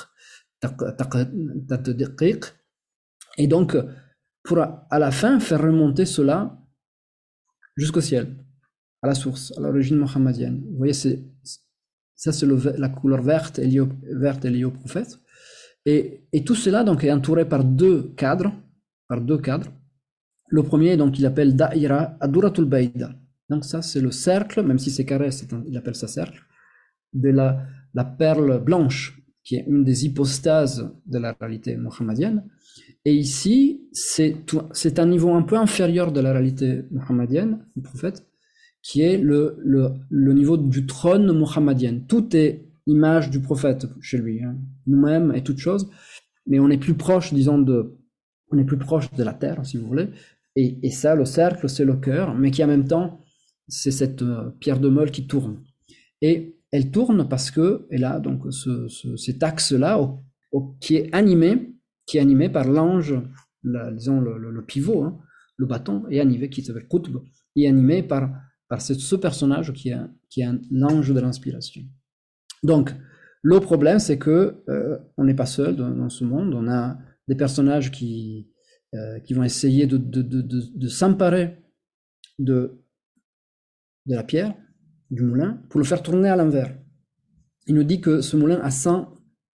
et 3.38 3.46
donc, 3.46 3.76
pour 4.42 4.58
à 4.58 4.98
la 4.98 5.12
fin 5.12 5.38
faire 5.38 5.62
remonter 5.62 6.04
cela 6.04 6.58
jusqu'au 7.76 8.00
ciel, 8.00 8.44
à 9.02 9.06
la 9.06 9.14
source, 9.14 9.56
à 9.56 9.60
l'origine 9.60 9.98
mohammedienne. 9.98 10.64
Vous 10.68 10.78
voyez, 10.78 10.94
c'est, 10.94 11.22
ça 12.20 12.32
c'est 12.32 12.46
la 12.46 12.88
couleur 12.90 13.22
verte 13.22 13.58
et 13.58 13.66
liée, 13.66 13.80
verte 14.12 14.44
et 14.44 14.50
liée 14.50 14.64
au 14.64 14.70
prophète. 14.70 15.18
Et, 15.86 16.20
tout 16.44 16.54
cela 16.54 16.84
donc 16.84 17.02
est 17.02 17.10
entouré 17.10 17.48
par 17.48 17.64
deux 17.64 18.12
cadres, 18.14 18.52
par 19.08 19.22
deux 19.22 19.38
cadres. 19.38 19.72
Le 20.48 20.62
premier, 20.62 20.98
donc, 20.98 21.18
il 21.18 21.24
appelle 21.24 21.56
Da'ira 21.56 22.16
Aduratul 22.20 22.66
Baïda. 22.66 23.14
Donc 23.48 23.64
ça, 23.64 23.80
c'est 23.80 24.02
le 24.02 24.10
cercle, 24.10 24.62
même 24.62 24.78
si 24.78 24.90
c'est 24.90 25.06
carré, 25.06 25.30
il 25.66 25.76
appelle 25.78 25.94
ça 25.94 26.08
cercle, 26.08 26.42
de 27.14 27.30
la, 27.30 27.62
la 27.94 28.04
perle 28.04 28.62
blanche, 28.62 29.18
qui 29.42 29.56
est 29.56 29.64
une 29.66 29.82
des 29.82 30.04
hypostases 30.04 30.92
de 31.06 31.18
la 31.18 31.34
réalité 31.40 31.74
mohammedienne. 31.76 32.44
Et 33.06 33.14
ici, 33.14 33.88
c'est 33.92 34.98
un 34.98 35.06
niveau 35.06 35.32
un 35.32 35.42
peu 35.42 35.56
inférieur 35.56 36.12
de 36.12 36.20
la 36.20 36.32
réalité 36.32 36.84
mohammedienne, 36.90 37.64
du 37.74 37.82
prophète, 37.82 38.26
qui 38.82 39.02
est 39.02 39.18
le, 39.18 39.56
le, 39.60 40.32
niveau 40.32 40.56
du 40.56 40.86
trône 40.86 41.30
mohammadien. 41.32 42.00
Tout 42.08 42.34
est 42.34 42.66
image 42.86 43.30
du 43.30 43.40
prophète 43.40 43.86
chez 44.00 44.18
lui, 44.18 44.42
hein. 44.42 44.56
nous-mêmes 44.86 45.32
et 45.34 45.42
toutes 45.42 45.58
choses, 45.58 45.90
mais 46.46 46.58
on 46.58 46.70
est 46.70 46.78
plus 46.78 46.94
proche, 46.94 47.32
disons, 47.32 47.58
de, 47.58 47.98
on 48.50 48.58
est 48.58 48.64
plus 48.64 48.78
proche 48.78 49.10
de 49.12 49.22
la 49.22 49.34
terre, 49.34 49.64
si 49.64 49.76
vous 49.76 49.86
voulez. 49.86 50.08
Et, 50.56 50.78
et 50.82 50.90
ça, 50.90 51.14
le 51.14 51.24
cercle, 51.24 51.68
c'est 51.68 51.84
le 51.84 51.96
cœur, 51.96 52.34
mais 52.34 52.50
qui 52.50 52.64
en 52.64 52.66
même 52.66 52.88
temps, 52.88 53.20
c'est 53.68 53.90
cette 53.92 54.22
euh, 54.22 54.50
pierre 54.58 54.80
de 54.80 54.88
meule 54.88 55.10
qui 55.10 55.26
tourne. 55.26 55.62
Et 56.22 56.56
elle 56.72 56.90
tourne 56.90 57.28
parce 57.28 57.50
que 57.50 57.86
elle 57.90 58.04
a 58.04 58.18
donc 58.18 58.42
ce, 58.50 58.88
ce, 58.88 59.16
cet 59.16 59.42
axe-là 59.42 60.00
qui 60.80 60.96
est 60.96 61.14
animé 61.14 61.74
qui 62.10 62.18
est 62.18 62.20
animé 62.20 62.48
par 62.48 62.66
l'ange, 62.66 63.14
disons 63.62 64.20
le 64.20 64.64
pivot, 64.64 65.04
hein, 65.04 65.20
le 65.56 65.66
bâton, 65.66 66.08
est 66.10 66.18
animé, 66.18 66.50
qui 66.50 66.60
s'appelle 66.60 66.88
Qutb, 66.88 67.18
est 67.54 67.68
animé 67.68 68.02
par, 68.02 68.32
par 68.70 68.80
ce, 68.80 68.94
ce 68.94 69.16
personnage 69.16 69.72
qui 69.72 69.90
est, 69.90 69.98
qui 70.30 70.40
est 70.40 70.48
l'ange 70.70 71.12
de 71.12 71.20
l'inspiration. 71.20 71.82
Donc, 72.62 72.94
le 73.42 73.58
problème, 73.58 73.98
c'est 73.98 74.16
que 74.16 74.62
euh, 74.68 74.98
on 75.16 75.24
n'est 75.24 75.34
pas 75.34 75.46
seul 75.46 75.74
dans, 75.74 76.08
ce 76.08 76.24
monde. 76.24 76.54
On 76.54 76.68
a 76.68 76.96
des 77.26 77.34
personnages 77.34 77.90
qui, 77.90 78.48
euh, 78.94 79.18
vont 79.30 79.42
essayer 79.42 79.86
de, 79.86 79.96
de, 79.96 80.88
s'emparer 80.88 81.58
de, 82.38 82.80
la 84.06 84.22
pierre, 84.22 84.54
du 85.10 85.22
moulin, 85.24 85.60
pour 85.68 85.80
le 85.80 85.84
faire 85.84 86.02
tourner 86.02 86.28
à 86.28 86.36
l'envers. 86.36 86.76
Il 87.66 87.74
nous 87.74 87.84
dit 87.84 88.00
que 88.00 88.20
ce 88.20 88.36
moulin 88.36 88.60
a 88.62 88.70
100 88.70 89.12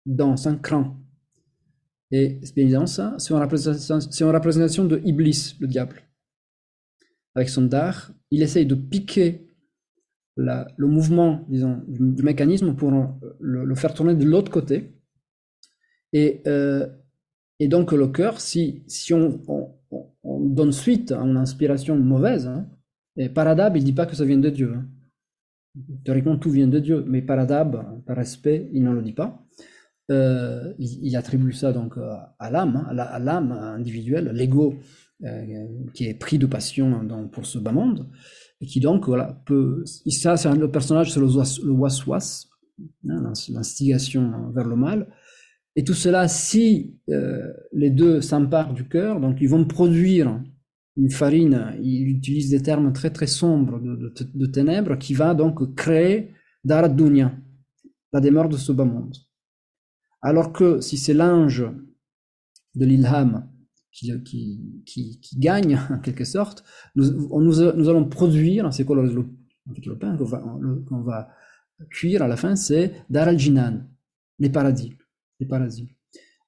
dents, 0.07 0.37
100 0.37 0.59
crans. 0.59 0.97
Et 2.11 2.41
c'est 2.43 2.55
bien 2.55 2.65
évidemment 2.65 2.87
ça, 2.87 3.15
c'est 3.19 3.33
une 3.33 3.41
représentation, 3.41 4.29
une 4.29 4.35
représentation 4.35 4.85
de 4.85 5.01
Iblis, 5.05 5.57
le 5.61 5.69
diable. 5.69 6.03
Avec 7.35 7.49
son 7.49 7.63
dar, 7.63 8.13
il 8.31 8.43
essaye 8.43 8.67
de 8.67 8.75
piquer 8.75 9.47
le 10.37 10.87
mouvement, 10.87 11.45
disons, 11.49 11.83
du, 11.87 12.23
mécanisme 12.23 12.75
pour 12.75 12.93
le, 13.41 13.75
faire 13.75 13.95
tourner 13.95 14.15
de 14.15 14.25
l'autre 14.25 14.51
côté. 14.51 14.93
Et, 16.13 16.43
euh, 16.47 16.87
donc 17.61 17.93
le 17.93 18.09
cœur, 18.09 18.41
si, 18.41 18.85
on, 19.13 19.41
on, 19.49 19.75
on, 20.23 20.41
donne 20.41 20.73
suite 20.73 21.13
à 21.13 21.21
une 21.21 21.37
inspiration 21.37 21.97
mauvaise, 21.97 22.47
hein, 22.47 22.69
et 23.17 23.29
Paradab, 23.29 23.77
il 23.77 23.85
dit 23.85 23.93
pas 23.93 24.07
que 24.07 24.17
ça 24.17 24.25
vient 24.25 24.39
de 24.39 24.51
Dieu. 24.51 24.75
Hein. 24.75 24.87
Théoriquement, 26.05 26.37
tout 26.37 26.51
vient 26.51 26.67
de 26.69 26.79
Dieu, 26.79 27.05
mais 27.07 27.23
Paradab, 27.23 28.03
par 28.05 28.17
respect, 28.17 28.69
il 28.73 28.83
ne 28.83 28.93
le 28.93 29.03
dit 29.03 29.13
pas 29.13 29.41
euh, 30.11 30.75
il, 30.79 31.17
attribue 31.17 31.55
ça 31.55 31.73
donc 31.73 31.95
à 31.97 32.51
l'âme, 32.51 32.77
hein, 32.77 32.97
à 32.99 33.19
l'âme 33.19 33.53
individuelle, 33.53 34.33
l'ego 34.35 34.75
qui 35.95 36.07
est 36.07 36.15
pris 36.15 36.39
de 36.39 36.47
passion 36.47 37.07
pour 37.33 37.47
ce 37.47 37.59
bas 37.59 37.73
monde, 37.73 38.09
et 38.61 38.67
qui 38.67 38.81
donc 38.81 39.07
voilà 39.07 39.43
peut. 39.47 39.85
Ça, 40.09 40.37
c'est 40.37 40.55
le 40.55 40.71
personnage, 40.71 41.13
c'est 41.13 41.21
le, 41.21 41.27
waswas, 41.27 42.47
hein, 43.09 43.33
l'instigation 43.49 44.51
vers 44.55 44.67
le 44.67 44.77
mal. 44.77 45.09
Et 45.77 45.83
tout 45.83 45.95
cela, 45.95 46.29
si 46.29 47.01
euh, 47.11 47.53
les 47.73 47.91
deux 47.91 48.21
s'emparent 48.21 48.75
du 48.75 48.89
cœur, 48.89 49.21
donc 49.21 49.39
ils 49.41 49.49
vont 49.49 49.65
produire 49.65 50.41
une 50.97 51.11
farine, 51.11 51.75
il 51.83 52.09
utilise 52.09 52.51
des 52.51 52.63
termes 52.63 52.93
très 52.93 53.11
très 53.11 53.27
sombres 53.27 53.81
de, 53.81 54.15
de, 54.35 54.47
ténèbres, 54.47 54.97
qui 54.97 55.15
va 55.15 55.35
donc 55.35 55.75
créer 55.75 56.31
Darat 56.63 56.89
Dunya, 56.89 57.37
la 58.13 58.21
demeure 58.21 58.49
de 58.49 58.57
ce 58.57 58.71
bas 58.71 58.85
monde. 58.85 59.17
Alors 60.23 60.53
que 60.53 60.81
si 60.81 60.97
c'est 60.97 61.15
l'ange 61.15 61.67
de 62.77 62.87
l'ilham 62.87 63.49
qui, 63.95 64.83
qui, 64.85 65.39
gagne, 65.39 65.79
en 65.91 65.99
quelque 65.99 66.25
sorte, 66.25 66.65
nous, 66.97 67.29
nous, 67.41 67.89
allons 67.89 68.05
produire, 68.05 68.73
c'est 68.73 68.85
quoi 68.85 68.97
le, 68.97 69.13
le, 69.13 69.25
le 69.87 69.99
pain 69.99 70.17
qu'on 70.17 71.01
va, 71.03 71.29
cuire 71.91 72.23
à 72.23 72.29
la 72.29 72.37
fin, 72.37 72.57
c'est 72.57 72.93
Dar 73.09 73.29
al-Jinan, 73.29 73.87
les 74.39 74.51
paradis. 74.51 74.95
Les 75.41 75.47
paradis. 75.47 75.89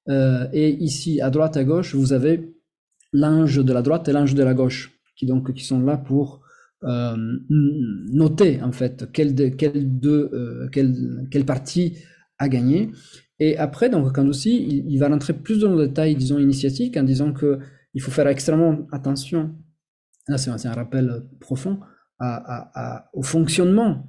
Euh, 0.09 0.47
et 0.53 0.69
ici, 0.69 1.21
à 1.21 1.29
droite, 1.29 1.57
à 1.57 1.63
gauche, 1.63 1.95
vous 1.95 2.13
avez 2.13 2.53
l'ange 3.13 3.63
de 3.63 3.73
la 3.73 3.81
droite 3.81 4.07
et 4.07 4.13
l'ange 4.13 4.35
de 4.35 4.43
la 4.43 4.53
gauche, 4.53 4.99
qui 5.15 5.25
donc 5.25 5.53
qui 5.53 5.63
sont 5.63 5.81
là 5.81 5.97
pour 5.97 6.41
euh, 6.83 7.15
noter 7.49 8.61
en 8.61 8.71
fait 8.71 9.11
quelle, 9.11 9.55
quelle, 9.55 9.89
euh, 10.05 10.69
quelle, 10.71 11.27
quelle 11.31 11.45
partie 11.45 11.97
a 12.37 12.47
gagné. 12.47 12.91
Et 13.39 13.57
après, 13.57 13.89
donc, 13.89 14.13
quand 14.15 14.27
aussi, 14.27 14.83
il, 14.87 14.97
va 14.97 15.09
rentrer 15.09 15.33
plus 15.33 15.59
dans 15.59 15.73
le 15.73 15.87
détail, 15.87 16.15
disons, 16.15 16.39
initiatique, 16.39 16.97
en 16.97 17.03
disant 17.03 17.33
que 17.33 17.59
il 17.93 18.01
faut 18.01 18.11
faire 18.11 18.27
extrêmement 18.27 18.87
attention, 18.91 19.55
là 20.27 20.37
c'est 20.37 20.49
un, 20.49 20.73
rappel 20.73 21.23
profond, 21.39 21.79
au 23.13 23.23
fonctionnement 23.23 24.07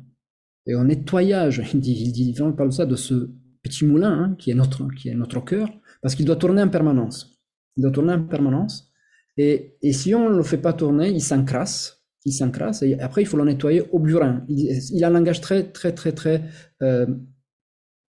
et 0.66 0.74
au 0.74 0.84
nettoyage. 0.84 1.62
Il 1.72 1.80
dit, 1.80 1.92
il 1.92 2.12
dit 2.12 2.34
parle 2.56 2.68
de 2.68 2.74
ça, 2.74 2.86
de 2.86 2.96
ce 2.96 3.30
petit 3.62 3.86
moulin 3.86 4.10
hein, 4.10 4.36
qui 4.38 4.50
est 4.50 4.54
notre, 4.54 4.86
qui 4.94 5.08
est 5.08 5.14
notre 5.14 5.40
cœur, 5.40 5.68
parce 6.02 6.14
qu'il 6.14 6.26
doit 6.26 6.36
tourner 6.36 6.62
en 6.62 6.68
permanence. 6.68 7.38
Il 7.76 7.82
doit 7.82 7.92
tourner 7.92 8.14
en 8.14 8.24
permanence. 8.24 8.92
Et, 9.36 9.78
si 9.92 10.14
on 10.14 10.30
ne 10.30 10.36
le 10.36 10.42
fait 10.42 10.58
pas 10.58 10.72
tourner, 10.72 11.10
il 11.10 11.22
s'encrasse, 11.22 12.04
il 12.24 12.32
s'encrasse, 12.32 12.82
et 12.82 12.98
après 12.98 13.22
il 13.22 13.26
faut 13.26 13.36
le 13.36 13.44
nettoyer 13.44 13.82
au 13.92 14.00
burin. 14.00 14.44
Il, 14.48 14.58
il 14.92 15.04
a 15.04 15.08
un 15.08 15.10
langage 15.10 15.40
très, 15.40 15.64
très, 15.70 15.92
très, 15.92 16.12
très 16.12 16.42
euh, 16.82 17.06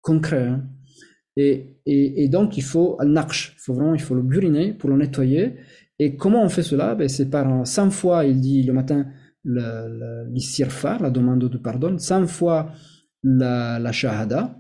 concret. 0.01 0.47
Hein. 0.47 0.69
Et, 1.39 1.77
et, 1.85 2.27
donc, 2.29 2.57
il 2.57 2.63
faut 2.63 2.97
un 2.99 3.15
arche, 3.15 3.53
il 3.55 3.61
faut 3.61 3.75
vraiment, 3.75 3.93
il 3.93 4.01
faut 4.01 4.15
le 4.15 4.23
buriner 4.23 4.73
pour 4.73 4.89
le 4.89 4.97
nettoyer. 4.97 5.55
Et 5.99 6.15
comment 6.15 6.43
on 6.43 6.49
fait 6.49 6.63
cela? 6.63 6.95
Ben, 6.95 7.07
C'est 7.07 7.29
par 7.29 7.65
100 7.65 7.91
fois, 7.91 8.25
il 8.25 8.41
dit 8.41 8.63
le 8.63 8.73
matin, 8.73 9.05
l'istighfar, 9.45 11.01
la 11.01 11.11
demande 11.11 11.47
de 11.47 11.57
pardon, 11.57 11.97
100 11.97 12.25
fois 12.25 12.71
la, 13.23 13.77
la 13.77 13.91
shahada, 13.91 14.57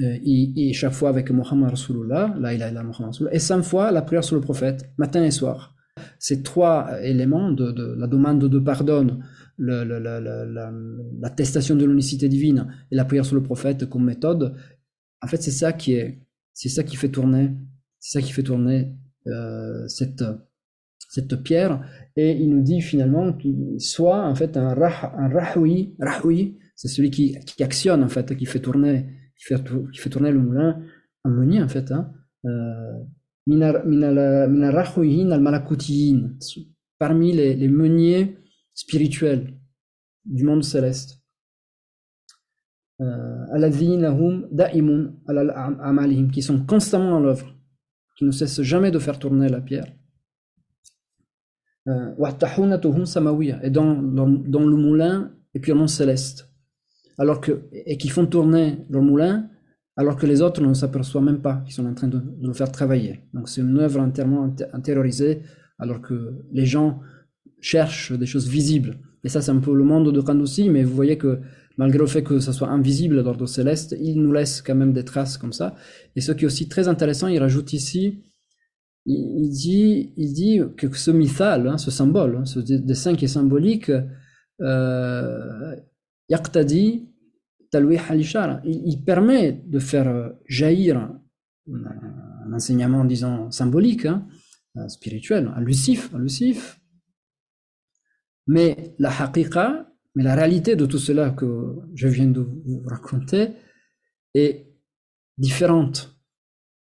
euh, 0.00 0.16
et, 0.24 0.72
chaque 0.72 0.92
fois 0.92 1.08
avec 1.08 1.30
Muhammad 1.30 1.70
Rasulullah, 1.70 2.34
la 2.38 2.54
ilaha 2.54 2.84
Muhammad 2.84 3.08
Rasulullah, 3.08 3.34
et 3.34 3.40
100 3.40 3.62
fois 3.62 3.90
la 3.90 4.02
prière 4.02 4.24
sur 4.24 4.36
le 4.36 4.40
prophète, 4.40 4.88
matin 4.96 5.24
et 5.24 5.32
soir. 5.32 5.74
Ces 6.18 6.42
trois 6.42 6.88
éléments 7.02 7.50
de, 7.50 7.72
de 7.72 7.94
la 7.98 8.06
demande 8.06 8.38
de 8.38 8.58
pardon, 8.58 9.18
l'attestation 9.58 11.76
de 11.76 11.84
l'unicité 11.84 12.28
divine 12.28 12.68
et 12.90 12.96
la 12.96 13.04
prière 13.04 13.26
sur 13.26 13.34
le 13.34 13.42
prophète 13.42 13.90
comme 13.90 14.04
méthode, 14.04 14.54
en 15.22 15.26
fait, 15.26 15.42
c'est 15.42 15.50
ça 15.50 15.72
qui 15.72 15.94
est, 15.94 16.20
c'est 16.52 16.68
ça 16.68 16.82
qui 16.82 16.96
fait 16.96 17.10
tourner, 17.10 17.50
c'est 17.98 18.18
ça 18.20 18.26
qui 18.26 18.32
fait 18.32 18.42
tourner 18.42 18.94
euh, 19.26 19.86
cette 19.88 20.24
cette 21.10 21.42
pierre. 21.42 21.84
Et 22.16 22.32
il 22.32 22.50
nous 22.50 22.62
dit 22.62 22.80
finalement 22.80 23.32
qu'il 23.32 23.80
soit 23.80 24.24
en 24.24 24.34
fait 24.34 24.56
un 24.56 24.74
rah, 24.74 25.12
un 25.18 25.28
rahwi, 25.28 25.94
c'est 26.76 26.88
celui 26.88 27.10
qui, 27.10 27.36
qui 27.40 27.62
actionne 27.62 28.02
en 28.02 28.08
fait, 28.08 28.36
qui 28.36 28.46
fait 28.46 28.60
tourner, 28.60 29.06
qui 29.36 29.44
fait 29.44 30.10
tourner 30.10 30.30
le 30.30 30.38
moulin, 30.38 30.80
un 31.24 31.30
meunier 31.30 31.62
en 31.62 31.68
fait. 31.68 31.90
Hein, 31.90 32.12
euh, 32.46 32.98
parmi 36.98 37.32
les, 37.32 37.54
les 37.56 37.68
meuniers 37.68 38.36
spirituels 38.74 39.58
du 40.24 40.44
monde 40.44 40.62
céleste. 40.62 41.19
Euh, 43.00 43.46
qui 46.32 46.42
sont 46.42 46.60
constamment 46.66 47.12
en 47.12 47.20
l'œuvre, 47.20 47.46
qui 48.16 48.24
ne 48.24 48.30
cessent 48.30 48.60
jamais 48.60 48.90
de 48.90 48.98
faire 48.98 49.18
tourner 49.18 49.48
la 49.48 49.62
pierre. 49.62 49.86
Euh, 51.88 52.14
et 53.62 53.70
dans, 53.70 53.94
dans, 53.94 54.28
dans, 54.28 54.66
le 54.66 54.76
moulin 54.76 55.32
et 55.54 55.60
purement 55.60 55.86
céleste. 55.86 56.50
Alors 57.16 57.40
que, 57.40 57.62
et 57.72 57.96
qui 57.96 58.08
font 58.08 58.26
tourner 58.26 58.84
leur 58.90 59.02
moulin 59.02 59.48
alors 59.96 60.16
que 60.16 60.26
les 60.26 60.42
autres 60.42 60.62
ne 60.62 60.74
s'aperçoivent 60.74 61.24
même 61.24 61.40
pas 61.40 61.62
qu'ils 61.64 61.74
sont 61.74 61.86
en 61.86 61.94
train 61.94 62.08
de, 62.08 62.18
de, 62.18 62.46
le 62.46 62.52
faire 62.52 62.70
travailler. 62.70 63.20
Donc 63.32 63.48
c'est 63.48 63.62
une 63.62 63.78
œuvre 63.78 64.00
entièrement 64.00 64.54
intériorisée 64.74 65.42
alors 65.78 66.02
que 66.02 66.34
les 66.52 66.66
gens 66.66 67.00
cherchent 67.60 68.12
des 68.12 68.26
choses 68.26 68.48
visibles. 68.48 68.98
Et 69.24 69.30
ça 69.30 69.40
c'est 69.40 69.50
un 69.50 69.58
peu 69.58 69.74
le 69.74 69.84
monde 69.84 70.12
de 70.12 70.20
Kant 70.20 70.38
aussi, 70.40 70.68
mais 70.68 70.84
vous 70.84 70.94
voyez 70.94 71.16
que 71.16 71.40
malgré 71.80 71.98
le 71.98 72.06
fait 72.06 72.22
que 72.22 72.40
ça 72.40 72.52
soit 72.52 72.68
invisible 72.68 73.24
d'ordre 73.24 73.46
céleste, 73.46 73.96
il 73.98 74.20
nous 74.20 74.32
laisse 74.32 74.60
quand 74.60 74.74
même 74.74 74.92
des 74.92 75.06
traces 75.12 75.38
comme 75.38 75.54
ça. 75.54 75.68
Et 76.14 76.20
ce 76.20 76.32
qui 76.32 76.44
est 76.44 76.46
aussi 76.46 76.68
très 76.68 76.88
intéressant, 76.88 77.26
il 77.26 77.38
rajoute 77.38 77.72
ici, 77.72 78.22
il, 79.06 79.48
dit, 79.48 80.12
il 80.18 80.30
dit 80.34 80.60
que 80.76 80.94
ce 80.94 81.10
mithal, 81.10 81.66
hein, 81.68 81.78
ce 81.78 81.90
symbole, 81.90 82.36
hein, 82.36 82.44
ce 82.44 82.58
dessin 82.60 83.14
qui 83.16 83.24
est 83.24 83.34
symbolique, 83.38 83.90
euh, 84.60 85.74
yaqtadi 86.28 87.08
al 87.72 87.86
il, 88.64 89.02
permet 89.02 89.62
de 89.74 89.78
faire 89.78 90.32
jaillir 90.46 90.98
un, 90.98 92.52
enseignement, 92.52 93.06
disons, 93.06 93.50
symbolique, 93.50 94.04
hein, 94.04 94.26
spirituel, 94.88 95.50
un 95.56 95.62
lucif, 95.62 96.10
un 96.14 96.18
lucif. 96.18 96.78
Mais 98.46 98.94
la 98.98 99.10
haqiqa, 99.18 99.89
mais 100.14 100.24
la 100.24 100.34
réalité 100.34 100.76
de 100.76 100.86
tout 100.86 100.98
cela 100.98 101.30
que 101.30 101.76
je 101.94 102.08
viens 102.08 102.26
de 102.26 102.40
vous 102.40 102.82
raconter 102.86 103.50
est 104.34 104.66
différente 105.38 106.16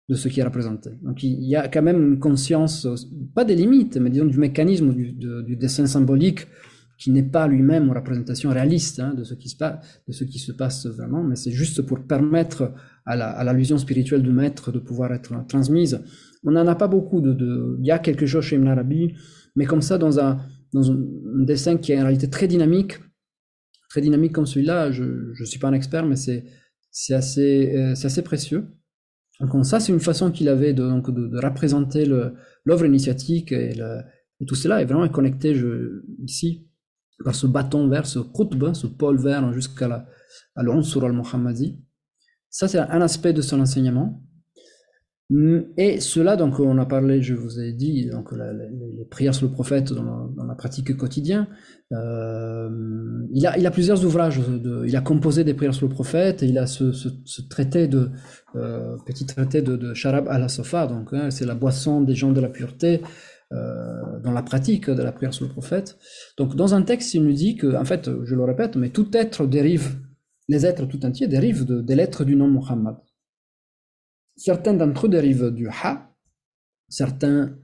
de 0.08 0.14
ce 0.14 0.28
qui 0.28 0.40
est 0.40 0.44
représenté. 0.44 0.90
Donc 1.02 1.22
il 1.22 1.44
y 1.44 1.54
a 1.54 1.68
quand 1.68 1.82
même 1.82 2.02
une 2.02 2.18
conscience, 2.18 2.88
pas 3.34 3.44
des 3.44 3.54
limites, 3.54 3.98
mais 3.98 4.10
disons 4.10 4.24
du 4.24 4.38
mécanisme 4.38 4.94
du, 4.94 5.56
dessin 5.56 5.86
symbolique 5.86 6.46
qui 6.98 7.10
n'est 7.10 7.22
pas 7.22 7.46
lui-même 7.46 7.84
une 7.84 7.92
représentation 7.92 8.50
réaliste 8.50 8.98
hein, 8.98 9.14
de, 9.14 9.22
ce 9.22 9.34
qui 9.34 9.48
se 9.48 10.52
passe, 10.52 10.86
vraiment, 10.86 11.22
mais 11.22 11.36
c'est 11.36 11.52
juste 11.52 11.82
pour 11.82 12.00
permettre 12.00 12.72
à 13.04 13.44
l'allusion 13.44 13.76
la, 13.76 13.82
spirituelle 13.82 14.22
du 14.22 14.32
maître 14.32 14.72
de 14.72 14.80
pouvoir 14.80 15.12
être 15.12 15.46
transmise. 15.46 16.00
On 16.42 16.50
n'en 16.50 16.66
a 16.66 16.74
pas 16.74 16.88
beaucoup 16.88 17.20
de, 17.20 17.76
Il 17.78 17.86
y 17.86 17.92
a 17.92 18.00
quelque 18.00 18.26
chose 18.26 18.44
chez 18.44 18.56
Ibn 18.56 18.66
Arabi, 18.66 19.14
mais 19.54 19.66
comme 19.66 19.82
ça, 19.82 19.98
dans 19.98 20.18
un 20.18 20.38
dessin 21.44 21.76
qui 21.76 21.92
est 21.92 22.00
en 22.00 22.04
réalité 22.04 22.28
très 22.28 22.48
dynamique, 22.48 22.98
très 23.88 24.00
dynamique 24.00 24.32
comme 24.32 24.46
celui-là. 24.46 24.90
Je 24.90 25.02
ne 25.38 25.44
suis 25.44 25.58
pas 25.58 25.68
un 25.68 25.72
expert, 25.72 26.06
mais 26.06 26.16
c'est 26.16 26.44
c'est 26.90 27.14
assez 27.14 27.74
euh, 27.76 27.94
c'est 27.94 28.06
assez 28.06 28.22
précieux. 28.22 28.66
Donc 29.40 29.64
ça, 29.64 29.78
c'est 29.78 29.92
une 29.92 30.00
façon 30.00 30.32
qu'il 30.32 30.48
avait 30.48 30.72
de, 30.72 30.82
donc, 30.82 31.10
de, 31.14 31.38
représenter 31.38 32.04
l'œuvre 32.64 32.86
initiatique 32.86 33.52
et, 33.52 33.72
tout 34.46 34.54
cela 34.54 34.82
est 34.82 34.84
vraiment 34.84 35.08
connecté 35.08 35.56
ici 36.24 36.68
par 37.24 37.34
ce 37.34 37.46
bâton 37.46 37.88
vert, 37.88 38.06
ce 38.06 38.18
qutb, 38.20 38.72
ce 38.74 38.86
pôle 38.86 39.20
vert 39.20 39.52
jusqu'à 39.52 39.88
la 39.88 40.08
à 40.54 40.62
l'Unsur 40.62 41.04
al-Muhammadi. 41.04 41.80
Ça, 42.50 42.68
c'est 42.68 42.78
un 42.78 43.00
aspect 43.00 43.32
de 43.32 43.42
son 43.42 43.60
enseignement. 43.60 44.22
Mm, 45.30 45.58
et 45.76 46.00
cela, 46.00 46.36
donc, 46.36 46.58
on 46.58 46.78
a 46.78 46.86
parlé, 46.86 47.22
je 47.22 47.34
vous 47.34 47.60
ai 47.60 47.72
dit, 47.72 48.06
donc 48.06 48.32
les, 48.32 49.04
prières 49.10 49.34
sur 49.34 49.46
le 49.46 49.52
prophète 49.52 49.92
dans 49.92 50.44
la, 50.46 50.54
pratique 50.54 50.96
quotidienne. 50.96 51.46
Euh, 51.92 52.68
il, 53.32 53.46
a, 53.46 53.58
il 53.58 53.66
a 53.66 53.70
plusieurs 53.70 54.04
ouvrages. 54.04 54.40
De, 54.40 54.84
il 54.86 54.96
a 54.96 55.00
composé 55.00 55.44
des 55.44 55.54
prières 55.54 55.74
sur 55.74 55.86
le 55.86 55.92
prophète. 55.92 56.42
Il 56.42 56.58
a 56.58 56.66
ce, 56.66 56.92
ce, 56.92 57.08
ce 57.24 57.42
traité 57.42 57.88
de 57.88 58.10
euh, 58.56 58.96
petit 59.06 59.26
traité 59.26 59.60
de, 59.60 59.76
de 59.76 59.92
Sharab 59.94 60.28
al-Sofa. 60.28 60.86
Donc, 60.86 61.12
hein, 61.12 61.30
c'est 61.30 61.46
la 61.46 61.54
boisson 61.54 62.00
des 62.00 62.14
gens 62.14 62.32
de 62.32 62.40
la 62.40 62.48
pureté 62.48 63.02
euh, 63.52 64.20
dans 64.22 64.32
la 64.32 64.42
pratique 64.42 64.88
de 64.90 65.02
la 65.02 65.12
prière 65.12 65.34
sur 65.34 65.44
le 65.46 65.50
prophète. 65.50 65.98
Donc, 66.38 66.56
dans 66.56 66.74
un 66.74 66.82
texte, 66.82 67.14
il 67.14 67.22
nous 67.24 67.32
dit 67.32 67.56
que, 67.56 67.76
en 67.76 67.84
fait, 67.84 68.10
je 68.24 68.34
le 68.34 68.44
répète, 68.44 68.76
mais 68.76 68.88
tout 68.90 69.14
être 69.14 69.46
dérive, 69.46 69.96
les 70.48 70.64
êtres 70.64 70.86
tout 70.86 71.04
entiers 71.04 71.28
dérivent 71.28 71.66
de, 71.66 71.82
des 71.82 71.96
lettres 71.96 72.24
du 72.24 72.34
nom 72.34 72.48
Muhammad. 72.48 72.96
Certains 74.38 74.74
d'entre 74.74 75.06
eux 75.06 75.08
dérivent 75.08 75.50
du 75.50 75.66
Ha, 75.66 76.14
certains 76.88 77.58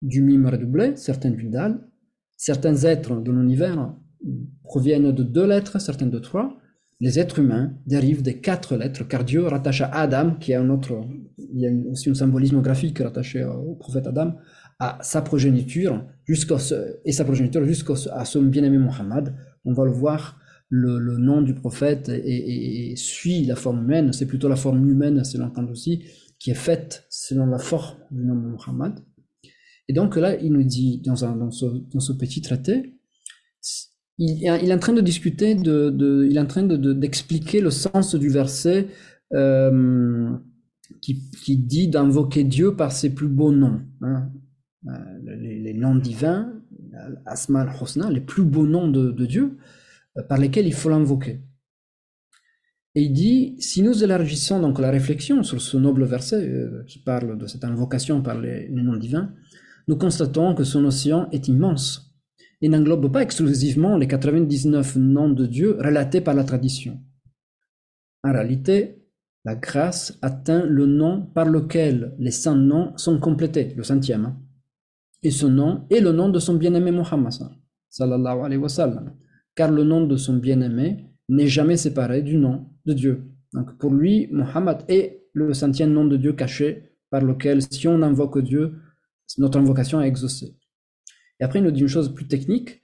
du 0.00 0.22
mime 0.22 0.46
redoublé, 0.46 0.96
certains 0.96 1.30
du 1.30 1.50
Dal. 1.50 1.86
Certains 2.38 2.76
êtres 2.84 3.14
de 3.20 3.30
l'univers 3.30 3.94
proviennent 4.62 5.12
de 5.12 5.22
deux 5.22 5.46
lettres, 5.46 5.78
certains 5.78 6.06
de 6.06 6.18
trois. 6.18 6.56
Les 6.98 7.18
êtres 7.18 7.40
humains 7.40 7.74
dérivent 7.86 8.22
des 8.22 8.40
quatre 8.40 8.74
lettres, 8.74 9.06
car 9.06 9.22
Dieu 9.22 9.46
rattache 9.46 9.82
à 9.82 9.88
Adam, 9.88 10.36
qui 10.40 10.52
est 10.52 10.56
un 10.56 10.70
autre, 10.70 10.98
il 11.36 11.60
y 11.60 11.66
a 11.66 11.70
aussi 11.90 12.08
un 12.08 12.14
symbolisme 12.14 12.62
graphique 12.62 13.00
rattaché 13.00 13.44
au 13.44 13.74
prophète 13.74 14.06
Adam, 14.06 14.34
à 14.78 14.98
sa 15.02 15.20
progéniture, 15.20 16.06
et 16.26 17.12
sa 17.12 17.24
progéniture 17.24 17.64
jusqu'à 17.66 18.24
son 18.24 18.42
bien-aimé 18.42 18.78
Mohammed. 18.78 19.34
On 19.66 19.74
va 19.74 19.84
le 19.84 19.90
voir 19.90 20.40
le, 20.74 21.18
nom 21.18 21.40
du 21.40 21.54
prophète 21.54 22.08
et, 22.08 22.94
suit 22.96 23.44
la 23.44 23.54
forme 23.54 23.84
humaine, 23.84 24.12
c'est 24.12 24.26
plutôt 24.26 24.48
la 24.48 24.56
forme 24.56 24.88
humaine, 24.88 25.22
selon 25.24 25.50
Kant 25.50 25.68
aussi, 25.70 26.04
qui 26.38 26.50
est 26.50 26.54
faite 26.54 27.06
selon 27.10 27.46
la 27.46 27.58
forme 27.58 27.96
du 28.10 28.24
nom 28.24 28.34
de 28.34 28.48
Muhammad. 28.48 29.00
Et 29.88 29.92
donc 29.92 30.16
là, 30.16 30.36
il 30.40 30.52
nous 30.52 30.64
dit, 30.64 31.00
dans, 31.04 31.24
un, 31.24 31.36
dans, 31.36 31.50
ce, 31.50 31.66
dans 31.66 32.00
ce, 32.00 32.12
petit 32.12 32.42
traité, 32.42 32.96
il, 34.18 34.44
est 34.44 34.72
en 34.72 34.78
train 34.78 34.92
de 34.92 35.00
discuter, 35.00 35.54
de, 35.54 35.90
de 35.90 36.26
il 36.28 36.36
est 36.36 36.40
en 36.40 36.46
train 36.46 36.62
d'expliquer 36.62 37.58
de, 37.58 37.64
le 37.64 37.70
sens 37.70 38.14
du 38.14 38.28
verset 38.28 38.88
euh, 39.32 40.30
qui, 41.02 41.30
qui, 41.44 41.56
dit 41.56 41.88
d'invoquer 41.88 42.44
Dieu 42.44 42.74
par 42.74 42.92
ses 42.92 43.14
plus 43.14 43.28
beaux 43.28 43.52
noms. 43.52 43.80
Hein. 44.02 44.30
Euh, 44.88 45.36
les, 45.36 45.74
noms 45.74 45.94
divins, 45.94 46.52
Asma 47.26 47.62
al-Husna, 47.62 48.10
les 48.10 48.20
plus 48.20 48.44
beaux 48.44 48.66
noms 48.66 48.88
de, 48.88 49.10
de 49.10 49.26
Dieu, 49.26 49.56
par 50.28 50.38
lesquels 50.38 50.66
il 50.66 50.74
faut 50.74 50.90
l'invoquer. 50.90 51.40
Et 52.96 53.02
il 53.02 53.12
dit, 53.12 53.56
si 53.58 53.82
nous 53.82 54.04
élargissons 54.04 54.60
donc 54.60 54.78
la 54.78 54.90
réflexion 54.90 55.42
sur 55.42 55.60
ce 55.60 55.76
noble 55.76 56.04
verset 56.04 56.48
euh, 56.48 56.84
qui 56.86 57.00
parle 57.00 57.36
de 57.36 57.46
cette 57.46 57.64
invocation 57.64 58.22
par 58.22 58.40
les, 58.40 58.68
noms 58.68 58.96
divins, 58.96 59.32
nous 59.88 59.96
constatons 59.96 60.54
que 60.54 60.62
son 60.62 60.84
océan 60.84 61.28
est 61.32 61.48
immense 61.48 62.14
et 62.62 62.68
n'englobe 62.68 63.10
pas 63.12 63.22
exclusivement 63.22 63.96
les 63.96 64.06
99 64.06 64.96
noms 64.96 65.28
de 65.28 65.46
Dieu 65.46 65.76
relatés 65.80 66.20
par 66.20 66.34
la 66.34 66.44
tradition. 66.44 67.00
En 68.22 68.32
réalité, 68.32 69.02
la 69.44 69.56
grâce 69.56 70.16
atteint 70.22 70.64
le 70.64 70.86
nom 70.86 71.26
par 71.34 71.46
lequel 71.46 72.14
les 72.18 72.30
saints 72.30 72.54
noms 72.54 72.96
sont 72.96 73.18
complétés, 73.18 73.74
le 73.76 73.82
centième. 73.82 74.26
Hein. 74.26 74.36
Et 75.22 75.32
ce 75.32 75.46
nom 75.46 75.84
est 75.90 76.00
le 76.00 76.12
nom 76.12 76.28
de 76.28 76.38
son 76.38 76.54
bien-aimé 76.54 76.92
Muhammad 76.92 77.32
sallallahu 77.90 78.40
alayhi 78.44 78.60
wa 78.60 78.68
sallam 78.68 79.14
car 79.54 79.70
le 79.70 79.84
nom 79.84 80.06
de 80.06 80.16
son 80.16 80.34
bien-aimé 80.34 81.06
n'est 81.28 81.46
jamais 81.46 81.76
séparé 81.76 82.22
du 82.22 82.36
nom 82.36 82.66
de 82.84 82.92
Dieu. 82.92 83.24
Donc 83.52 83.78
pour 83.78 83.92
lui, 83.92 84.28
Muhammad 84.30 84.84
est 84.88 85.24
le 85.32 85.54
centième 85.54 85.92
nom 85.92 86.04
de 86.04 86.16
Dieu 86.16 86.32
caché 86.32 86.90
par 87.10 87.22
lequel, 87.22 87.62
si 87.62 87.86
on 87.88 88.02
invoque 88.02 88.42
Dieu, 88.42 88.74
notre 89.38 89.58
invocation 89.58 90.00
est 90.00 90.08
exaucée. 90.08 90.56
Et 91.40 91.44
après, 91.44 91.60
il 91.60 91.64
nous 91.64 91.70
dit 91.70 91.80
une 91.82 91.88
chose 91.88 92.14
plus 92.14 92.26
technique. 92.26 92.80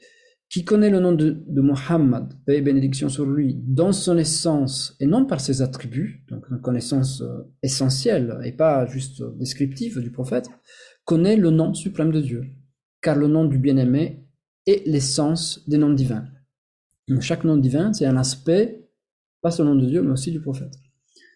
Qui 0.49 0.65
connaît 0.65 0.91
le 0.91 0.99
nom 0.99 1.13
de, 1.13 1.45
Muhammad, 1.61 2.35
paix 2.45 2.57
et 2.57 2.61
bénédiction 2.61 3.09
sur 3.09 3.25
lui, 3.25 3.55
dans 3.55 3.93
son 3.93 4.19
essence 4.19 4.97
et 4.99 5.07
non 5.07 5.25
par 5.25 5.41
ses 5.41 5.63
attributs, 5.63 6.25
donc 6.29 6.45
une 6.51 6.61
connaissance 6.61 7.21
euh, 7.21 7.45
essentielle 7.63 8.37
et 8.45 8.51
pas 8.51 8.85
juste 8.87 9.23
descriptive 9.39 10.01
du 10.01 10.11
prophète, 10.11 10.51
connaît 11.05 11.37
le 11.37 11.51
nom 11.51 11.73
suprême 11.73 12.11
de 12.11 12.21
Dieu, 12.21 12.47
car 13.01 13.15
le 13.15 13.29
nom 13.29 13.45
du 13.45 13.59
bien-aimé 13.59 14.27
est 14.67 14.85
l'essence 14.89 15.65
des 15.69 15.79
noms 15.79 15.93
divins. 15.93 16.27
Chaque 17.19 17.45
nom 17.45 17.57
divin, 17.57 17.93
c'est 17.93 18.07
un 18.07 18.17
aspect, 18.17 18.89
pas 19.41 19.51
seulement 19.51 19.75
de 19.75 19.87
Dieu, 19.87 20.03
mais 20.03 20.13
aussi 20.13 20.31
du 20.31 20.41
prophète. 20.41 20.73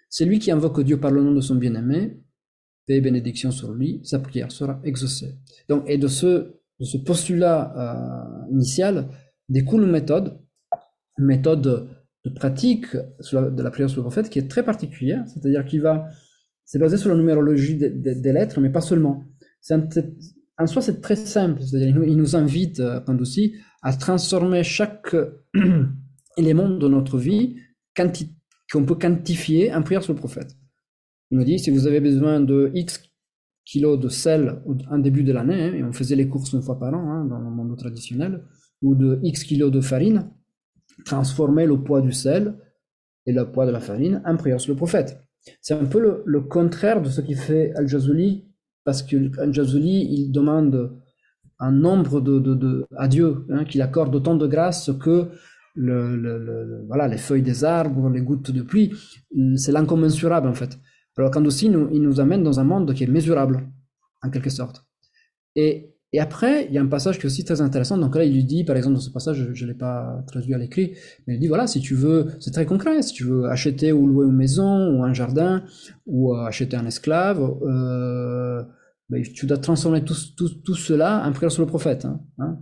C'est 0.08 0.24
lui 0.24 0.38
qui 0.38 0.52
invoque 0.52 0.80
Dieu 0.82 1.00
par 1.00 1.10
le 1.10 1.22
nom 1.22 1.32
de 1.32 1.40
son 1.40 1.56
bien-aimé, 1.56 2.20
paix 2.86 2.96
et 2.96 3.00
bénédiction 3.00 3.50
sur 3.50 3.72
lui, 3.72 4.00
sa 4.04 4.20
prière 4.20 4.52
sera 4.52 4.80
exaucée. 4.84 5.34
Donc, 5.68 5.84
et 5.88 5.98
de 5.98 6.06
ce, 6.06 6.26
de 6.78 6.84
ce 6.84 6.98
postulat 6.98 7.72
euh, 7.76 8.52
initial 8.52 9.08
découle 9.48 9.82
une 9.82 9.90
méthode, 9.90 10.38
une 11.18 11.24
méthode 11.24 11.88
de 12.24 12.30
pratique 12.30 12.94
de 12.94 13.62
la 13.62 13.70
prière 13.70 13.90
sur 13.90 14.00
le 14.00 14.04
prophète 14.04 14.30
qui 14.30 14.38
est 14.38 14.48
très 14.48 14.62
particulière, 14.62 15.24
c'est-à-dire 15.26 15.64
qu'il 15.64 15.82
va, 15.82 16.06
c'est 16.64 16.78
basé 16.78 16.96
sur 16.96 17.10
la 17.10 17.16
numérologie 17.16 17.76
des, 17.76 18.32
lettres, 18.32 18.60
mais 18.60 18.70
pas 18.70 18.80
seulement. 18.80 19.24
en 19.70 20.66
soi, 20.66 20.80
c'est 20.80 21.00
très 21.00 21.16
simple, 21.16 21.62
c'est-à-dire 21.62 22.04
il 22.04 22.16
nous 22.16 22.36
invite, 22.36 22.80
quand 23.04 23.20
aussi, 23.20 23.54
à 23.82 23.92
transformer 23.92 24.62
chaque 24.62 25.14
élément 26.36 26.68
de 26.68 26.88
notre 26.88 27.18
vie 27.18 27.56
qu'on 28.72 28.84
peut 28.84 28.96
quantifier 28.96 29.72
en 29.72 29.82
prière 29.82 30.02
sur 30.02 30.12
le 30.12 30.18
prophète. 30.18 30.56
Il 31.30 31.38
nous 31.38 31.44
dit, 31.44 31.58
si 31.58 31.70
vous 31.70 31.86
avez 31.86 32.00
besoin 32.00 32.40
de 32.40 32.70
X 32.74 33.02
kilos 33.64 33.98
de 33.98 34.08
sel 34.08 34.62
en 34.90 34.98
début 34.98 35.22
de 35.22 35.32
l'année, 35.32 35.62
hein, 35.62 35.74
et 35.74 35.82
on 35.82 35.92
faisait 35.92 36.16
les 36.16 36.28
courses 36.28 36.52
une 36.52 36.62
fois 36.62 36.78
par 36.78 36.92
an 36.92 37.10
hein, 37.10 37.24
dans 37.24 37.38
le 37.38 37.50
monde 37.50 37.76
traditionnel, 37.76 38.44
ou 38.82 38.94
de 38.94 39.20
X 39.22 39.44
kilos 39.44 39.70
de 39.70 39.80
farine, 39.80 40.30
transformer 41.04 41.66
le 41.66 41.82
poids 41.82 42.02
du 42.02 42.12
sel 42.12 42.58
et 43.26 43.32
le 43.32 43.50
poids 43.50 43.66
de 43.66 43.70
la 43.70 43.80
farine 43.80 44.22
en 44.26 44.36
prière 44.36 44.60
sur 44.60 44.72
le 44.72 44.76
prophète. 44.76 45.18
C'est 45.60 45.74
un 45.74 45.84
peu 45.84 46.22
le, 46.24 46.40
contraire 46.40 47.02
de 47.02 47.08
ce 47.08 47.20
qui 47.20 47.34
fait 47.34 47.72
Al-Jazuli, 47.74 48.44
parce 48.84 49.02
qu'Al-Jazuli, 49.02 50.08
il 50.10 50.32
demande 50.32 51.00
un 51.58 51.72
nombre 51.72 52.20
de, 52.20 52.38
de, 52.38 52.86
à 52.96 53.08
Dieu, 53.08 53.46
hein, 53.50 53.64
qu'il 53.64 53.82
accorde 53.82 54.14
autant 54.14 54.36
de 54.36 54.46
grâce 54.46 54.90
que 55.00 55.28
les 55.76 57.18
feuilles 57.18 57.42
des 57.42 57.64
arbres, 57.64 58.08
les 58.10 58.20
gouttes 58.20 58.50
de 58.50 58.62
pluie. 58.62 58.92
C'est 59.56 59.72
l'incommensurable 59.72 60.48
en 60.48 60.54
fait. 60.54 60.78
Alors 61.16 61.30
Kandoussi, 61.30 61.68
nous, 61.68 61.88
il 61.92 62.02
nous 62.02 62.20
amène 62.20 62.42
dans 62.42 62.58
un 62.58 62.64
monde 62.64 62.92
qui 62.92 63.04
est 63.04 63.08
mesurable, 63.08 63.68
en 64.22 64.30
quelque 64.30 64.50
sorte. 64.50 64.84
Et, 65.54 65.94
et 66.12 66.20
après, 66.20 66.66
il 66.66 66.72
y 66.72 66.78
a 66.78 66.82
un 66.82 66.86
passage 66.86 67.18
qui 67.18 67.22
est 67.22 67.26
aussi 67.26 67.44
très 67.44 67.60
intéressant. 67.60 67.98
Donc 67.98 68.16
là, 68.16 68.24
il 68.24 68.32
lui 68.32 68.44
dit, 68.44 68.64
par 68.64 68.76
exemple, 68.76 68.96
dans 68.96 69.00
ce 69.00 69.10
passage, 69.10 69.50
je 69.52 69.64
ne 69.64 69.70
l'ai 69.70 69.76
pas 69.76 70.24
traduit 70.26 70.54
à 70.54 70.58
l'écrit, 70.58 70.96
mais 71.26 71.34
il 71.34 71.40
dit, 71.40 71.46
voilà, 71.46 71.66
si 71.68 71.80
tu 71.80 71.94
veux, 71.94 72.28
c'est 72.40 72.50
très 72.50 72.66
concret, 72.66 73.02
si 73.02 73.12
tu 73.12 73.24
veux 73.24 73.46
acheter 73.46 73.92
ou 73.92 74.06
louer 74.06 74.26
une 74.26 74.36
maison, 74.36 74.96
ou 74.96 75.04
un 75.04 75.12
jardin, 75.12 75.62
ou 76.06 76.34
acheter 76.34 76.76
un 76.76 76.86
esclave, 76.86 77.40
euh, 77.62 78.62
tu 79.34 79.46
dois 79.46 79.58
transformer 79.58 80.04
tout, 80.04 80.14
tout, 80.36 80.48
tout, 80.62 80.74
cela 80.74 81.26
en 81.26 81.32
prière 81.32 81.52
sur 81.52 81.62
le 81.62 81.68
prophète. 81.68 82.04
Hein, 82.04 82.20
hein. 82.38 82.58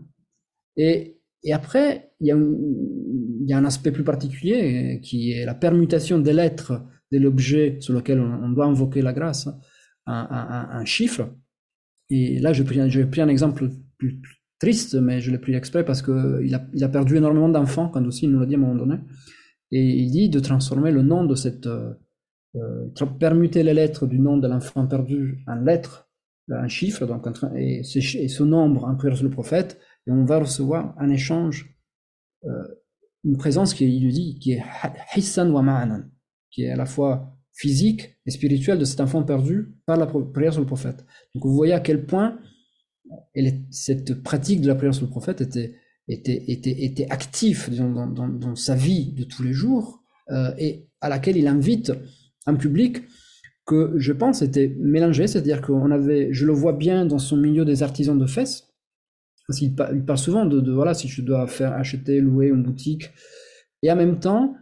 Et, 0.76 1.20
et 1.44 1.52
après, 1.52 2.12
il 2.20 2.26
y, 2.26 3.48
y 3.50 3.52
a 3.52 3.58
un 3.58 3.64
aspect 3.64 3.92
plus 3.92 4.04
particulier 4.04 5.00
qui 5.02 5.32
est 5.32 5.44
la 5.44 5.54
permutation 5.54 6.18
des 6.18 6.32
lettres 6.32 6.82
de 7.12 7.18
l'objet 7.18 7.76
sur 7.80 7.94
lequel 7.94 8.20
on, 8.20 8.48
doit 8.50 8.66
invoquer 8.66 9.02
la 9.02 9.12
grâce, 9.12 9.48
un, 10.06 10.68
un, 10.70 10.84
chiffre. 10.84 11.30
Et 12.10 12.38
là, 12.38 12.52
j'ai 12.52 12.64
pris, 12.64 12.78
pris, 13.06 13.20
un 13.20 13.28
exemple 13.28 13.68
plus, 13.98 14.20
triste, 14.58 14.94
mais 14.94 15.20
je 15.20 15.30
l'ai 15.30 15.38
pris 15.38 15.54
exprès 15.54 15.84
parce 15.84 16.02
qu'il 16.02 16.54
a, 16.54 16.66
il 16.72 16.84
a 16.84 16.88
perdu 16.88 17.16
énormément 17.16 17.48
d'enfants, 17.48 17.88
quand 17.88 18.04
aussi 18.06 18.26
il 18.26 18.30
nous 18.30 18.40
l'a 18.40 18.46
dit 18.46 18.54
à 18.54 18.58
un 18.58 18.60
moment 18.60 18.76
donné. 18.76 18.96
Et 19.72 19.82
il 19.82 20.10
dit 20.10 20.28
de 20.28 20.40
transformer 20.40 20.90
le 20.90 21.02
nom 21.02 21.24
de 21.24 21.34
cette... 21.34 21.66
Euh, 21.66 21.92
euh 22.56 22.88
permuter 23.18 23.62
les 23.62 23.74
lettres 23.74 24.06
du 24.06 24.18
nom 24.18 24.36
de 24.36 24.46
l'enfant 24.46 24.86
perdu 24.86 25.42
en 25.46 25.56
lettres, 25.56 26.08
un 26.48 26.68
chiffre, 26.68 27.06
donc, 27.06 27.26
et, 27.56 27.80
et 27.80 28.28
ce 28.28 28.42
nombre 28.42 28.84
en 28.84 28.94
prière 28.96 29.16
sur 29.16 29.24
le 29.24 29.30
prophète, 29.30 29.78
et 30.06 30.10
on 30.10 30.24
va 30.24 30.38
recevoir 30.38 30.94
un 30.98 31.10
échange, 31.10 31.76
euh, 32.44 32.50
une 33.24 33.36
présence 33.36 33.74
qui, 33.74 33.84
il 33.84 34.12
dit, 34.12 34.38
qui 34.38 34.52
est 34.52 34.62
hissan 35.16 35.50
wa 35.50 35.62
ma'anan 35.62 36.10
qui 36.52 36.64
est 36.64 36.70
à 36.70 36.76
la 36.76 36.86
fois 36.86 37.36
physique 37.52 38.16
et 38.26 38.30
spirituelle 38.30 38.78
de 38.78 38.84
cet 38.84 39.00
enfant 39.00 39.22
perdu 39.24 39.74
par 39.86 39.96
la 39.96 40.06
prière 40.06 40.52
sur 40.52 40.60
le 40.60 40.66
prophète. 40.66 41.04
Donc 41.34 41.44
vous 41.44 41.54
voyez 41.54 41.72
à 41.72 41.80
quel 41.80 42.06
point 42.06 42.38
cette 43.70 44.22
pratique 44.22 44.60
de 44.60 44.68
la 44.68 44.74
prière 44.74 44.94
sur 44.94 45.04
le 45.04 45.10
prophète 45.10 45.40
était, 45.40 45.74
était, 46.08 46.44
était, 46.48 46.84
était 46.84 47.10
active 47.10 47.74
dans, 47.74 48.06
dans, 48.06 48.56
sa 48.56 48.74
vie 48.74 49.12
de 49.12 49.24
tous 49.24 49.42
les 49.42 49.52
jours 49.52 50.02
euh, 50.30 50.52
et 50.58 50.88
à 51.00 51.08
laquelle 51.08 51.36
il 51.36 51.46
invite 51.46 51.92
un 52.46 52.54
public 52.54 52.98
que 53.66 53.92
je 53.96 54.12
pense 54.12 54.42
était 54.42 54.74
mélangé, 54.78 55.26
c'est-à-dire 55.26 55.62
qu'on 55.62 55.90
avait, 55.90 56.32
je 56.32 56.46
le 56.46 56.52
vois 56.52 56.72
bien 56.72 57.06
dans 57.06 57.18
son 57.18 57.36
milieu 57.36 57.64
des 57.64 57.82
artisans 57.82 58.18
de 58.18 58.26
fesses, 58.26 58.74
parce 59.46 59.58
qu'il 59.58 59.74
parle 59.74 60.18
souvent 60.18 60.46
de, 60.46 60.72
voilà, 60.72 60.94
si 60.94 61.08
je 61.08 61.22
dois 61.22 61.46
faire 61.46 61.72
acheter, 61.72 62.20
louer 62.20 62.48
une 62.48 62.62
boutique, 62.62 63.10
et 63.82 63.90
en 63.90 63.96
même 63.96 64.18
temps, 64.18 64.56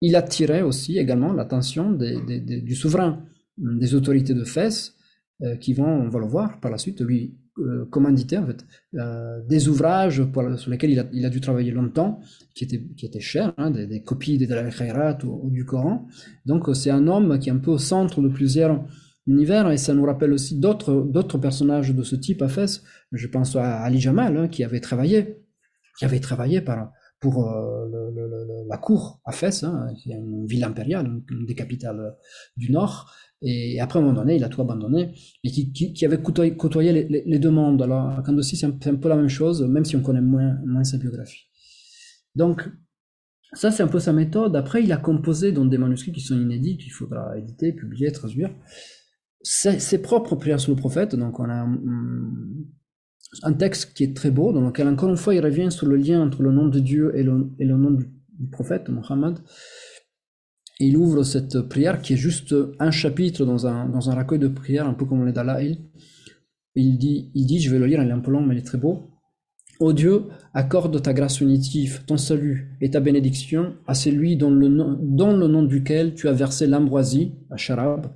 il 0.00 0.16
attirait 0.16 0.62
aussi 0.62 0.98
également 0.98 1.32
l'attention 1.32 1.92
du 1.92 2.74
souverain, 2.74 3.24
des 3.56 3.94
autorités 3.94 4.34
de 4.34 4.44
Fès, 4.44 4.94
euh, 5.42 5.56
qui 5.56 5.72
vont, 5.74 5.86
on 5.86 6.08
va 6.08 6.20
le 6.20 6.26
voir 6.26 6.60
par 6.60 6.70
la 6.70 6.78
suite, 6.78 7.00
lui 7.00 7.38
euh, 7.58 7.84
commanditer 7.86 8.36
en 8.36 8.46
fait, 8.46 8.66
euh, 8.94 9.40
des 9.46 9.68
ouvrages 9.68 10.22
sur 10.56 10.70
lesquels 10.70 10.90
il 11.12 11.24
a, 11.24 11.30
dû 11.30 11.40
travailler 11.40 11.70
longtemps, 11.70 12.20
qui 12.54 12.64
étaient, 12.64 13.20
chers, 13.20 13.52
hein, 13.58 13.70
des, 13.70 14.02
copies 14.02 14.38
des 14.38 14.48
Khairat 14.48 15.18
ou, 15.24 15.50
du 15.50 15.64
Coran. 15.64 16.08
Donc 16.46 16.68
c'est 16.74 16.90
un 16.90 17.06
homme 17.06 17.38
qui 17.38 17.48
est 17.50 17.52
un 17.52 17.58
peu 17.58 17.70
au 17.70 17.78
centre 17.78 18.20
de 18.20 18.28
plusieurs 18.28 18.84
univers 19.26 19.70
et 19.70 19.76
ça 19.76 19.94
nous 19.94 20.04
rappelle 20.04 20.32
aussi 20.32 20.58
d'autres 20.58 21.38
personnages 21.38 21.94
de 21.94 22.02
ce 22.02 22.16
type 22.16 22.42
à 22.42 22.48
Fès. 22.48 22.82
Je 23.12 23.26
pense 23.28 23.56
à 23.56 23.78
Ali 23.82 24.00
Jamal 24.00 24.36
hein, 24.36 24.48
qui 24.48 24.64
avait 24.64 24.80
travaillé, 24.80 25.38
qui 25.98 26.04
avait 26.04 26.20
travaillé 26.20 26.60
pour 27.20 27.48
euh, 27.48 27.88
la 28.68 28.78
cour 28.78 29.20
à 29.24 29.32
Fès, 29.32 29.64
hein, 29.64 29.94
qui 29.96 30.12
est 30.12 30.16
une 30.16 30.46
ville 30.46 30.64
impériale, 30.64 31.22
une, 31.30 31.46
des 31.46 31.54
capitales 31.54 32.00
euh, 32.00 32.10
du 32.56 32.70
Nord. 32.70 33.12
Et 33.46 33.78
après, 33.78 33.98
à 33.98 34.02
un 34.02 34.06
moment 34.06 34.18
donné, 34.18 34.36
il 34.36 34.44
a 34.44 34.48
tout 34.48 34.62
abandonné, 34.62 35.12
et 35.44 35.50
qui, 35.50 36.06
avait 36.06 36.22
côtoyé, 36.22 37.06
les, 37.26 37.38
deux 37.38 37.50
mondes. 37.50 37.82
Alors, 37.82 38.22
aussi, 38.38 38.56
c'est 38.56 38.66
un, 38.66 38.94
peu 38.96 39.08
la 39.08 39.16
même 39.16 39.28
chose, 39.28 39.62
même 39.62 39.84
si 39.84 39.96
on 39.96 40.00
connaît 40.00 40.22
moins, 40.22 40.82
sa 40.82 40.96
biographie. 40.96 41.44
Donc, 42.34 42.66
ça, 43.52 43.70
c'est 43.70 43.82
un 43.82 43.88
peu 43.88 44.00
sa 44.00 44.14
méthode. 44.14 44.56
Après, 44.56 44.82
il 44.82 44.90
a 44.92 44.96
composé 44.96 45.52
dans 45.52 45.66
des 45.66 45.76
manuscrits 45.76 46.12
qui 46.12 46.22
sont 46.22 46.40
inédits, 46.40 46.78
qu'il 46.78 46.90
faudra 46.90 47.36
éditer, 47.36 47.74
publier, 47.74 48.10
traduire, 48.12 48.50
ses, 49.42 49.98
propres 50.00 50.36
prières 50.36 50.58
sur 50.58 50.72
le 50.72 50.76
prophète. 50.76 51.14
Donc, 51.14 51.38
on 51.38 51.44
a 51.50 51.64
hum, 51.64 52.64
un 53.42 53.52
texte 53.52 53.92
qui 53.92 54.04
est 54.04 54.16
très 54.16 54.30
beau, 54.30 54.54
dans 54.54 54.62
lequel 54.62 54.88
encore 54.88 55.10
une 55.10 55.18
fois 55.18 55.34
il 55.34 55.40
revient 55.40 55.70
sur 55.70 55.86
le 55.86 55.96
lien 55.96 56.22
entre 56.22 56.42
le 56.42 56.50
nom 56.50 56.66
de 56.68 56.80
Dieu 56.80 57.12
et 57.14 57.22
le 57.22 57.76
nom 57.76 57.90
du, 57.90 58.08
prophète 58.50 58.88
Mohammed. 58.88 59.38
Il 60.80 60.96
ouvre 60.96 61.22
cette 61.22 61.60
prière 61.62 62.02
qui 62.02 62.14
est 62.14 62.16
juste 62.16 62.54
un 62.78 62.90
chapitre 62.90 63.44
dans 63.44 63.66
un, 63.66 63.88
dans 63.88 64.10
un 64.10 64.14
recueil 64.14 64.38
de 64.38 64.48
prières, 64.48 64.86
un 64.88 64.94
peu 64.94 65.04
comme 65.04 65.24
les 65.24 65.32
Dalaïl. 65.32 65.78
Il 66.74 66.98
dit, 66.98 67.30
il 67.34 67.46
dit, 67.46 67.60
je 67.60 67.70
vais 67.70 67.78
le 67.78 67.86
lire, 67.86 68.02
il 68.02 68.08
est 68.08 68.12
un 68.12 68.20
peu 68.20 68.32
long, 68.32 68.44
mais 68.44 68.56
il 68.56 68.58
est 68.58 68.66
très 68.66 68.78
beau. 68.78 69.10
Ô 69.80 69.92
Dieu, 69.92 70.24
accorde 70.52 71.00
ta 71.02 71.12
grâce 71.12 71.40
unitive, 71.40 72.04
ton 72.06 72.16
salut 72.16 72.76
et 72.80 72.90
ta 72.90 73.00
bénédiction 73.00 73.74
à 73.86 73.94
celui 73.94 74.36
dont 74.36 74.50
le 74.50 74.68
nom, 74.68 74.98
dont 75.00 75.36
le 75.36 75.46
nom 75.46 75.62
duquel 75.62 76.14
tu 76.14 76.28
as 76.28 76.32
versé 76.32 76.66
l'ambroisie, 76.66 77.34
à 77.50 77.56
Sharab, 77.56 78.06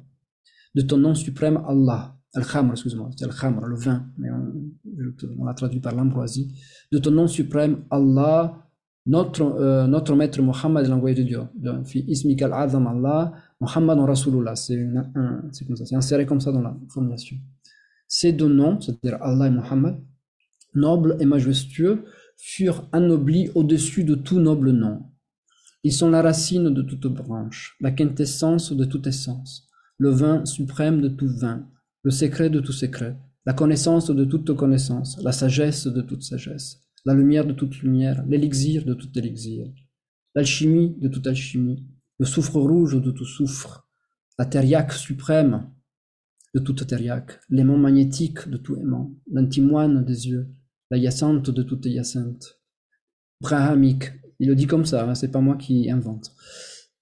de 0.74 0.82
ton 0.82 0.98
nom 0.98 1.14
suprême 1.14 1.62
Allah 1.66 2.18
Al-Khamr, 2.34 2.72
excuse-moi, 2.72 3.10
c'est 3.16 3.24
Al-Khamr, 3.24 3.66
le 3.66 3.76
vin, 3.76 4.06
mais 4.18 4.28
on, 4.30 5.44
l'a 5.44 5.54
traduit 5.54 5.80
par 5.80 5.94
l'ambroisie, 5.94 6.54
de 6.92 6.98
ton 6.98 7.10
nom 7.10 7.26
suprême, 7.26 7.84
Allah, 7.90 8.67
notre, 9.08 9.42
euh, 9.42 9.86
notre 9.86 10.14
maître 10.14 10.40
Mohammed, 10.42 10.86
l'envoyé 10.86 11.16
de 11.16 11.22
Dieu. 11.22 11.40
Allah, 11.64 13.32
Muhammad 13.60 13.98
Rasulullah. 13.98 14.54
C'est 14.54 14.86
c'est 15.52 15.96
inséré 15.96 16.26
comme 16.26 16.40
ça 16.40 16.52
dans 16.52 16.60
la 16.60 16.76
formulation. 16.90 17.36
Ces 18.06 18.32
deux 18.32 18.48
noms, 18.48 18.80
c'est-à-dire 18.80 19.18
Allah 19.22 19.46
et 19.46 19.50
Muhammad, 19.50 19.98
nobles 20.74 21.16
et 21.20 21.24
majestueux, 21.24 22.04
furent 22.36 22.86
anoblis 22.92 23.50
au-dessus 23.54 24.04
de 24.04 24.14
tout 24.14 24.40
noble 24.40 24.70
nom. 24.70 25.02
Ils 25.84 25.92
sont 25.92 26.10
la 26.10 26.22
racine 26.22 26.68
de 26.72 26.82
toute 26.82 27.06
branche, 27.06 27.76
la 27.80 27.90
quintessence 27.90 28.72
de 28.72 28.84
toute 28.84 29.06
essence, 29.06 29.68
le 29.96 30.10
vin 30.10 30.44
suprême 30.44 31.00
de 31.00 31.08
tout 31.08 31.28
vin, 31.28 31.66
le 32.02 32.10
secret 32.10 32.50
de 32.50 32.60
tout 32.60 32.72
secret, 32.72 33.16
la 33.46 33.54
connaissance 33.54 34.10
de 34.10 34.24
toute 34.24 34.54
connaissance, 34.54 35.18
la 35.22 35.32
sagesse 35.32 35.86
de 35.86 36.02
toute 36.02 36.22
sagesse, 36.22 36.87
la 37.08 37.14
lumière 37.14 37.46
de 37.46 37.54
toute 37.54 37.80
lumière, 37.80 38.22
l'élixir 38.28 38.84
de 38.84 38.92
tout 38.92 39.08
élixir, 39.18 39.66
l'alchimie 40.34 40.94
de 41.00 41.08
toute 41.08 41.26
alchimie, 41.26 41.88
le 42.18 42.26
soufre 42.26 42.60
rouge 42.60 43.00
de 43.00 43.10
tout 43.10 43.24
soufre, 43.24 43.88
la 44.38 44.44
thériaque 44.44 44.92
suprême 44.92 45.70
de 46.54 46.60
toute 46.60 46.86
thériaque, 46.86 47.40
l'aimant 47.48 47.78
magnétique 47.78 48.46
de 48.50 48.58
tout 48.58 48.76
aimant, 48.76 49.14
l'antimoine 49.32 50.04
des 50.04 50.28
yeux, 50.28 50.48
la 50.90 50.98
hyacinthe 50.98 51.48
de 51.48 51.62
toute 51.62 51.86
hyacinthe. 51.86 52.60
Brahamique, 53.40 54.12
il 54.38 54.48
le 54.48 54.54
dit 54.54 54.66
comme 54.66 54.84
ça, 54.84 55.08
hein, 55.08 55.14
c'est 55.14 55.32
pas 55.32 55.40
moi 55.40 55.56
qui 55.56 55.90
invente. 55.90 56.34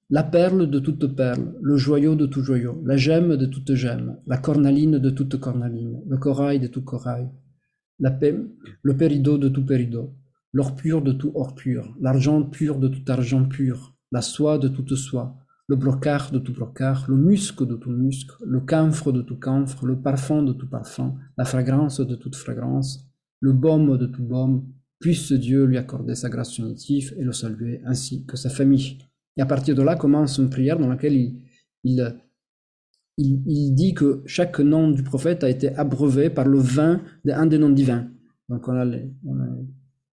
La 0.08 0.22
perle 0.22 0.70
de 0.70 0.78
toute 0.78 1.16
perle, 1.16 1.56
le 1.60 1.76
joyau 1.76 2.14
de 2.14 2.26
tout 2.26 2.44
joyau, 2.44 2.80
la 2.84 2.96
gemme 2.96 3.36
de 3.36 3.46
toute 3.46 3.74
gemme, 3.74 4.20
la 4.28 4.38
cornaline 4.38 4.98
de 4.98 5.10
toute 5.10 5.40
cornaline, 5.40 6.00
le 6.06 6.16
corail 6.16 6.60
de 6.60 6.68
tout 6.68 6.82
corail, 6.82 7.28
la 7.98 8.18
le 8.82 8.96
péridot 8.96 9.38
de 9.38 9.48
tout 9.48 9.64
péridot, 9.64 10.14
l'or 10.52 10.76
pur 10.76 11.02
de 11.02 11.12
tout 11.12 11.32
or 11.34 11.54
pur, 11.54 11.96
l'argent 12.00 12.42
pur 12.42 12.78
de 12.78 12.88
tout 12.88 13.04
argent 13.08 13.46
pur, 13.46 13.94
la 14.12 14.22
soie 14.22 14.58
de 14.58 14.68
toute 14.68 14.94
soie, 14.94 15.36
le 15.68 15.76
brocart 15.76 16.30
de 16.30 16.38
tout 16.38 16.52
brocart, 16.52 17.06
le 17.08 17.16
musc 17.16 17.62
de 17.62 17.74
tout 17.74 17.90
musc, 17.90 18.30
le 18.44 18.60
camphre 18.60 19.12
de 19.12 19.22
tout 19.22 19.38
camphre, 19.38 19.84
le 19.86 20.00
parfum 20.00 20.42
de 20.42 20.52
tout 20.52 20.68
parfum, 20.68 21.16
la 21.36 21.44
fragrance 21.44 22.00
de 22.00 22.14
toute 22.14 22.36
fragrance, 22.36 23.08
le 23.40 23.52
baume 23.52 23.98
de 23.98 24.06
tout 24.06 24.22
baume, 24.22 24.66
puisse 24.98 25.32
Dieu 25.32 25.64
lui 25.64 25.76
accorder 25.76 26.14
sa 26.14 26.28
grâce 26.28 26.56
unitive 26.58 27.14
et 27.18 27.24
le 27.24 27.32
saluer 27.32 27.82
ainsi 27.84 28.24
que 28.24 28.36
sa 28.36 28.48
famille. 28.48 28.98
Et 29.36 29.42
à 29.42 29.46
partir 29.46 29.74
de 29.74 29.82
là 29.82 29.96
commence 29.96 30.38
une 30.38 30.48
prière 30.48 30.78
dans 30.78 30.88
laquelle 30.88 31.34
il, 31.84 32.16
il, 33.18 33.74
dit 33.74 33.94
que 33.94 34.22
chaque 34.26 34.58
nom 34.60 34.90
du 34.90 35.02
prophète 35.02 35.42
a 35.42 35.48
été 35.48 35.74
abreuvé 35.74 36.30
par 36.30 36.46
le 36.46 36.58
vin 36.58 37.00
d'un 37.24 37.46
des 37.46 37.58
noms 37.58 37.70
divins. 37.70 38.08
Donc 38.48 38.68
on 38.68 38.76
a, 38.76 38.86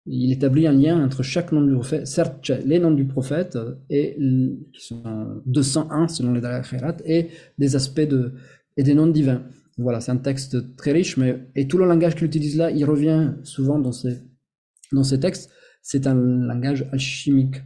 il 0.07 0.32
établit 0.32 0.66
un 0.66 0.72
lien 0.72 1.05
entre 1.05 1.22
chaque 1.22 1.53
nom 1.53 1.62
du 1.62 1.72
prophète, 1.74 2.07
certes 2.07 2.51
les 2.64 2.78
noms 2.78 2.90
du 2.90 3.07
prophète 3.07 3.59
et 3.90 4.16
qui 4.72 4.84
sont 4.84 5.42
201 5.46 6.09
selon 6.09 6.32
les 6.32 6.40
Dalai 6.40 6.62
et 7.05 7.28
des 7.59 7.76
aspects 7.76 8.01
de 8.01 8.32
et 8.76 8.82
des 8.82 8.94
noms 8.94 9.07
divins. 9.07 9.42
Voilà, 9.76 10.01
c'est 10.01 10.11
un 10.11 10.16
texte 10.16 10.76
très 10.76 10.92
riche, 10.92 11.16
mais 11.16 11.49
et 11.55 11.68
tout 11.68 11.78
le 11.78 11.86
langage 11.86 12.16
qu'il 12.16 12.26
utilise 12.26 12.57
là, 12.57 12.70
il 12.70 12.84
revient 12.84 13.34
souvent 13.44 13.78
dans 13.78 13.92
ces 13.92 14.18
dans 14.92 15.05
ces 15.05 15.20
textes. 15.20 15.51
C'est 15.82 16.07
un 16.07 16.14
langage 16.14 16.88
alchimique, 16.92 17.57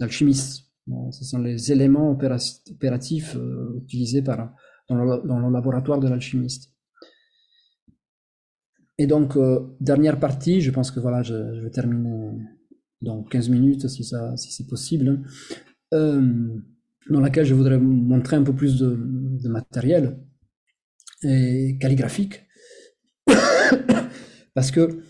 alchimiste. 0.00 0.64
Ce 1.12 1.24
sont 1.24 1.38
les 1.38 1.70
éléments 1.70 2.10
opératifs 2.10 3.36
euh, 3.36 3.78
utilisés 3.84 4.22
par 4.22 4.52
dans 4.90 5.38
le, 5.38 5.52
laboratoire 5.52 6.00
de 6.00 6.08
l'alchimiste. 6.08 6.72
Et 8.98 9.06
donc, 9.06 9.36
euh, 9.36 9.60
dernière 9.80 10.18
partie, 10.18 10.60
je 10.60 10.70
pense 10.70 10.90
que 10.90 11.00
voilà, 11.00 11.22
je, 11.22 11.34
vais 11.62 11.70
terminer 11.70 12.32
dans 13.00 13.22
15 13.22 13.48
minutes 13.48 13.88
si, 13.88 14.04
si 14.04 14.52
c'est 14.52 14.66
possible, 14.66 15.22
euh, 15.94 16.60
dans 17.08 17.20
laquelle 17.20 17.46
je 17.46 17.54
voudrais 17.54 17.78
montrer 17.78 18.36
un 18.36 18.42
peu 18.42 18.54
plus 18.54 18.78
de, 18.78 19.48
matériel 19.48 20.18
et 21.22 21.78
calligraphique. 21.80 22.46
Parce 24.54 24.70
que 24.70 25.00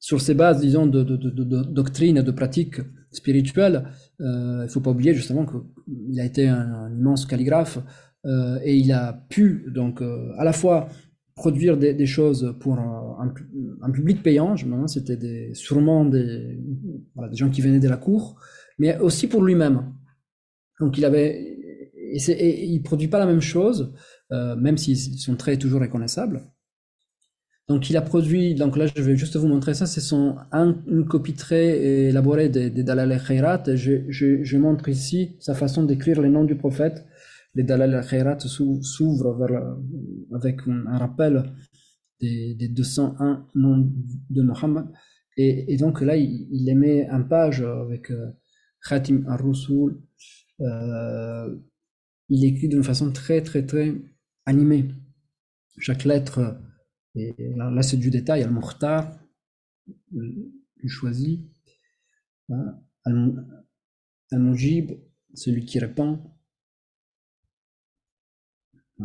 sur 0.00 0.20
ces 0.20 0.34
bases, 0.34 0.60
disons, 0.60 0.86
de, 0.86 1.02
doctrine 1.02 2.16
et 2.16 2.22
de 2.22 2.30
pratique 2.32 2.80
spirituelle, 3.12 3.84
euh, 4.20 4.60
il 4.60 4.64
ne 4.64 4.68
faut 4.68 4.80
pas 4.80 4.90
oublier 4.90 5.14
justement 5.14 5.46
qu'il 5.46 6.18
a 6.18 6.24
été 6.24 6.48
un, 6.48 6.90
immense 6.90 7.26
calligraphe 7.26 7.78
et 8.24 8.76
il 8.76 8.92
a 8.92 9.12
pu 9.28 9.64
donc 9.68 10.02
euh, 10.02 10.32
à 10.38 10.44
la 10.44 10.52
fois 10.52 10.88
produire 11.34 11.78
des, 11.78 12.06
choses 12.06 12.54
pour 12.60 12.78
un, 12.78 13.90
public 13.94 14.22
payant, 14.22 14.56
c'était 14.86 15.16
des, 15.16 15.54
sûrement 15.54 16.04
des, 16.04 16.60
voilà, 17.14 17.30
des 17.30 17.36
gens 17.36 17.48
qui 17.48 17.62
venaient 17.62 17.80
de 17.80 17.88
la 17.88 17.96
cour, 17.96 18.38
mais 18.78 18.98
aussi 18.98 19.26
pour 19.26 19.42
lui-même. 19.42 19.90
Donc 20.80 20.98
il 20.98 21.04
avait, 21.06 21.56
et, 21.96 22.18
et, 22.30 22.64
il 22.66 22.82
produit 22.82 23.08
pas 23.08 23.18
la 23.18 23.24
même 23.24 23.40
chose, 23.40 23.94
euh, 24.32 24.54
même 24.54 24.76
s'ils 24.76 24.98
sont 25.18 25.34
très 25.34 25.56
toujours 25.56 25.80
reconnaissables. 25.80 26.44
Donc 27.68 27.88
il 27.88 27.96
a 27.96 28.02
produit, 28.02 28.54
donc 28.54 28.76
là 28.76 28.86
je 28.94 29.00
vais 29.00 29.16
juste 29.16 29.36
vous 29.36 29.48
montrer 29.48 29.72
ça, 29.72 29.86
c'est 29.86 30.00
son 30.00 30.36
un, 30.52 30.76
une 30.88 31.06
copie 31.06 31.34
très 31.34 32.08
élaborée 32.08 32.50
des, 32.50 32.68
des 32.68 32.82
Dalal. 32.82 33.18
Je, 33.76 34.02
je, 34.08 34.42
je, 34.42 34.58
montre 34.58 34.90
ici 34.90 35.36
sa 35.38 35.54
façon 35.54 35.84
d'écrire 35.84 36.20
les 36.20 36.28
noms 36.28 36.44
du 36.44 36.56
prophète. 36.56 37.06
Les 37.54 37.64
Dalal 37.64 38.06
Khairat 38.06 38.38
s'ouvrent 38.40 39.36
avec 40.32 40.60
un, 40.66 40.98
rappel 40.98 41.52
des, 42.20 42.54
des, 42.54 42.68
201 42.68 43.46
noms 43.54 43.92
de 44.30 44.42
Mohammed. 44.42 44.86
Et, 45.36 45.76
donc 45.76 46.00
là 46.00 46.16
il, 46.16 46.48
il 46.50 46.68
émet 46.68 47.06
un 47.08 47.22
page 47.22 47.62
avec 47.62 48.10
euh, 48.10 48.30
Khatim 48.86 49.24
al-Rusul. 49.28 50.00
Euh, 50.60 51.56
il 52.28 52.44
écrit 52.44 52.68
d'une 52.68 52.84
façon 52.84 53.10
très 53.10 53.42
très 53.42 53.64
très 53.64 53.94
animée. 54.46 54.88
Chaque 55.78 56.04
lettre 56.04 56.60
et 57.14 57.34
là, 57.56 57.82
c'est 57.82 57.96
du 57.96 58.10
détail. 58.10 58.42
Al-Mukhtar, 58.42 59.18
le 60.12 60.52
choisi. 60.88 61.50
Hein, 62.48 62.80
Al-Mujib, 64.32 64.92
celui 65.34 65.64
qui 65.64 65.78
répond. 65.78 66.20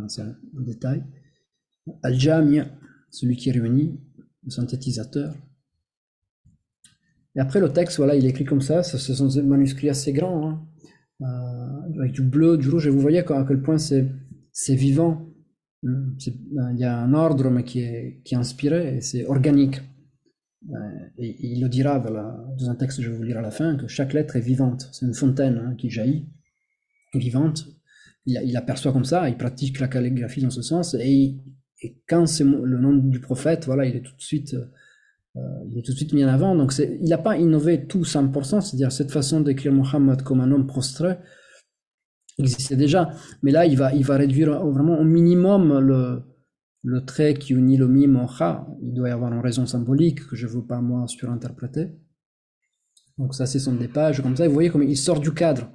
C'est 0.08 0.22
un 0.22 0.36
détail. 0.54 1.04
Al-Jami, 2.02 2.60
celui 3.10 3.36
qui 3.36 3.50
réunit, 3.50 4.00
le 4.44 4.50
synthétisateur. 4.50 5.34
Et 7.34 7.40
après, 7.40 7.60
le 7.60 7.72
texte, 7.72 7.98
voilà, 7.98 8.16
il 8.16 8.24
est 8.24 8.30
écrit 8.30 8.44
comme 8.44 8.62
ça. 8.62 8.82
Ce 8.82 8.98
sont 8.98 9.28
des 9.28 9.42
manuscrits 9.42 9.90
assez 9.90 10.12
grands, 10.12 10.48
hein. 10.48 10.66
euh, 11.20 12.00
avec 12.00 12.12
du 12.12 12.22
bleu, 12.22 12.56
du 12.56 12.68
rouge. 12.70 12.86
Et 12.86 12.90
vous 12.90 13.00
voyez 13.00 13.18
à 13.18 13.44
quel 13.46 13.62
point 13.62 13.78
c'est 13.78 14.74
vivant. 14.74 15.26
Hmm. 15.82 16.16
Ben, 16.52 16.72
il 16.72 16.80
y 16.80 16.84
a 16.84 16.98
un 16.98 17.12
ordre 17.12 17.50
mais 17.50 17.62
qui 17.62 17.80
est, 17.80 18.22
qui 18.24 18.34
est 18.34 18.38
inspiré 18.38 18.96
et 18.96 19.00
c'est 19.02 19.26
organique. 19.26 19.82
Euh, 20.70 21.08
et, 21.18 21.36
il 21.46 21.60
le 21.60 21.68
dira 21.68 22.00
dans 22.00 22.70
un 22.70 22.74
texte 22.74 22.98
que 22.98 23.04
je 23.04 23.10
vais 23.10 23.16
vous 23.16 23.22
lire 23.22 23.38
à 23.38 23.42
la 23.42 23.50
fin, 23.50 23.76
que 23.76 23.86
chaque 23.86 24.14
lettre 24.14 24.36
est 24.36 24.40
vivante. 24.40 24.88
C'est 24.92 25.06
une 25.06 25.14
fontaine 25.14 25.58
hein, 25.58 25.74
qui 25.76 25.90
jaillit, 25.90 26.26
vivante. 27.14 27.68
Il, 28.26 28.56
aperçoit 28.56 28.92
comme 28.92 29.04
ça, 29.04 29.28
il 29.28 29.36
pratique 29.36 29.78
la 29.78 29.88
calligraphie 29.88 30.42
dans 30.42 30.50
ce 30.50 30.62
sens. 30.62 30.94
Et, 30.94 31.36
et 31.82 31.96
quand 32.08 32.26
c'est 32.26 32.44
le 32.44 32.78
nom 32.78 32.94
du 32.94 33.20
prophète, 33.20 33.66
voilà, 33.66 33.86
il 33.86 33.94
est 33.94 34.00
tout 34.00 34.16
de 34.16 34.20
suite, 34.20 34.54
euh, 34.54 35.78
est 35.78 35.82
tout 35.82 35.92
de 35.92 35.96
suite 35.96 36.12
mis 36.12 36.24
en 36.24 36.28
avant. 36.28 36.56
Donc 36.56 36.72
il 36.78 37.08
n'a 37.08 37.18
pas 37.18 37.36
innové 37.36 37.86
tout 37.86 38.02
100%, 38.02 38.60
c'est-à-dire 38.60 38.90
cette 38.90 39.12
façon 39.12 39.40
d'écrire 39.40 39.72
Mohammed 39.72 40.22
comme 40.22 40.40
un 40.40 40.50
homme 40.50 40.66
prostré 40.66 41.18
existait 42.38 42.76
déjà. 42.76 43.10
Mais 43.42 43.50
là, 43.50 43.66
il 43.66 43.76
va, 43.76 43.94
il 43.94 44.04
va 44.04 44.16
réduire 44.16 44.64
vraiment 44.66 44.98
au 44.98 45.04
minimum 45.04 45.78
le, 45.78 47.04
trait 47.04 47.34
qui 47.34 47.52
unit 47.52 47.76
le 47.76 47.88
mime 47.88 48.16
au. 48.16 48.66
Il 48.82 48.94
doit 48.94 49.08
y 49.08 49.12
avoir 49.12 49.32
une 49.32 49.40
raison 49.40 49.66
symbolique 49.66 50.26
que 50.26 50.36
je 50.36 50.46
ne 50.46 50.52
veux 50.52 50.66
pas 50.66 50.80
moi 50.80 51.06
surinterpréter. 51.06 51.92
Donc 53.18 53.34
ça, 53.34 53.46
c'est 53.46 53.58
son 53.58 53.74
des 53.74 53.88
pages 53.88 54.22
comme 54.22 54.36
ça. 54.36 54.46
vous 54.46 54.54
voyez 54.54 54.70
comme 54.70 54.82
il 54.82 54.96
sort 54.96 55.20
du 55.20 55.32
cadre. 55.32 55.70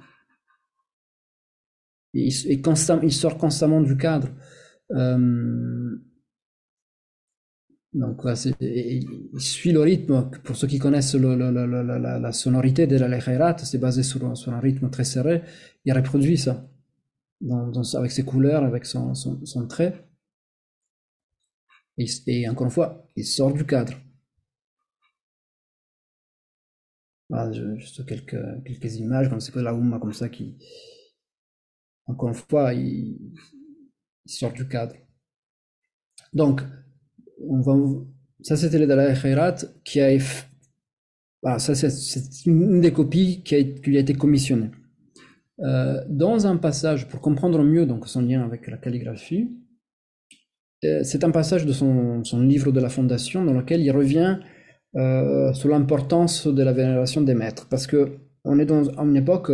Il, 2.14 3.12
sort 3.12 3.38
constamment 3.38 3.80
du 3.80 3.96
cadre. 3.96 4.28
Euh, 4.90 5.96
donc, 7.94 8.22
il 8.60 9.06
suit 9.38 9.72
le 9.72 9.80
rythme. 9.80 10.30
Pour 10.44 10.56
ceux 10.56 10.66
qui 10.66 10.78
connaissent 10.78 11.14
la, 11.14 12.32
sonorité 12.32 12.86
de 12.86 12.96
la 12.96 13.58
c'est 13.58 13.78
basé 13.78 14.02
sur, 14.02 14.24
un 14.24 14.60
rythme 14.60 14.90
très 14.90 15.04
serré. 15.04 15.42
Il 15.84 15.92
reproduit 15.92 16.38
ça 16.38 16.66
avec 17.94 18.10
ses 18.10 18.24
couleurs, 18.24 18.64
avec 18.64 18.86
son, 18.86 19.14
trait. 19.68 20.08
Et, 21.98 22.48
encore 22.48 22.66
une 22.66 22.72
fois, 22.72 23.06
il 23.16 23.24
sort 23.24 23.52
du 23.52 23.66
cadre. 23.66 23.94
Juste 27.76 28.04
quelques, 28.06 28.96
images, 28.96 29.28
comme 29.28 29.40
c'est 29.40 29.54
la 29.56 29.74
Oumma 29.74 29.98
comme 29.98 30.12
ça 30.12 30.28
qui. 30.28 30.56
Encore 32.06 32.28
une 32.28 32.34
fois, 32.34 32.74
il, 32.74 33.16
sort 34.26 34.52
du 34.52 34.66
cadre. 34.68 34.94
Donc, 36.32 36.62
ça 38.42 38.56
c'était 38.56 38.78
le 38.78 38.86
Dalai 38.86 39.14
Khairat 39.20 39.56
qui 39.84 40.00
a 40.00 40.10
ah, 41.44 41.58
ça 41.58 41.74
c'est 41.74 42.46
une 42.46 42.80
des 42.80 42.92
copies 42.92 43.42
qui 43.42 43.56
a, 43.56 43.64
qui 43.64 43.96
a 43.96 44.00
été 44.00 44.14
commissionnée. 44.14 44.70
Euh, 45.60 46.02
dans 46.08 46.46
un 46.46 46.56
passage, 46.56 47.08
pour 47.08 47.20
comprendre 47.20 47.62
mieux 47.62 47.84
donc 47.84 48.06
son 48.08 48.22
lien 48.22 48.42
avec 48.44 48.68
la 48.68 48.76
calligraphie, 48.76 49.50
euh, 50.84 51.00
c'est 51.02 51.24
un 51.24 51.30
passage 51.30 51.66
de 51.66 51.72
son, 51.72 52.22
son, 52.24 52.40
livre 52.42 52.72
de 52.72 52.80
la 52.80 52.88
Fondation 52.88 53.44
dans 53.44 53.52
lequel 53.52 53.80
il 53.80 53.90
revient 53.90 54.38
euh, 54.96 55.52
sur 55.52 55.68
l'importance 55.68 56.46
de 56.46 56.62
la 56.62 56.72
vénération 56.72 57.22
des 57.22 57.34
maîtres, 57.34 57.68
parce 57.68 57.86
que 57.86 58.18
on 58.44 58.58
est 58.58 58.66
dans 58.66 58.90
une 59.00 59.16
époque 59.16 59.52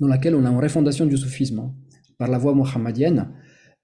dans 0.00 0.08
laquelle 0.08 0.34
on 0.34 0.44
a 0.44 0.50
une 0.50 0.58
refondation 0.58 1.06
du 1.06 1.16
soufisme 1.16 1.60
hein, 1.60 1.74
par 2.18 2.28
la 2.28 2.38
voie 2.38 2.54
mohammedienne, 2.54 3.28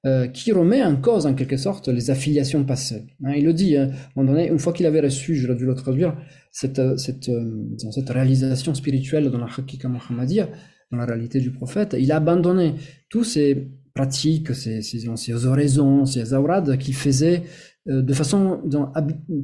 euh, 0.05 0.27
qui 0.27 0.51
remet 0.51 0.83
en 0.83 0.97
cause 0.97 1.27
en 1.27 1.35
quelque 1.35 1.57
sorte 1.57 1.87
les 1.87 2.11
affiliations 2.11 2.65
passées. 2.65 3.07
Hein, 3.25 3.35
il 3.37 3.45
le 3.45 3.53
dit, 3.53 3.77
hein, 3.77 3.91
à 3.93 3.95
un 3.95 3.99
moment 4.17 4.33
donné, 4.33 4.49
une 4.49 4.59
fois 4.59 4.73
qu'il 4.73 4.85
avait 4.85 5.01
reçu, 5.01 5.37
j'aurais 5.37 5.55
dû 5.55 5.65
le 5.65 5.77
traduire, 5.77 6.17
cette, 6.51 6.81
euh, 6.81 6.97
euh, 7.29 7.91
cette 7.93 8.11
réalisation 8.11 8.75
spirituelle 8.75 9.31
dans 9.31 9.39
la 9.39 9.47
Hakika 9.47 9.89
Muhammadiyya, 9.89 10.49
dans 10.91 10.99
la 10.99 11.05
réalité 11.05 11.39
du 11.39 11.53
prophète, 11.53 11.95
il 11.97 12.11
a 12.11 12.17
abandonné 12.17 12.75
tous 13.11 13.23
ces 13.23 13.71
pratiques, 13.95 14.53
ces, 14.57 14.83
ces, 14.83 15.47
oraisons, 15.47 16.05
ces 16.05 16.35
aurades 16.35 16.77
qu'il 16.79 16.95
faisait 16.95 17.45
de 17.87 18.13
façon, 18.13 18.61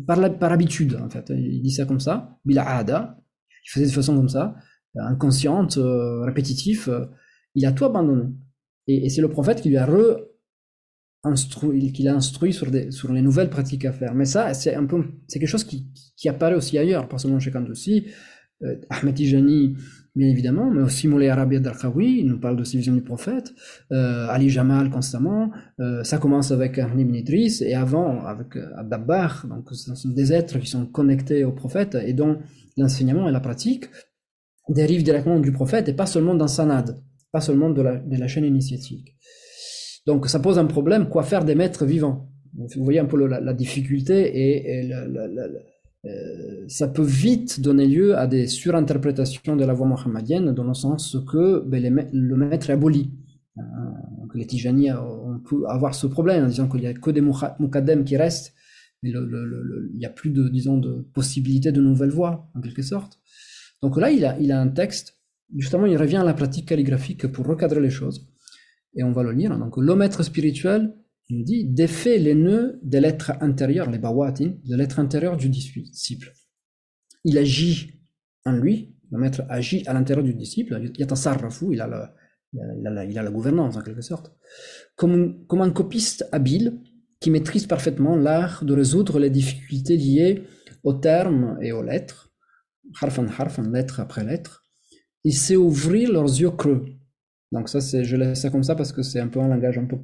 par, 0.08 0.38
par 0.38 0.52
habitude, 0.52 0.98
en 1.00 1.08
fait. 1.08 1.30
Il 1.30 1.62
dit 1.62 1.70
ça 1.70 1.84
comme 1.84 2.00
ça, 2.00 2.36
bil'ada, 2.44 3.16
il 3.64 3.70
faisait 3.70 3.86
de 3.86 3.92
façon 3.92 4.16
comme 4.16 4.28
ça, 4.28 4.56
inconsciente, 4.96 5.78
répétitif, 6.22 6.88
il 7.54 7.66
a 7.66 7.72
tout 7.72 7.84
abandonné. 7.84 8.32
Et, 8.86 9.08
c'est 9.10 9.20
le 9.20 9.28
prophète 9.28 9.60
qui 9.60 9.68
lui 9.68 9.76
a 9.76 9.86
instruit 11.24 12.52
sur, 12.52 12.70
les 12.70 13.22
nouvelles 13.22 13.50
pratiques 13.50 13.84
à 13.84 13.92
faire. 13.92 14.14
Mais 14.14 14.24
ça, 14.24 14.54
c'est 14.54 14.72
quelque 14.72 15.46
chose 15.46 15.64
qui, 15.64 16.28
apparaît 16.28 16.54
aussi 16.54 16.78
ailleurs, 16.78 17.08
pas 17.08 17.18
seulement 17.18 17.40
chez 17.40 17.50
Kandousi. 17.50 18.06
Euh, 18.64 18.74
Ahmed 18.90 19.14
Tijani 19.14 19.76
bien 20.18 20.28
évidemment, 20.28 20.68
mais 20.70 20.82
aussi 20.82 21.06
Moulay 21.06 21.28
Arabi 21.28 21.56
al-Khawi, 21.56 22.20
il 22.20 22.26
nous 22.26 22.40
parle 22.40 22.56
de 22.56 22.64
ces 22.64 22.76
visions 22.76 22.94
du 22.94 23.02
prophète, 23.02 23.54
euh, 23.92 24.26
Ali 24.28 24.50
Jamal 24.50 24.90
constamment, 24.90 25.52
euh, 25.78 26.02
ça 26.02 26.18
commence 26.18 26.50
avec 26.50 26.76
Ahmed 26.78 27.08
et 27.30 27.74
avant 27.74 28.24
avec 28.26 28.56
euh, 28.56 28.66
Abdabbar, 28.76 29.46
donc 29.48 29.68
ce 29.70 29.94
sont 29.94 30.08
des 30.08 30.32
êtres 30.32 30.58
qui 30.58 30.66
sont 30.66 30.86
connectés 30.86 31.44
au 31.44 31.52
prophète, 31.52 31.96
et 32.04 32.12
dont 32.14 32.38
l'enseignement 32.76 33.28
et 33.28 33.32
la 33.32 33.40
pratique 33.40 33.84
dérivent 34.68 35.02
directement 35.02 35.38
du 35.40 35.52
prophète, 35.52 35.88
et 35.88 35.92
pas 35.92 36.06
seulement 36.06 36.34
d'un 36.34 36.48
sanad, 36.48 37.00
pas 37.32 37.40
seulement 37.40 37.70
de 37.70 37.82
la, 37.82 38.28
chaîne 38.28 38.44
initiatique. 38.44 39.16
Donc 40.06 40.28
ça 40.28 40.40
pose 40.40 40.58
un 40.58 40.66
problème, 40.66 41.08
quoi 41.08 41.22
faire 41.22 41.44
des 41.44 41.54
maîtres 41.54 41.84
vivants 41.84 42.30
Vous 42.56 42.84
voyez 42.84 42.98
un 42.98 43.06
peu 43.06 43.26
la, 43.26 43.52
difficulté 43.54 44.14
et, 44.34 44.92
euh, 46.04 46.64
ça 46.68 46.86
peut 46.86 47.02
vite 47.02 47.60
donner 47.60 47.86
lieu 47.86 48.16
à 48.16 48.26
des 48.26 48.46
surinterprétations 48.46 49.56
de 49.56 49.64
la 49.64 49.74
voix 49.74 49.86
mohammedienne 49.86 50.52
dans 50.52 50.64
le 50.64 50.74
sens 50.74 51.16
que 51.30 51.60
ben, 51.66 51.82
le 52.12 52.36
maître 52.36 52.70
est 52.70 52.74
aboli. 52.74 53.10
Euh, 53.58 53.62
les 54.34 54.46
Tijani, 54.46 54.92
on 54.92 55.40
peut 55.40 55.66
avoir 55.68 55.94
ce 55.94 56.06
problème 56.06 56.44
en 56.44 56.48
disant 56.48 56.68
qu'il 56.68 56.80
n'y 56.80 56.86
a 56.86 56.94
que 56.94 57.10
des 57.10 57.20
mukaddem 57.20 58.04
qui 58.04 58.16
restent, 58.16 58.54
mais 59.02 59.10
il 59.10 59.98
n'y 59.98 60.06
a 60.06 60.10
plus 60.10 60.30
de, 60.30 60.48
disons, 60.48 60.78
de 60.78 61.06
possibilité 61.12 61.72
de 61.72 61.80
nouvelles 61.80 62.10
voix, 62.10 62.50
en 62.54 62.60
quelque 62.60 62.82
sorte. 62.82 63.18
Donc 63.82 63.96
là, 63.96 64.10
il 64.10 64.24
a, 64.24 64.60
un 64.60 64.68
texte, 64.68 65.18
justement, 65.56 65.86
il 65.86 65.96
revient 65.96 66.16
à 66.16 66.24
la 66.24 66.34
pratique 66.34 66.66
calligraphique 66.66 67.26
pour 67.28 67.46
recadrer 67.46 67.80
les 67.80 67.90
choses. 67.90 68.28
Et 68.94 69.02
on 69.02 69.12
va 69.12 69.22
le 69.22 69.32
lire. 69.32 69.56
Donc, 69.58 69.76
le 69.76 69.94
maître 69.94 70.22
spirituel 70.22 70.94
il 71.28 71.44
dit 71.44 71.64
défait 71.64 72.18
les 72.18 72.34
nœuds 72.34 72.80
des 72.82 73.00
lettres 73.00 73.32
intérieures, 73.40 73.90
les 73.90 73.98
bawatin, 73.98 74.54
des 74.64 74.76
lettres 74.76 74.98
intérieures 74.98 75.36
du 75.36 75.48
disciple. 75.48 76.32
Il 77.24 77.36
agit 77.36 78.00
en 78.44 78.52
lui, 78.52 78.96
le 79.10 79.18
maître 79.18 79.42
agit 79.48 79.86
à 79.86 79.92
l'intérieur 79.92 80.24
du 80.24 80.34
disciple, 80.34 80.80
il 80.80 81.02
a 81.02 81.06
il 81.70 81.80
a, 81.80 81.86
le, 81.86 83.10
il 83.10 83.18
a, 83.18 83.22
la, 83.22 83.30
gouvernance 83.30 83.76
en 83.76 83.82
quelque 83.82 84.00
sorte, 84.00 84.32
comme 84.96 85.44
un 85.50 85.70
copiste 85.70 86.26
habile 86.32 86.80
qui 87.20 87.30
maîtrise 87.30 87.66
parfaitement 87.66 88.16
l'art 88.16 88.64
de 88.64 88.72
résoudre 88.72 89.18
les 89.18 89.28
difficultés 89.28 89.96
liées 89.96 90.44
aux 90.82 90.94
termes 90.94 91.58
et 91.60 91.72
aux 91.72 91.82
lettres, 91.82 92.27
harfan 93.00 93.26
harfan, 93.26 93.70
lettre 93.70 94.00
après 94.00 94.24
lettre, 94.24 94.66
il 95.24 95.34
sait 95.34 95.56
ouvrir 95.56 96.12
leurs 96.12 96.40
yeux 96.40 96.50
creux. 96.50 96.84
Donc 97.52 97.68
ça, 97.68 97.80
c'est, 97.80 98.04
je 98.04 98.16
laisse 98.16 98.40
ça 98.40 98.50
comme 98.50 98.62
ça 98.62 98.74
parce 98.74 98.92
que 98.92 99.02
c'est 99.02 99.20
un 99.20 99.28
peu 99.28 99.40
un 99.40 99.48
langage 99.48 99.78
un 99.78 99.86
peu 99.86 99.98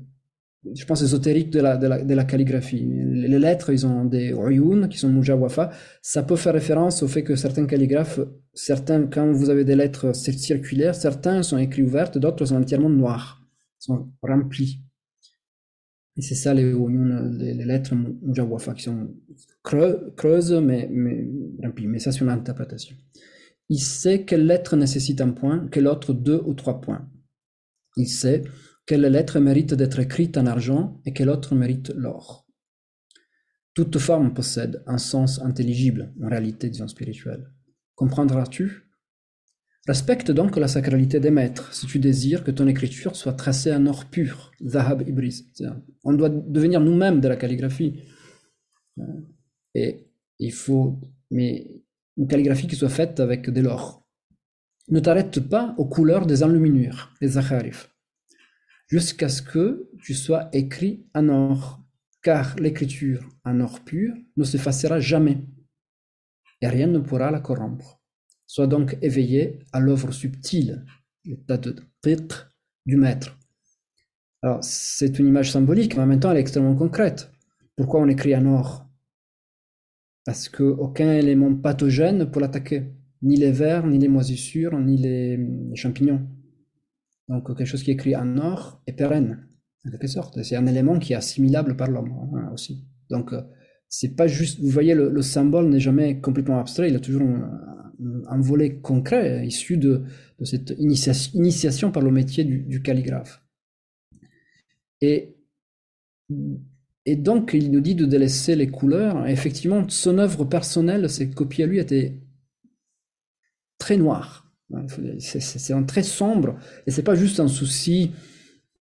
je 0.72 0.84
pense, 0.86 1.02
ésotérique 1.02 1.50
de 1.50 1.60
la, 1.60 1.76
de 1.76 1.86
la, 1.86 2.02
de 2.02 2.14
la 2.14 2.24
calligraphie. 2.24 2.82
Les 2.82 3.38
lettres, 3.38 3.70
ils 3.70 3.86
ont 3.86 4.04
des 4.04 4.30
uyun, 4.30 4.88
qui 4.88 4.98
sont 4.98 5.10
mujawafa. 5.10 5.70
Ça 6.00 6.22
peut 6.22 6.36
faire 6.36 6.54
référence 6.54 7.02
au 7.02 7.08
fait 7.08 7.22
que 7.22 7.36
certains 7.36 7.66
calligraphes, 7.66 8.20
certains, 8.54 9.06
quand 9.06 9.30
vous 9.32 9.50
avez 9.50 9.64
des 9.64 9.76
lettres 9.76 10.14
circulaires, 10.14 10.94
certains 10.94 11.42
sont 11.42 11.58
écrits 11.58 11.82
ouvertes, 11.82 12.18
d'autres 12.18 12.46
sont 12.46 12.56
entièrement 12.56 12.88
noirs, 12.88 13.42
sont 13.78 14.08
remplis. 14.22 14.83
Et 16.16 16.22
c'est 16.22 16.34
ça 16.34 16.54
les 16.54 16.62
uyun, 16.62 17.30
les, 17.32 17.54
lettres 17.64 17.94
mujawafa, 17.94 18.74
qui 18.74 18.84
sont 18.84 19.14
creuses, 19.62 20.52
mais, 20.52 20.88
mais 20.90 21.26
remplies. 21.62 21.88
Mais 21.88 21.98
ça, 21.98 22.12
c'est 22.12 22.20
une 22.20 22.28
interprétation. 22.28 22.96
Il 23.68 23.80
sait 23.80 24.24
quelle 24.24 24.46
lettre 24.46 24.76
nécessite 24.76 25.20
un 25.20 25.30
point, 25.30 25.68
quelle 25.68 25.88
autre 25.88 26.12
deux 26.12 26.40
ou 26.46 26.54
trois 26.54 26.80
points. 26.80 27.08
Il 27.96 28.06
sait 28.06 28.42
quelle 28.86 29.02
lettre 29.02 29.40
mérite 29.40 29.74
d'être 29.74 29.98
écrite 29.98 30.36
en 30.36 30.46
argent 30.46 31.00
et 31.04 31.12
quelle 31.12 31.30
autre 31.30 31.54
mérite 31.54 31.90
l'or. 31.96 32.46
Toute 33.74 33.98
forme 33.98 34.34
possède 34.34 34.84
un 34.86 34.98
sens 34.98 35.40
intelligible, 35.40 36.12
en 36.22 36.28
réalité, 36.28 36.70
disons, 36.70 36.86
spirituelle. 36.86 37.50
Comprendras-tu? 37.96 38.83
Respecte 39.86 40.30
donc 40.30 40.56
la 40.56 40.68
sacralité 40.68 41.20
des 41.20 41.30
maîtres 41.30 41.74
si 41.74 41.86
tu 41.86 41.98
désires 41.98 42.42
que 42.42 42.50
ton 42.50 42.66
écriture 42.66 43.16
soit 43.16 43.34
tracée 43.34 43.72
en 43.72 43.86
or 43.86 44.06
pur, 44.06 44.50
Zahab 44.64 45.06
Ibris. 45.06 45.46
On 46.04 46.14
doit 46.14 46.30
devenir 46.30 46.80
nous-mêmes 46.80 47.20
de 47.20 47.28
la 47.28 47.36
calligraphie. 47.36 48.00
Et 49.74 50.06
il 50.38 50.52
faut, 50.52 51.00
une 51.30 52.26
calligraphie 52.28 52.66
qui 52.66 52.76
soit 52.76 52.88
faite 52.88 53.20
avec 53.20 53.50
de 53.50 53.60
l'or. 53.60 54.06
Ne 54.88 55.00
t'arrête 55.00 55.40
pas 55.40 55.74
aux 55.76 55.86
couleurs 55.86 56.26
des 56.26 56.42
enluminures, 56.42 57.12
les 57.20 57.28
zacharif 57.28 57.94
jusqu'à 58.86 59.28
ce 59.28 59.42
que 59.42 59.90
tu 60.00 60.14
sois 60.14 60.48
écrit 60.52 61.06
en 61.14 61.28
or, 61.28 61.80
car 62.22 62.56
l'écriture 62.56 63.28
en 63.44 63.60
or 63.60 63.80
pur 63.80 64.14
ne 64.36 64.44
s'effacera 64.44 65.00
jamais, 65.00 65.44
et 66.60 66.68
rien 66.68 66.86
ne 66.86 66.98
pourra 66.98 67.30
la 67.30 67.40
corrompre. 67.40 68.03
Sois 68.54 68.68
donc 68.68 68.96
éveillé 69.02 69.58
à 69.72 69.80
l'œuvre 69.80 70.12
subtile, 70.12 70.84
l'état 71.24 71.56
de 71.56 71.74
titre 72.02 72.54
du 72.86 72.96
maître. 72.96 73.36
Alors, 74.42 74.62
c'est 74.62 75.18
une 75.18 75.26
image 75.26 75.50
symbolique, 75.50 75.96
mais 75.96 76.04
en 76.04 76.06
même 76.06 76.20
temps, 76.20 76.30
elle 76.30 76.36
est 76.36 76.42
extrêmement 76.42 76.76
concrète. 76.76 77.32
Pourquoi 77.74 78.00
on 78.00 78.06
écrit 78.06 78.36
en 78.36 78.46
or? 78.46 78.86
Parce 80.24 80.48
qu'aucun 80.48 81.14
élément 81.14 81.52
pathogène 81.52 82.30
pour 82.30 82.40
l'attaquer. 82.40 82.84
Ni 83.22 83.34
les 83.34 83.50
vers, 83.50 83.88
ni 83.88 83.98
les 83.98 84.06
moisissures, 84.06 84.78
ni 84.78 84.98
les 84.98 85.74
champignons. 85.74 86.24
Donc 87.28 87.48
quelque 87.56 87.64
chose 87.64 87.82
qui 87.82 87.90
est 87.90 87.94
écrit 87.94 88.14
en 88.14 88.38
or 88.38 88.80
est 88.86 88.92
pérenne, 88.92 89.48
en 89.84 89.90
quelque 89.90 90.06
sorte. 90.06 90.40
C'est 90.44 90.54
un 90.54 90.66
élément 90.66 91.00
qui 91.00 91.14
est 91.14 91.16
assimilable 91.16 91.76
par 91.76 91.90
l'homme 91.90 92.12
hein, 92.36 92.52
aussi. 92.54 92.86
Donc 93.10 93.32
euh, 93.32 93.42
c'est 93.88 94.14
pas 94.14 94.28
juste, 94.28 94.60
vous 94.60 94.70
voyez, 94.70 94.94
le, 94.94 95.22
symbole 95.22 95.70
n'est 95.70 95.80
jamais 95.80 96.20
complètement 96.20 96.60
abstrait, 96.60 96.88
il 96.88 96.94
a 96.94 97.00
toujours 97.00 97.22
volet 98.40 98.76
concret 98.76 99.46
issu 99.46 99.76
de, 99.76 100.04
cette 100.42 100.74
initiation, 100.78 101.90
par 101.90 102.02
le 102.02 102.10
métier 102.10 102.44
du, 102.44 102.82
calligraphe. 102.82 103.42
Et, 105.00 105.36
et 107.06 107.16
donc 107.16 107.52
il 107.54 107.70
nous 107.70 107.80
dit 107.80 107.94
de 107.94 108.06
délaisser 108.06 108.56
les 108.56 108.68
couleurs. 108.68 109.26
effectivement, 109.26 109.88
son 109.88 110.18
œuvre 110.18 110.44
personnelle, 110.44 111.08
ses 111.10 111.30
copies 111.30 111.62
à 111.62 111.66
lui 111.66 111.78
étaient 111.78 112.20
très 113.78 113.96
noires 113.96 114.44
c'est 115.18 115.72
un 115.72 115.82
très 115.82 116.02
sombre 116.02 116.56
et 116.86 116.90
c'est 116.90 117.02
pas 117.02 117.14
juste 117.14 117.40
un 117.40 117.48
souci 117.48 118.12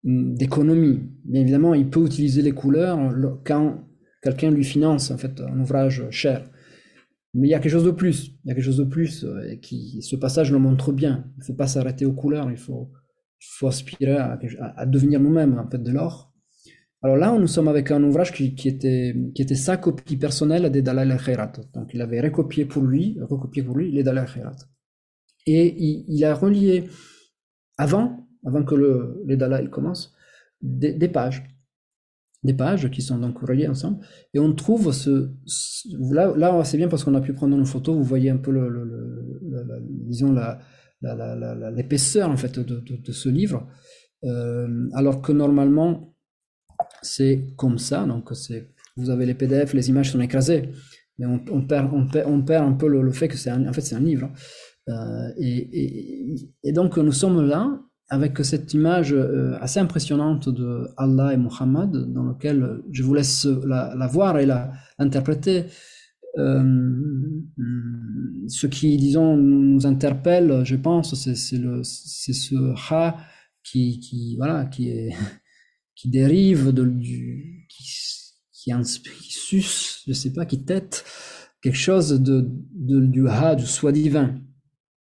hum, 0.05 0.35
d'économie. 0.35 1.01
Bien 1.25 1.41
évidemment, 1.41 1.73
il 1.73 1.89
peut 1.89 2.05
utiliser 2.05 2.41
les 2.41 2.51
couleurs 2.51 2.97
quand 3.43 3.87
quelqu'un 4.21 4.51
lui 4.51 4.63
finance 4.63 5.11
en 5.11 5.17
fait 5.17 5.41
un 5.41 5.59
ouvrage 5.59 6.03
cher. 6.09 6.49
Mais 7.33 7.47
il 7.47 7.51
y 7.51 7.53
a 7.53 7.59
quelque 7.59 7.71
chose 7.71 7.85
de 7.85 7.91
plus. 7.91 8.37
Il 8.43 8.49
y 8.49 8.51
a 8.51 8.55
quelque 8.55 8.63
chose 8.63 8.77
de 8.77 8.83
plus 8.83 9.23
euh, 9.23 9.55
qui 9.55 10.01
ce 10.01 10.15
passage 10.15 10.51
le 10.51 10.59
montre 10.59 10.91
bien. 10.91 11.25
Il 11.37 11.39
ne 11.39 11.43
faut 11.45 11.53
pas 11.53 11.67
s'arrêter 11.67 12.05
aux 12.05 12.13
couleurs. 12.13 12.51
Il 12.51 12.57
faut, 12.57 12.91
faut 13.39 13.67
aspirer 13.67 14.17
à, 14.17 14.85
devenir 14.85 15.19
nous-mêmes 15.19 15.57
en 15.57 15.69
fait 15.69 15.81
de 15.81 15.91
l'or. 15.91 16.31
Alors 17.01 17.17
là, 17.17 17.37
nous 17.37 17.47
sommes 17.47 17.67
avec 17.67 17.91
un 17.91 18.01
ouvrage 18.01 18.31
qui, 18.31 18.53
était, 18.65 19.13
qui 19.35 19.41
était 19.41 19.55
sa 19.55 19.75
copie 19.75 20.15
personnelle 20.15 20.71
des 20.71 20.81
Dalai 20.81 21.17
Khairat. 21.17 21.51
Donc 21.73 21.89
il 21.93 22.01
avait 22.01 22.21
recopié 22.21 22.63
pour 22.65 22.83
lui, 22.83 23.17
recopié 23.21 23.61
pour 23.61 23.75
lui 23.75 23.91
les 23.91 24.03
Dalai 24.03 24.23
Khairat. 24.33 24.55
Et 25.45 25.75
il, 26.07 26.23
a 26.23 26.33
relié, 26.33 26.85
avant, 27.77 28.25
avant 28.45 28.63
que 28.63 28.75
le, 28.75 29.21
les 29.25 29.35
Dalai 29.35 29.69
commence, 29.69 30.15
des, 30.61 31.09
pages. 31.09 31.43
Des 32.43 32.53
pages 32.53 32.89
qui 32.91 33.01
sont 33.01 33.17
donc 33.17 33.39
reliées 33.39 33.67
ensemble. 33.67 34.05
Et 34.33 34.39
on 34.39 34.53
trouve 34.53 34.91
ce. 34.91 35.31
là, 36.11 36.33
là 36.35 36.63
c'est 36.65 36.77
bien 36.77 36.89
parce 36.89 37.03
qu'on 37.03 37.15
a 37.15 37.21
pu 37.21 37.33
prendre 37.33 37.57
une 37.57 37.65
photo, 37.65 37.95
vous 37.95 38.03
voyez 38.03 38.29
un 38.29 38.37
peu 38.37 38.51
le, 38.51 38.67
le, 38.69 38.83
disons 40.07 40.33
la, 40.33 40.59
l'épaisseur 41.71 42.29
en 42.29 42.37
fait 42.37 42.59
de, 42.59 42.79
de, 42.79 43.11
ce 43.11 43.29
livre. 43.29 43.67
Euh, 44.23 44.89
alors 44.93 45.21
que 45.21 45.31
normalement, 45.31 46.15
c'est 47.01 47.47
comme 47.57 47.77
ça. 47.77 48.05
Donc, 48.05 48.31
vous 48.95 49.09
avez 49.09 49.25
les 49.25 49.33
PDF, 49.33 49.73
les 49.73 49.89
images 49.89 50.11
sont 50.11 50.21
écrasées. 50.21 50.69
Mais 51.19 51.27
on, 51.27 51.61
perd, 51.67 51.93
on, 51.93 52.07
perd, 52.07 52.29
on 52.29 52.41
perd 52.41 52.65
un 52.67 52.73
peu 52.73 52.87
le, 52.87 53.11
fait 53.11 53.27
que 53.27 53.37
c'est 53.37 53.51
en 53.51 53.71
fait, 53.73 53.93
un 53.93 53.99
livre. 53.99 54.31
Euh, 54.89 55.29
et, 55.37 56.71
donc 56.73 56.97
nous 56.97 57.11
sommes 57.11 57.47
là 57.47 57.79
avec 58.13 58.37
cette 58.45 58.75
image 58.75 59.11
euh, 59.11 59.57
assez 59.59 59.79
impressionnante 59.79 60.47
de 60.47 60.87
Allah 60.97 61.33
et 61.33 61.37
Muhammad, 61.37 62.13
dans 62.13 62.25
lequel 62.25 62.83
je 62.91 63.01
vous 63.01 63.15
laisse 63.15 63.47
la, 63.65 64.07
voir 64.07 64.37
et 64.37 64.45
la 64.45 64.71
interpréter. 64.99 65.65
Euh, 66.37 66.93
ce 68.47 68.67
qui, 68.67 68.97
disons, 68.97 69.35
nous 69.35 69.87
interpelle, 69.87 70.61
je 70.63 70.75
pense, 70.75 71.15
c'est 71.15 71.35
ce 71.35 72.91
ha 72.91 73.17
qui, 73.63 74.35
voilà, 74.37 74.65
qui 75.95 76.09
dérive 76.09 76.71
de, 76.71 76.85
qui, 77.67 77.83
qui, 78.51 78.71
qui 78.71 79.33
suce, 79.33 80.03
je 80.07 80.13
sais 80.13 80.33
pas, 80.33 80.45
qui 80.45 80.63
tête 80.63 81.03
quelque 81.63 81.77
chose 81.77 82.21
du 82.21 83.27
ha, 83.27 83.55
du 83.55 83.65
soi 83.65 83.91
divin 83.91 84.39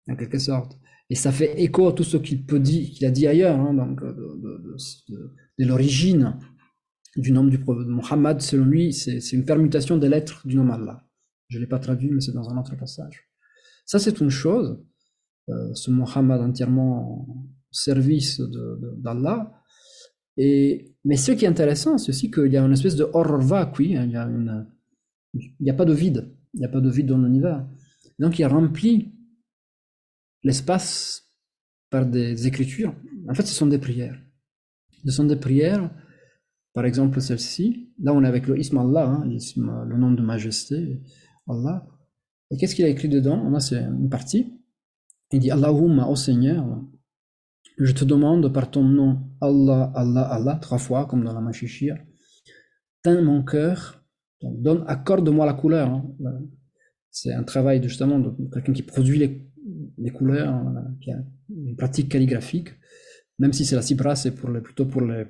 en 0.07 0.15
quelque 0.15 0.37
sorte. 0.37 0.77
Et 1.11 1.15
ça 1.15 1.33
fait 1.33 1.61
écho 1.61 1.89
à 1.89 1.91
tout 1.91 2.05
ce 2.05 2.15
qu'il 2.15 2.45
a 3.05 3.11
dit 3.11 3.27
ailleurs, 3.27 3.59
hein, 3.59 3.73
donc 3.73 4.01
de, 4.01 5.65
l'origine 5.65 6.37
du 7.17 7.33
nom 7.33 7.43
du 7.43 7.59
prophète 7.59 7.85
Mohammed, 7.85 8.39
selon 8.39 8.63
lui, 8.63 8.93
c'est 8.93 9.33
une 9.33 9.43
permutation 9.43 9.97
des 9.97 10.07
lettres 10.07 10.47
du 10.47 10.55
nom 10.55 10.71
Allah. 10.71 11.05
Je 11.49 11.57
ne 11.57 11.63
l'ai 11.63 11.67
pas 11.67 11.79
traduit, 11.79 12.09
mais 12.09 12.21
c'est 12.21 12.31
dans 12.31 12.49
un 12.49 12.57
autre 12.57 12.77
passage. 12.77 13.27
Ça, 13.85 13.99
c'est 13.99 14.21
une 14.21 14.29
chose. 14.29 14.81
ce 15.73 15.91
Muhammad 15.91 16.39
entièrement 16.39 17.27
au 17.27 17.49
service 17.71 18.39
d'Allah. 19.03 19.51
Et, 20.37 20.95
mais 21.03 21.17
ce 21.17 21.33
qui 21.33 21.43
est 21.43 21.49
intéressant, 21.49 21.97
c'est 21.97 22.11
aussi 22.11 22.31
qu'il 22.31 22.53
y 22.53 22.55
a 22.55 22.63
une 22.63 22.71
espèce 22.71 22.95
de 22.95 23.03
horror 23.11 23.41
oui, 23.77 23.97
hein, 23.97 24.05
il 24.05 24.11
y 24.11 24.15
a 24.15 24.29
n'y 25.59 25.69
a 25.69 25.73
pas 25.73 25.83
de 25.83 25.93
vide, 25.93 26.31
il 26.53 26.61
n'y 26.61 26.65
a 26.65 26.69
pas 26.69 26.79
de 26.79 26.89
vide 26.89 27.07
dans 27.07 27.17
l'univers. 27.17 27.67
Donc 28.17 28.39
il 28.39 28.45
remplit 28.45 29.11
l'espace 30.43 31.31
par 31.89 32.05
des 32.05 32.47
écritures. 32.47 32.95
En 33.29 33.33
fait, 33.33 33.45
ce 33.45 33.53
sont 33.53 33.67
des 33.67 33.77
prières. 33.77 34.19
Ce 35.05 35.11
sont 35.11 35.25
des 35.25 35.35
prières, 35.35 35.89
par 36.73 36.85
exemple 36.85 37.21
celle-ci. 37.21 37.93
Là, 37.99 38.13
on 38.13 38.23
est 38.23 38.27
avec 38.27 38.47
le 38.47 38.59
ism 38.59 38.77
Allah, 38.77 39.07
hein, 39.07 39.23
le 39.25 39.97
nom 39.97 40.11
de 40.11 40.21
majesté, 40.21 41.01
Allah. 41.47 41.87
Et 42.49 42.57
qu'est-ce 42.57 42.75
qu'il 42.75 42.85
a 42.85 42.89
écrit 42.89 43.09
dedans? 43.09 43.49
Là, 43.49 43.59
c'est 43.59 43.81
une 43.81 44.09
partie. 44.09 44.53
Il 45.31 45.39
dit 45.39 45.51
Allahumma, 45.51 46.07
au 46.07 46.15
Seigneur, 46.15 46.81
je 47.77 47.91
te 47.93 48.05
demande 48.05 48.51
par 48.53 48.69
ton 48.69 48.83
nom, 48.83 49.19
Allah, 49.39 49.91
Allah, 49.95 50.23
Allah, 50.23 50.55
trois 50.55 50.77
fois, 50.77 51.05
comme 51.05 51.23
dans 51.23 51.33
la 51.33 51.41
Machichia, 51.41 51.97
teins 53.01 53.21
mon 53.21 53.43
cœur, 53.43 54.03
accorde-moi 54.87 55.45
la 55.45 55.53
couleur. 55.53 55.89
Hein. 55.89 56.05
C'est 57.09 57.33
un 57.33 57.43
travail 57.43 57.81
justement 57.83 58.19
de 58.19 58.49
quelqu'un 58.53 58.73
qui 58.73 58.83
produit 58.83 59.17
les, 59.17 59.50
couleurs, 60.13 60.53
hein, 60.53 60.95
qui 61.01 61.11
a 61.11 61.23
une 61.49 61.75
pratique 61.75 62.09
calligraphique, 62.09 62.69
même 63.39 63.53
si 63.53 63.65
c'est 63.65 63.75
la 63.75 63.81
cibra, 63.81 64.15
c'est 64.15 64.35
pour 64.35 64.49
plutôt 64.61 64.85
pour 64.85 65.01
les, 65.01 65.25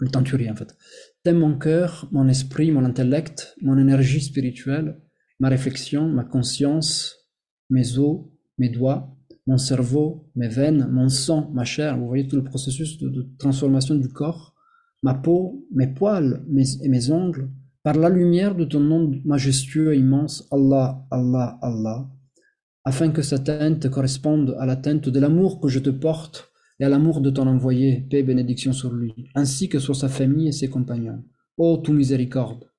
le 0.00 0.08
tenturier 0.08 0.50
en 0.50 0.56
fait. 0.56 0.76
Teins 1.22 1.34
mon 1.34 1.56
cœur, 1.58 2.08
mon 2.12 2.26
esprit, 2.28 2.70
mon 2.72 2.84
intellect, 2.84 3.56
mon 3.62 3.78
énergie 3.78 4.20
spirituelle, 4.20 4.98
ma 5.38 5.48
réflexion, 5.48 6.08
ma 6.08 6.24
conscience, 6.24 7.28
mes 7.68 7.98
os, 7.98 8.26
mes 8.58 8.68
doigts, 8.68 9.16
mon 9.46 9.58
cerveau, 9.58 10.30
mes 10.36 10.48
veines, 10.48 10.88
mon 10.90 11.08
sang, 11.08 11.50
ma 11.52 11.64
chair, 11.64 11.98
vous 11.98 12.06
voyez 12.06 12.26
tout 12.26 12.36
le 12.36 12.44
processus 12.44 12.98
de, 12.98 13.28
transformation 13.38 13.94
du 13.94 14.08
corps, 14.08 14.54
ma 15.02 15.14
peau, 15.14 15.66
mes 15.72 15.88
poils 15.88 16.44
et 16.82 16.88
mes 16.88 17.10
ongles, 17.10 17.50
par 17.82 17.96
la 17.96 18.10
lumière 18.10 18.54
de 18.54 18.64
ton 18.64 18.80
nom 18.80 19.10
majestueux 19.24 19.94
et 19.94 19.98
immense, 19.98 20.46
Allah, 20.50 21.06
Allah, 21.10 21.58
Allah, 21.62 22.10
afin 22.84 23.10
que 23.10 23.22
sa 23.22 23.38
teinte 23.38 23.88
corresponde 23.88 24.56
à 24.58 24.66
la 24.66 24.76
teinte 24.76 25.08
de 25.08 25.20
l'amour 25.20 25.60
que 25.60 25.68
je 25.68 25.78
te 25.78 25.90
porte 25.90 26.50
et 26.78 26.84
à 26.84 26.88
l'amour 26.88 27.20
de 27.20 27.30
ton 27.30 27.46
envoyé, 27.46 28.06
paix 28.10 28.20
et 28.20 28.22
bénédiction 28.22 28.72
sur 28.72 28.92
lui, 28.92 29.28
ainsi 29.34 29.68
que 29.68 29.78
sur 29.78 29.94
sa 29.94 30.08
famille 30.08 30.48
et 30.48 30.52
ses 30.52 30.68
compagnons. 30.68 31.24
Ô 31.58 31.76
tout 31.76 31.92
miséricorde, 31.92 32.70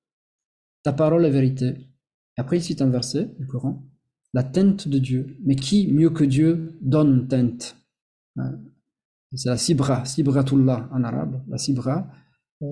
ta 0.84 0.91
parole 0.93 1.26
est 1.26 1.30
vérité. 1.30 1.76
Après, 2.38 2.58
il 2.58 2.64
cite 2.64 2.82
un 2.82 2.89
verset 2.89 3.30
du 3.38 3.45
Coran 3.45 3.84
la 4.34 4.43
teinte 4.43 4.88
de 4.88 4.97
Dieu. 4.97 5.38
Mais 5.43 5.56
qui, 5.56 5.91
mieux 5.91 6.10
que 6.10 6.24
Dieu, 6.24 6.78
donne 6.82 7.20
une 7.20 7.28
teinte? 7.28 7.78
Hein? 8.38 8.60
C'est 9.34 9.49
la 9.49 9.58
sibra, 9.58 10.04
sibratullah 10.06 10.89
en 10.91 11.04
arabe, 11.04 11.41
la 11.47 11.58
sibra. 11.58 12.08
Euh, 12.62 12.66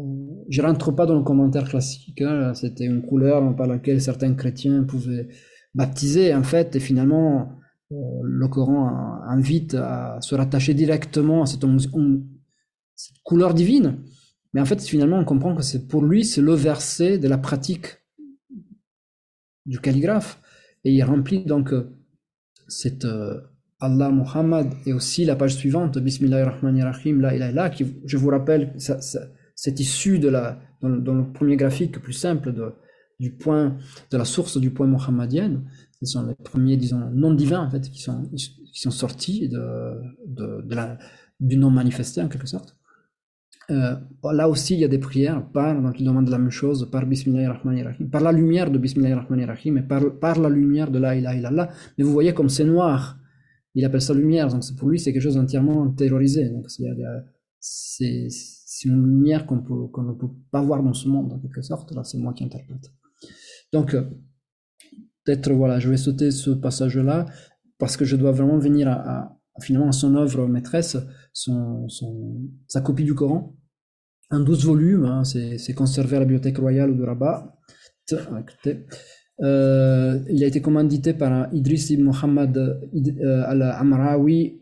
je 0.50 0.62
rentre 0.62 0.92
pas 0.92 1.06
dans 1.06 1.16
le 1.16 1.24
commentaire 1.24 1.68
classique, 1.68 2.22
hein. 2.22 2.54
c'était 2.54 2.86
une 2.86 3.02
couleur 3.02 3.56
par 3.56 3.66
laquelle 3.66 4.02
certains 4.02 4.34
chrétiens 4.36 4.84
pouvaient 4.84 5.30
baptiser, 5.74 6.34
en 6.34 6.44
fait, 6.44 6.76
et 6.76 6.80
finalement, 6.80 7.60
euh, 7.92 7.96
le 8.24 8.48
Coran 8.48 9.22
invite 9.28 9.76
à 9.76 10.20
se 10.22 10.36
rattacher 10.36 10.74
directement 10.74 11.44
à 11.44 11.46
cette, 11.46 11.66
couleur 13.24 13.54
divine. 13.54 14.04
Mais 14.54 14.62
en 14.62 14.66
fait, 14.66 14.82
finalement, 14.82 15.20
on 15.20 15.26
comprend 15.26 15.56
que 15.56 15.64
c'est 15.64 15.88
pour 15.88 16.04
lui, 16.04 16.26
c'est 16.26 16.42
le 16.42 16.54
verset 16.54 17.18
de 17.18 17.28
la 17.28 17.38
pratique 17.38 17.98
du 19.66 19.80
calligraphe. 19.80 20.42
Et 20.84 20.92
il 20.94 21.04
remplit 21.04 21.46
donc 21.46 21.74
euh, 21.74 21.96
cette 22.68 23.06
euh, 23.06 23.42
Allah 23.80 24.10
Muhammad 24.10 24.74
et 24.86 24.94
aussi 24.94 25.26
la 25.26 25.36
page 25.36 25.56
suivante, 25.56 25.98
Bismillahirrahmanirrahim, 25.98 27.22
la 27.22 27.36
ilaha 27.36 27.70
qui, 27.70 27.86
je 28.06 28.18
vous 28.18 28.30
rappelle, 28.30 28.76
c'est 29.56 29.80
issu 29.80 30.20
de 30.20 30.28
la, 30.28 30.60
dans, 30.82 31.14
le 31.14 31.32
premier 31.32 31.56
graphique 31.56 32.00
plus 32.00 32.14
simple 32.14 32.54
de, 32.54 32.74
du 33.20 33.32
point, 33.32 33.78
de 34.12 34.18
la 34.18 34.26
source 34.26 34.58
du 34.58 34.72
point 34.72 34.88
mohammedien. 34.88 35.62
Ce 36.02 36.06
sont 36.14 36.26
les 36.26 36.36
premiers, 36.36 36.78
disons, 36.78 37.10
noms 37.12 37.34
divins, 37.34 37.62
en 37.66 37.70
fait, 37.70 37.90
qui 37.90 38.02
sont, 38.02 38.92
sortis 38.92 39.50
de, 39.50 40.68
du 41.40 41.58
nom 41.58 41.70
manifesté, 41.70 42.22
en 42.22 42.30
quelque 42.30 42.48
sorte. 42.48 42.80
Euh, 43.72 43.96
là 44.24 44.50
aussi, 44.50 44.74
il 44.74 44.80
y 44.80 44.86
a 44.86 44.88
des 44.88 44.98
prières 44.98 45.46
par, 45.52 45.80
donc 45.80 46.00
il 46.00 46.06
demande 46.06 46.28
la 46.30 46.40
même 46.40 46.50
chose, 46.50 46.90
par 46.92 47.06
Bismillahirrahmanirrahim, 47.06 48.10
par 48.10 48.22
la 48.22 48.32
lumière 48.32 48.72
de 48.72 48.80
Bismillahirrahmanirrahim 48.80 49.78
et 49.78 49.84
par, 49.84 50.18
par 50.20 50.40
la 50.40 50.50
lumière 50.50 50.90
de 50.90 50.98
la 50.98 51.16
ilaha. 51.16 51.70
Mais 51.98 52.04
vous 52.04 52.12
voyez 52.12 52.34
comme 52.34 52.50
c'est 52.50 52.64
noir, 52.64 53.20
il 53.76 53.86
appelle 53.86 54.02
ça 54.02 54.14
lumière, 54.14 54.48
donc 54.48 54.64
pour 54.78 54.90
lui 54.90 55.00
c'est 55.00 55.14
quelque 55.14 55.22
chose 55.22 55.36
d'entièrement 55.36 55.88
terrorisé. 55.92 56.50
Donc 56.50 56.66
c'est 57.60 58.28
une 58.86 59.06
lumière 59.06 59.46
qu'on 59.46 59.58
ne 59.58 60.14
peut 60.14 60.30
pas 60.52 60.62
voir 60.62 60.82
dans 60.82 60.94
ce 60.94 61.08
monde, 61.08 61.32
en 61.34 61.40
quelque 61.40 61.62
sorte. 61.62 61.92
Là, 61.94 62.04
c'est 62.04 62.18
moi 62.18 62.34
qui 62.34 62.44
interprète. 62.44 62.92
Donc, 63.72 63.94
euh, 63.94 64.04
peut-être, 65.24 65.52
voilà, 65.52 65.80
je 65.80 65.90
vais 65.90 65.98
sauter 65.98 66.32
ce 66.32 66.52
passage-là 66.52 67.26
parce 67.78 67.98
que 67.98 68.06
je 68.06 68.16
dois 68.16 68.32
vraiment 68.32 68.58
venir 68.58 68.90
à, 68.90 69.40
finalement 69.62 69.90
à 69.90 69.92
son 69.92 70.16
œuvre 70.16 70.48
maîtresse, 70.48 70.98
son, 71.34 71.88
son, 71.88 72.42
sa 72.68 72.82
copie 72.82 73.04
du 73.04 73.16
Coran, 73.16 73.56
en 74.32 74.40
12 74.40 74.66
volumes, 74.66 75.06
hein, 75.06 75.24
c'est 75.24 75.74
conservé 75.74 76.18
à 76.18 76.20
la 76.20 76.26
Bibliothèque 76.26 76.58
royale 76.58 76.96
de 76.96 77.04
Rabat. 77.04 77.56
Euh, 79.42 80.20
il 80.30 80.44
a 80.44 80.48
été 80.48 80.62
commandité 80.62 81.14
par 81.14 81.54
Idriss 81.54 81.90
ibn 81.92 82.04
Muhammad 82.04 82.58
euh, 82.58 83.44
al-Amraoui 83.46 84.62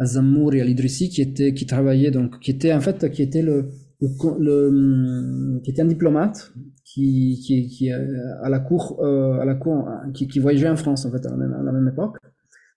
al-Zammouri 0.00 0.60
al-Idrissi 0.60 1.10
qui 1.10 1.22
était 1.22 1.54
qui 1.54 1.64
travaillait 1.66 2.10
donc 2.10 2.40
qui 2.40 2.50
était 2.50 2.72
en 2.72 2.80
fait 2.80 3.08
qui 3.12 3.22
était 3.22 3.42
le, 3.42 3.70
le, 4.00 5.60
qui 5.62 5.70
était 5.70 5.82
un 5.82 5.86
diplomate 5.86 6.52
qui 6.94 7.40
qui, 7.44 7.66
qui 7.68 7.92
euh, 7.92 8.42
à 8.42 8.48
la 8.48 8.60
cour 8.60 9.04
à 9.04 9.44
la 9.44 9.54
cour 9.54 9.88
qui, 10.14 10.28
qui, 10.28 10.38
voyageait 10.38 10.68
en 10.68 10.76
France 10.76 11.04
en 11.06 11.10
fait 11.10 11.26
à 11.26 11.30
la 11.30 11.72
même, 11.72 11.88
époque 11.88 12.18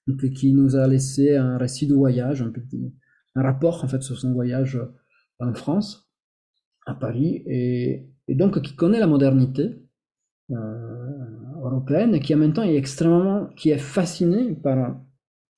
donc 0.08 0.28
qui 0.32 0.54
nous 0.54 0.76
a 0.76 0.88
laissé 0.88 1.36
un 1.36 1.58
récit 1.58 1.86
de 1.88 1.94
voyage 1.94 2.42
un, 2.42 2.52
un 3.36 3.44
rapport 3.44 3.84
en 3.84 3.88
fait 3.88 4.02
sur 4.02 4.18
son 4.18 4.34
voyage 4.34 4.80
en 5.40 5.54
France, 5.54 6.10
à 6.86 6.94
Paris, 6.94 7.44
et, 7.46 8.08
donc 8.30 8.62
qui 8.62 8.76
connaît 8.76 9.00
la 9.00 9.08
modernité 9.08 9.82
euh, 10.52 11.26
européenne 11.64 12.16
et 12.16 12.20
qui 12.20 12.34
en 12.34 12.38
même 12.38 12.54
temps 12.54 12.64
est 12.64 12.76
extrêmement, 12.76 13.48
qui 13.56 13.70
est 13.70 13.78
fasciné 13.78 14.56
par, 14.56 15.00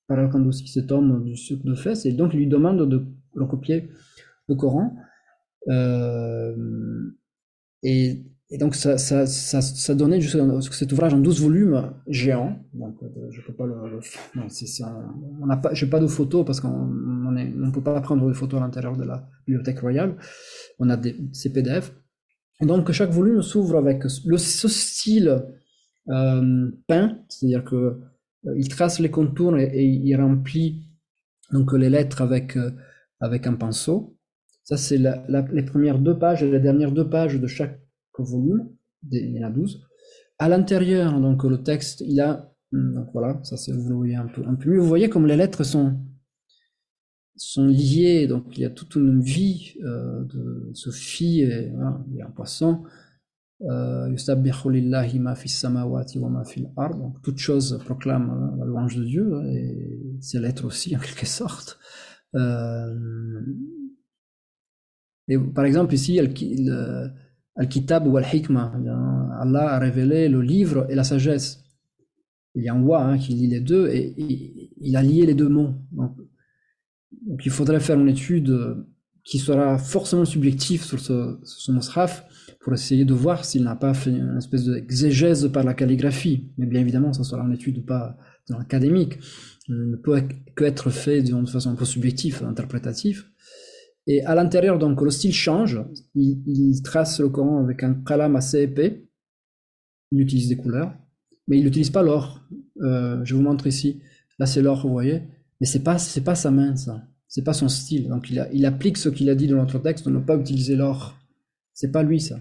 par 0.08 0.20
Al-Kandouski, 0.20 0.68
cet 0.68 0.92
homme 0.92 1.24
du 1.24 1.36
sucre 1.36 1.66
de 1.66 1.76
fesse, 1.76 2.06
et 2.06 2.14
donc 2.14 2.34
lui 2.34 2.48
demande 2.48 2.88
de 2.90 3.06
recopier 3.36 3.90
le 4.48 4.56
Coran. 4.56 4.96
Euh, 5.68 6.56
et 7.84 8.26
et 8.52 8.58
donc, 8.58 8.74
ça, 8.74 8.98
ça, 8.98 9.28
ça, 9.28 9.62
ça 9.62 9.94
donnait 9.94 10.20
juste 10.20 10.36
cet 10.72 10.92
ouvrage 10.92 11.14
en 11.14 11.20
12 11.20 11.42
volumes 11.42 11.94
géant. 12.08 12.58
Donc, 12.74 12.96
euh, 13.04 13.28
je 13.30 13.42
peux 13.42 13.54
pas 13.54 13.68
le. 13.68 13.76
non, 14.36 14.50
c'est, 14.50 14.84
on 15.40 15.46
n'a 15.46 15.58
pas, 15.58 15.72
j'ai 15.76 15.86
pas 15.86 16.00
de 16.00 16.08
photos 16.08 16.44
parce 16.46 16.60
qu'on 16.60 16.68
on 16.68 17.36
on 17.64 17.72
peut 17.72 17.84
pas 17.84 18.02
prendre 18.02 18.28
des 18.28 18.34
photos 18.34 18.60
à 18.60 18.64
l'intérieur 18.64 18.98
de 18.98 19.04
la 19.04 19.30
bibliothèque 19.46 19.80
royale. 19.82 20.18
On 20.80 20.90
a 20.90 20.98
des, 20.98 21.16
ces 21.32 21.54
PDF. 21.54 21.94
Et 22.60 22.66
donc, 22.66 22.92
chaque 22.92 23.12
volume 23.12 23.44
s'ouvre 23.44 23.78
avec 23.78 24.04
le, 24.26 24.38
ce 24.38 24.68
style 24.68 25.44
euh, 26.10 26.72
peint, 26.88 27.20
c'est-à-dire 27.28 27.64
que 27.64 27.76
euh, 27.76 28.56
il 28.58 28.68
trace 28.68 29.00
les 29.00 29.12
contours 29.12 29.60
et, 29.60 29.86
il 29.86 30.16
remplit 30.16 30.88
donc 31.52 31.72
les 31.74 31.90
lettres 31.90 32.24
avec 32.24 32.58
avec 33.20 33.46
un 33.46 33.54
pinceau. 33.54 34.18
Ça, 34.64 34.76
c'est 34.76 34.98
la, 34.98 35.24
les 35.52 35.64
premières 35.64 36.00
deux 36.00 36.18
pages 36.18 36.42
et 36.42 36.50
les 36.50 36.60
dernières 36.60 36.92
deux 36.92 37.08
pages 37.08 37.40
de 37.40 37.48
chaque 37.48 37.80
volume, 38.24 38.70
il 39.12 39.32
y 39.32 39.44
en 39.44 39.48
a 39.48 39.52
12. 39.52 39.82
À 40.38 40.50
l'intérieur, 40.50 41.20
donc 41.20 41.44
le 41.44 41.62
texte, 41.64 42.02
il 42.02 42.20
a, 42.22 42.54
hmm, 42.72 42.94
donc 42.96 43.10
voilà, 43.14 43.40
ça 43.44 43.58
c'est, 43.58 43.72
vous 43.72 44.04
un 44.04 44.28
peu, 44.28 44.44
un 44.46 44.56
peu 44.56 44.70
mieux. 44.72 44.80
Vous 44.80 44.88
voyez 44.88 45.10
comme 45.10 45.26
les 45.26 45.36
lettres 45.36 45.64
sont, 45.64 46.00
sont 47.36 47.68
liées, 47.68 48.28
donc 48.28 48.58
il 48.58 48.62
y 48.62 48.66
a 48.66 48.70
toute 48.70 48.96
une 48.96 49.22
vie 49.22 49.76
euh, 49.84 50.24
de 50.26 50.72
Sophie, 50.74 51.40
il 51.40 52.16
y 52.16 52.22
a 52.22 52.28
un 52.28 52.32
poisson. 52.32 52.84
Euh, 53.62 54.08
donc 56.96 57.22
toute 57.22 57.38
chose 57.38 57.78
proclame 57.84 58.56
la 58.58 58.66
louange 58.66 58.96
de 58.96 59.04
Dieu 59.04 59.34
hein, 59.36 59.46
et 59.48 60.16
ces 60.22 60.40
lettres 60.40 60.64
aussi 60.66 60.96
en 60.96 61.00
quelque 61.00 61.26
sorte. 61.26 61.78
Euh, 62.36 63.42
et 65.28 65.38
par 65.38 65.66
exemple 65.66 65.94
ici, 65.94 66.16
il, 66.16 66.74
Al-Kitab 67.60 68.08
ou 68.08 68.18
Al-Hikmah. 68.18 68.74
Allah 69.42 69.74
a 69.74 69.80
révélé 69.80 70.30
le 70.30 70.42
livre 70.42 70.88
et 70.90 70.96
la 70.96 71.04
sagesse. 71.04 71.64
Il 72.56 72.64
y 72.64 72.70
a 72.70 72.74
un 72.74 72.82
wa 72.82 73.04
hein, 73.04 73.18
qui 73.18 73.34
lit 73.34 73.48
les 73.48 73.60
deux 73.60 73.88
et, 73.90 74.16
il 74.82 74.96
a 74.96 75.04
lié 75.04 75.26
les 75.26 75.36
deux 75.36 75.50
mots. 75.50 75.76
Donc, 75.92 77.46
il 77.46 77.52
faudrait 77.52 77.82
faire 77.82 78.00
une 78.00 78.08
étude 78.08 78.86
qui 79.24 79.38
sera 79.38 79.78
forcément 79.78 80.26
subjective 80.26 80.84
sur 80.84 81.00
ce, 81.00 81.38
sur 81.44 81.74
pour 82.62 82.74
essayer 82.74 83.06
de 83.06 83.14
voir 83.14 83.46
s'il 83.46 83.64
n'a 83.64 83.76
pas 83.76 83.94
fait 83.94 84.10
une 84.10 84.38
espèce 84.38 84.66
d'exégèse 84.66 85.50
par 85.52 85.64
la 85.64 85.74
calligraphie. 85.74 86.52
Mais 86.58 86.66
bien 86.66 86.82
évidemment, 86.82 87.14
ça 87.14 87.24
sera 87.24 87.44
une 87.44 87.54
étude 87.54 87.86
pas 87.86 88.18
académique. 88.58 89.20
ne 89.68 89.96
peut 89.98 90.22
qu'être 90.56 90.90
fait 90.90 91.22
de 91.22 91.46
façon 91.46 91.72
un 91.72 91.76
peu 91.76 91.86
subjective, 91.86 92.44
interprétative. 92.44 93.26
Et 94.10 94.24
à 94.24 94.34
l'intérieur, 94.34 94.80
donc, 94.80 95.00
le 95.04 95.12
style 95.12 95.32
change. 95.32 95.80
Il, 96.16 96.82
trace 96.82 97.20
le 97.20 97.30
Coran 97.30 97.64
avec 97.64 97.84
un 97.84 97.94
kalam 97.94 98.36
assez 98.36 98.64
épais. 98.64 99.06
Il 100.12 100.22
utilise 100.22 100.50
des 100.50 100.58
couleurs, 100.58 100.92
mais 101.48 101.60
il 101.60 101.64
n'utilise 101.64 101.92
pas 101.92 102.02
l'or. 102.02 102.44
Euh, 102.82 103.24
je 103.24 103.36
vous 103.36 103.44
montre 103.44 103.68
ici. 103.68 104.02
Là, 104.40 104.48
c'est 104.48 104.64
l'or, 104.64 104.82
vous 104.82 104.92
voyez. 104.92 105.22
Mais 105.62 105.68
c'est 105.68 105.84
pas, 105.84 105.98
pas 106.26 106.34
sa 106.34 106.50
main, 106.50 106.76
ça. 106.76 107.04
C'est 107.28 107.44
pas 107.44 107.54
son 107.54 107.70
style. 107.70 108.10
Donc, 108.10 108.32
il, 108.32 108.66
applique 108.66 108.98
ce 108.98 109.10
qu'il 109.10 109.30
a 109.30 109.36
dit 109.36 109.46
dans 109.46 109.58
notre 109.58 109.78
texte 109.78 110.08
de 110.08 110.12
ne 110.12 110.18
pas 110.18 110.38
utiliser 110.38 110.76
l'or. 110.76 111.16
C'est 111.76 111.92
pas 111.92 112.02
lui, 112.02 112.20
ça. 112.20 112.40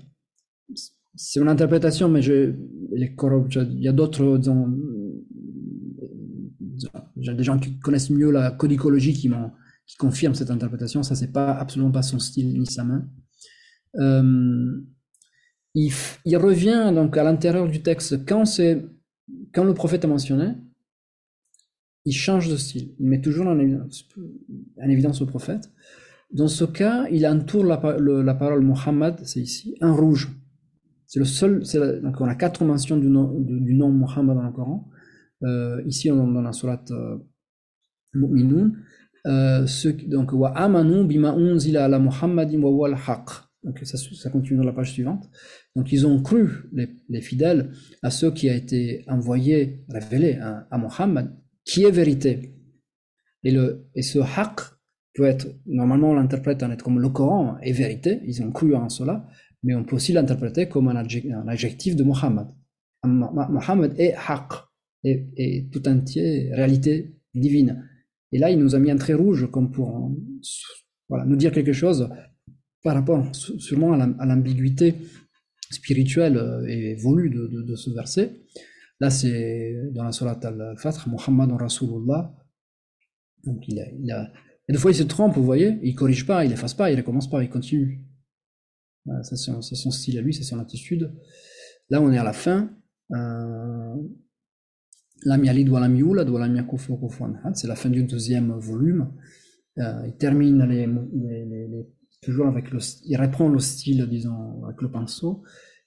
C'est 1.16 1.38
une 1.38 1.48
interprétation, 1.48 2.08
mais 2.08 2.22
je, 2.22 2.54
il 2.94 3.82
y 3.82 3.88
a 3.88 3.92
d'autres, 3.92 4.40
j'ai 7.18 7.34
des 7.34 7.44
gens 7.44 7.58
qui 7.58 7.78
connaissent 7.78 8.08
mieux 8.08 8.30
la 8.30 8.52
codicologie 8.52 9.12
qui 9.12 9.28
m'ont 9.28 9.50
qui 9.88 9.96
confirment 9.96 10.34
cette 10.34 10.50
interprétation. 10.50 11.02
Ça, 11.02 11.16
c'est 11.16 11.32
pas 11.32 11.52
absolument 11.52 11.90
pas 11.90 12.02
son 12.02 12.20
style 12.20 12.56
ni 12.60 12.66
sa 12.66 12.84
main. 12.84 13.08
Euh, 13.96 14.80
il, 15.74 16.36
revient 16.36 16.92
donc 16.94 17.16
à 17.16 17.24
l'intérieur 17.24 17.68
du 17.68 17.82
texte 17.82 18.24
quand 18.26 18.44
c'est 18.44 18.84
quand 19.52 19.64
le 19.64 19.74
prophète 19.74 20.04
est 20.04 20.08
mentionné, 20.08 20.54
il 22.04 22.12
change 22.12 22.48
de 22.48 22.56
style. 22.56 22.94
Il 22.98 23.08
met 23.08 23.20
toujours 23.20 23.46
en 23.46 23.58
évidence, 23.58 24.08
en 24.12 24.86
le 24.86 25.26
prophète. 25.26 25.70
Dans 26.32 26.48
ce 26.48 26.64
cas, 26.64 27.06
il 27.10 27.26
entoure 27.26 27.64
la, 27.64 27.80
la 27.98 28.34
parole 28.34 28.62
Muhammad, 28.62 29.20
c'est 29.24 29.40
ici, 29.40 29.76
en 29.80 29.94
rouge. 29.94 30.30
C'est 31.06 31.18
le 31.18 31.24
seul. 31.24 31.62
donc 32.02 32.20
on 32.20 32.26
a 32.26 32.34
quatre 32.34 32.64
mentions 32.64 32.98
du 32.98 33.08
nom, 33.08 33.34
du 33.40 33.74
nom 33.74 33.90
Muhammad 33.90 34.36
dans 34.36 34.42
le 34.42 34.52
Coran. 34.52 34.88
Euh, 35.42 35.82
ici, 35.86 36.10
on 36.10 36.28
dans 36.28 36.42
la 36.42 36.52
surat 36.52 36.82
euh, 36.90 37.16
Mu'minun. 38.14 38.72
Euh, 39.28 39.66
donc, 40.06 40.32
wa 40.32 40.56
amanu 40.56 41.04
bima 41.04 41.32
unzila 41.32 41.84
ala 41.84 41.98
Muhammadin 41.98 42.62
wa 42.62 42.70
wal 42.70 42.94
haq. 42.94 43.28
Donc, 43.62 43.80
ça, 43.84 44.30
continue 44.30 44.58
dans 44.58 44.64
la 44.64 44.72
page 44.72 44.92
suivante. 44.92 45.28
Donc, 45.76 45.92
ils 45.92 46.06
ont 46.06 46.22
cru, 46.22 46.48
les, 46.72 46.88
les 47.08 47.20
fidèles, 47.20 47.70
à 48.02 48.10
ce 48.10 48.26
qui 48.26 48.48
a 48.48 48.54
été 48.54 49.04
envoyé, 49.08 49.84
révélé 49.88 50.34
à, 50.34 50.66
à 50.70 50.78
Muhammad, 50.78 51.36
qui 51.64 51.84
est 51.84 51.90
vérité. 51.90 52.54
Et, 53.44 53.50
le, 53.50 53.88
et 53.94 54.02
ce 54.02 54.20
haq 54.20 54.60
peut 55.14 55.24
être, 55.24 55.48
normalement, 55.66 56.10
on 56.10 56.14
l'interprète 56.14 56.62
en 56.62 56.70
être 56.70 56.84
comme 56.84 57.00
le 57.00 57.08
Coran 57.08 57.58
est 57.60 57.72
vérité. 57.72 58.20
Ils 58.24 58.42
ont 58.42 58.50
cru 58.52 58.74
en 58.74 58.88
cela. 58.88 59.26
Mais 59.62 59.74
on 59.74 59.84
peut 59.84 59.96
aussi 59.96 60.12
l'interpréter 60.12 60.68
comme 60.68 60.88
un 60.88 60.96
adjectif, 60.96 61.96
de 61.96 62.04
Muhammad. 62.04 62.48
Muhammad 63.04 63.94
est 63.98 64.14
haq 64.14 64.52
et, 65.04 65.68
tout 65.72 65.86
entier 65.88 66.50
réalité 66.52 67.16
divine. 67.34 67.88
Et 68.32 68.38
là, 68.38 68.50
il 68.50 68.58
nous 68.58 68.74
a 68.74 68.78
mis 68.78 68.90
un 68.90 68.96
trait 68.96 69.14
rouge 69.14 69.50
comme 69.50 69.70
pour 69.70 70.12
voilà, 71.08 71.24
nous 71.24 71.36
dire 71.36 71.52
quelque 71.52 71.72
chose 71.72 72.08
par 72.82 72.94
rapport 72.94 73.34
sûrement 73.34 73.92
à 73.92 74.26
l'ambiguïté 74.26 74.94
spirituelle 75.70 76.36
euh, 76.36 76.66
et 76.66 76.94
voulue 76.94 77.30
de, 77.30 77.74
ce 77.74 77.90
verset. 77.90 78.40
Là, 79.00 79.10
c'est 79.10 79.74
dans 79.92 80.04
la 80.04 80.12
Surat 80.12 80.38
al-Fath, 80.42 81.06
Muhammad 81.06 81.52
Rasulullah. 81.52 82.34
Donc, 83.44 83.66
il 83.68 83.78
a, 83.80 83.88
il 83.90 84.10
et 84.68 84.72
des 84.72 84.78
fois, 84.78 84.90
il 84.90 84.94
se 84.94 85.02
trompe, 85.02 85.34
vous 85.34 85.44
voyez, 85.44 85.78
il 85.82 85.94
corrige 85.94 86.26
pas, 86.26 86.44
il 86.44 86.52
efface 86.52 86.74
pas, 86.74 86.90
il 86.90 86.98
recommence 86.98 87.30
pas, 87.30 87.42
il 87.42 87.48
continue. 87.48 88.04
ça, 89.22 89.36
c'est 89.36 89.74
son, 89.76 89.90
style 89.90 90.18
à 90.18 90.20
lui, 90.20 90.34
c'est 90.34 90.42
son 90.42 90.58
attitude. 90.58 91.14
Là, 91.88 92.02
on 92.02 92.12
est 92.12 92.18
à 92.18 92.24
la 92.24 92.34
fin. 92.34 92.70
Euh, 93.12 93.94
c'est 97.54 97.66
la 97.68 97.76
fin 97.76 97.90
du 97.90 98.04
deuxième 98.04 98.52
volume. 98.52 99.12
Euh, 99.78 100.02
il 100.06 100.16
termine 100.16 100.66
toujours 102.22 102.48
avec 102.48 102.66
il 103.04 103.16
reprend 103.16 103.48
le 103.48 103.58
style, 103.58 104.06
disons, 104.08 104.64
avec 104.64 104.80
le 104.82 104.90
pinceau. 104.90 105.42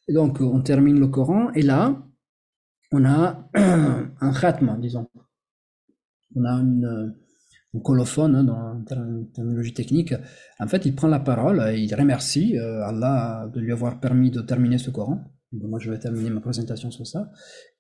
Et 0.08 0.14
donc, 0.14 0.40
on 0.42 0.62
termine 0.62 1.00
le 1.00 1.08
Coran, 1.08 1.52
et 1.54 1.62
là, 1.62 2.04
on 2.92 3.06
a 3.06 3.50
un 3.54 4.34
khatma, 4.34 4.78
disons. 4.78 5.08
On 6.36 6.46
a 6.46 6.54
une, 6.54 7.16
colophone 7.84 8.36
hein, 8.36 8.44
dans 8.44 8.74
la 8.74 8.78
terminologie 9.34 9.74
technique. 9.74 10.14
En 10.60 10.68
fait, 10.68 10.86
il 10.86 10.94
prend 10.94 11.08
la 11.08 11.20
parole, 11.20 11.62
et 11.74 11.80
il 11.80 11.94
remercie 11.96 12.58
euh, 12.58 12.84
Allah 12.84 13.50
de 13.54 13.60
lui 13.62 13.72
avoir 13.72 14.00
permis 14.02 14.30
de 14.30 14.42
terminer 14.42 14.78
ce 14.78 14.90
Coran. 14.90 15.24
moi, 15.54 15.80
je 15.80 15.90
vais 15.90 16.00
terminer 16.00 16.30
ma 16.30 16.42
présentation 16.42 16.92
sur 16.92 17.08
ça. 17.08 17.32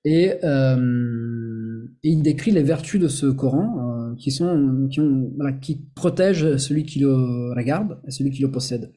Et, 0.04 0.34
euh, 0.44 1.86
il 2.04 2.24
décrit 2.24 2.52
les 2.52 2.64
vertus 2.64 3.00
de 3.00 3.08
ce 3.08 3.28
Coran 3.28 4.12
euh, 4.12 4.16
qui 4.16 4.32
sont 4.32 4.88
qui, 4.90 5.00
ont, 5.00 5.32
voilà, 5.36 5.54
qui 5.54 5.86
protègent 5.96 6.58
celui 6.58 6.84
qui 6.84 7.00
le 7.00 7.54
regarde 7.56 8.00
et 8.08 8.12
celui 8.12 8.32
qui 8.32 8.42
le 8.42 8.50
possède 8.50 8.92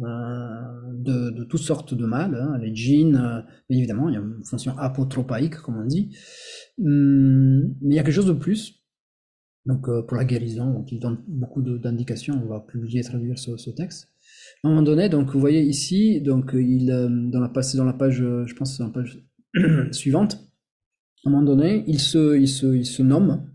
euh, 0.00 0.92
de, 0.94 1.30
de, 1.30 1.44
toutes 1.44 1.60
sortes 1.60 1.92
de 1.92 2.06
mal, 2.06 2.34
hein, 2.36 2.56
les 2.58 2.72
djinns, 2.74 3.16
euh, 3.16 3.40
évidemment, 3.68 4.08
il 4.08 4.14
y 4.14 4.16
a 4.16 4.20
une 4.20 4.44
fonction 4.44 4.76
apotropaïque 4.78 5.56
comme 5.56 5.76
on 5.76 5.86
dit, 5.86 6.16
hum, 6.78 7.74
mais 7.82 7.94
il 7.94 7.96
y 7.96 7.98
a 7.98 8.04
quelque 8.04 8.14
chose 8.14 8.26
de 8.26 8.32
plus. 8.32 8.84
Donc 9.66 9.88
euh, 9.88 10.02
pour 10.02 10.16
la 10.16 10.24
guérison, 10.24 10.72
donc 10.72 10.92
il 10.92 11.00
donne 11.00 11.18
beaucoup 11.26 11.62
d'indications. 11.62 12.40
On 12.42 12.48
va 12.48 12.60
publier 12.60 13.00
et 13.00 13.04
traduire 13.04 13.38
ce, 13.38 13.56
ce, 13.56 13.70
texte. 13.70 14.08
À 14.62 14.68
un 14.68 14.70
moment 14.70 14.82
donné, 14.82 15.08
donc 15.08 15.30
vous 15.32 15.40
voyez 15.40 15.62
ici, 15.62 16.20
donc 16.20 16.52
il 16.54 16.86
dans 16.86 17.40
la 17.40 17.48
page, 17.48 17.74
dans 17.74 17.84
la 17.84 17.92
page, 17.92 18.18
je 18.18 18.54
pense 18.54 18.76
c'est 18.76 18.84
la 18.84 18.90
page 18.90 19.18
suivante, 19.92 20.34
à 21.24 21.28
un 21.28 21.32
moment 21.32 21.44
donné, 21.44 21.84
il 21.86 22.00
se, 22.00 22.38
il 22.38 22.48
se, 22.48 22.66
il 22.66 22.86
se 22.86 23.02
nomme, 23.02 23.48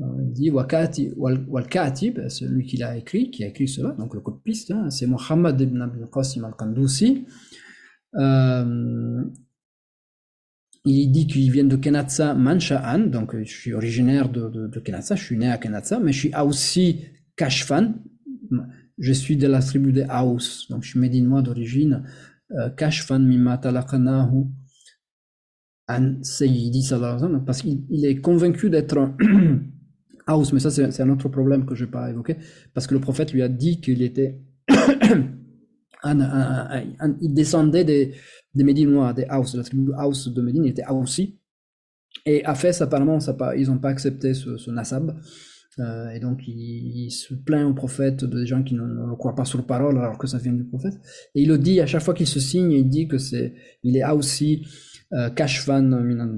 euh, 0.00 0.04
il 0.22 0.32
dit 0.32 0.50
Wakati, 0.50 1.12
Wal 1.16 1.66
Katib, 1.68 2.28
celui 2.28 2.64
qui 2.64 2.76
l'a 2.76 2.96
écrit, 2.96 3.30
qui 3.30 3.44
a 3.44 3.48
écrit 3.48 3.68
cela, 3.68 3.92
donc 3.92 4.14
le 4.14 4.20
copiste, 4.20 4.70
hein, 4.70 4.90
c'est 4.90 5.06
Mohammed 5.06 5.60
ibn 5.60 5.80
Abdul 5.82 6.08
Qasim 6.12 6.44
al-Kandousi. 6.44 7.26
Euh, 8.16 9.24
il 10.86 11.10
dit 11.12 11.26
qu'il 11.26 11.50
vient 11.50 11.64
de 11.64 11.76
Kenatsa 11.76 12.34
Mansha'an, 12.34 13.06
donc 13.06 13.36
je 13.36 13.44
suis 13.44 13.72
originaire 13.72 14.28
de, 14.28 14.48
de, 14.48 14.80
Kenatsa, 14.80 15.14
je 15.16 15.24
suis 15.24 15.38
né 15.38 15.50
à 15.50 15.58
Kenatsa, 15.58 15.98
mais 15.98 16.12
je 16.12 16.18
suis 16.18 16.34
aussi 16.34 17.06
Kashfan, 17.36 17.94
je 18.98 19.12
suis 19.12 19.36
de 19.36 19.46
la 19.46 19.60
tribu 19.60 19.92
des 19.92 20.04
Haus, 20.04 20.66
donc 20.68 20.82
je 20.82 20.90
suis 20.90 20.98
médinois 20.98 21.40
d'origine, 21.40 22.04
euh, 22.50 22.68
Kashfan 22.70 23.20
mimma 23.20 23.58
talaqnahu 23.58 24.44
Sayyidi 25.88 26.82
sallallahu 26.82 27.44
parce 27.44 27.62
qu'il 27.62 28.04
est 28.04 28.20
convaincu 28.20 28.70
d'être 28.70 28.96
Aus, 30.26 30.50
mais 30.52 30.60
ça 30.60 30.70
c'est 30.70 31.00
un 31.00 31.10
autre 31.10 31.28
problème 31.28 31.66
que 31.66 31.74
je 31.74 31.84
vais 31.84 31.90
pas 31.90 32.08
évoquer, 32.10 32.36
parce 32.72 32.86
que 32.86 32.94
le 32.94 33.00
prophète 33.00 33.32
lui 33.32 33.42
a 33.42 33.48
dit 33.48 33.80
qu'il 33.80 34.00
était, 34.02 34.40
il 36.04 37.34
descendait 37.34 37.84
des, 37.84 38.14
des 38.54 38.64
Médinois, 38.64 39.12
des 39.12 39.26
Aus, 39.30 39.56
la 39.56 39.62
tribu 39.62 39.92
Aus 39.92 40.30
de 40.30 40.40
Médine, 40.40 40.64
il 40.64 40.70
était 40.70 40.86
Aussi, 40.88 41.38
et 42.24 42.42
Afès 42.44 42.80
apparemment 42.80 43.20
ça 43.20 43.34
pas, 43.34 43.54
ils 43.54 43.66
n'ont 43.66 43.78
pas 43.78 43.90
accepté 43.90 44.32
ce, 44.32 44.56
ce 44.56 44.70
nasab, 44.70 45.20
euh, 45.80 46.08
et 46.10 46.20
donc 46.20 46.46
il, 46.46 47.10
se 47.10 47.34
plaint 47.34 47.68
au 47.68 47.74
prophète 47.74 48.24
de 48.24 48.44
gens 48.46 48.62
qui 48.62 48.74
ne, 48.74 48.82
ne 48.82 49.14
croient 49.16 49.34
pas 49.34 49.44
sur 49.44 49.66
parole 49.66 49.98
alors 49.98 50.16
que 50.16 50.28
ça 50.28 50.38
vient 50.38 50.52
du 50.52 50.64
prophète, 50.64 50.94
et 51.34 51.42
il 51.42 51.48
le 51.48 51.58
dit 51.58 51.82
à 51.82 51.86
chaque 51.86 52.02
fois 52.02 52.14
qu'il 52.14 52.28
se 52.28 52.40
signe, 52.40 52.72
il 52.72 52.88
dit 52.88 53.06
que 53.06 53.18
c'est, 53.18 53.54
il 53.82 53.98
est 53.98 54.04
Aussi 54.04 54.64
euh, 55.14 55.30
Kashvan 55.30 55.90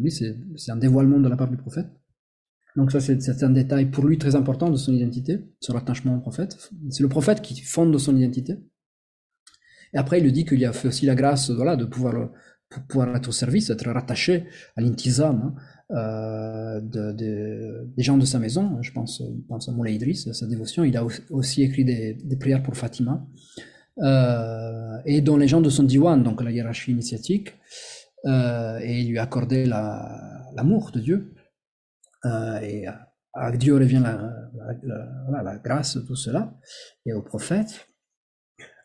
c'est 0.09 0.71
un 0.71 0.77
dévoilement 0.77 1.21
de 1.21 1.29
la 1.29 1.37
part 1.37 1.49
du 1.49 1.57
prophète. 1.57 1.87
Donc 2.77 2.93
ça, 2.93 3.01
c'est 3.01 3.43
un 3.43 3.51
détail 3.51 3.87
pour 3.87 4.05
lui 4.05 4.19
très 4.19 4.37
important 4.37 4.69
de 4.69 4.77
son 4.77 4.93
identité, 4.93 5.39
son 5.61 5.75
attachement 5.77 6.17
au 6.17 6.21
prophète. 6.21 6.71
C'est 6.91 7.03
le 7.03 7.09
prophète 7.09 7.41
qui 7.41 7.59
fonde 7.63 7.97
son 7.99 8.15
identité. 8.15 8.59
Et 9.95 9.99
après, 9.99 10.19
il 10.19 10.25
lui 10.25 10.33
dit 10.33 10.45
qu'il 10.45 10.63
a 10.67 10.73
aussi 10.85 11.07
la 11.07 11.15
grâce 11.15 11.49
de 11.51 11.85
pouvoir, 11.87 12.29
être 13.17 13.29
au 13.29 13.33
service, 13.33 13.71
être 13.71 13.91
rattaché 13.91 14.45
à 14.77 14.83
l'intizam 14.83 15.55
hein, 15.91 15.97
euh, 15.97 16.81
de, 16.83 17.89
des 17.97 18.03
gens 18.03 18.19
de 18.19 18.27
sa 18.27 18.39
maison. 18.39 18.77
Je 18.83 18.93
pense, 18.93 19.23
pense 19.49 19.71
à 19.71 19.73
Moulay 19.73 19.95
Idriss, 19.95 20.31
sa 20.33 20.47
dévotion. 20.47 20.85
Il 20.85 20.99
a 20.99 21.07
aussi 21.31 21.63
écrit 21.63 21.87
des, 21.87 22.13
des 22.13 22.37
prières 22.37 22.63
pour 22.63 22.77
Fatima. 22.77 23.27
Euh, 24.03 24.99
et 25.07 25.23
dont 25.23 25.39
les 25.39 25.49
gens 25.49 25.63
de 25.63 25.71
son 25.71 25.85
diwan, 25.85 26.23
donc 26.23 26.43
la 26.43 26.51
hiérarchie 26.51 26.91
initiatique, 26.91 27.55
euh, 28.27 28.79
et 28.79 29.05
lui 29.05 29.19
accordait 29.19 29.67
l'amour 29.67 30.91
de 30.93 31.01
Dieu. 31.01 31.35
Euh, 32.25 32.59
et 32.61 32.87
à 33.35 33.53
Dieu 33.53 33.75
revient 33.75 34.03
la, 34.03 35.59
grâce, 35.63 35.99
tout 36.07 36.17
cela, 36.17 36.55
et 37.05 37.13
au 37.13 37.23
prophète, 37.23 37.87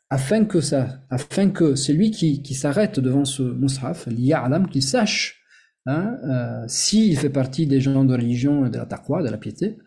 afin 0.09 0.43
que 0.43 0.59
ça, 0.59 1.01
afin 1.09 1.49
que 1.49 1.75
celui 1.75 2.11
qui, 2.11 2.43
qui 2.43 2.53
s'arrête 2.53 2.99
devant 2.99 3.23
ce 3.23 3.41
mushaf, 3.41 4.07
l'iya'alam, 4.07 4.67
qu'il 4.67 4.83
sache 4.83 5.41
hein, 5.85 6.17
euh, 6.25 6.67
s'il 6.67 7.17
fait 7.17 7.29
partie 7.29 7.65
des 7.65 7.79
gens 7.79 8.03
de 8.03 8.13
religion, 8.13 8.67
de 8.67 8.77
la 8.77 8.85
taqwa, 8.85 9.23
de 9.23 9.29
la 9.29 9.37
piété, 9.37 9.77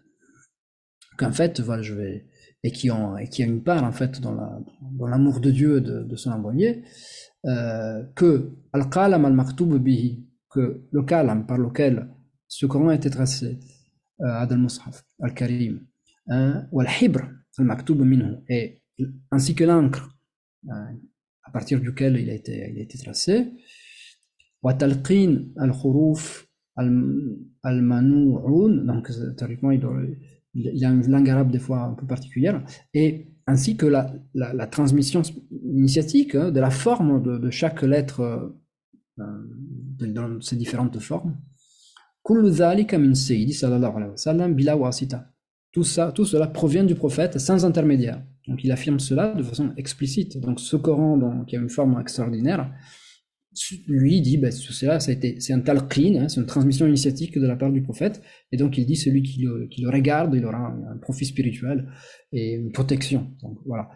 qu'en 1.18 1.30
fait, 1.30 1.62
et 2.62 2.72
qui 2.72 2.90
ont, 2.90 3.18
et 3.18 3.28
qui 3.28 3.42
a 3.42 3.46
une 3.46 3.62
part 3.62 3.84
en 3.84 3.92
fait 3.92 4.20
dans 4.20 5.06
l'amour 5.06 5.40
de 5.40 5.50
Dieu 5.50 5.82
de, 5.82 6.02
de 6.02 6.16
son 6.16 6.30
envoyé, 6.30 6.82
euh, 7.46 8.04
que 8.14 8.56
al-qalam 8.72 9.26
al-maktub 9.26 9.76
bihi, 9.76 10.26
que 10.48 10.86
le 10.90 11.02
kalam 11.02 11.46
par 11.46 11.58
lequel 11.58 12.08
ce 12.48 12.64
Coran 12.64 12.88
a 12.88 12.94
été 12.94 13.10
tracé, 13.10 13.60
euh, 14.20 14.24
Ad 14.24 14.50
al-Mus'haf, 14.50 15.04
al-Karim, 15.20 15.86
hein, 16.28 16.66
ou 16.72 16.80
al-Hibr, 16.80 17.20
al-Maktub 17.58 18.00
minhu, 18.00 18.36
et 18.48 18.80
ainsi 19.30 19.54
que 19.54 19.64
l'encre 19.64 20.08
euh, 20.70 20.72
à 21.42 21.50
partir 21.50 21.82
duquel 21.82 22.16
il 22.16 22.30
a 22.30 22.34
été, 22.34 22.70
il 22.72 22.78
a 22.78 22.82
été 22.82 22.96
tracé, 22.96 23.52
wa 24.62 24.72
talqin 24.72 25.48
al-Khuruf 25.58 26.48
al-Manu'un, 26.76 28.86
donc 28.86 29.10
théoriquement 29.36 29.70
il, 29.70 29.86
il, 30.54 30.84
a 30.84 30.88
une 30.88 31.06
langue 31.10 31.28
arabe 31.28 31.50
des 31.50 31.58
fois 31.58 31.82
un 31.82 31.92
peu 31.92 32.06
particulière, 32.06 32.64
et 32.94 33.33
ainsi 33.46 33.76
que 33.76 33.86
la, 33.86 34.66
transmission 34.66 35.22
initiatique 35.50 36.34
hein, 36.34 36.50
de 36.50 36.60
la 36.60 36.70
forme 36.70 37.22
de, 37.22 37.50
chaque 37.50 37.82
lettre 37.82 38.54
euh, 39.18 39.26
dans 40.00 40.40
ses 40.40 40.56
différentes 40.56 40.98
formes. 40.98 41.36
Tout, 45.72 45.84
ça, 45.84 46.12
tout 46.12 46.24
cela 46.24 46.46
provient 46.46 46.84
du 46.84 46.94
prophète 46.94 47.38
sans 47.38 47.64
intermédiaire. 47.64 48.22
Donc 48.46 48.62
il 48.64 48.72
affirme 48.72 49.00
cela 49.00 49.34
de 49.34 49.42
façon 49.42 49.72
explicite. 49.76 50.38
Donc 50.38 50.60
ce 50.60 50.76
Coran 50.76 51.44
qui 51.46 51.56
a 51.56 51.60
une 51.60 51.68
forme 51.68 52.00
extraordinaire, 52.00 52.70
lui 53.86 54.20
dit, 54.20 54.38
ben, 54.38 54.50
c'est 54.50 55.52
un 55.52 55.60
talqin, 55.60 56.16
hein, 56.16 56.28
c'est 56.28 56.40
une 56.40 56.46
transmission 56.46 56.86
initiatique 56.86 57.38
de 57.38 57.46
la 57.46 57.56
part 57.56 57.72
du 57.72 57.82
prophète, 57.82 58.22
et 58.52 58.56
donc 58.56 58.78
il 58.78 58.86
dit 58.86 58.96
celui 58.96 59.22
qui 59.22 59.42
le, 59.42 59.90
regarde, 59.90 60.34
il 60.34 60.44
aura 60.44 60.58
un, 60.58 60.96
profit 60.98 61.24
spirituel 61.24 61.88
et 62.32 62.54
une 62.54 62.72
protection. 62.72 63.30
Donc 63.42 63.58
voilà. 63.66 63.90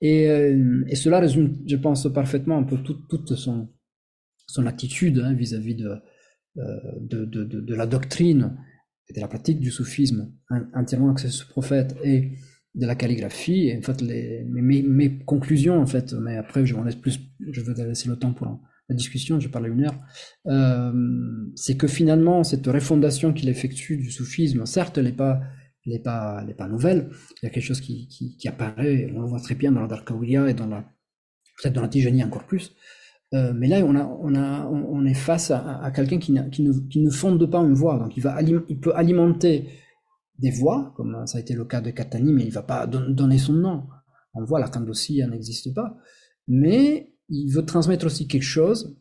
Et, 0.00 0.28
euh, 0.28 0.84
cela 0.94 1.20
résume, 1.20 1.56
je 1.66 1.76
pense, 1.76 2.10
parfaitement 2.12 2.58
un 2.58 2.64
peu 2.64 2.78
toute, 2.78 3.34
son, 3.34 3.68
attitude 4.66 5.18
hein, 5.18 5.34
vis-à-vis 5.34 5.74
de, 5.74 5.94
euh, 6.58 6.76
de, 7.00 7.74
la 7.74 7.86
doctrine 7.86 8.56
et 9.08 9.14
de 9.14 9.20
la 9.20 9.28
pratique 9.28 9.58
du 9.58 9.70
soufisme 9.70 10.32
entièrement 10.74 11.10
axée 11.10 11.30
sur 11.30 11.46
le 11.48 11.52
prophète 11.52 11.96
et 12.04 12.32
de 12.74 12.86
la 12.86 12.94
calligraphie. 12.94 13.68
Et 13.68 13.78
en 13.78 13.82
fait, 13.82 14.02
mes, 14.02 15.18
conclusions, 15.24 15.80
en 15.80 15.86
fait, 15.86 16.12
mais 16.12 16.36
après, 16.36 16.64
je 16.66 16.76
laisse 16.76 16.96
plus, 16.96 17.20
je 17.40 17.60
veux 17.60 17.74
laisser 17.74 18.08
le 18.08 18.16
temps 18.16 18.32
pour 18.32 18.60
la 18.92 18.96
discussion, 18.96 19.40
je 19.40 19.48
parle 19.48 19.68
une 19.68 19.84
heure, 19.84 19.98
euh, 20.46 20.92
c'est 21.54 21.76
que 21.76 21.86
finalement, 21.86 22.44
cette 22.44 22.66
refondation 22.66 23.32
qu'il 23.32 23.48
effectue 23.48 23.96
du 23.96 24.10
soufisme, 24.10 24.66
certes, 24.66 24.98
n'est 24.98 25.12
pas, 25.12 25.40
elle 25.86 26.02
pas, 26.02 26.44
elle 26.46 26.54
pas 26.54 26.68
nouvelle. 26.68 27.10
Il 27.42 27.46
y 27.46 27.48
a 27.48 27.50
quelque 27.50 27.64
chose 27.64 27.80
qui, 27.80 28.08
qui, 28.08 28.48
apparaît, 28.48 29.12
on 29.14 29.20
le 29.22 29.26
voit 29.26 29.40
très 29.40 29.54
bien 29.54 29.72
dans 29.72 29.80
la 29.80 29.88
Darkawiya 29.88 30.48
et 30.48 30.54
dans 30.54 30.66
la, 30.66 30.84
peut-être 31.56 31.74
dans 31.74 31.82
la 31.82 31.88
Tijani 31.88 32.22
encore 32.22 32.46
plus. 32.46 32.74
Euh, 33.34 33.52
mais 33.54 33.66
là, 33.66 33.78
on, 33.84 33.96
a, 33.96 34.04
on, 34.04 34.34
a, 34.34 34.66
on 34.66 35.06
est 35.06 35.14
face 35.14 35.50
à, 35.50 35.90
quelqu'un 35.94 36.18
qui, 36.18 36.34
qui, 36.50 36.62
ne, 36.62 36.72
qui 36.88 37.00
ne 37.00 37.10
fonde 37.10 37.50
pas 37.50 37.60
une 37.60 37.74
voix. 37.74 37.98
Donc, 37.98 38.16
il, 38.16 38.22
va 38.22 38.40
il 38.42 38.78
peut 38.78 38.94
alimenter 38.94 39.68
des 40.38 40.50
voix, 40.50 40.92
comme 40.96 41.26
ça 41.26 41.38
a 41.38 41.40
été 41.40 41.54
le 41.54 41.64
cas 41.64 41.80
de 41.80 41.90
Katani, 41.90 42.32
mais 42.32 42.42
il 42.42 42.48
ne 42.48 42.52
va 42.52 42.62
pas 42.62 42.86
don 42.86 43.08
donner 43.10 43.38
son 43.38 43.54
nom. 43.54 43.84
On 44.34 44.44
voit, 44.44 44.60
la 44.60 44.68
Kandossi 44.68 45.22
n'existe 45.26 45.74
pas. 45.74 45.96
Mais 46.48 47.11
il 47.32 47.50
veut 47.50 47.64
transmettre 47.64 48.06
aussi 48.06 48.28
quelque 48.28 48.42
chose 48.42 48.96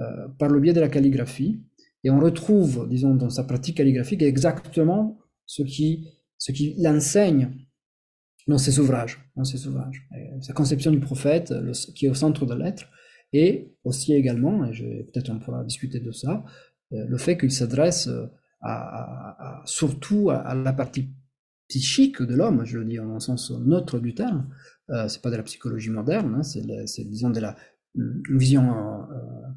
euh, 0.00 0.28
par 0.38 0.48
le 0.48 0.60
biais 0.60 0.72
de 0.72 0.80
la 0.80 0.88
calligraphie. 0.88 1.62
Et 2.04 2.10
on 2.10 2.18
retrouve, 2.18 2.88
disons, 2.88 3.14
dans 3.14 3.30
sa 3.30 3.44
pratique 3.44 3.76
calligraphique 3.76 4.22
exactement 4.22 5.18
ce 5.46 5.62
qui, 5.62 6.08
ce 6.38 6.50
qui 6.52 6.74
l'enseigne 6.78 7.50
dans 8.48 8.58
ses 8.58 8.80
ouvrages. 8.80 9.20
Dans 9.36 9.44
ses 9.44 9.66
ouvrages. 9.66 10.08
sa 10.40 10.52
conception 10.52 10.90
du 10.90 10.98
prophète, 10.98 11.54
qui 11.94 12.06
est 12.06 12.08
au 12.08 12.14
centre 12.14 12.44
de 12.44 12.54
l'être, 12.54 12.88
et 13.32 13.72
aussi 13.84 14.14
également, 14.14 14.64
et 14.64 15.08
peut-être 15.12 15.30
on 15.30 15.38
pourra 15.38 15.64
discuter 15.64 16.00
de 16.00 16.12
ça, 16.12 16.44
euh, 16.92 17.04
le 17.06 17.18
fait 17.18 17.38
qu'il 17.38 17.50
s'adresse 17.50 18.08
euh, 18.08 18.26
à, 18.60 19.62
surtout 19.64 20.30
à, 20.30 20.54
la 20.54 20.72
partie 20.72 21.08
psychique 21.68 22.22
de 22.22 22.34
l'homme, 22.34 22.64
je 22.64 22.78
le 22.78 22.84
dis 22.84 23.00
en 23.00 23.18
sens 23.18 23.50
neutre 23.50 23.98
du 23.98 24.14
terme, 24.14 24.48
euh, 24.90 25.08
c'est 25.08 25.22
pas 25.22 25.30
de 25.30 25.36
la 25.36 25.42
psychologie 25.42 25.90
moderne, 25.90 26.36
hein, 26.36 26.42
c'est 26.42 27.04
disons 27.04 27.30
de 27.30 27.40
la 27.40 27.56
une 27.94 28.38
vision 28.38 28.70
euh, 28.70 29.02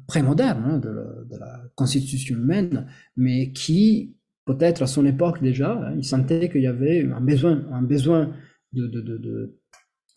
prémoderne 0.06 0.64
hein, 0.64 0.78
de, 0.78 1.26
la 1.38 1.62
constitution 1.74 2.36
humaine, 2.36 2.86
mais 3.16 3.52
qui 3.52 4.16
peut-être 4.44 4.82
à 4.82 4.86
son 4.86 5.04
époque 5.04 5.42
déjà, 5.42 5.72
hein, 5.72 5.94
il 5.96 6.04
sentait 6.04 6.48
qu'il 6.48 6.62
y 6.62 6.66
avait 6.66 7.04
un 7.04 7.20
besoin, 7.20 7.64
un 7.72 7.82
besoin 7.82 8.32
de, 8.72 9.58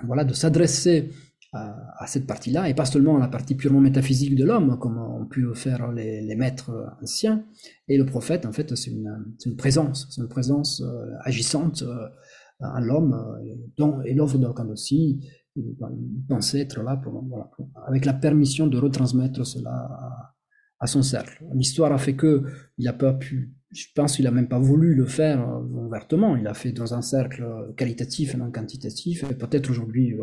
voilà, 0.04 0.24
de 0.24 0.34
s'adresser 0.34 1.12
à, 1.52 2.06
cette 2.06 2.28
partie-là, 2.28 2.70
et 2.70 2.76
pas 2.76 2.86
seulement 2.86 3.18
à 3.18 3.20
la 3.20 3.28
partie 3.28 3.56
purement 3.56 3.82
métaphysique 3.82 4.36
de 4.36 4.46
l'homme, 4.46 4.78
comme 4.78 4.98
ont 4.98 5.26
pu 5.26 5.48
faire 5.56 5.92
les, 5.92 6.36
maîtres 6.36 6.72
anciens. 7.02 7.44
Et 7.88 7.98
le 7.98 8.06
prophète, 8.06 8.46
en 8.46 8.52
fait, 8.52 8.76
c'est 8.76 8.92
une, 8.92 9.56
présence, 9.58 10.08
c'est 10.12 10.22
une 10.22 10.28
présence 10.28 10.82
euh, 10.82 11.06
agissante 11.24 11.82
euh, 11.82 12.08
en 12.60 12.80
l'homme, 12.80 13.14
euh, 13.14 13.56
dont, 13.78 14.02
et 14.04 14.14
l'œuvre 14.14 14.38
aussi, 14.70 15.20
il, 15.60 16.26
pensait 16.28 16.62
être 16.62 16.82
là 16.82 16.98
pour, 16.98 17.24
voilà, 17.24 17.50
avec 17.88 18.06
la 18.06 18.14
permission 18.14 18.68
de 18.68 18.78
retransmettre 18.78 19.46
cela 19.46 20.36
à, 20.80 20.88
son 20.88 21.02
cercle. 21.02 21.44
L'histoire 21.54 21.92
a 21.92 21.98
fait 21.98 22.16
que 22.16 22.44
il 22.78 22.86
n'a 22.86 22.94
pas 22.94 23.14
pu, 23.14 23.54
je 23.72 23.86
pense 23.96 24.16
qu'il 24.16 24.26
n'a 24.26 24.32
même 24.32 24.48
pas 24.48 24.60
voulu 24.60 24.96
le 24.96 25.06
faire 25.06 25.46
ouvertement, 25.72 26.36
il 26.36 26.48
a 26.48 26.54
fait 26.54 26.72
dans 26.72 26.94
un 26.94 27.02
cercle 27.02 27.46
qualitatif 27.76 28.34
et 28.34 28.38
non 28.38 28.52
quantitatif, 28.52 29.24
et 29.30 29.36
peut-être 29.36 29.70
aujourd'hui, 29.70 30.16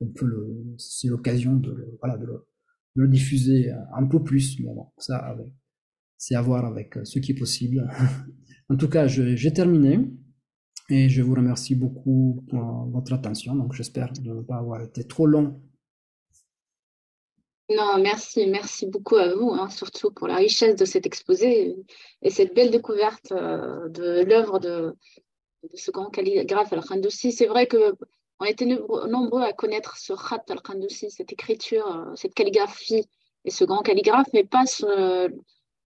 le, 0.00 0.64
c'est 0.76 1.08
l'occasion 1.08 1.56
de 1.56 1.92
le 2.94 3.08
diffuser 3.08 3.72
un 3.96 4.06
peu 4.06 4.22
plus, 4.22 4.60
mais 4.60 4.72
bon, 4.74 4.86
ça, 4.98 5.36
c'est 6.18 6.34
à 6.34 6.42
voir 6.42 6.64
avec 6.64 6.98
ce 7.04 7.18
qui 7.18 7.32
est 7.32 7.38
possible. 7.38 7.88
en 8.68 8.76
tout 8.76 8.88
cas, 8.88 9.06
j'ai 9.06 9.52
terminé 9.52 10.00
et 10.88 11.08
je 11.08 11.22
vous 11.22 11.34
remercie 11.34 11.74
beaucoup 11.74 12.44
pour 12.48 12.86
votre 12.90 13.12
attention. 13.12 13.54
Donc, 13.54 13.72
j'espère 13.72 14.12
ne 14.22 14.40
pas 14.42 14.56
avoir 14.56 14.82
été 14.82 15.04
trop 15.04 15.26
long. 15.26 15.60
Non, 17.68 17.98
merci, 17.98 18.46
merci 18.46 18.86
beaucoup 18.86 19.16
à 19.16 19.34
vous, 19.34 19.50
hein, 19.50 19.68
surtout 19.70 20.12
pour 20.12 20.28
la 20.28 20.36
richesse 20.36 20.76
de 20.76 20.84
cet 20.84 21.04
exposé 21.04 21.76
et 22.22 22.30
cette 22.30 22.54
belle 22.54 22.70
découverte 22.70 23.32
euh, 23.32 23.88
de 23.88 24.22
l'œuvre 24.24 24.60
de, 24.60 24.94
ce 25.74 25.90
grand 25.90 26.08
calligraphe 26.10 26.72
Al-Khandoussi. 26.72 27.32
C'est 27.32 27.46
vrai 27.46 27.66
que 27.66 27.94
on 28.38 28.44
était 28.44 28.66
nombreux 28.66 29.42
à 29.42 29.52
connaître 29.52 29.96
ce 29.96 30.12
Khat 30.12 30.44
al-Khandoussi, 30.48 31.10
cette 31.10 31.32
écriture, 31.32 31.86
euh, 31.88 32.14
cette 32.14 32.34
calligraphie 32.34 33.08
et 33.44 33.50
ce 33.50 33.64
grand 33.64 33.82
calligraphe, 33.82 34.28
mais 34.32 34.44
pas 34.44 34.66
ce, 34.66 35.32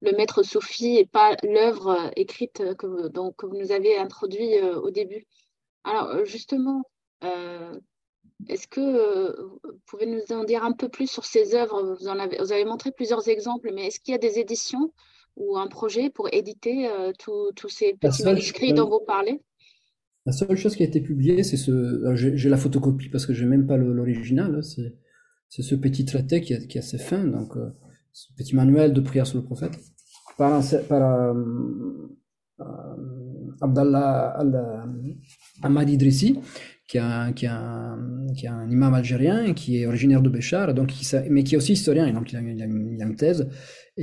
le 0.03 0.17
maître 0.17 0.43
Soufi 0.43 0.97
et 0.97 1.07
pas 1.07 1.37
l'œuvre 1.43 1.89
euh, 1.89 2.11
écrite 2.17 2.63
que, 2.77 3.09
donc, 3.09 3.37
que 3.37 3.47
vous 3.47 3.57
nous 3.57 3.73
avez 3.73 3.97
introduit 3.99 4.57
euh, 4.57 4.81
au 4.81 4.91
début. 4.91 5.27
Alors 5.85 6.25
justement, 6.25 6.83
euh, 7.25 7.79
est-ce 8.49 8.67
que 8.69 9.37
vous 9.41 9.81
pouvez 9.87 10.07
nous 10.07 10.35
en 10.35 10.45
dire 10.45 10.65
un 10.65 10.73
peu 10.73 10.89
plus 10.89 11.11
sur 11.11 11.25
ces 11.25 11.55
œuvres? 11.55 11.95
Vous, 11.95 12.09
en 12.09 12.19
avez, 12.19 12.39
vous 12.39 12.53
avez 12.53 12.65
montré 12.65 12.93
plusieurs 12.93 13.29
exemples, 13.29 13.71
mais 13.75 13.87
est-ce 13.87 14.01
qu'il 14.01 14.13
y 14.13 14.15
a 14.15 14.19
des 14.19 14.39
éditions 14.39 14.93
ou 15.37 15.57
un 15.57 15.69
projet 15.69 16.11
pour 16.11 16.29
éditer 16.33 16.89
euh, 16.89 17.13
tous 17.19 17.69
ces 17.69 17.95
petits 17.95 18.25
manuscrits 18.25 18.73
dont 18.73 18.89
vous 18.89 19.05
parlez? 19.07 19.41
La 20.27 20.33
seule 20.33 20.57
chose 20.57 20.77
qui 20.77 20.83
a 20.83 20.87
été 20.87 21.01
publiée, 21.01 21.43
c'est 21.43 21.57
ce. 21.57 22.15
J'ai 22.15 22.49
la 22.49 22.59
photocopie 22.59 23.09
parce 23.09 23.27
que 23.27 23.33
j'ai 23.33 23.47
même 23.47 23.67
pas 23.67 23.77
l'original. 23.77 24.57
Hein, 24.57 24.85
c'est 25.49 25.63
ce 25.63 25.75
petit 25.75 26.05
traité 26.05 26.41
qui, 26.41 26.53
est 26.53 26.77
assez 26.77 26.99
fin, 26.99 27.25
donc 27.25 27.57
euh, 27.57 27.71
ce 28.13 28.33
petit 28.35 28.55
manuel 28.55 28.93
de 28.93 29.01
prière 29.01 29.27
sur 29.27 29.39
le 29.39 29.45
prophète. 29.45 29.79
Par, 30.37 30.63
euh, 30.93 31.35
euh, 32.61 32.65
Abdallah 33.61 34.39
Ahmad 35.63 35.91
Idrissi, 35.91 36.41
qui 36.89 36.97
est, 36.97 37.01
un, 37.47 38.71
imam 38.71 38.95
algérien 38.95 39.53
qui 39.55 39.81
est 39.81 39.87
originaire 39.87 40.23
de 40.23 40.29
Béchar, 40.29 40.75
donc 40.75 40.93
mais 41.29 41.45
qui 41.45 41.55
est 41.55 41.59
aussi 41.59 41.75
historien, 41.75 42.07
il 42.07 42.17
il 42.33 43.03
a 43.03 43.07
une 43.07 43.17
thèse 43.17 43.49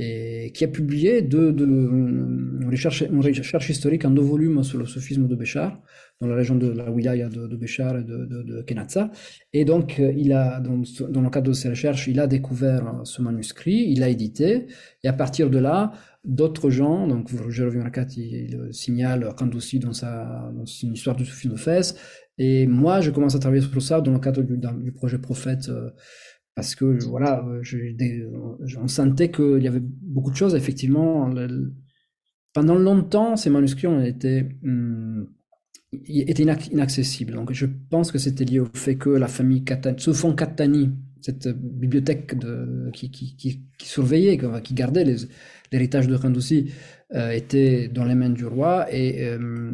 et 0.00 0.52
qui 0.54 0.62
a 0.62 0.68
publié 0.68 1.22
de, 1.22 1.50
de, 1.50 1.64
une, 1.64 2.68
recherche, 2.70 3.00
une, 3.02 3.20
recherche, 3.20 3.68
historique 3.68 4.04
en 4.04 4.12
deux 4.12 4.22
volumes 4.22 4.62
sur 4.62 4.78
le 4.78 4.86
soufisme 4.86 5.26
de 5.26 5.34
Béchar, 5.34 5.82
dans 6.20 6.28
la 6.28 6.36
région 6.36 6.54
de 6.54 6.68
la 6.68 6.88
wilaya 6.88 7.28
de, 7.28 7.48
de 7.48 7.56
Béchar 7.56 7.98
et 7.98 8.04
de, 8.04 8.24
de, 8.24 8.62
Kenatsa. 8.62 9.10
Et 9.52 9.64
donc, 9.64 9.98
euh, 9.98 10.12
il 10.16 10.32
a, 10.32 10.60
dans, 10.60 10.76
le 11.20 11.30
cadre 11.30 11.48
de 11.48 11.52
ses 11.52 11.68
recherches, 11.70 12.06
il 12.06 12.20
a 12.20 12.28
découvert 12.28 12.86
euh, 12.86 13.04
ce 13.04 13.20
manuscrit, 13.22 13.86
il 13.88 13.98
l'a 13.98 14.08
édité, 14.08 14.66
et 15.02 15.08
à 15.08 15.12
partir 15.12 15.50
de 15.50 15.58
là, 15.58 15.90
d'autres 16.24 16.70
gens, 16.70 17.08
donc 17.08 17.30
reviens 17.30 17.84
à 17.84 18.06
il, 18.16 18.18
il 18.18 18.68
signale 18.72 19.28
Kandoussi 19.36 19.80
dans, 19.80 19.90
dans 19.90 20.64
une 20.64 20.92
histoire 20.92 21.16
du 21.16 21.24
soufisme 21.24 21.54
de 21.54 21.58
Fès, 21.58 21.96
et 22.38 22.68
moi, 22.68 23.00
je 23.00 23.10
commence 23.10 23.34
à 23.34 23.40
travailler 23.40 23.62
sur 23.62 23.82
ça 23.82 24.00
dans 24.00 24.12
le 24.12 24.20
cadre 24.20 24.42
du, 24.42 24.92
projet 24.92 25.18
Prophète. 25.18 25.68
Euh, 25.68 25.90
parce 26.58 26.74
que 26.74 26.98
voilà, 27.06 27.46
je, 27.62 27.76
on 28.82 28.88
sentait 28.88 29.30
qu'il 29.30 29.62
y 29.62 29.68
avait 29.68 29.78
beaucoup 29.80 30.32
de 30.32 30.34
choses. 30.34 30.56
Effectivement, 30.56 31.32
pendant 32.52 32.74
longtemps, 32.74 33.36
ces 33.36 33.48
manuscrits 33.48 33.86
ont 33.86 34.02
été, 34.02 34.44
hum, 34.64 35.28
étaient 36.08 36.42
inaccessibles. 36.42 37.34
Donc, 37.34 37.52
je 37.52 37.66
pense 37.90 38.10
que 38.10 38.18
c'était 38.18 38.44
lié 38.44 38.58
au 38.58 38.66
fait 38.74 38.96
que 38.96 39.08
la 39.08 39.28
famille 39.28 39.62
Catani, 39.62 40.00
fond 40.12 40.34
Catani, 40.34 40.90
cette 41.20 41.46
bibliothèque 41.46 42.34
qui, 42.92 43.62
surveillait, 43.80 44.36
qui 44.64 44.74
gardait 44.74 45.04
l'héritage 45.70 46.08
de 46.08 46.16
Khandousi, 46.16 46.72
euh, 47.14 47.30
était 47.30 47.86
dans 47.86 48.04
les 48.04 48.16
mains 48.16 48.30
du 48.30 48.46
roi 48.46 48.92
et 48.92 49.28
euh, 49.28 49.70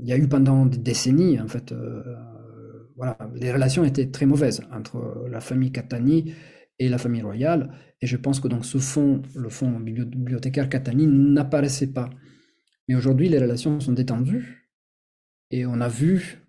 il 0.00 0.08
y 0.08 0.12
a 0.12 0.16
eu 0.16 0.28
pendant 0.28 0.64
des 0.64 0.78
décennies, 0.78 1.38
en 1.38 1.46
fait, 1.46 1.72
euh, 1.72 2.02
voilà, 2.96 3.18
les 3.34 3.52
relations 3.52 3.84
étaient 3.84 4.10
très 4.10 4.26
mauvaises 4.26 4.62
entre 4.72 5.26
la 5.30 5.40
famille 5.40 5.72
Catani 5.72 6.34
et 6.78 6.88
la 6.88 6.98
famille 6.98 7.22
royale. 7.22 7.70
Et 8.00 8.06
je 8.06 8.16
pense 8.16 8.40
que 8.40 8.48
dans 8.48 8.62
ce 8.62 8.78
fonds, 8.78 9.22
le 9.34 9.48
fonds 9.48 9.78
bibliothécaire 9.78 10.68
Catani 10.68 11.06
n'apparaissait 11.06 11.92
pas. 11.92 12.10
Mais 12.88 12.94
aujourd'hui, 12.94 13.28
les 13.28 13.38
relations 13.38 13.80
sont 13.80 13.92
détendues 13.92 14.70
et 15.50 15.66
on 15.66 15.80
a 15.80 15.88
vu 15.88 16.42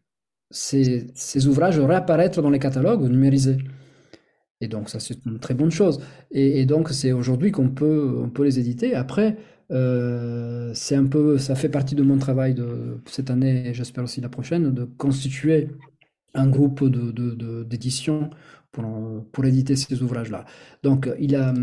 ces, 0.49 1.48
ouvrages 1.48 1.80
réapparaître 1.80 2.41
dans 2.41 2.49
les 2.49 2.60
catalogues 2.60 3.03
numérisés. 3.03 3.57
Et 4.60 4.68
donc 4.68 4.90
ça 4.90 4.99
c'est 4.99 5.26
une 5.26 5.40
très 5.40 5.53
bonne 5.53 5.72
chose. 5.72 6.02
Et, 6.32 6.61
et 6.61 6.65
donc 6.65 6.90
c'est 6.90 7.11
aujourd'hui 7.11 7.52
qu'on 7.52 7.69
peut, 7.69 8.19
on 8.24 8.30
peut 8.30 8.44
les 8.44 8.60
éditer. 8.60 8.95
Après, 8.95 9.38
euh, 9.72 10.72
c'est 10.74 10.95
un 10.95 11.06
peu, 11.06 11.38
ça 11.38 11.56
fait 11.56 11.69
partie 11.69 11.95
de 11.95 12.03
mon 12.03 12.18
travail 12.18 12.53
de 12.53 12.99
cette 13.06 13.30
année 13.30 13.68
et 13.68 13.74
j'espère 13.74 14.03
aussi 14.03 14.22
la 14.22 14.30
prochaine, 14.30 14.74
de 14.74 14.86
constituer 14.86 15.69
un 16.38 16.47
groupe 16.47 16.84
de, 16.84 17.11
de, 17.11 17.64
d'édition 17.64 18.30
pour, 18.72 18.85
pour 19.31 19.45
éditer 19.45 19.76
ces 19.76 20.01
ouvrages-là. 20.01 20.45
Donc 20.84 21.09
il 21.19 21.35
a, 21.35 21.53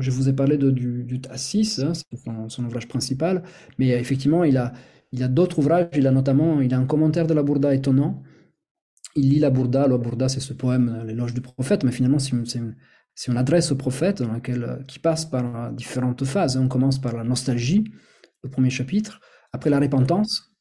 je 0.00 0.10
vous 0.10 0.28
ai 0.28 0.32
parlé 0.32 0.56
de, 0.58 0.70
du, 0.70 1.04
du 1.04 1.20
Tassis, 1.20 1.80
hein, 1.82 1.92
son, 2.48 2.64
ouvrage 2.64 2.88
principal, 2.88 3.42
mais 3.78 3.88
effectivement 3.88 4.44
il 4.44 4.56
a, 4.56 4.72
il 5.12 5.22
a 5.22 5.28
d'autres 5.28 5.58
ouvrages. 5.58 5.88
Il 5.94 6.06
a 6.06 6.10
notamment, 6.10 6.60
il 6.60 6.74
a 6.74 6.78
un 6.78 6.86
commentaire 6.86 7.26
de 7.26 7.34
la 7.34 7.42
Bourda 7.42 7.74
étonnant 7.74 8.22
il 9.18 9.30
lit 9.30 9.38
la 9.38 9.50
Bourda. 9.50 9.86
La 9.86 9.98
Bourda, 9.98 10.28
c'est 10.28 10.40
ce 10.40 10.52
poème, 10.52 11.02
l'éloge 11.06 11.34
du 11.34 11.40
prophète, 11.40 11.84
mais 11.84 11.92
finalement, 11.92 12.18
c'est 12.18 12.32
une, 12.32 13.36
adresse 13.36 13.72
au 13.72 13.76
prophète 13.76 14.22
dans 14.22 14.32
laquelle, 14.32 14.84
qui 14.86 14.98
passe 14.98 15.24
par 15.24 15.72
différentes 15.72 16.24
phases. 16.24 16.56
On 16.56 16.68
commence 16.68 17.00
par 17.00 17.16
la 17.16 17.24
nostalgie, 17.24 17.84
le 18.42 18.50
premier 18.50 18.70
chapitre, 18.70 19.20
après 19.52 19.70
la 19.70 19.80
repentance, 19.80 20.56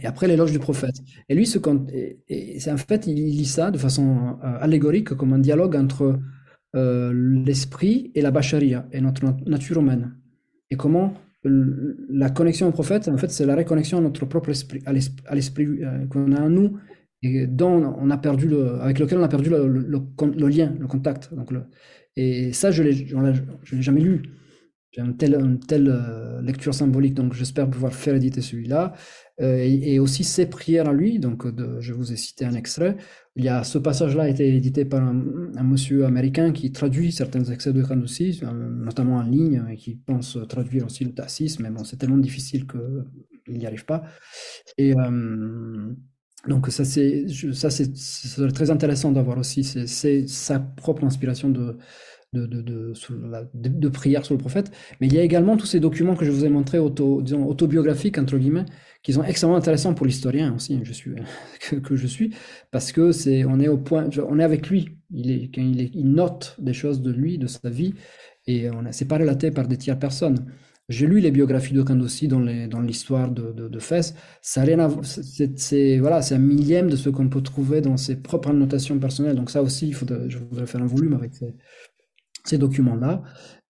et 0.00 0.06
après 0.06 0.28
l'éloge 0.28 0.52
du 0.52 0.58
prophète. 0.58 0.96
Et 1.28 1.34
lui, 1.34 1.46
c'est 1.46 1.66
en 1.66 2.76
fait, 2.76 3.06
il 3.06 3.14
lit 3.14 3.44
ça 3.44 3.70
de 3.70 3.78
façon 3.78 4.38
euh, 4.42 4.58
allégorique, 4.60 5.10
comme 5.14 5.32
un 5.32 5.38
dialogue 5.38 5.76
entre 5.76 6.18
euh, 6.74 7.12
l'esprit 7.44 8.10
et 8.14 8.22
la 8.22 8.30
bacharia, 8.30 8.86
et 8.92 9.00
notre 9.00 9.24
nature 9.46 9.80
humaine. 9.80 10.16
Et 10.70 10.76
comment 10.76 11.14
la 11.46 12.30
connexion 12.30 12.68
au 12.68 12.72
prophète, 12.72 13.08
en 13.08 13.18
fait, 13.18 13.30
c'est 13.30 13.44
la 13.44 13.54
reconnexion 13.54 13.98
à 13.98 14.00
notre 14.00 14.24
propre 14.24 14.48
esprit, 14.48 14.82
à 14.86 15.34
l'esprit 15.34 15.66
euh, 15.66 16.06
qu'on 16.06 16.32
a 16.32 16.40
en 16.40 16.48
nous 16.48 16.78
et 17.22 17.46
dont 17.46 17.94
on 17.98 18.10
a 18.10 18.18
perdu 18.18 18.54
avec 18.80 18.98
lequel 18.98 19.18
on 19.18 19.22
a 19.22 19.28
perdu 19.28 19.48
le, 19.48 20.48
lien, 20.48 20.74
le 20.78 20.86
contact. 20.86 21.32
Donc 21.34 21.52
et 22.16 22.52
ça, 22.52 22.70
je 22.70 22.82
ne 22.82 22.88
l'ai 22.88 23.82
jamais 23.82 24.00
lu. 24.00 24.22
J'ai 24.94 25.02
une 25.02 25.16
telle, 25.16 25.34
une 25.34 25.58
telle 25.58 25.88
euh, 25.88 26.40
lecture 26.40 26.72
symbolique, 26.72 27.14
donc 27.14 27.34
j'espère 27.34 27.68
pouvoir 27.68 27.92
faire 27.92 28.14
éditer 28.14 28.40
celui-là. 28.40 28.94
Euh, 29.40 29.58
et, 29.58 29.98
aussi 29.98 30.22
ses 30.22 30.46
prières 30.46 30.88
à 30.88 30.92
lui, 30.92 31.18
donc 31.18 31.52
de, 31.52 31.80
je 31.80 31.92
vous 31.92 32.12
ai 32.12 32.16
cité 32.16 32.44
un 32.44 32.54
extrait. 32.54 32.96
Il 33.34 33.44
y 33.44 33.48
a 33.48 33.64
ce 33.64 33.78
passage-là 33.78 34.24
a 34.24 34.28
été 34.28 34.54
édité 34.54 34.84
par 34.84 35.02
un, 35.02 35.12
monsieur 35.64 36.04
américain 36.04 36.52
qui 36.52 36.70
traduit 36.70 37.10
certains 37.10 37.42
excès 37.44 37.72
de 37.72 37.82
Kandousi, 37.82 38.40
euh, 38.44 38.52
notamment 38.52 39.16
en 39.16 39.22
ligne, 39.22 39.64
et 39.72 39.76
qui 39.76 39.96
pense 39.96 40.38
traduire 40.48 40.86
aussi 40.86 41.04
le 41.04 41.12
Tassis, 41.12 41.56
mais 41.60 41.70
bon, 41.70 41.82
c'est 41.82 41.96
tellement 41.96 42.18
difficile 42.18 42.64
qu'il 42.66 43.58
n'y 43.58 43.66
arrive 43.66 43.84
pas. 43.84 44.04
Et 44.78 44.94
donc 46.46 46.68
ça 46.68 46.84
c'est 46.84 47.26
ça 47.54 47.70
c'est 47.70 48.52
très 48.52 48.70
intéressant 48.70 49.12
d'avoir 49.12 49.38
aussi 49.38 49.64
c'est 49.64 50.26
sa 50.26 50.60
propre 50.60 51.04
inspiration 51.04 51.48
de 51.48 51.78
de, 52.40 53.88
prière 53.88 54.24
sur 54.24 54.34
le 54.34 54.38
prophète, 54.38 54.70
mais 55.00 55.06
il 55.06 55.14
y 55.14 55.18
a 55.18 55.22
également 55.22 55.56
tous 55.56 55.66
ces 55.66 55.80
documents 55.80 56.16
que 56.16 56.24
je 56.24 56.30
vous 56.30 56.44
ai 56.44 56.48
montrés 56.48 56.78
autobiographiques 56.78 58.18
entre 58.18 58.36
guillemets, 58.38 58.66
qui 59.02 59.12
sont 59.12 59.24
extrêmement 59.24 59.56
intéressants 59.56 59.94
pour 59.94 60.06
l'historien 60.06 60.54
aussi, 60.54 60.80
je 60.82 60.92
suis 60.92 61.12
que, 61.70 61.76
que, 61.76 61.96
je 61.96 62.06
suis, 62.06 62.34
parce 62.70 62.92
que 62.92 63.12
c'est 63.12 63.44
on 63.44 63.60
est 63.60 63.68
au 63.68 63.78
point, 63.78 64.08
on 64.28 64.38
est 64.38 64.44
avec 64.44 64.68
lui, 64.68 64.96
il 65.10 65.30
est, 65.30 65.50
il, 65.56 65.80
est, 65.80 65.90
il 65.94 66.10
note 66.10 66.56
des 66.58 66.72
choses 66.74 67.00
de 67.00 67.10
lui, 67.10 67.38
de 67.38 67.46
sa 67.46 67.70
vie, 67.70 67.94
et 68.46 68.70
on 68.70 68.84
c'est 68.90 69.08
pas 69.08 69.18
relaté 69.18 69.50
par 69.50 69.68
des 69.68 69.76
tiers 69.76 69.98
personnes. 69.98 70.46
J'ai 70.90 71.06
lu 71.06 71.20
les 71.20 71.30
biographies 71.30 71.72
de 71.72 71.82
Kandossi 71.82 72.28
dans 72.28 72.40
l'histoire 72.40 73.30
dans 73.30 73.42
de, 73.42 73.52
de, 73.52 73.68
de 73.68 73.78
Fès. 73.78 74.14
Ça 74.42 74.62
rien 74.62 74.86
c'est 75.02 75.98
voilà, 75.98 76.20
c'est 76.20 76.34
un 76.34 76.38
millième 76.38 76.90
de 76.90 76.96
ce 76.96 77.08
qu'on 77.08 77.30
peut 77.30 77.40
trouver 77.40 77.80
dans 77.80 77.96
ses 77.96 78.16
propres 78.16 78.50
annotations 78.50 78.98
personnelles. 78.98 79.36
Donc 79.36 79.50
ça 79.50 79.62
aussi, 79.62 79.88
il 79.88 79.94
faut 79.94 80.06
je 80.28 80.38
voudrais 80.38 80.66
faire 80.66 80.82
un 80.82 80.86
volume 80.86 81.14
avec 81.14 81.34
ces, 81.34 81.54
ces 82.44 82.58
documents-là. 82.58 83.22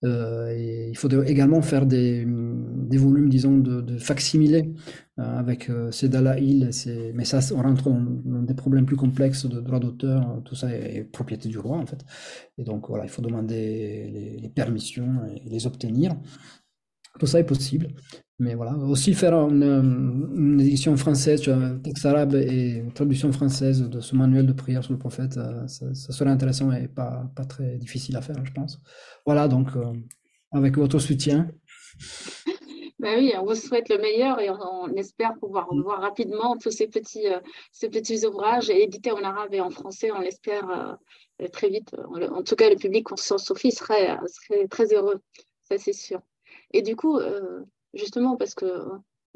Euh, 0.04 0.88
il 0.90 0.96
faut 0.98 1.08
également 1.22 1.62
faire 1.62 1.86
des, 1.86 2.26
des 2.26 2.98
volumes, 2.98 3.30
disons, 3.30 3.56
de, 3.56 3.96
facsimilés 3.98 4.74
euh, 5.18 5.38
avec 5.38 5.70
euh, 5.70 5.90
ces 5.90 6.08
Dalaïl, 6.10 6.70
mais 7.14 7.24
ça, 7.24 7.40
on 7.54 7.62
rentre 7.62 7.88
dans, 7.88 8.42
des 8.42 8.54
problèmes 8.54 8.84
plus 8.84 8.96
complexes 8.96 9.46
de 9.46 9.60
droit 9.60 9.80
d'auteur, 9.80 10.42
tout 10.44 10.54
ça 10.54 10.70
est, 10.74 11.04
propriété 11.04 11.48
du 11.48 11.58
roi, 11.58 11.78
en 11.78 11.86
fait. 11.86 12.04
Et 12.58 12.64
donc, 12.64 12.88
voilà, 12.88 13.04
il 13.04 13.10
faut 13.10 13.22
demander 13.22 14.38
les 14.42 14.48
permissions 14.50 15.22
et 15.34 15.48
les 15.48 15.66
obtenir. 15.66 16.16
Tout 17.18 17.26
ça 17.26 17.40
est 17.40 17.44
possible. 17.44 17.88
Mais 18.40 18.56
voilà, 18.56 18.74
aussi 18.74 19.14
faire 19.14 19.34
une, 19.34 20.60
édition 20.60 20.96
française, 20.96 21.48
texte 21.84 22.04
arabe 22.04 22.34
et 22.34 22.78
une 22.78 22.92
traduction 22.92 23.30
française 23.32 23.88
de 23.88 24.00
ce 24.00 24.16
manuel 24.16 24.44
de 24.46 24.52
prière 24.52 24.82
sur 24.82 24.92
le 24.92 24.98
prophète, 24.98 25.36
euh, 25.36 25.68
ça, 25.68 26.12
serait 26.12 26.30
intéressant 26.30 26.72
et 26.72 26.88
pas, 26.88 27.30
pas 27.36 27.44
très 27.44 27.76
difficile 27.76 28.16
à 28.16 28.22
faire, 28.22 28.44
je 28.44 28.52
pense. 28.52 28.80
Voilà, 29.24 29.46
donc 29.46 29.68
euh, 29.76 29.92
avec 30.52 30.76
votre 30.76 30.98
soutien. 30.98 31.48
Ben 33.00 33.18
oui, 33.18 33.34
on 33.36 33.44
vous 33.44 33.54
souhaite 33.54 33.90
le 33.90 33.98
meilleur 33.98 34.40
et 34.40 34.48
on, 34.48 34.88
espère 34.94 35.34
pouvoir 35.34 35.68
voir 35.74 36.00
rapidement 36.00 36.56
tous 36.56 36.70
ces 36.70 36.86
petits, 36.86 37.26
euh, 37.26 37.38
ces 37.70 37.90
petits 37.90 38.24
ouvrages 38.24 38.70
édités 38.70 39.10
en 39.10 39.22
arabe 39.22 39.52
et 39.52 39.60
en 39.60 39.68
français. 39.68 40.10
On 40.10 40.20
l'espère 40.20 40.96
très 41.52 41.68
vite. 41.68 41.94
En, 42.32 42.42
tout 42.42 42.56
cas, 42.56 42.70
le 42.70 42.76
public 42.76 43.08
sans 43.16 43.36
Sophie 43.36 43.72
serait, 43.72 44.16
serait 44.26 44.68
très 44.68 44.94
heureux, 44.94 45.20
ça 45.64 45.76
c'est 45.76 45.92
sûr. 45.92 46.22
Et 46.74 46.82
du 46.82 46.96
coup, 46.96 47.18
euh, 47.18 47.60
justement, 47.94 48.36
parce 48.36 48.54
que 48.54 48.64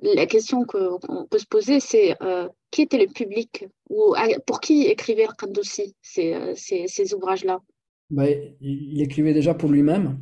la 0.02 0.27
question 0.27 0.65
qu'on 0.65 1.27
peut 1.31 1.39
se 1.39 1.47
poser, 1.47 1.78
c'est 1.81 2.20
euh, 2.20 2.48
qui 2.73 2.82
était 2.82 2.98
le 2.98 3.06
public 3.06 3.66
ou 3.89 4.15
pour 4.44 4.60
qui 4.60 4.86
écrivait 4.86 5.27
ces, 5.62 5.94
euh, 6.35 6.52
ces, 6.56 6.89
ces 6.89 7.15
ouvrages-là? 7.15 7.60
Bah, 8.10 8.24
Il 8.60 9.01
écrivait 9.01 9.32
déjà 9.32 9.55
pour 9.55 9.70
lui-même. 9.70 10.19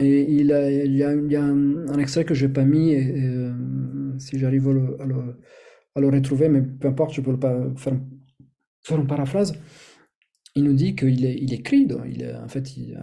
Et 0.00 0.22
il, 0.22 0.46
y 0.46 1.02
a, 1.02 1.42
un, 1.42 1.98
extrait 1.98 2.24
que 2.24 2.34
je 2.34 2.46
n'ai 2.46 2.52
pas 2.52 2.64
mis, 2.64 2.96
si 4.18 4.38
j'arrive 4.38 4.68
à 4.68 6.00
le, 6.00 6.08
retrouver, 6.08 6.48
mais 6.48 6.62
peu 6.62 6.88
importe, 6.88 7.12
je 7.12 7.20
peux 7.20 7.38
pas 7.38 7.56
faire, 7.76 7.94
faire 8.82 8.98
une 8.98 9.06
paraphrase 9.06 9.52
il 10.56 10.62
nous 10.64 10.72
dit 10.72 10.94
qu'il 10.94 11.24
il 11.24 11.52
écrit, 11.52 11.88
il 12.08 12.22
est, 12.22 12.34
en 12.36 12.48
fait, 12.48 12.76
il, 12.76 12.96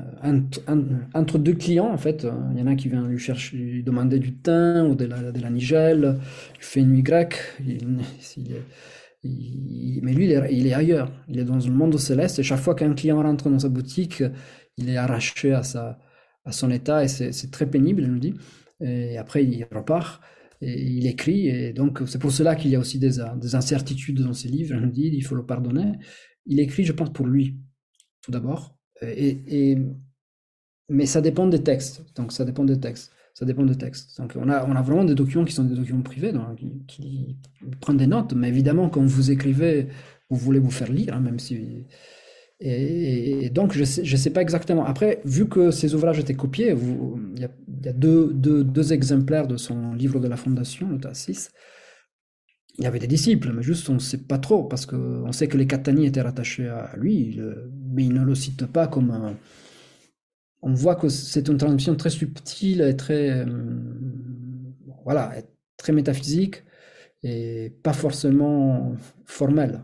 entre 1.14 1.38
deux 1.38 1.54
clients, 1.54 1.92
en 1.92 1.98
fait, 1.98 2.26
il 2.54 2.60
y 2.60 2.62
en 2.62 2.68
a 2.68 2.76
qui 2.76 2.88
vient 2.88 3.06
lui 3.08 3.20
chercher, 3.20 3.84
demander 3.84 4.20
du 4.20 4.34
thym 4.38 4.88
ou 4.90 4.96
de 4.96 5.06
la, 5.06 5.32
de 5.32 5.40
la 5.42 5.50
nigelle, 5.50 6.18
il 6.58 6.64
fait 6.64 6.80
une 6.80 6.92
nuit 6.94 7.04
grecque, 7.04 7.38
mais 9.24 10.14
lui, 10.14 10.26
il 10.26 10.32
est, 10.32 10.54
il 10.54 10.68
est, 10.68 10.74
ailleurs, 10.74 11.12
il 11.28 11.40
est 11.40 11.44
dans 11.44 11.66
un 11.68 11.72
monde 11.72 11.98
céleste, 11.98 12.40
et 12.40 12.44
chaque 12.44 12.60
fois 12.60 12.74
qu'un 12.76 12.94
client 12.94 13.22
rentre 13.22 13.50
dans 13.50 13.60
sa 13.60 13.70
boutique, 13.70 14.24
il 14.78 14.90
est 14.90 14.98
arraché 14.98 15.52
à, 15.54 15.64
sa, 15.64 16.00
à 16.46 16.52
son 16.52 16.72
état, 16.72 17.04
et 17.04 17.08
c'est 17.08 17.52
très 17.52 17.70
pénible, 17.70 18.04
il 18.04 18.12
nous 18.12 18.20
dit, 18.20 18.34
et 18.82 19.18
après 19.18 19.44
il 19.44 19.68
repart, 19.72 20.22
et 20.62 20.82
il 20.82 21.06
écrit, 21.08 21.48
et 21.50 21.74
donc 21.74 22.02
c'est 22.08 22.20
pour 22.20 22.32
cela 22.32 22.56
qu'il 22.56 22.72
y 22.72 22.76
a 22.76 22.80
aussi 22.80 22.98
des, 23.00 23.18
des 23.36 23.56
incertitudes 23.56 24.22
dans 24.22 24.34
ses 24.34 24.48
livres, 24.48 24.76
il 24.76 24.82
nous 24.82 24.92
dit, 24.92 25.10
il 25.14 25.22
faut 25.24 25.36
le 25.36 25.46
pardonner, 25.46 25.94
il 26.46 26.60
écrit, 26.60 26.84
je 26.84 26.94
pense, 26.94 27.12
pour 27.12 27.28
lui, 27.28 27.58
tout 28.22 28.32
d'abord. 28.32 28.78
Et, 29.02 29.78
mais 30.90 31.06
ça 31.06 31.22
dépend 31.22 31.48
des 31.48 31.64
textes. 31.64 32.04
Donc, 32.16 32.32
ça 32.32 32.46
dépend 32.46 32.64
des 32.64 32.80
textes. 32.80 33.12
Ça 33.34 33.46
dépend 33.46 33.64
des 33.64 33.78
textes. 33.78 34.20
Donc, 34.20 34.34
on 34.36 34.50
a, 34.50 34.66
on 34.66 34.76
a 34.76 34.82
vraiment 34.82 35.06
des 35.06 35.16
documents 35.16 35.46
qui 35.46 35.54
sont 35.54 35.64
des 35.64 35.76
documents 35.76 36.02
privés, 36.02 36.34
donc, 36.34 36.60
qui, 36.88 37.38
prennent 37.80 37.98
des 37.98 38.08
notes. 38.08 38.34
Mais 38.34 38.50
évidemment, 38.50 38.90
quand 38.90 39.04
vous 39.04 39.32
écrivez, 39.32 39.88
vous 40.30 40.38
voulez 40.38 40.60
vous 40.60 40.72
faire 40.72 40.92
lire, 40.92 41.16
hein, 41.16 41.22
même 41.22 41.40
si. 41.40 41.86
Et, 42.60 43.50
donc, 43.50 43.74
je 43.74 43.80
ne 43.80 44.18
sais, 44.18 44.30
pas 44.30 44.42
exactement. 44.42 44.86
Après, 44.86 45.22
vu 45.26 45.48
que 45.48 45.72
ces 45.72 45.96
ouvrages 45.96 46.20
étaient 46.20 46.36
copiés, 46.36 46.76
il 47.36 47.42
y 47.42 47.46
a, 47.46 47.94
deux, 47.94 48.34
deux, 48.34 48.64
deux, 48.64 48.94
exemplaires 48.94 49.48
de 49.48 49.58
son 49.58 49.94
livre 49.94 50.20
de 50.20 50.28
la 50.28 50.38
Fondation, 50.38 50.90
le 50.90 50.98
TAS6 50.98 51.50
il 52.78 52.84
y 52.84 52.88
avait 52.88 53.00
des 53.00 53.08
disciples, 53.08 53.52
mais 53.54 53.64
juste 53.64 53.90
on 53.90 53.96
ne 53.96 54.00
sait 54.00 54.18
pas 54.18 54.38
trop, 54.38 54.64
parce 54.64 54.86
qu'on 54.86 55.32
sait 55.32 55.48
que 55.48 55.58
les 55.58 55.68
Catani 55.68 56.06
étaient 56.06 56.22
rattachés 56.22 56.68
à 56.68 56.96
lui, 56.98 57.40
mais 57.94 58.06
il 58.06 58.14
ne 58.14 58.24
le 58.24 58.36
cite 58.36 58.66
pas 58.66 58.88
comme... 58.88 59.36
on 60.62 60.74
voit 60.74 60.96
que 60.96 61.10
c'est 61.10 61.48
une 61.48 61.58
transmission 61.58 61.96
très 61.96 62.10
subtile 62.10 62.82
et 62.82 62.96
très... 62.96 63.46
Euh, 63.46 63.46
voilà, 65.04 65.34
très 65.78 65.94
métaphysique, 65.94 66.64
et 67.24 67.74
pas 67.84 67.94
forcément 67.94 68.96
formelle, 69.26 69.82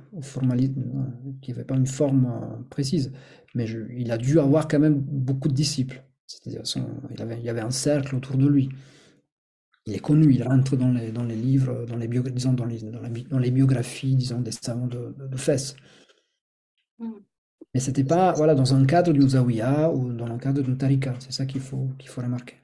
qui 1.42 1.52
n'avait 1.52 1.66
pas 1.66 1.76
une 1.76 1.88
forme 1.88 2.26
euh, 2.26 2.64
précise. 2.70 3.12
Mais 3.56 3.66
il 3.96 4.12
a 4.12 4.18
dû 4.18 4.40
avoir 4.40 4.68
quand 4.68 4.80
même 4.80 4.96
beaucoup 4.96 5.48
de 5.48 5.54
disciples. 5.54 6.04
C'est-à-dire, 6.28 6.62
il, 7.12 7.38
il 7.40 7.46
y 7.46 7.50
avait 7.50 7.62
un 7.62 7.72
cercle 7.72 8.16
autour 8.16 8.38
de 8.38 8.48
lui. 8.48 8.70
Il 9.88 9.96
est 9.96 10.00
connu, 10.00 10.34
il 10.34 10.44
rentre 10.44 10.76
dans 10.76 10.92
les, 10.92 11.14
dans 11.14 11.24
les 11.24 11.36
livres, 11.36 11.86
dans 11.86 11.96
les, 11.96 12.10
disons, 12.10 12.52
dans, 12.52 12.66
les, 12.66 12.80
dans, 12.80 13.40
les 13.40 13.52
biographies, 13.52 14.18
disons, 14.18 14.42
des 14.42 14.52
savants 14.52 14.86
de, 14.86 15.16
de, 15.18 15.38
Fès. 15.38 15.78
Mm. 17.00 17.12
Mais 17.74 17.80
c'était 17.80 18.04
pas 18.04 18.34
voilà, 18.34 18.54
dans 18.54 18.74
un 18.74 18.86
cadre 18.86 19.14
d'une 19.14 19.30
zawiya 19.30 19.90
ou 19.94 20.12
dans 20.12 20.28
le 20.28 20.38
cadre 20.38 20.62
d'une 20.62 20.78
tarika. 20.78 21.14
C'est 21.20 21.32
ça 21.32 21.46
qu'il 21.46 21.62
faut, 21.62 21.88
qu'il 21.98 22.10
faut 22.10 22.20
remarquer. 22.20 22.58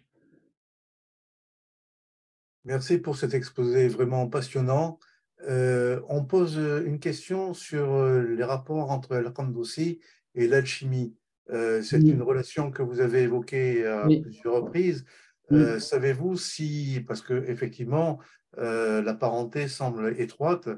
Merci 2.66 2.98
pour 2.98 3.16
cet 3.16 3.34
exposé 3.34 3.88
vraiment 3.88 4.28
passionnant. 4.28 5.00
Euh, 5.48 6.02
on 6.10 6.26
pose 6.26 6.58
une 6.58 7.00
question 7.00 7.54
sur 7.54 7.94
euh, 7.94 8.22
les 8.22 8.44
rapports 8.44 8.91
entre 8.91 9.16
al-Qandoussi 9.16 10.02
et 10.36 10.48
l'alchimie. 10.48 11.16
Euh, 11.52 11.82
c'est 11.82 12.00
une 12.00 12.22
relation 12.22 12.70
que 12.70 12.82
vous 12.82 13.00
avez 13.00 13.22
évoquée 13.22 13.86
à 13.86 14.08
plusieurs 14.08 14.56
reprises. 14.56 15.06
Savez-vous 15.80 16.38
si, 16.38 17.03
parce 17.07 17.22
que 17.22 17.34
effectivement, 17.48 18.20
la 18.57 19.14
parenté 19.14 19.68
semble 19.68 20.20
étroite 20.20 20.70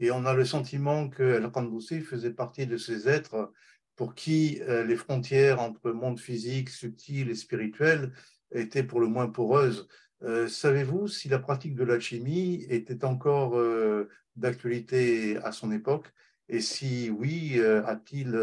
et 0.00 0.10
on 0.10 0.24
a 0.24 0.34
le 0.34 0.44
sentiment 0.44 1.08
que 1.08 1.36
al-Qandoussi 1.36 2.00
faisait 2.00 2.32
partie 2.32 2.66
de 2.66 2.76
ces 2.76 3.08
êtres 3.08 3.52
pour 3.96 4.14
qui 4.14 4.60
les 4.66 4.96
frontières 4.96 5.60
entre 5.60 5.92
monde 5.92 6.18
physique, 6.18 6.70
subtil 6.70 7.30
et 7.30 7.34
spirituel 7.34 8.12
étaient 8.52 8.82
pour 8.82 9.00
le 9.00 9.08
moins 9.08 9.28
poreuses. 9.28 9.88
Euh, 10.24 10.46
savez-vous 10.46 11.08
si 11.08 11.28
la 11.28 11.38
pratique 11.38 11.74
de 11.74 11.84
l'alchimie 11.84 12.64
était 12.68 13.04
encore 13.04 13.58
euh, 13.58 14.08
d'actualité 14.36 15.36
à 15.38 15.50
son 15.50 15.72
époque 15.72 16.12
Et 16.48 16.60
si 16.60 17.10
oui, 17.10 17.54
euh, 17.56 17.84
a-t-il, 17.86 18.36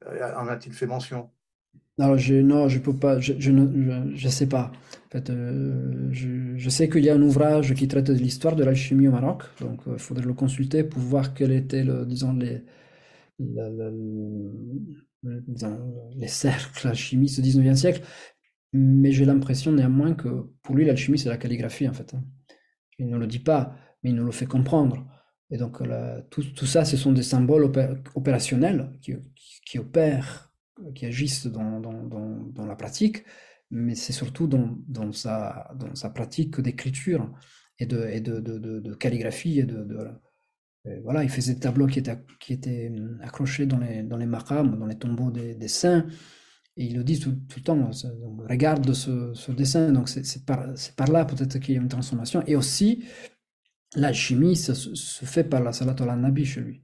en 0.00 0.48
a-t-il 0.48 0.74
fait 0.74 0.86
mention? 0.86 1.30
Non, 1.98 2.16
je, 2.16 2.34
non, 2.34 2.68
peux 2.82 2.96
pas, 2.96 3.20
je, 3.20 3.50
ne 3.50 4.28
sais 4.28 4.48
pas. 4.48 4.72
En 5.06 5.10
fait, 5.10 5.30
je, 6.10 6.56
je, 6.56 6.70
sais 6.70 6.88
qu'il 6.88 7.04
y 7.04 7.10
a 7.10 7.14
un 7.14 7.22
ouvrage 7.22 7.74
qui 7.74 7.86
traite 7.86 8.06
de 8.06 8.14
l'histoire 8.14 8.56
de 8.56 8.64
l'alchimie 8.64 9.06
au 9.08 9.12
Maroc, 9.12 9.44
donc 9.60 9.82
il 9.86 9.98
faudrait 9.98 10.24
le 10.24 10.34
consulter 10.34 10.82
pour 10.82 11.00
voir 11.00 11.34
quels 11.34 11.52
étaient, 11.52 11.84
le, 11.84 12.04
disons, 12.04 12.32
les, 12.32 12.62
les 16.16 16.28
cercles 16.28 16.88
alchimistes 16.88 17.40
du 17.40 17.50
19e 17.50 17.74
siècle. 17.74 18.02
Mais 18.72 19.12
j'ai 19.12 19.24
l'impression 19.24 19.72
néanmoins 19.72 20.14
que 20.14 20.50
pour 20.62 20.74
lui, 20.74 20.84
l'alchimie, 20.84 21.18
c'est 21.18 21.28
la 21.28 21.36
calligraphie, 21.36 21.88
en 21.88 21.92
fait. 21.92 22.12
Hein. 22.14 22.24
Il 22.98 23.08
ne 23.08 23.16
le 23.16 23.26
dit 23.26 23.38
pas, 23.38 23.76
mais 24.02 24.10
il 24.10 24.16
nous 24.16 24.24
le 24.24 24.32
fait 24.32 24.46
comprendre. 24.46 25.06
Et 25.50 25.56
donc, 25.56 25.80
tout, 26.30 26.66
ça, 26.66 26.84
ce 26.84 26.96
sont 26.96 27.12
des 27.12 27.22
symboles 27.22 27.70
opérationnels 28.14 28.90
qui, 29.00 29.78
opèrent, 29.78 30.52
qui 30.94 31.06
agissent 31.06 31.46
dans, 31.46 31.80
dans, 31.80 32.02
dans, 32.02 32.66
la 32.66 32.76
pratique, 32.76 33.24
mais 33.70 33.94
c'est 33.94 34.12
surtout 34.12 34.46
dans, 34.46 35.12
sa, 35.12 35.70
dans 35.78 35.94
sa 35.94 36.10
pratique 36.10 36.60
d'écriture 36.60 37.32
et, 37.78 37.86
de, 37.86 38.06
et 38.06 38.20
de, 38.20 38.40
de, 38.40 38.58
de, 38.58 38.94
calligraphie. 38.94 39.60
Et 39.60 39.64
de, 39.64 39.86
voilà, 41.02 41.22
il 41.22 41.30
faisait 41.30 41.54
des 41.54 41.60
tableaux 41.60 41.86
qui 41.86 41.98
étaient, 41.98 42.18
qui 42.40 42.52
étaient 42.52 42.88
hum, 42.90 43.18
accrochés 43.22 43.66
dans 43.66 43.78
les, 43.78 44.02
dans 44.02 44.16
les 44.16 44.26
maqams, 44.26 44.78
dans 44.78 44.86
les 44.86 44.98
tombeaux 44.98 45.30
des, 45.30 45.54
des 45.54 45.68
saints. 45.68 46.06
Et 46.76 46.86
ils 46.86 46.96
le 46.96 47.04
disent 47.04 47.20
tout, 47.20 47.30
le 47.30 47.62
temps, 47.62 47.90
regarde 48.48 48.92
ce, 48.92 49.52
dessin, 49.52 49.92
donc 49.92 50.08
c'est 50.08 50.44
par, 50.44 50.66
par, 50.96 51.08
là 51.08 51.24
peut-être 51.24 51.58
qu'il 51.60 51.74
y 51.74 51.78
a 51.78 51.80
une 51.80 51.88
transformation. 51.88 52.42
Et 52.48 52.56
aussi, 52.56 53.04
l'alchimie 53.94 54.56
se, 54.56 54.74
se, 54.74 55.24
fait 55.24 55.44
par 55.44 55.62
la 55.62 55.72
salat 55.72 55.94
al-nabi 56.00 56.44
chez 56.44 56.60
lui. 56.60 56.83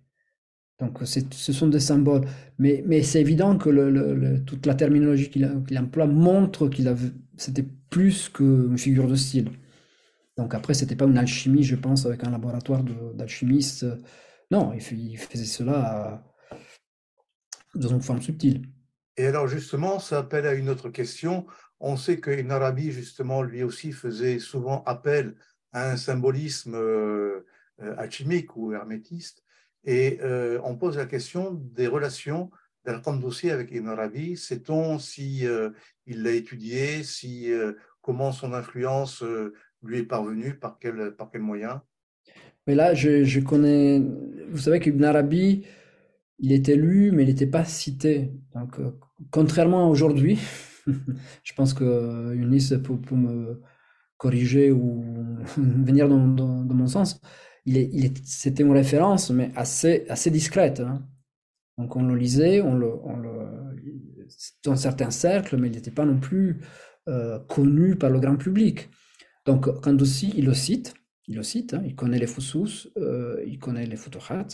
Donc 0.81 0.99
ce 1.03 1.53
sont 1.53 1.69
des 1.69 1.81
symboles. 1.81 2.23
Mais, 2.59 3.03
c'est 3.03 3.21
évident 3.21 3.59
que 3.59 4.39
toute 4.39 4.67
la 4.67 4.75
terminologie 4.75 5.31
qu'il 5.31 5.79
emploie 5.79 6.07
montre 6.07 6.69
qu'il 6.69 6.95
c'était 7.37 7.67
plus 7.91 8.29
qu'une 8.29 8.79
figure 8.79 9.07
de 9.07 9.15
style. 9.15 9.51
Donc 10.37 10.55
après, 10.55 10.75
c'était 10.75 10.97
pas 10.97 11.05
une 11.05 11.19
alchimie, 11.19 11.63
je 11.63 11.77
pense, 11.77 12.07
avec 12.07 12.25
un 12.25 12.31
laboratoire 12.31 12.83
d'alchimistes. 13.15 13.87
Non, 14.51 14.73
il, 14.73 14.81
faisait 14.81 15.45
cela 15.45 16.25
dans 17.75 17.89
une 17.89 18.01
forme 18.01 18.23
subtile. 18.23 18.63
Et 19.17 19.27
alors 19.27 19.49
justement, 19.49 19.99
ça 19.99 20.19
appelle 20.19 20.47
à 20.47 20.55
une 20.55 20.71
autre 20.71 20.89
question. 20.89 21.47
On 21.79 21.97
sait 21.97 22.21
qu'Ibn 22.21 22.51
Arabi, 22.51 22.91
justement, 22.91 23.43
lui 23.43 23.63
aussi 23.63 23.93
faisait 23.93 24.39
souvent 24.39 24.83
appel 24.85 25.35
à 25.73 25.91
un 25.91 25.97
symbolisme 25.97 26.75
euh, 26.75 27.47
euh, 27.83 27.95
alchimique 27.97 28.57
ou 28.57 28.73
hermétiste. 28.73 29.43
Et 29.85 30.19
euh, 30.23 30.61
on 30.65 30.77
pose 30.77 30.97
la 30.97 31.07
question 31.07 31.53
des 31.53 31.87
relations 31.87 32.51
d'Al-Qandoussi 32.85 33.51
avec 33.51 33.71
Ibn 33.71 33.89
Arabi. 33.89 34.37
Sait-on 34.37 34.99
si 34.99 35.45
il 36.07 36.23
l'a 36.23 36.33
étudié, 36.33 37.03
si, 37.03 37.51
comment 38.01 38.33
son 38.33 38.53
influence 38.55 39.23
lui 39.83 39.99
est 39.99 40.05
parvenue, 40.05 40.55
par 40.55 40.79
quel, 40.79 41.15
par 41.17 41.31
quel 41.31 41.43
moyen? 41.43 41.83
Mais 42.67 42.75
là, 42.75 42.95
je, 42.95 43.41
connais. 43.41 44.03
Vous 44.49 44.59
savez 44.59 44.81
qu'Ibn 44.81 45.05
Arabi, 45.05 45.65
il 46.39 46.53
était 46.53 46.77
lu, 46.77 47.11
mais 47.13 47.25
il 47.25 47.29
n'était 47.29 47.47
pas 47.47 47.65
cité. 47.65 48.33
Donc, 48.55 48.79
euh, 48.79 48.93
contrairement 49.31 49.87
à 49.87 49.89
aujourd'hui, 49.89 50.39
je 50.87 51.53
pense 51.55 51.75
que 51.75 52.35
Yunis 52.35 52.71
peut, 52.83 53.15
me 53.15 53.61
corriger 54.17 54.71
ou 54.71 55.05
venir 55.57 56.09
dans, 56.09 56.19
mon 56.19 56.87
sens. 56.87 57.21
C'était 58.25 58.63
une 58.63 58.73
référence, 58.73 59.31
mais 59.31 59.53
assez, 59.57 60.31
discrète. 60.31 60.81
Hein. 60.81 61.07
Donc, 61.79 61.97
on 61.97 62.03
le 62.03 62.17
lisait, 62.17 62.61
on 62.61 62.75
le, 62.75 62.93
on 63.05 63.17
le, 63.17 63.31
dans 64.65 64.77
certains 64.77 65.11
cercles, 65.11 65.57
mais 65.57 65.69
il 65.69 65.75
n'était 65.75 65.91
pas 65.91 66.05
non 66.05 66.19
plus 66.19 66.61
euh, 67.09 67.39
connu 67.41 67.97
par 67.97 68.11
le 68.11 68.21
grand 68.21 68.37
public. 68.37 68.91
Donc, 69.47 69.69
quand 69.81 70.01
aussi 70.03 70.33
il 70.37 70.47
le 70.47 70.55
cite, 70.55 70.95
il 71.27 71.37
le 71.37 71.43
cite, 71.43 71.75
hein, 71.75 71.83
il 71.85 71.95
connaît 71.95 72.19
les 72.19 72.27
Foussous, 72.27 72.89
euh, 72.97 73.43
il 73.47 73.59
connaît 73.59 73.87
les 73.87 73.97
Futuhat, 73.97 74.47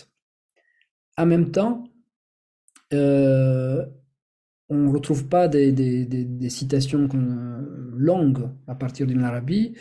en 1.16 1.26
même 1.26 1.50
temps, 1.50 1.84
euh, 2.92 3.84
on 4.68 4.76
ne 4.76 4.90
retrouve 4.90 5.28
pas 5.28 5.48
des, 5.48 6.50
citations 6.50 7.08
longues 7.94 8.50
à 8.66 8.74
partir 8.74 9.06
d'une 9.06 9.22
Arabie, 9.22 9.74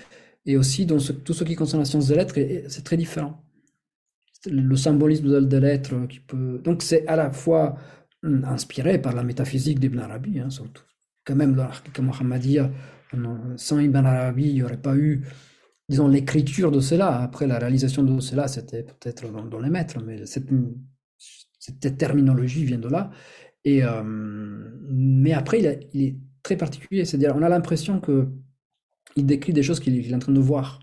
et 0.46 0.58
aussi 0.58 0.86
dans 0.86 0.98
tout 0.98 1.34
ce 1.34 1.44
qui 1.44 1.56
concerne 1.56 1.82
la 1.82 1.86
science 1.86 2.08
des 2.08 2.16
lettres, 2.16 2.36
c'est 2.68 2.84
très 2.84 2.98
différent. 2.98 3.44
Le 4.46 4.76
symbolisme 4.76 5.48
des 5.48 5.60
lettres 5.60 6.06
qui 6.08 6.20
peut. 6.20 6.62
Donc 6.64 6.84
c'est 6.84 7.08
à 7.08 7.16
la 7.16 7.32
fois 7.32 7.78
hum, 8.24 8.44
inspiré 8.46 9.02
par 9.02 9.14
la 9.14 9.24
métaphysique 9.24 9.80
d'Ibn 9.80 10.00
Arabi, 10.00 10.40
hein, 10.40 10.50
surtout. 10.50 10.84
Quand 11.26 11.36
même, 11.36 11.56
l'archique 11.56 12.00
Mohammedia, 12.00 12.72
sans 13.58 13.80
Ibn 13.80 14.06
Arabi, 14.06 14.44
il 14.50 14.54
n'y 14.54 14.64
aurait 14.64 14.82
pas 14.82 14.96
eu, 14.96 15.26
disons, 15.90 16.08
l'écriture 16.08 16.72
de 16.72 16.80
cela. 16.80 17.22
Après, 17.22 17.48
la 17.48 17.58
réalisation 17.58 18.04
de 18.04 18.20
cela, 18.20 18.48
c'était 18.48 18.84
peut-être 18.84 19.32
dans, 19.32 19.60
les 19.60 19.72
maîtres, 19.72 20.00
mais 20.06 20.28
c'est 20.28 20.50
une 20.52 20.76
cette 21.58 21.98
terminologie 21.98 22.64
vient 22.64 22.78
de 22.78 22.90
là. 22.90 23.10
Et, 23.64 23.84
euh, 23.84 24.04
mais 24.04 25.34
après, 25.34 25.60
il, 25.94 26.04
est 26.04 26.16
très 26.44 26.58
particulier. 26.58 27.06
C'est-à-dire, 27.06 27.34
on 27.36 27.42
a 27.42 27.50
l'impression 27.50 28.00
que 28.00 28.28
il 29.16 29.26
décrit 29.26 29.54
des 29.54 29.64
choses 29.64 29.80
qu'il 29.80 29.96
est 29.96 30.14
en 30.14 30.20
train 30.20 30.34
de 30.34 30.40
voir. 30.40 30.80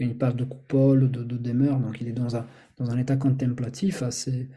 Il 0.00 0.18
parle 0.18 0.36
de 0.36 0.44
coupole, 0.44 1.10
de, 1.10 1.22
de 1.22 1.36
demeure, 1.36 1.78
donc 1.78 2.00
il 2.00 2.08
est 2.08 2.12
dans 2.12 2.36
un, 2.36 2.46
dans 2.76 2.90
un 2.90 2.98
état 2.98 3.16
contemplatif 3.16 4.02
assez, 4.02 4.48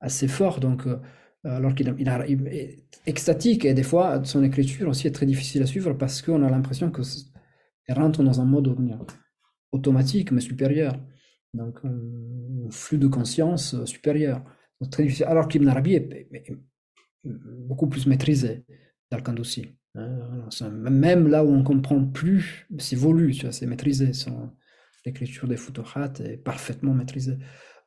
assez 0.00 0.28
fort. 0.28 0.60
Donc, 0.60 0.86
euh, 0.86 0.98
alors 1.44 1.74
qu'il 1.74 1.88
est 1.88 2.86
extatique 3.06 3.64
et 3.64 3.74
des 3.74 3.82
fois 3.82 4.24
son 4.24 4.42
écriture 4.42 4.88
aussi 4.88 5.06
est 5.06 5.12
très 5.12 5.26
difficile 5.26 5.62
à 5.62 5.66
suivre 5.66 5.92
parce 5.92 6.22
qu'on 6.22 6.42
a 6.42 6.50
l'impression 6.50 6.90
que 6.90 7.02
rentre 7.88 8.22
dans 8.24 8.40
un 8.40 8.44
mode 8.44 8.74
automatique 9.72 10.32
mais 10.32 10.40
supérieur. 10.40 10.94
Donc, 11.54 11.78
un 11.84 12.70
flux 12.70 12.98
de 12.98 13.06
conscience 13.06 13.84
supérieur 13.84 14.42
très 14.90 15.04
difficile. 15.04 15.26
Alors 15.26 15.48
qu'Ibn 15.48 15.68
Arabi 15.68 15.94
est, 15.94 16.28
beaucoup 17.24 17.88
plus 17.88 18.06
maîtrisé 18.06 18.64
d'Al-Kandoussi. 19.10 19.66
Hein. 19.66 19.72
Même 20.72 21.28
là 21.28 21.44
où 21.44 21.48
on 21.48 21.62
comprend 21.62 22.04
plus, 22.04 22.66
c'est 22.78 22.96
voulu, 22.96 23.34
c'est 23.34 23.66
maîtrisé. 23.66 24.12
L'écriture 25.04 25.48
des 25.48 25.56
Futuhat 25.56 26.12
est 26.24 26.36
parfaitement 26.36 26.92
maîtrisée. 26.92 27.38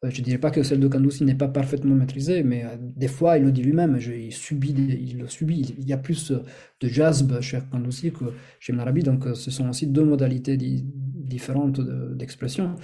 Euh, 0.06 0.10
je 0.10 0.20
ne 0.20 0.26
dirais 0.26 0.38
pas 0.38 0.52
que 0.52 0.64
celle 0.64 0.80
de 0.80 0.88
Kandoussi 0.88 1.26
n'est 1.26 1.36
pas 1.36 1.50
parfaitement 1.50 1.94
maîtrisée, 1.94 2.44
mais 2.44 2.64
euh, 2.64 2.78
des 2.80 3.10
fois, 3.10 3.38
il 3.38 3.44
le 3.44 3.52
dit 3.52 3.64
lui-même, 3.64 3.98
il, 4.00 4.30
il 4.32 5.18
le 5.18 5.28
subit. 5.28 5.76
Il 5.78 5.88
y 5.88 5.94
a 5.94 5.98
plus 5.98 6.32
de 6.32 6.88
jazb 6.88 7.42
chez 7.42 7.60
Kandoussi 7.70 8.12
que 8.12 8.26
chez 8.60 8.72
Ibn 8.72 8.80
Arabi, 8.82 9.04
donc 9.04 9.28
euh, 9.28 9.36
ce 9.36 9.52
sont 9.52 9.68
aussi 9.70 9.88
deux 9.88 10.06
modalités 10.06 10.58
différentes 10.58 11.82
d'expression. 12.16 12.76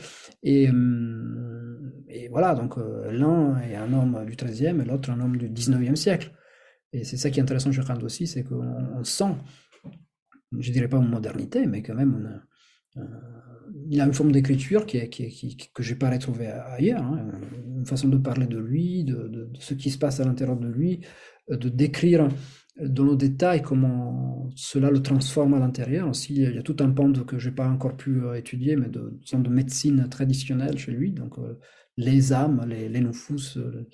Et, 0.43 0.69
voilà, 2.29 2.55
donc 2.55 2.75
l'un 3.11 3.57
est 3.61 3.75
un 3.75 3.93
homme 3.93 4.25
du 4.25 4.35
XIIIe 4.35 4.79
et 4.81 4.85
l'autre 4.85 5.09
un 5.09 5.19
homme 5.21 5.37
du 5.37 5.49
XIXe 5.49 5.99
siècle. 5.99 6.31
Et 6.95 7.03
c'est 7.03 7.17
ça 7.17 7.29
qui 7.29 7.39
est 7.39 7.43
intéressant 7.43 7.71
chez 7.71 7.83
Kandoussi, 7.83 8.27
c'est 8.27 8.43
qu'on 8.43 9.03
sent, 9.03 9.35
je 10.57 10.71
dirais 10.71 10.87
pas 10.87 10.97
une 10.97 11.09
modernité, 11.09 11.65
mais 11.65 11.81
quand 11.81 11.95
même 11.95 12.41
il 13.89 14.01
a 14.01 14.05
une 14.05 14.13
forme 14.13 14.31
d'écriture 14.31 14.85
qui, 14.85 15.07
que 15.73 15.83
je 15.83 15.93
n'ai 15.93 15.99
pas 15.99 16.09
retrouvé 16.09 16.47
ailleurs, 16.47 17.03
hein. 17.03 17.31
une 17.77 17.85
façon 17.85 18.07
de 18.07 18.17
parler 18.17 18.47
de 18.47 18.57
lui, 18.57 19.03
de, 19.03 19.49
ce 19.59 19.73
qui 19.73 19.91
se 19.91 19.97
passe 19.97 20.19
à 20.19 20.25
l'intérieur 20.25 20.57
de 20.57 20.67
lui, 20.67 21.01
euh, 21.51 21.57
de 21.57 21.69
décrire 21.69 22.27
dans 22.81 23.05
le 23.05 23.15
détail 23.15 23.61
comment 23.61 24.49
cela 24.55 24.91
le 24.91 25.01
transforme 25.01 25.53
à 25.53 25.59
l'intérieur. 25.59 26.09
Aussi, 26.09 26.35
il 26.35 26.55
y 26.55 26.57
a 26.57 26.63
tout 26.63 26.75
un 26.79 26.91
pan 26.91 27.11
que 27.13 27.39
je 27.39 27.49
n'ai 27.49 27.55
pas 27.55 27.67
encore 27.67 27.95
pu 27.95 28.21
euh, 28.23 28.35
étudier, 28.35 28.75
mais 28.75 28.89
de, 28.89 29.17
de 29.31 29.49
médecine 29.49 30.07
traditionnelle 30.09 30.77
chez 30.77 30.91
lui. 30.91 31.11
Donc, 31.11 31.37
euh, 31.37 31.59
les 31.97 32.33
âmes, 32.33 32.65
les, 32.67 32.89
les 32.89 32.99
nufus, 32.99 33.57
euh, 33.57 33.87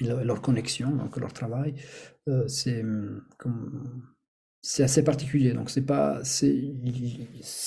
leur 0.00 0.40
connexion, 0.42 0.90
donc 0.90 1.16
leur 1.16 1.32
travail, 1.32 1.74
c'est 2.46 2.84
c'est 4.62 4.82
assez 4.82 5.02
particulier. 5.02 5.52
Donc, 5.54 5.70
c'est 5.70 5.86
pas, 5.86 6.20
c'est 6.22 6.74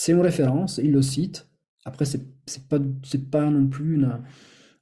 une 0.07 0.22
référence, 0.22 0.80
il 0.84 0.91
le 0.91 1.01
cite. 1.01 1.49
Après, 1.85 2.05
c'est 2.05 2.22
pas, 2.69 2.80
pas 3.31 3.49
non 3.49 3.68
plus 3.68 4.03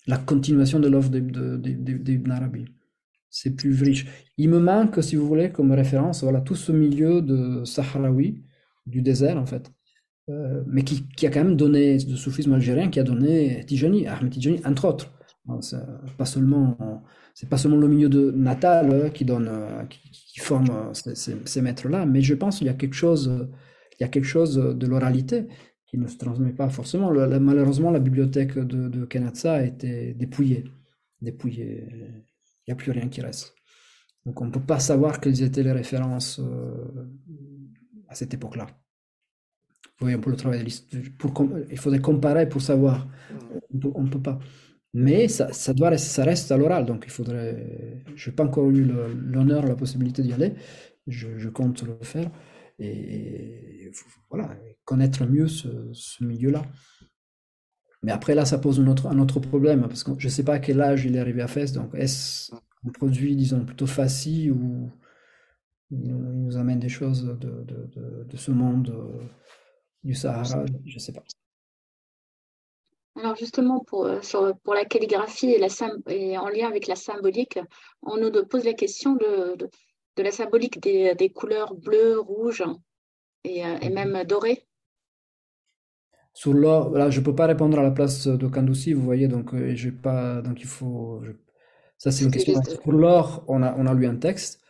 la 0.08 0.18
continuation 0.18 0.80
de 0.80 0.90
l'œuvre 0.90 1.10
d'Ibn 1.10 2.32
Arabi 2.32 2.66
c'est 3.32 3.56
plus 3.56 3.82
riche. 3.82 4.06
Il 4.38 4.50
me 4.50 4.60
manque, 4.60 5.02
si 5.02 5.16
vous 5.16 5.26
voulez, 5.26 5.52
comme 5.52 5.72
référence, 5.72 6.22
voilà, 6.22 6.42
tout 6.42 6.56
ce 6.56 6.72
milieu 6.72 7.22
de 7.22 7.64
Sahraoui, 7.64 8.44
du 8.86 9.02
désert 9.02 9.38
en 9.38 9.46
fait, 9.46 9.72
euh, 10.30 10.64
mais 10.68 10.84
qui, 10.84 11.26
a 11.26 11.30
quand 11.30 11.44
même 11.44 11.56
donné, 11.56 11.98
le 11.98 12.16
soufisme 12.16 12.54
algérien, 12.54 12.90
qui 12.90 13.00
a 13.00 13.04
donné 13.04 13.64
Tijani, 13.66 14.08
Ahmed 14.08 14.32
Tijani, 14.32 14.60
entre 14.66 14.86
autres. 14.86 15.12
Pas 16.18 16.26
seulement, 16.26 17.04
c'est 17.34 17.50
pas 17.50 17.58
seulement 17.58 17.78
le 17.78 17.88
milieu 17.88 18.10
de 18.10 18.32
natal 18.32 18.92
euh, 18.92 19.10
qui 19.10 19.26
donne, 19.26 19.48
euh, 19.50 19.84
qui, 19.86 20.40
forme 20.40 20.92
ces, 20.94 21.62
maîtres-là, 21.62 22.06
mais 22.06 22.22
je 22.22 22.34
pense 22.34 22.60
qu'il 22.60 22.68
y 22.68 22.70
a 22.70 22.74
quelque 22.74 22.96
chose, 22.96 23.50
il 24.00 24.04
y 24.04 24.06
a 24.06 24.08
quelque 24.08 24.26
chose 24.26 24.56
de 24.56 24.88
l'oralité 24.88 25.48
qui 25.86 25.98
ne 25.98 26.08
se 26.08 26.18
transmet 26.18 26.54
pas 26.54 26.70
forcément. 26.70 27.12
malheureusement, 27.12 27.92
la 27.92 28.00
bibliothèque 28.00 28.58
de, 28.58 28.88
de 28.88 29.06
Kenatsa 29.06 29.56
a 29.56 29.64
été 29.64 30.14
dépouillée, 30.14 30.64
dépouillée 31.22 31.88
il 32.68 32.72
n'y 32.72 32.74
a 32.74 32.76
plus 32.76 32.92
rien 32.92 33.10
qui 33.10 33.22
reste. 33.22 33.54
Donc 34.26 34.40
on 34.42 34.46
ne 34.46 34.52
peut 34.52 34.62
pas 34.62 34.80
savoir 34.80 35.20
quelles 35.20 35.42
étaient 35.42 35.64
les 35.64 35.72
références 35.72 36.40
euh, 36.40 37.10
à 38.08 38.16
cette 38.16 38.34
époque-là. 38.34 38.68
On 40.00 40.20
peut 40.20 40.32
le 40.32 40.36
travailler. 40.36 40.66
Pour, 41.20 41.48
il 41.70 41.78
faudrait 41.78 42.02
comparer 42.02 42.50
pour 42.50 42.62
savoir. 42.62 43.08
On 43.84 44.04
ne 44.04 44.10
peut 44.10 44.22
pas. 44.22 44.40
Mais 44.94 45.28
ça, 45.30 45.54
ça, 45.54 45.74
doit 45.74 45.98
ça 45.98 46.24
reste 46.26 46.52
à 46.52 46.58
l'oral, 46.58 46.86
donc 46.86 47.04
il 47.06 47.12
faudrait. 47.12 48.04
Je 48.16 48.30
n'ai 48.30 48.36
pas 48.36 48.44
encore 48.44 48.70
eu 48.70 48.84
l'honneur, 48.84 49.66
la 49.66 49.76
possibilité 49.76 50.22
d'y 50.22 50.34
aller. 50.34 50.54
Je, 51.08 51.50
compte 51.50 51.84
le 51.84 51.98
faire. 52.02 52.30
Et, 52.80 53.92
voilà, 54.30 54.56
connaître 54.86 55.26
mieux 55.26 55.48
ce, 55.48 56.24
milieu-là. 56.24 56.64
Mais 58.04 58.12
après, 58.12 58.36
là, 58.36 58.46
ça 58.46 58.58
pose 58.58 58.80
un 58.80 58.88
autre, 58.88 59.08
un 59.08 59.20
autre 59.20 59.40
problème, 59.40 59.82
parce 59.82 60.04
que 60.04 60.12
je 60.18 60.28
ne 60.28 60.32
sais 60.32 60.44
pas 60.44 60.56
à 60.56 60.60
quel 60.60 60.82
âge 60.82 61.06
il 61.06 61.16
est 61.16 61.20
arrivé 61.20 61.42
à 61.42 61.48
Fès. 61.48 61.72
Donc, 61.72 61.94
est-ce 61.96 62.54
un 62.54 62.90
produit, 62.90 63.36
disons, 63.36 63.64
plutôt 63.66 63.88
facile 63.88 64.52
ou 64.52 64.92
il 65.92 66.16
nous 66.16 66.58
amène 66.58 66.80
des 66.80 66.90
choses 66.90 67.26
de, 67.40 67.66
de, 68.26 68.38
ce 68.38 68.52
monde 68.52 68.90
euh, 68.90 69.24
du 70.04 70.16
Sahara? 70.16 70.66
Je 70.86 70.96
ne 70.96 71.00
sais 71.00 71.14
pas. 71.14 71.24
Alors 73.20 73.36
justement, 73.36 73.80
pour, 73.80 74.06
euh, 74.06 74.20
pour 74.64 74.74
la 74.74 74.86
calligraphie 74.86 75.52
et, 75.52 75.60
la, 75.60 75.68
et 76.08 76.38
en 76.38 76.48
lien 76.48 76.68
avec 76.68 76.88
la 76.88 76.96
symbolique, 76.96 77.60
on 78.04 78.18
nous 78.18 78.32
pose 78.46 78.64
la 78.64 78.74
question 78.74 79.16
de, 79.16 79.58
de 79.58 80.24
la 80.24 80.32
symbolique 80.32 80.82
des, 80.82 81.14
des, 81.16 81.30
couleurs 81.30 81.76
bleues, 81.76 82.20
rouges 82.20 82.64
et, 83.44 83.66
euh, 83.66 83.78
et 83.82 83.90
mhm. 83.90 83.96
même 83.96 84.24
dorées. 84.24 84.66
Sur 86.34 86.54
l'or, 86.54 86.92
là, 86.92 87.10
je 87.10 87.20
peux 87.20 87.36
pas 87.36 87.48
répondre 87.48 87.78
à 87.78 87.84
la 87.84 87.92
place 87.92 88.28
de 88.28 88.48
Kandoussi, 88.48 88.94
vous 88.94 89.04
voyez, 89.04 89.28
donc 89.28 89.54
euh, 89.54 89.76
j'ai 89.76 89.92
pas, 89.92 90.42
donc 90.42 90.62
il 90.62 90.68
faut. 90.68 91.22
Ça, 91.98 92.12
c'est 92.12 92.24
une 92.24 92.32
question. 92.32 92.60
Pour 92.82 92.94
l'or, 92.94 93.44
on 93.50 93.62
a, 93.62 93.76
on 93.78 93.86
a 93.86 93.94
lu 93.94 94.08
un 94.08 94.16
texte, 94.16 94.62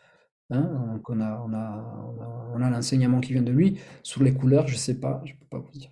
hein, 0.50 0.64
donc 0.92 1.08
on 1.08 1.22
a, 1.22 1.40
on 1.48 1.54
a, 1.54 2.56
on 2.56 2.62
a, 2.64 2.70
l'enseignement 2.72 3.22
qui 3.22 3.34
vient 3.34 3.44
de 3.44 3.52
lui. 3.52 3.80
Sur 4.02 4.24
les 4.24 4.34
couleurs, 4.34 4.68
je 4.68 4.76
sais 4.76 5.00
pas, 5.00 5.22
je 5.24 5.34
peux 5.34 5.46
pas 5.46 5.60
vous 5.60 5.70
dire. 5.72 5.92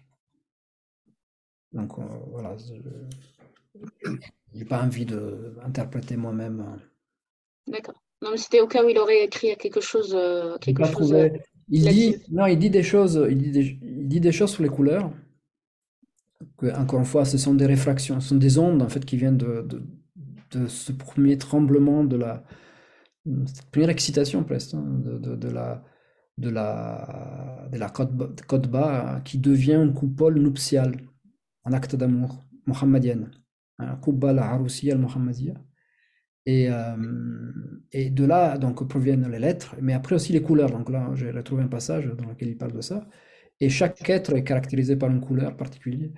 Donc 1.72 1.98
euh, 1.98 2.04
voilà, 2.32 2.56
je 2.58 2.74
n'ai 4.58 4.66
pas 4.66 4.84
envie 4.84 5.06
d'interpréter 5.06 6.18
moi-même. 6.18 6.60
Hein. 6.62 6.80
D'accord. 7.68 8.02
Non, 8.22 8.32
mais 8.32 8.38
c'était 8.38 8.60
au 8.60 8.68
cas 8.68 8.84
où 8.84 8.90
il 8.90 8.98
aurait 8.98 9.24
écrit 9.24 9.56
quelque 9.58 9.82
chose. 9.82 10.14
Euh, 10.14 10.58
quelque 10.58 10.86
chose 10.86 11.16
il 11.72 11.88
dit, 11.88 12.16
non, 12.32 12.48
il 12.48 12.58
dit 12.58 12.72
des 12.72 12.82
choses, 12.82 13.28
il 13.30 13.38
dit 13.38 13.52
des, 13.52 13.80
il 13.84 14.08
dit 14.08 14.20
des 14.20 14.32
choses 14.32 14.52
sur 14.52 14.64
les 14.64 14.70
couleurs 14.70 15.12
encore 16.76 17.00
une 17.00 17.06
fois, 17.06 17.26
ce 17.26 17.38
sont 17.38 17.54
des 17.54 17.66
réfractions, 17.66 18.20
ce 18.20 18.30
sont 18.30 18.36
des 18.36 18.58
ondes 18.60 18.82
en 18.82 18.90
fait 18.90 19.06
qui 19.06 19.18
viennent 19.18 19.38
de, 19.38 19.68
de, 20.52 20.68
ce 20.68 20.92
premier 20.92 21.38
tremblement 21.38 22.04
de 22.04 22.18
la 22.18 22.44
cette 23.46 23.70
première 23.70 23.90
excitation 23.90 24.44
presque 24.44 24.74
hein, 24.74 24.84
de, 25.04 25.36
de, 25.36 25.50
la 25.50 25.84
de 26.38 26.50
la 26.50 27.68
de 27.72 27.78
la 27.78 27.90
côte 27.90 28.68
bas 28.68 29.22
qui 29.24 29.38
devient 29.38 29.74
une 29.74 29.94
coupole 29.94 30.40
nuptiale, 30.40 30.98
un 31.66 31.74
acte 31.74 31.96
d'amour 31.96 32.44
mohammedienne, 32.66 33.32
un 33.80 33.96
kubba 33.98 34.30
al 34.30 34.98
mohammedia. 34.98 35.54
Et, 36.46 36.68
euh, 36.72 36.96
et 37.92 38.10
de 38.10 38.26
là 38.26 38.58
donc 38.58 38.88
proviennent 38.88 39.30
les 39.30 39.40
lettres, 39.40 39.76
mais 39.82 39.94
après 39.94 40.16
aussi 40.16 40.34
les 40.34 40.42
couleurs. 40.42 40.72
Donc 40.72 40.90
là, 40.90 41.12
j'ai 41.14 41.32
retrouvé 41.32 41.64
un 41.64 41.68
passage 41.68 42.06
dans 42.06 42.28
lequel 42.28 42.50
il 42.50 42.58
parle 42.58 42.74
de 42.74 42.82
ça. 42.82 43.08
Et 43.60 43.70
chaque 43.70 44.10
être 44.10 44.34
est 44.34 44.44
caractérisé 44.44 44.96
par 44.96 45.10
une 45.12 45.22
couleur 45.22 45.56
particulière. 45.58 46.10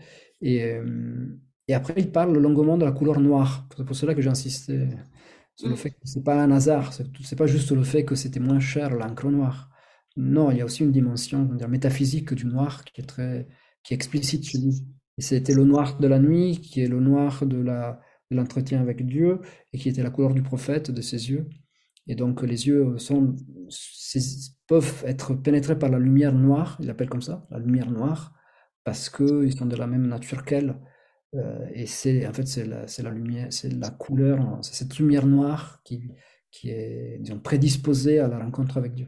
Et, 0.41 0.63
euh, 0.63 1.37
et 1.67 1.73
après, 1.73 1.95
il 1.97 2.11
parle 2.11 2.37
longuement 2.37 2.77
de 2.77 2.85
la 2.85 2.91
couleur 2.91 3.19
noire. 3.19 3.67
C'est 3.75 3.85
pour 3.85 3.95
cela 3.95 4.13
que 4.15 4.21
j'ai 4.21 4.29
insisté 4.29 4.89
sur 5.55 5.67
le 5.67 5.73
mm. 5.73 5.77
fait 5.77 5.91
que 5.91 5.97
ce 6.03 6.17
n'est 6.17 6.23
pas 6.23 6.41
un 6.41 6.51
hasard. 6.51 6.93
Ce 6.93 7.03
n'est 7.03 7.37
pas 7.37 7.47
juste 7.47 7.71
le 7.71 7.83
fait 7.83 8.05
que 8.05 8.15
c'était 8.15 8.39
moins 8.39 8.59
cher 8.59 8.91
l'encre 8.91 9.29
noire. 9.29 9.69
Non, 10.17 10.51
il 10.51 10.57
y 10.57 10.61
a 10.61 10.65
aussi 10.65 10.83
une 10.83 10.91
dimension 10.91 11.43
dire, 11.45 11.69
métaphysique 11.69 12.33
du 12.33 12.45
noir 12.45 12.83
qui 12.83 13.01
est 13.01 13.05
très 13.05 13.47
qui 13.83 13.93
est 13.93 13.95
explicite 13.95 14.43
chez 14.45 14.59
lui. 14.59 14.85
Et 15.17 15.21
c'était 15.21 15.53
le 15.53 15.65
noir 15.65 15.97
de 15.99 16.07
la 16.07 16.19
nuit, 16.19 16.59
qui 16.61 16.81
est 16.81 16.87
le 16.87 16.99
noir 16.99 17.45
de 17.45 17.63
l'entretien 18.31 18.81
avec 18.81 19.05
Dieu, 19.05 19.39
et 19.73 19.77
qui 19.77 19.89
était 19.89 20.03
la 20.03 20.09
couleur 20.09 20.33
du 20.33 20.41
prophète, 20.41 20.91
de 20.91 21.01
ses 21.01 21.29
yeux. 21.29 21.47
Et 22.07 22.15
donc 22.15 22.41
les 22.41 22.67
yeux 22.67 22.95
peuvent 24.67 25.03
être 25.05 25.35
pénétrés 25.35 25.77
par 25.77 25.89
la 25.89 25.99
lumière 25.99 26.33
noire, 26.33 26.77
il 26.79 26.87
l'appelle 26.87 27.09
comme 27.09 27.21
ça, 27.21 27.47
la 27.51 27.59
lumière 27.59 27.91
noire, 27.91 28.33
parce 28.83 29.09
qu'ils 29.09 29.55
sont 29.55 29.67
de 29.67 29.75
la 29.75 29.87
même 29.87 30.07
nature 30.07 30.43
qu'elle. 30.43 30.79
Euh, 31.35 31.65
et 31.73 31.85
c'est 31.85 32.27
en 32.27 32.33
fait 32.33 32.47
c'est 32.47 32.65
la 32.65 33.89
couleur, 33.91 34.59
c'est 34.61 34.73
cette 34.73 34.97
lumière 34.97 35.27
noire 35.27 35.81
qui, 35.85 36.11
qui 36.51 36.69
est 36.69 37.19
disons, 37.19 37.39
prédisposée 37.39 38.19
à 38.19 38.27
la 38.27 38.39
rencontre 38.39 38.77
avec 38.77 38.93
Dieu. 38.93 39.07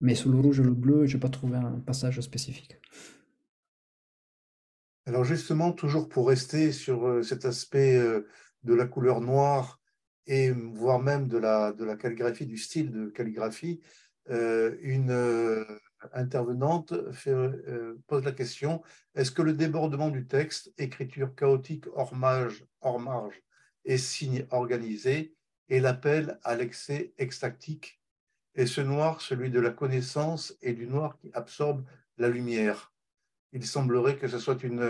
Mais 0.00 0.14
sous 0.14 0.30
le 0.30 0.38
rouge 0.38 0.60
et 0.60 0.62
le 0.62 0.74
bleu, 0.74 1.06
je 1.06 1.16
n'ai 1.16 1.20
pas 1.20 1.28
trouvé 1.28 1.56
un 1.56 1.80
passage 1.80 2.20
spécifique. 2.20 2.76
Alors 5.06 5.24
justement, 5.24 5.72
toujours 5.72 6.08
pour 6.08 6.28
rester 6.28 6.72
sur 6.72 7.06
euh, 7.06 7.22
cet 7.22 7.44
aspect 7.44 7.96
euh, 7.96 8.26
de 8.62 8.74
la 8.74 8.86
couleur 8.86 9.20
noire 9.20 9.78
et 10.26 10.50
voire 10.50 10.98
même 10.98 11.28
de 11.28 11.36
la, 11.36 11.74
calligraphie, 11.98 12.46
du 12.46 12.56
style 12.56 12.90
de 12.90 13.10
calligraphie, 13.10 13.82
euh, 14.30 14.74
une 14.80 15.12
intervenante 16.14 16.94
pose 18.06 18.24
la 18.24 18.32
question 18.32 18.82
est-ce 19.14 19.30
que 19.30 19.42
le 19.42 19.52
débordement 19.52 20.08
du 20.08 20.26
texte, 20.26 20.72
écriture 20.78 21.34
chaotique 21.34 21.86
hors 21.94 22.14
marge, 22.14 22.64
hors 22.80 22.98
marge 22.98 23.42
et 23.84 23.98
signe 23.98 24.46
organisé, 24.50 25.34
est 25.68 25.80
l'appel 25.80 26.38
à 26.42 26.56
l'excès 26.56 27.12
extactique? 27.18 28.00
Et 28.54 28.64
ce 28.64 28.80
noir, 28.80 29.20
celui 29.20 29.50
de 29.50 29.60
la 29.60 29.70
connaissance 29.70 30.56
et 30.62 30.72
du 30.72 30.86
noir 30.86 31.18
qui 31.18 31.30
absorbe 31.34 31.84
la 32.16 32.28
lumière 32.30 32.93
Il 33.54 33.64
semblerait 33.64 34.16
que 34.16 34.28
ce 34.28 34.38
soit 34.38 34.62
une 34.62 34.82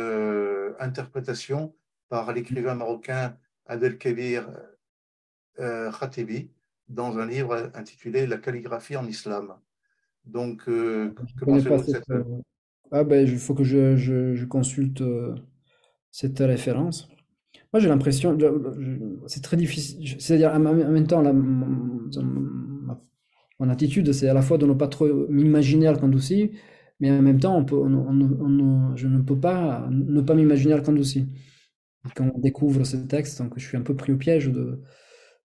interprétation 0.80 1.74
par 2.08 2.32
l'écrivain 2.32 2.74
marocain 2.74 3.36
Adel 3.66 3.98
Kebir 3.98 4.48
euh, 5.60 5.90
Khatibi 5.92 6.50
dans 6.88 7.16
un 7.18 7.26
livre 7.26 7.70
intitulé 7.74 8.26
La 8.26 8.38
calligraphie 8.38 8.96
en 8.96 9.06
islam. 9.06 9.54
Donc, 10.24 10.62
euh, 10.68 11.14
que 11.38 11.44
pensez-vous 11.44 11.76
de 11.76 11.82
cette... 11.82 12.10
Euh, 12.10 12.24
ah 12.90 13.04
ben, 13.04 13.26
il 13.26 13.38
faut 13.38 13.54
que 13.54 13.64
je, 13.64 13.96
je, 13.96 14.44
consulte 14.44 15.02
cette 16.10 16.38
référence. 16.38 17.08
Moi, 17.72 17.80
j'ai 17.80 17.88
l'impression, 17.88 18.36
c'est 19.26 19.42
très 19.42 19.56
difficile. 19.56 20.20
C'est-à-dire, 20.20 20.52
en 20.52 20.58
même 20.60 21.06
temps, 21.06 21.22
mon, 23.58 23.68
attitude, 23.68 24.12
c'est 24.12 24.28
à 24.28 24.34
la 24.34 24.42
fois 24.42 24.58
de 24.58 24.66
ne 24.66 24.74
pas 24.74 24.88
trop 24.88 25.08
m'imaginer 25.28 25.86
Al-Kandousi, 25.86 26.52
mais 27.10 27.18
en 27.18 27.22
même 27.22 27.38
temps, 27.38 27.64
on 27.70 28.96
je 28.96 29.06
ne 29.08 29.20
peux 29.20 29.38
pas 29.38 29.86
ne 29.90 30.20
pas 30.22 30.34
m'imaginer 30.34 30.72
Al-Kandousi. 30.72 31.28
Quand 32.14 32.30
on 32.34 32.38
découvre 32.38 32.84
ce 32.84 32.96
texte, 32.96 33.42
donc 33.42 33.54
je 33.58 33.66
suis 33.66 33.76
un 33.76 33.82
peu 33.82 33.94
pris 33.94 34.12
au 34.12 34.16
piège 34.16 34.48
de, 34.48 34.82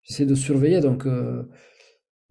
j'essaie 0.04 0.26
de 0.26 0.36
surveiller. 0.36 0.82
Donc, 0.82 1.06
euh, 1.06 1.44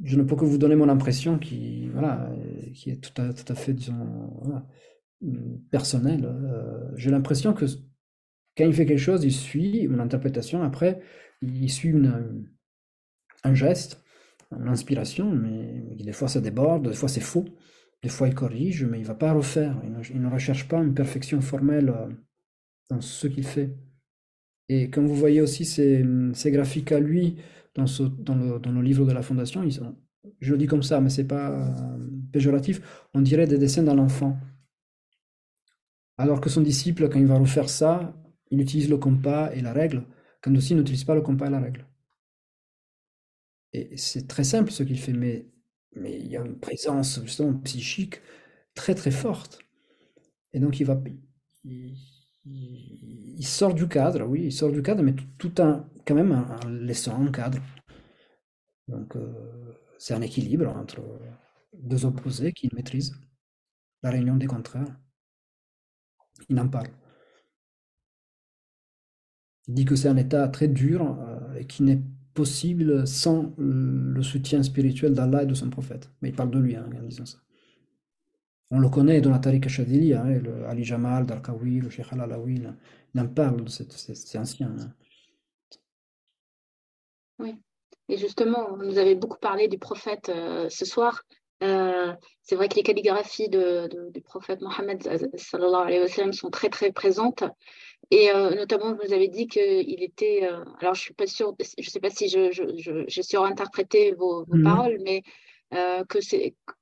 je 0.02 0.16
ne 0.16 0.22
peux 0.22 0.36
que 0.36 0.44
vous 0.46 0.58
donner 0.58 0.76
mon 0.76 0.88
impression 0.88 1.38
qui, 1.38 1.88
voilà, 1.88 2.30
qui 2.74 2.90
est 2.90 2.96
tout 3.02 3.20
à, 3.20 3.32
tout 3.34 3.50
à 3.52 3.54
fait, 3.54 3.74
disons, 3.74 3.94
personnelle. 5.70 6.24
Euh, 6.24 6.90
j'ai 6.96 7.10
l'impression 7.10 7.52
que 7.52 7.66
quand 8.56 8.64
il 8.64 8.72
fait 8.72 8.86
quelque 8.86 8.98
chose, 8.98 9.24
il 9.24 9.32
suit 9.32 9.86
mon 9.88 9.98
interprétation. 9.98 10.62
Après, 10.62 11.00
il 11.42 11.70
suit 11.70 11.90
une, 11.90 12.46
un 13.44 13.54
geste 13.54 14.02
l'inspiration, 14.50 15.30
mais 15.30 15.82
des 15.96 16.12
fois 16.12 16.28
ça 16.28 16.40
déborde, 16.40 16.88
des 16.88 16.94
fois 16.94 17.08
c'est 17.08 17.20
faux, 17.20 17.44
des 18.02 18.08
fois 18.08 18.28
il 18.28 18.34
corrige, 18.34 18.84
mais 18.84 18.98
il 18.98 19.02
ne 19.02 19.06
va 19.06 19.14
pas 19.14 19.32
refaire. 19.32 19.80
Il 19.84 20.20
ne, 20.20 20.28
recherche 20.28 20.68
pas 20.68 20.78
une 20.78 20.94
perfection 20.94 21.40
formelle 21.40 21.90
euh, 21.90 22.08
dans 22.90 23.00
ce 23.00 23.26
qu'il 23.26 23.44
fait. 23.44 23.76
Et 24.68 24.90
comme 24.90 25.06
vous 25.06 25.16
voyez 25.16 25.40
aussi 25.40 25.64
ces, 25.64 26.04
graphiques 26.46 26.92
à 26.92 27.00
lui 27.00 27.36
dans, 27.74 27.86
ce, 27.86 28.02
dans, 28.02 28.34
le, 28.34 28.82
livre 28.82 29.06
de 29.06 29.12
la 29.12 29.22
Fondation, 29.22 29.66
je 30.40 30.52
le 30.52 30.58
dis 30.58 30.66
comme 30.66 30.82
ça, 30.82 31.00
mais 31.00 31.10
c'est 31.10 31.26
pas 31.26 31.50
euh, 31.50 31.98
péjoratif, 32.32 33.06
on 33.14 33.20
dirait 33.20 33.46
des 33.46 33.58
dessins 33.58 33.82
d'un 33.82 33.98
enfant. 33.98 34.38
Alors 36.18 36.40
que 36.40 36.50
son 36.50 36.60
disciple, 36.60 37.08
quand 37.08 37.18
il 37.18 37.26
va 37.26 37.38
refaire 37.38 37.68
ça, 37.68 38.14
il 38.50 38.60
utilise 38.60 38.90
le 38.90 38.98
compas 38.98 39.50
et 39.52 39.60
la 39.60 39.72
règle, 39.72 40.04
quand 40.42 40.54
aussi 40.54 40.72
il 40.72 40.76
n'utilise 40.76 41.04
pas 41.04 41.14
le 41.14 41.22
compas 41.22 41.46
et 41.46 41.50
la 41.50 41.60
règle. 41.60 41.86
Et 43.72 43.96
c'est 43.96 44.26
très 44.26 44.44
simple 44.44 44.70
ce 44.70 44.82
qu'il 44.82 44.98
fait, 44.98 45.12
mais, 45.12 45.46
mais 45.94 46.18
il 46.18 46.28
y 46.28 46.36
a 46.36 46.44
une 46.44 46.58
présence 46.58 47.20
justement 47.22 47.54
psychique 47.60 48.20
très 48.74 48.94
très 48.94 49.10
forte. 49.10 49.58
Et 50.52 50.60
donc 50.60 50.80
il 50.80 50.86
sort 53.42 53.74
du 53.74 53.88
cadre, 53.88 54.24
oui, 54.24 54.44
il 54.46 54.52
sort 54.52 54.72
du 54.72 54.82
cadre, 54.82 55.02
mais 55.02 55.14
tout, 55.38 55.54
un, 55.58 55.88
quand 56.06 56.14
même 56.14 56.32
en, 56.32 56.68
laissant 56.68 57.20
un 57.20 57.30
cadre. 57.30 57.60
Donc 58.86 59.16
euh, 59.16 59.74
c'est 59.98 60.14
un 60.14 60.22
équilibre 60.22 60.68
entre 60.68 61.02
deux 61.74 62.06
opposés 62.06 62.52
qu'il 62.52 62.70
maîtrise, 62.74 63.12
la 64.02 64.10
réunion 64.10 64.36
des 64.36 64.46
contraires. 64.46 64.96
Il 66.48 66.58
en 66.60 66.68
parle. 66.68 66.88
Il 69.66 69.74
dit 69.74 69.84
que 69.84 69.96
c'est 69.96 70.08
un 70.08 70.16
état 70.16 70.48
très 70.48 70.68
dur 70.68 71.18
euh, 71.20 71.54
et 71.54 71.66
qui 71.66 71.82
n'est 71.82 72.00
possible 72.42 73.04
sans 73.04 73.52
le 73.58 74.22
soutien 74.22 74.62
spirituel 74.62 75.12
d'Allah 75.12 75.42
et 75.42 75.46
de 75.46 75.54
son 75.54 75.70
prophète. 75.70 76.08
Mais 76.20 76.28
il 76.28 76.36
parle 76.36 76.52
de 76.52 76.60
lui 76.60 76.76
hein, 76.76 76.88
en 76.96 77.02
disant 77.02 77.26
ça. 77.26 77.38
On 78.70 78.78
le 78.78 78.88
connaît 78.88 79.20
dans 79.20 79.32
la 79.32 79.40
Tariqa 79.40 79.68
Shadili, 79.68 80.14
hein, 80.14 80.24
le 80.24 80.66
Ali 80.66 80.84
Jamal, 80.84 81.26
Darkawi, 81.26 81.80
le 81.80 81.90
Sheikh 81.90 82.12
Al-Alawi, 82.12 82.62
il 83.14 83.20
en 83.20 83.26
parle, 83.26 83.64
c'est 83.68 84.38
ancien. 84.38 84.70
Hein. 84.78 84.92
Oui, 87.40 87.56
et 88.08 88.18
justement, 88.18 88.76
vous 88.76 88.98
avez 88.98 89.16
beaucoup 89.16 89.38
parlé 89.38 89.66
du 89.66 89.78
prophète 89.78 90.28
euh, 90.28 90.68
ce 90.68 90.84
soir. 90.84 91.24
Euh, 91.64 92.12
c'est 92.42 92.54
vrai 92.54 92.68
que 92.68 92.76
les 92.76 92.84
calligraphies 92.84 93.48
du 93.48 94.20
prophète 94.22 94.60
Mohammed 94.60 95.02
sont 96.32 96.50
très 96.50 96.68
très 96.68 96.92
présentes. 96.92 97.42
Et 98.10 98.30
euh, 98.30 98.54
notamment, 98.54 98.94
vous 98.94 99.12
avez 99.12 99.28
dit 99.28 99.46
qu'il 99.46 100.02
était. 100.02 100.40
Euh, 100.44 100.64
alors, 100.80 100.94
je 100.94 101.00
suis 101.00 101.14
pas 101.14 101.26
sûre, 101.26 101.54
je 101.60 101.84
ne 101.84 101.90
sais 101.90 102.00
pas 102.00 102.10
si 102.10 102.28
j'ai 102.28 102.52
je, 102.52 102.64
je, 103.06 103.22
surinterprété 103.22 104.12
vos, 104.12 104.44
vos 104.44 104.56
mhm. 104.56 104.64
paroles, 104.64 104.98
mais 105.04 105.22
euh, 105.74 106.04
que, 106.04 106.18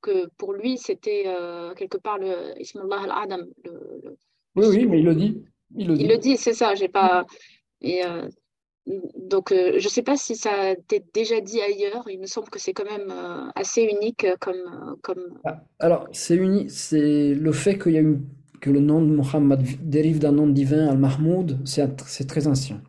que 0.01 0.27
pour 0.37 0.53
lui, 0.53 0.77
c'était 0.77 1.25
quelque 1.75 1.97
part 1.97 2.17
le 2.17 2.59
Ismallah 2.61 3.01
al-Adam. 3.03 3.45
oui, 4.55 4.65
oui, 4.67 4.85
mais 4.85 4.99
il 4.99 5.05
le 5.05 5.15
dit. 5.15 5.43
Il 5.75 6.07
le 6.07 6.17
dit, 6.17 6.37
c'est 6.37 6.53
ça. 6.53 6.75
J'ai 6.75 6.87
pas. 6.87 7.25
Et, 7.81 8.01
donc, 9.17 9.49
je 9.51 9.83
ne 9.83 9.89
sais 9.89 10.03
pas 10.03 10.15
si 10.15 10.37
ça 10.37 10.51
a 10.51 10.69
été 10.71 11.03
déjà 11.13 11.41
dit 11.41 11.59
ailleurs. 11.59 12.05
Il 12.09 12.21
me 12.21 12.25
semble 12.25 12.49
que 12.49 12.57
c'est 12.57 12.71
quand 12.71 12.89
même 12.89 13.13
assez 13.53 13.81
unique 13.81 14.25
comme. 14.39 14.95
comme... 15.01 15.41
Ah, 15.43 15.61
alors, 15.79 16.07
c'est 16.13 16.37
unique. 16.37 16.71
C'est 16.71 17.33
le 17.33 17.51
fait 17.51 17.77
qu'il 17.77 17.91
y 17.91 17.97
a 17.97 18.01
une 18.01 18.25
que 18.61 18.69
le 18.69 18.79
nom 18.79 19.01
de 19.01 19.13
Mohammed 19.13 19.61
dérive 19.89 20.19
d'un 20.19 20.31
nom 20.31 20.47
divin, 20.47 20.87
Al-Mahmoud, 20.87 21.61
c'est 21.65 22.27
très 22.27 22.47
ancien. 22.47 22.81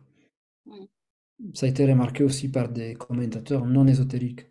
Ça 1.53 1.65
a 1.65 1.69
été 1.69 1.85
remarqué 1.85 2.23
aussi 2.23 2.49
par 2.49 2.69
des 2.69 2.95
commentateurs 2.95 3.65
non 3.65 3.87
ésotériques. 3.87 4.47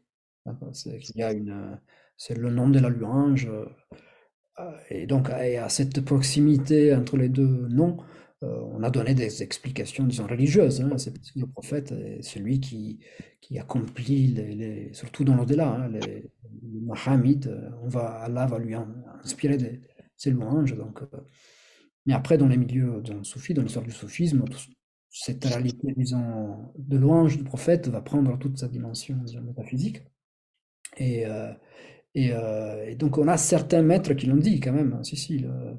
C'est 2.16 2.36
le 2.36 2.50
nom 2.50 2.68
de 2.68 2.78
la 2.78 2.88
louange. 2.88 3.48
Euh, 4.58 4.72
et 4.90 5.06
donc, 5.06 5.30
à 5.30 5.68
cette 5.68 6.00
proximité 6.04 6.94
entre 6.94 7.16
les 7.16 7.28
deux 7.28 7.68
noms, 7.68 7.98
euh, 8.44 8.60
on 8.72 8.82
a 8.82 8.90
donné 8.90 9.14
des 9.14 9.42
explications, 9.42 10.04
disons, 10.04 10.26
religieuses. 10.26 10.80
Hein. 10.80 10.96
C'est 10.96 11.12
parce 11.12 11.32
que 11.32 11.40
le 11.40 11.46
prophète 11.46 11.92
est 11.92 12.22
celui 12.22 12.60
qui, 12.60 13.00
qui 13.40 13.58
accomplit, 13.58 14.28
les, 14.28 14.90
surtout 14.92 15.24
dans 15.24 15.34
l'au-delà, 15.34 15.68
hein, 15.74 15.88
les, 15.88 16.30
les 16.62 17.46
euh, 17.46 17.70
on 17.82 17.88
va, 17.88 18.20
Allah 18.20 18.46
va 18.46 18.58
lui 18.58 18.74
inspirer 19.22 19.56
des, 19.56 19.80
c'est 20.18 20.30
louange. 20.30 20.76
Donc, 20.76 21.00
euh, 21.02 21.20
mais 22.04 22.12
après, 22.12 22.36
dans 22.36 22.48
les 22.48 22.58
milieux 22.58 23.00
d'un 23.00 23.24
soufi, 23.24 23.54
dans 23.54 23.62
l'histoire 23.62 23.84
du 23.84 23.92
soufisme, 23.92 24.44
cette 25.10 25.44
réalité, 25.44 25.94
disons, 25.96 26.72
de 26.76 26.98
louange 26.98 27.38
du 27.38 27.44
prophète 27.44 27.88
va 27.88 28.02
prendre 28.02 28.38
toute 28.38 28.58
sa 28.58 28.68
dimension 28.68 29.16
métaphysique. 29.42 30.02
Et, 30.98 31.24
euh, 31.26 31.52
euh, 32.16 32.84
et, 32.86 32.94
donc, 32.96 33.16
on 33.16 33.28
a 33.28 33.38
certains 33.38 33.82
maîtres 33.82 34.12
qui 34.14 34.26
l'ont 34.26 34.36
dit 34.36 34.60
quand 34.60 34.72
même. 34.72 34.92
Hein, 34.92 35.04
si, 35.04 35.16
si, 35.16 35.38
le, 35.38 35.78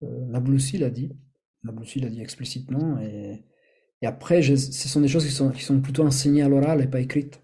l'a 0.00 0.90
dit. 0.90 1.12
Nabloussi 1.64 2.00
l'a 2.00 2.08
dit 2.08 2.20
explicitement. 2.20 2.98
Et, 3.00 3.44
et 4.02 4.06
après, 4.06 4.42
ce 4.42 4.88
sont 4.88 5.00
des 5.00 5.08
choses 5.08 5.26
qui 5.26 5.32
sont, 5.32 5.50
qui 5.50 5.62
sont 5.64 5.80
plutôt 5.80 6.04
enseignées 6.04 6.42
à 6.42 6.48
l'oral 6.48 6.80
et 6.82 6.86
pas 6.86 7.00
écrites. 7.00 7.42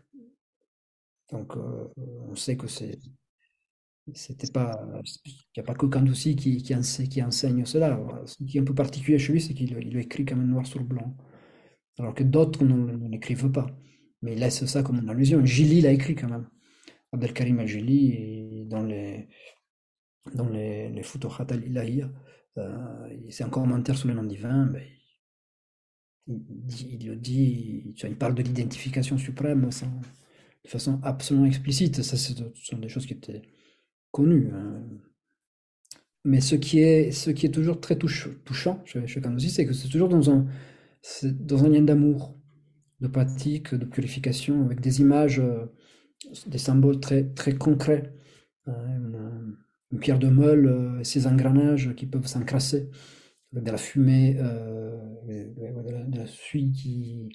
Donc, 1.31 1.57
on 1.57 2.35
sait 2.36 2.57
que 2.57 2.66
c'est 2.66 2.99
c'était 4.14 4.50
pas, 4.50 4.84
il 5.24 5.32
n'y 5.56 5.60
a 5.60 5.62
pas 5.62 5.74
que 5.74 5.86
Kandoussi 5.86 6.36
qui, 6.36 6.62
qui, 6.62 6.74
enseigne, 6.74 7.08
qui, 7.08 7.22
enseigne 7.22 7.64
cela. 7.64 7.98
Ce 8.26 8.42
qui 8.44 8.58
est 8.58 8.60
un 8.60 8.64
peu 8.64 8.74
particulier 8.74 9.18
chez 9.18 9.32
lui, 9.32 9.40
c'est 9.40 9.54
qu'il 9.54 9.76
il 9.78 9.96
écrit 9.96 10.24
quand 10.24 10.36
même 10.36 10.48
noir 10.48 10.66
sur 10.66 10.82
blanc, 10.82 11.16
alors 11.98 12.14
que 12.14 12.24
d'autres 12.24 12.64
ne, 12.64 13.08
l'écrivent 13.08 13.50
pas. 13.50 13.66
Mais 14.22 14.34
il 14.34 14.40
laisse 14.40 14.64
ça 14.66 14.82
comme 14.82 14.98
une 14.98 15.08
allusion. 15.10 15.44
Gili 15.44 15.80
l'a 15.80 15.92
écrit 15.92 16.14
quand 16.14 16.28
même. 16.28 16.48
Abdelkarim 17.12 17.60
al-Gili, 17.60 18.64
dans 18.66 18.82
les, 18.82 19.28
dans 20.34 20.48
les, 20.48 20.88
les 20.90 21.02
Futuhat 21.02 21.46
al-Ilahiyya, 21.50 22.10
euh, 22.58 23.28
c'est 23.30 23.44
un 23.44 23.50
commentaire 23.50 23.96
sur 23.96 24.08
le 24.08 24.14
nom 24.14 24.24
divin, 24.24 24.70
il, 26.26 26.40
il, 26.90 27.06
le 27.06 27.16
dit, 27.16 27.94
il 28.02 28.16
parle 28.16 28.34
de 28.34 28.42
l'identification 28.42 29.18
suprême 29.18 29.68
de 30.64 30.68
façon 30.68 31.00
absolument 31.02 31.46
explicite. 31.46 32.02
Ça, 32.02 32.16
ce 32.16 32.32
sont 32.54 32.78
des 32.78 32.88
choses 32.88 33.06
qui 33.06 33.14
étaient 33.14 33.42
connu. 34.12 34.51
Hein. 34.55 34.82
Mais 36.24 36.40
ce 36.40 36.55
qui 36.55 36.78
est, 36.78 37.10
ce 37.10 37.30
qui 37.30 37.47
est 37.47 37.51
toujours 37.51 37.80
très 37.80 37.97
touchant 37.97 38.80
chez, 38.84 39.06
chez 39.09 39.20
c'est 39.48 39.66
que 39.66 39.72
c'est 39.72 39.89
toujours 39.89 40.09
dans 40.09 40.30
un, 40.30 40.47
dans 41.24 41.64
un 41.64 41.68
lien 41.68 41.82
d'amour, 41.82 42.39
de 43.01 43.09
pratique, 43.09 43.74
de 43.74 43.84
purification, 43.84 44.64
avec 44.64 44.80
des 44.80 45.01
images, 45.01 45.40
euh, 45.40 45.66
des 46.47 46.59
symboles 46.59 47.01
très, 47.01 47.24
très 47.24 47.55
concrets. 47.55 48.14
Hein. 48.66 48.74
Une, 49.90 49.98
pierre 50.01 50.18
de 50.18 50.28
meule 50.28 50.66
euh, 50.66 51.05
ses 51.05 51.26
engrenages 51.26 51.94
qui 51.94 52.06
peuvent 52.06 52.26
s'encrasser, 52.26 52.89
de 53.52 53.70
la 53.70 53.76
fumée, 53.76 54.36
euh, 54.39 54.97
de, 55.28 56.16
la, 56.16 56.26
suie 56.26 56.72
qui, 56.72 57.28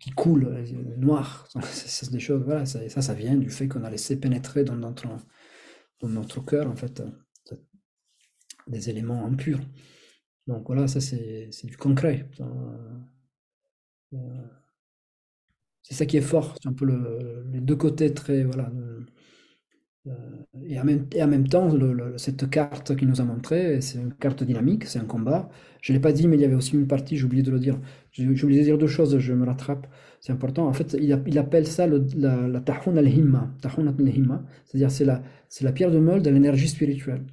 qui 0.00 0.10
coule, 0.10 0.64
noire. 0.96 1.46
C'est 1.70 2.10
des 2.10 2.18
choses, 2.18 2.42
voilà, 2.42 2.66
ça, 2.66 2.88
ça, 2.88 3.02
ça 3.02 3.14
vient 3.14 3.36
du 3.36 3.50
fait 3.50 3.68
qu'on 3.68 3.84
a 3.84 3.90
laissé 3.90 4.18
pénétrer 4.18 4.64
dans 4.64 4.74
notre 4.74 5.06
notre 6.08 6.44
cœur, 6.44 6.68
en 6.70 6.76
fait, 6.76 7.02
des 8.66 8.90
éléments 8.90 9.24
impurs. 9.26 9.60
Donc 10.46 10.66
voilà, 10.66 10.88
ça 10.88 11.00
c'est 11.00 11.50
du 11.64 11.76
concret. 11.76 12.28
Euh, 12.40 14.18
c'est 15.82 15.94
ça 15.94 16.06
qui 16.06 16.16
est 16.16 16.20
fort, 16.20 16.56
c'est 16.62 16.68
un 16.68 16.72
peu 16.72 16.84
le, 16.86 17.46
les 17.52 17.60
deux 17.60 17.76
côtés 17.76 18.12
très. 18.14 18.42
Voilà, 18.44 18.70
euh, 20.06 20.10
et, 20.68 20.78
en 20.80 20.84
même, 20.84 21.06
et 21.14 21.22
en 21.22 21.28
même 21.28 21.48
temps, 21.48 21.70
cette 22.18 22.48
carte 22.50 22.94
qu'il 22.96 23.08
nous 23.08 23.20
a 23.20 23.24
montrée, 23.24 23.80
c'est 23.80 23.98
une 23.98 24.12
carte 24.14 24.44
dynamique, 24.44 24.84
c'est 24.84 24.98
un 24.98 25.04
combat. 25.06 25.48
Je 25.80 25.92
ne 25.92 25.98
l'ai 25.98 26.02
pas 26.02 26.12
dit, 26.12 26.28
mais 26.28 26.36
il 26.36 26.42
y 26.42 26.44
avait 26.44 26.54
aussi 26.54 26.74
une 26.74 26.86
partie, 26.86 27.16
j'ai 27.16 27.24
oublié 27.24 27.42
de 27.42 27.50
le 27.50 27.58
dire. 27.58 27.80
J'ai 28.12 28.28
oublié 28.28 28.60
de 28.60 28.64
dire 28.64 28.78
deux 28.78 28.86
choses, 28.86 29.18
je 29.18 29.32
me 29.32 29.44
rattrape. 29.46 29.86
C'est 30.24 30.32
important. 30.32 30.66
En 30.66 30.72
fait, 30.72 30.96
il, 30.98 31.12
appelle 31.38 31.66
ça 31.66 31.86
la, 31.86 31.98
la 32.48 32.60
tahun 32.62 32.96
al-himma. 32.96 33.52
C'est-à-dire, 33.60 34.90
c'est 34.90 35.04
la, 35.04 35.22
c'est 35.50 35.64
la 35.64 35.72
pierre 35.72 35.90
de 35.90 35.98
meule 35.98 36.22
de 36.22 36.30
l'énergie 36.30 36.66
spirituelle. 36.66 37.26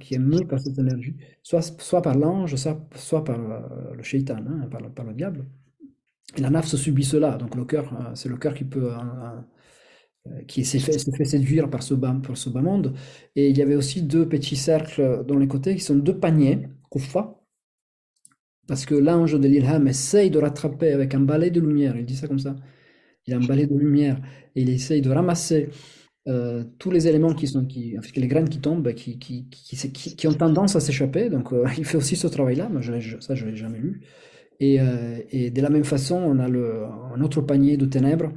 Qui 0.00 0.14
est 0.14 0.18
meule 0.18 0.46
par 0.46 0.60
cette 0.60 0.78
énergie. 0.78 1.14
Soit, 1.42 2.00
par 2.00 2.16
l'ange, 2.16 2.56
soit, 2.56 2.88
soit 2.94 3.22
par 3.22 3.38
euh, 3.38 3.94
le 3.94 4.02
shaitan, 4.02 4.38
hein, 4.48 4.66
par, 4.70 4.80
par, 4.94 5.04
le 5.04 5.12
diable. 5.12 5.44
Et 6.38 6.40
la 6.40 6.48
naf 6.48 6.64
se 6.66 6.78
subit 6.78 7.04
cela. 7.04 7.36
Donc, 7.36 7.54
le 7.54 7.66
cœur, 7.66 7.92
euh, 7.92 8.14
c'est 8.14 8.30
le 8.30 8.38
cœur 8.38 8.54
qui 8.54 8.64
peut. 8.64 8.94
Euh, 8.94 10.40
qui 10.48 10.64
s'est 10.64 10.78
fait, 10.78 10.96
séduire 11.26 11.68
par 11.68 11.82
ce, 11.82 11.92
bas, 11.92 12.18
par 12.26 12.38
ce 12.38 12.48
bas 12.48 12.62
monde. 12.62 12.94
Et 13.36 13.50
il 13.50 13.58
y 13.58 13.60
avait 13.60 13.76
aussi 13.76 14.00
deux 14.00 14.26
petits 14.26 14.56
cercles 14.56 15.22
dans 15.28 15.36
les 15.36 15.48
côtés 15.48 15.74
qui 15.74 15.82
sont 15.82 15.96
deux 15.96 16.18
paniers, 16.18 16.66
kufa, 16.90 17.43
parce 18.66 18.86
que 18.86 18.94
l'ange 18.94 19.38
de 19.38 19.46
l'Ilham 19.48 19.86
essaye 19.88 20.30
de 20.30 20.38
rattraper 20.38 20.92
avec 20.92 21.14
un 21.14 21.20
balai 21.20 21.50
de 21.50 21.60
lumière, 21.60 21.96
il 21.96 22.04
dit 22.04 22.16
ça 22.16 22.28
comme 22.28 22.38
ça, 22.38 22.56
il 23.26 23.34
a 23.34 23.36
un 23.36 23.40
balai 23.40 23.66
de 23.66 23.76
lumière, 23.76 24.20
et 24.54 24.62
il 24.62 24.70
essaye 24.70 25.00
de 25.00 25.10
ramasser 25.10 25.68
euh, 26.26 26.64
tous 26.78 26.90
les 26.90 27.06
éléments 27.06 27.34
qui 27.34 27.46
sont, 27.46 27.66
qui, 27.66 27.96
les 28.16 28.26
graines 28.26 28.48
qui 28.48 28.58
tombent, 28.58 28.92
qui, 28.94 30.26
ont 30.26 30.32
tendance 30.32 30.74
à 30.74 30.80
s'échapper, 30.80 31.28
donc 31.28 31.52
euh, 31.52 31.66
il 31.78 31.84
fait 31.84 31.98
aussi 31.98 32.16
ce 32.16 32.26
travail-là, 32.26 32.70
mais 32.72 32.80
ça 33.20 33.34
je 33.34 33.44
ne 33.44 33.50
l'ai 33.50 33.56
jamais 33.56 33.78
lu. 33.78 34.00
Et, 34.60 34.80
euh, 34.80 35.18
et, 35.30 35.50
de 35.50 35.60
la 35.60 35.68
même 35.68 35.84
façon, 35.84 36.16
on 36.16 36.38
a 36.38 36.46
un 36.46 37.20
autre 37.20 37.40
panier 37.42 37.76
de 37.76 37.86
ténèbres 37.86 38.32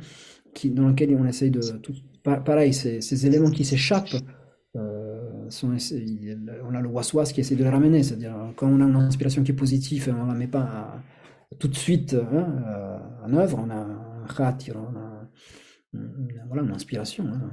dans 0.66 0.88
lequel 0.88 1.16
on 1.16 1.26
essaye 1.26 1.52
de... 1.52 1.62
Pareil, 2.24 2.74
ces, 2.74 3.26
éléments 3.26 3.52
qui 3.52 3.64
s'échappent, 3.64 4.16
on 5.64 6.76
a 6.76 6.82
le 6.82 6.88
waswas 6.88 7.32
qui 7.34 7.42
essaie 7.42 7.56
de 7.56 7.64
les 7.64 7.70
ramener, 7.70 8.04
c'est-à-dire 8.04 8.36
quand 8.56 8.68
on 8.68 8.82
a 8.82 8.86
une 8.86 8.96
inspiration 8.96 9.44
qui 9.44 9.52
est 9.52 9.56
positive, 9.56 10.14
on 10.18 10.24
ne 10.26 10.32
la 10.32 10.38
met 10.38 10.48
pas 10.48 11.02
tout 11.60 11.68
de 11.68 11.76
suite 11.76 12.16
hein, 12.16 13.02
en 13.24 13.34
œuvre, 13.34 13.60
on 13.66 13.70
a 13.70 13.76
un 13.76 14.28
khatir, 14.28 14.78
a, 14.78 15.30
voilà, 16.48 16.64
une 16.64 16.72
inspiration. 16.72 17.26
Hein, 17.28 17.52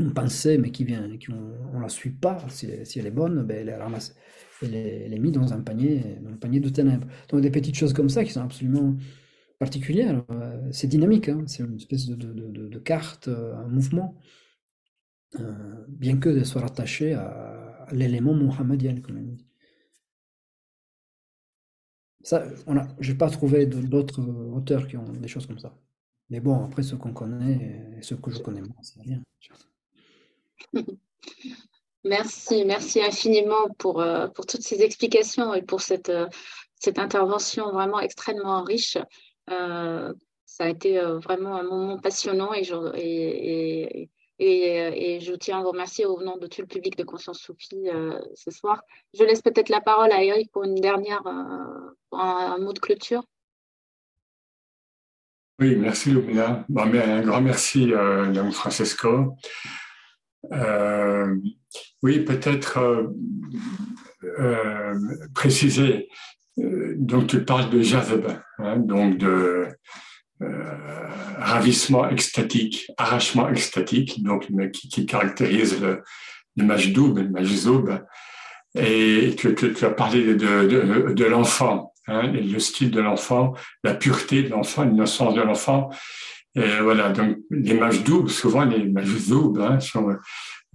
une 0.00 0.12
pensée, 0.14 0.58
mais 0.58 0.70
qui 0.70 0.84
vient, 0.84 1.16
qui 1.18 1.30
on 1.30 1.76
ne 1.76 1.82
la 1.82 1.88
suit 1.88 2.10
pas, 2.10 2.38
si, 2.48 2.66
elle 2.96 3.06
est 3.06 3.10
bonne, 3.10 3.42
ben 3.44 3.58
elle, 3.58 3.68
est 3.68 3.76
ramassée, 3.76 4.14
elle, 4.62 4.74
est, 4.74 5.18
mise 5.18 5.32
dans 5.32 5.52
un 5.52 5.60
panier, 5.60 6.16
dans 6.22 6.30
un 6.30 6.36
panier 6.36 6.60
de 6.60 6.68
ténèbres. 6.68 7.06
Donc 7.28 7.40
des 7.42 7.50
petites 7.50 7.76
choses 7.76 7.92
comme 7.92 8.08
ça 8.08 8.24
qui 8.24 8.32
sont 8.32 8.42
absolument 8.42 8.96
particulières. 9.58 10.24
Euh, 10.30 10.68
c'est 10.72 10.88
dynamique, 10.88 11.28
hein, 11.28 11.44
c'est 11.46 11.62
une 11.62 11.76
espèce 11.76 12.06
de, 12.06 12.14
de, 12.14 12.68
de, 12.68 12.78
carte, 12.78 13.28
euh, 13.28 13.54
un 13.54 13.68
mouvement, 13.68 14.16
euh, 15.38 15.84
bien 15.88 16.18
que 16.18 16.42
soit 16.44 16.62
rattaché 16.62 17.14
à, 17.14 17.86
l'élément 17.92 18.34
mohammedien, 18.34 19.00
comme 19.00 19.18
on 19.18 19.22
dit. 19.22 19.44
Ça, 22.22 22.44
je 23.00 23.12
n'ai 23.12 23.18
pas 23.18 23.30
trouvé 23.30 23.66
d'autres 23.66 24.22
auteurs 24.54 24.86
qui 24.86 24.96
ont 24.96 25.04
des 25.04 25.28
choses 25.28 25.46
comme 25.46 25.58
ça. 25.58 25.74
Mais 26.28 26.40
bon, 26.40 26.64
après, 26.64 26.82
ceux 26.82 26.96
qu'on 26.96 27.12
connaît 27.12 27.96
et 27.98 28.02
ceux 28.02 28.16
que 28.16 28.30
je 28.30 28.38
connais 28.40 28.60
moi, 28.60 28.76
c'est 28.82 29.00
rien. 29.00 29.20
Merci, 32.04 32.64
merci 32.64 33.02
infiniment 33.02 33.68
pour, 33.76 34.00
euh, 34.00 34.26
pour 34.28 34.46
toutes 34.46 34.62
ces 34.62 34.80
explications 34.80 35.52
et 35.52 35.60
pour 35.60 35.82
cette, 35.82 36.08
euh, 36.08 36.28
cette 36.74 36.98
intervention 36.98 37.72
vraiment 37.72 38.00
extrêmement 38.00 38.62
riche. 38.62 38.96
Ça 39.46 40.64
a 40.64 40.68
été 40.68 40.98
vraiment 40.98 41.56
un 41.56 41.62
moment 41.62 41.98
passionnant 41.98 42.54
et 42.54 42.64
je, 42.64 42.74
et, 42.96 44.08
et, 44.40 45.20
je 45.20 45.34
tiens 45.34 45.58
à 45.58 45.62
vous 45.62 45.70
remercier 45.70 46.06
au 46.06 46.22
nom 46.22 46.36
de 46.36 46.46
tout 46.46 46.62
le 46.62 46.66
public 46.66 46.96
de 46.96 47.04
Conscience 47.04 47.40
Sophie 47.40 47.86
ce 48.34 48.50
soir. 48.50 48.82
Je 49.12 49.24
laisse 49.24 49.42
peut-être 49.42 49.68
la 49.68 49.80
parole 49.80 50.12
à 50.12 50.22
Eric 50.22 50.50
pour 50.52 50.64
une 50.64 50.76
dernière, 50.76 51.22
un, 51.26 52.58
mot 52.58 52.72
de 52.72 52.78
clôture. 52.78 53.22
Oui, 55.60 55.76
merci 55.76 56.10
Lumina. 56.10 56.64
un 56.74 57.22
grand 57.22 57.42
merci, 57.42 57.92
euh, 57.92 58.50
Francesco. 58.50 59.36
Euh, 60.52 61.36
oui, 62.02 62.20
peut-être 62.20 62.78
euh, 62.78 63.08
euh, 64.38 64.98
préciser. 65.34 66.08
donc, 66.56 67.28
tu 67.28 67.44
parles 67.44 67.70
de 67.70 67.82
jazb, 67.82 68.26
hein, 68.58 68.76
donc 68.78 69.18
de 69.18 69.68
ravissement 71.38 72.08
extatique, 72.08 72.90
arrachement 72.96 73.48
extatique, 73.48 74.22
donc 74.22 74.48
qui, 74.72 74.88
qui 74.88 75.06
caractérise 75.06 75.80
le, 75.80 76.02
le 76.56 76.64
majdoub, 76.64 77.16
le 77.16 77.28
majzoub. 77.28 77.88
Et 78.74 79.34
tu, 79.36 79.54
tu, 79.54 79.84
as 79.84 79.90
parlé 79.90 80.24
de, 80.24 80.34
de, 80.34 81.12
de 81.12 81.24
l'enfant, 81.24 81.92
hein, 82.06 82.28
le 82.32 82.58
style 82.58 82.90
de 82.90 83.00
l'enfant, 83.00 83.54
la 83.82 83.94
pureté 83.94 84.44
de 84.44 84.50
l'enfant, 84.50 84.84
l'innocence 84.84 85.34
de 85.34 85.42
l'enfant. 85.42 85.90
Et 86.54 86.78
voilà, 86.80 87.10
donc 87.10 87.38
les 87.50 87.78
doubles, 88.04 88.30
souvent 88.30 88.64
les 88.64 88.84
majdoub, 88.84 89.58
hein, 89.60 89.78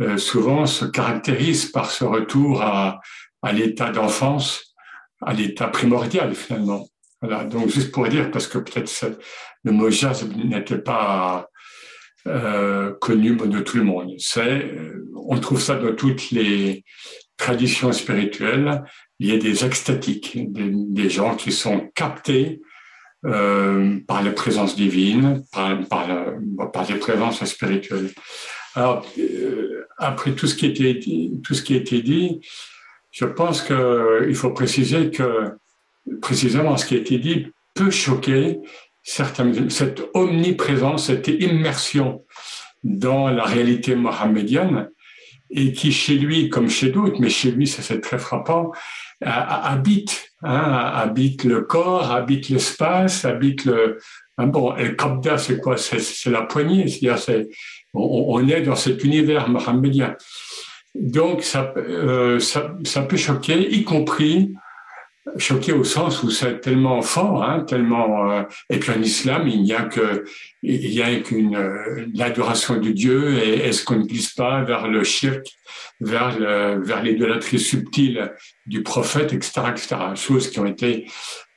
euh, 0.01 0.17
souvent 0.17 0.65
se 0.65 0.85
caractérisent 0.85 1.71
par 1.71 1.89
ce 1.89 2.03
retour 2.03 2.61
à, 2.61 2.99
à 3.41 3.53
l'état 3.53 3.91
d'enfance, 3.91 4.75
à 5.21 5.33
l'état 5.33 5.67
primordial 5.67 6.35
finalement. 6.35 6.87
Voilà, 7.21 7.43
donc 7.45 7.69
juste 7.69 7.91
pour 7.91 8.07
dire, 8.07 8.29
parce 8.31 8.47
que 8.47 8.57
peut-être 8.57 8.91
le 9.63 9.71
mot 9.71 9.89
jazz 9.89 10.27
n'était 10.35 10.77
pas 10.77 11.49
euh, 12.27 12.91
connu 13.01 13.35
de 13.35 13.59
tout 13.59 13.77
le 13.77 13.83
monde. 13.83 14.15
Euh, 14.37 15.05
on 15.15 15.39
trouve 15.39 15.61
ça 15.61 15.75
dans 15.75 15.93
toutes 15.93 16.31
les 16.31 16.83
traditions 17.37 17.91
spirituelles. 17.91 18.83
Il 19.19 19.27
y 19.27 19.31
a 19.31 19.37
des 19.37 19.63
extatiques, 19.63 20.35
des, 20.51 21.09
gens 21.09 21.35
qui 21.35 21.51
sont 21.51 21.91
captés 21.93 22.61
euh, 23.25 23.99
par 24.07 24.23
la 24.23 24.31
présence 24.31 24.75
divine, 24.75 25.43
par, 25.51 25.77
par, 25.87 26.87
les 26.89 26.95
présences 26.95 27.45
spirituelles. 27.45 28.09
Alors, 28.73 29.05
après 29.97 30.31
tout 30.31 30.47
ce 30.47 30.55
qui 30.55 30.65
a 30.65 30.69
été 30.69 31.31
tout 31.43 31.53
ce 31.53 31.61
qui 31.61 31.75
a 31.75 31.77
été 31.77 32.01
dit, 32.01 32.41
je 33.11 33.25
pense 33.25 33.61
qu'il 33.61 34.35
faut 34.35 34.51
préciser 34.51 35.11
que 35.11 35.51
précisément 36.21 36.77
ce 36.77 36.85
qui 36.85 36.95
a 36.95 36.97
été 36.97 37.17
dit 37.17 37.47
peut 37.73 37.91
choquer 37.91 38.59
certaines, 39.03 39.69
cette 39.69 40.01
omniprésence, 40.13 41.07
cette 41.07 41.27
immersion 41.27 42.25
dans 42.83 43.29
la 43.29 43.43
réalité 43.43 43.95
mohammedienne 43.95 44.89
et 45.49 45.73
qui 45.73 45.91
chez 45.91 46.15
lui, 46.15 46.49
comme 46.49 46.69
chez 46.69 46.89
d'autres, 46.89 47.17
mais 47.19 47.29
chez 47.29 47.51
lui, 47.51 47.67
ça 47.67 47.81
c'est 47.81 48.01
très 48.01 48.17
frappant, 48.17 48.71
habite, 49.21 50.31
hein, 50.41 50.91
habite 50.95 51.43
le 51.43 51.61
corps, 51.61 52.11
habite 52.11 52.49
l'espace, 52.49 53.25
habite 53.25 53.65
le. 53.65 53.99
Hein, 54.37 54.47
bon, 54.47 54.75
et 54.75 54.95
kabda, 54.95 55.37
c'est 55.37 55.59
quoi? 55.61 55.77
C'est 55.77 56.29
la 56.29 56.41
poignée, 56.41 56.87
c'est-à-dire 56.87 57.45
on, 57.93 58.25
on, 58.35 58.47
est 58.49 58.61
dans 58.61 58.75
cet 58.75 59.03
univers 59.03 59.47
mohammedien. 59.47 60.15
Donc 60.93 61.43
ça, 61.43 61.73
euh, 61.77 62.39
peut 63.07 63.17
choquer, 63.17 63.73
y 63.73 63.83
compris 63.83 64.53
choqué 65.37 65.73
au 65.73 65.83
sens 65.83 66.23
où 66.23 66.29
c'est 66.29 66.61
tellement 66.61 67.01
fort, 67.01 67.43
hein, 67.43 67.61
tellement. 67.61 68.31
Euh, 68.31 68.43
et 68.69 68.79
puis 68.79 68.91
en 68.91 69.01
islam, 69.01 69.47
il 69.47 69.63
n'y 69.63 69.73
a 69.73 69.83
que 69.83 70.23
il 70.61 70.93
y 70.93 71.01
a 71.01 71.19
qu'une 71.19 71.55
euh, 71.55 72.05
l'adoration 72.13 72.77
de 72.77 72.91
Dieu. 72.91 73.37
Et 73.37 73.67
est-ce 73.67 73.83
qu'on 73.83 73.97
ne 73.97 74.05
glisse 74.05 74.33
pas 74.33 74.63
vers 74.63 74.87
le 74.87 75.03
shirk, 75.03 75.45
vers 75.99 76.37
le, 76.39 76.83
vers 76.83 77.03
l'idolâtrie 77.03 77.59
subtile 77.59 78.33
du 78.65 78.83
prophète, 78.83 79.33
etc., 79.33 79.61
etc. 79.69 79.95
Choses 80.15 80.49
qui 80.49 80.59
ont 80.59 80.65
été 80.65 81.07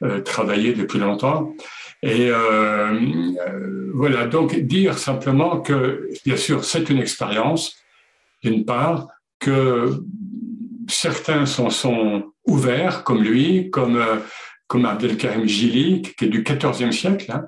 euh, 0.03 0.20
travaillées 0.20 0.73
depuis 0.73 0.99
longtemps. 0.99 1.55
Et 2.03 2.28
euh, 2.31 3.90
voilà. 3.95 4.27
Donc 4.27 4.55
dire 4.57 4.99
simplement 4.99 5.61
que 5.61 6.09
bien 6.24 6.36
sûr 6.36 6.65
c'est 6.65 6.89
une 6.90 6.99
expérience 6.99 7.77
d'une 8.43 8.65
part 8.65 9.09
que 9.40 10.01
certains 10.89 11.47
s'en 11.47 11.70
sont 11.70 12.32
ouverts, 12.49 13.05
comme 13.05 13.23
lui, 13.23 13.70
comme, 13.70 13.97
euh, 13.97 14.16
comme 14.66 14.85
Abdelkarim 14.85 15.47
Gili, 15.47 16.03
qui 16.03 16.25
est 16.25 16.29
du 16.29 16.43
XIVe 16.43 16.91
siècle. 16.91 17.31
Hein. 17.31 17.45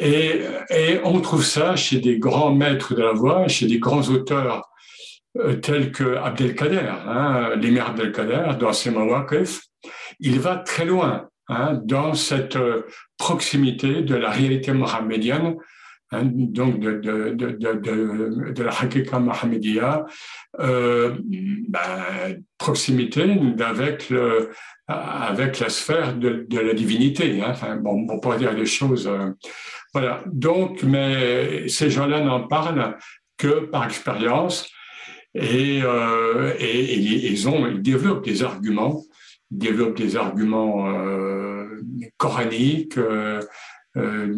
Et, 0.00 0.42
on 1.04 1.20
trouve 1.20 1.44
ça 1.44 1.76
chez 1.76 1.98
des 1.98 2.18
grands 2.18 2.54
maîtres 2.54 2.94
de 2.94 3.02
la 3.02 3.12
voix, 3.12 3.48
chez 3.48 3.66
des 3.66 3.78
grands 3.78 4.02
auteurs 4.08 4.68
euh, 5.38 5.54
tels 5.54 5.92
que 5.92 6.16
Abdelkader, 6.16 6.90
hein, 7.06 7.50
l'Émir 7.56 7.86
Abdelkader, 7.88 8.56
dans 8.58 8.72
ses. 8.72 8.92
Il 10.20 10.40
va 10.40 10.56
très 10.56 10.84
loin 10.84 11.28
hein, 11.48 11.80
dans 11.84 12.14
cette 12.14 12.56
euh, 12.56 12.82
proximité 13.18 14.02
de 14.02 14.14
la 14.14 14.30
réalité 14.30 14.72
mohammedienne 14.72 15.56
donc 16.12 16.78
de, 16.80 18.62
la 18.62 18.70
Hakika 18.70 19.18
Mohammedia, 19.18 20.06
euh, 20.60 21.16
ben, 21.68 22.42
proximité 22.58 23.22
avec, 23.58 24.10
la 24.10 25.68
sphère 25.68 26.16
de, 26.16 26.46
la 26.52 26.74
divinité. 26.74 27.42
Hein. 27.42 27.76
Bon, 27.82 28.06
on 28.08 28.20
pourrait 28.20 28.38
dire 28.38 28.54
des 28.54 28.66
choses. 28.66 29.08
Euh, 29.08 29.30
voilà. 29.92 30.22
Donc, 30.26 30.82
mais 30.84 31.68
ces 31.68 31.90
gens-là 31.90 32.20
n'en 32.20 32.46
parlent 32.46 32.96
que 33.36 33.66
par 33.66 33.84
expérience 33.84 34.70
et, 35.34 35.80
euh, 35.82 36.54
ils, 36.60 37.34
ils 37.34 37.82
développent 37.82 38.24
des 38.24 38.42
arguments, 38.42 39.02
ils 39.50 39.58
développent 39.58 39.98
des 39.98 40.16
arguments 40.16 40.86
coraniques. 42.16 42.98
Euh, 43.96 44.26
euh, 44.26 44.34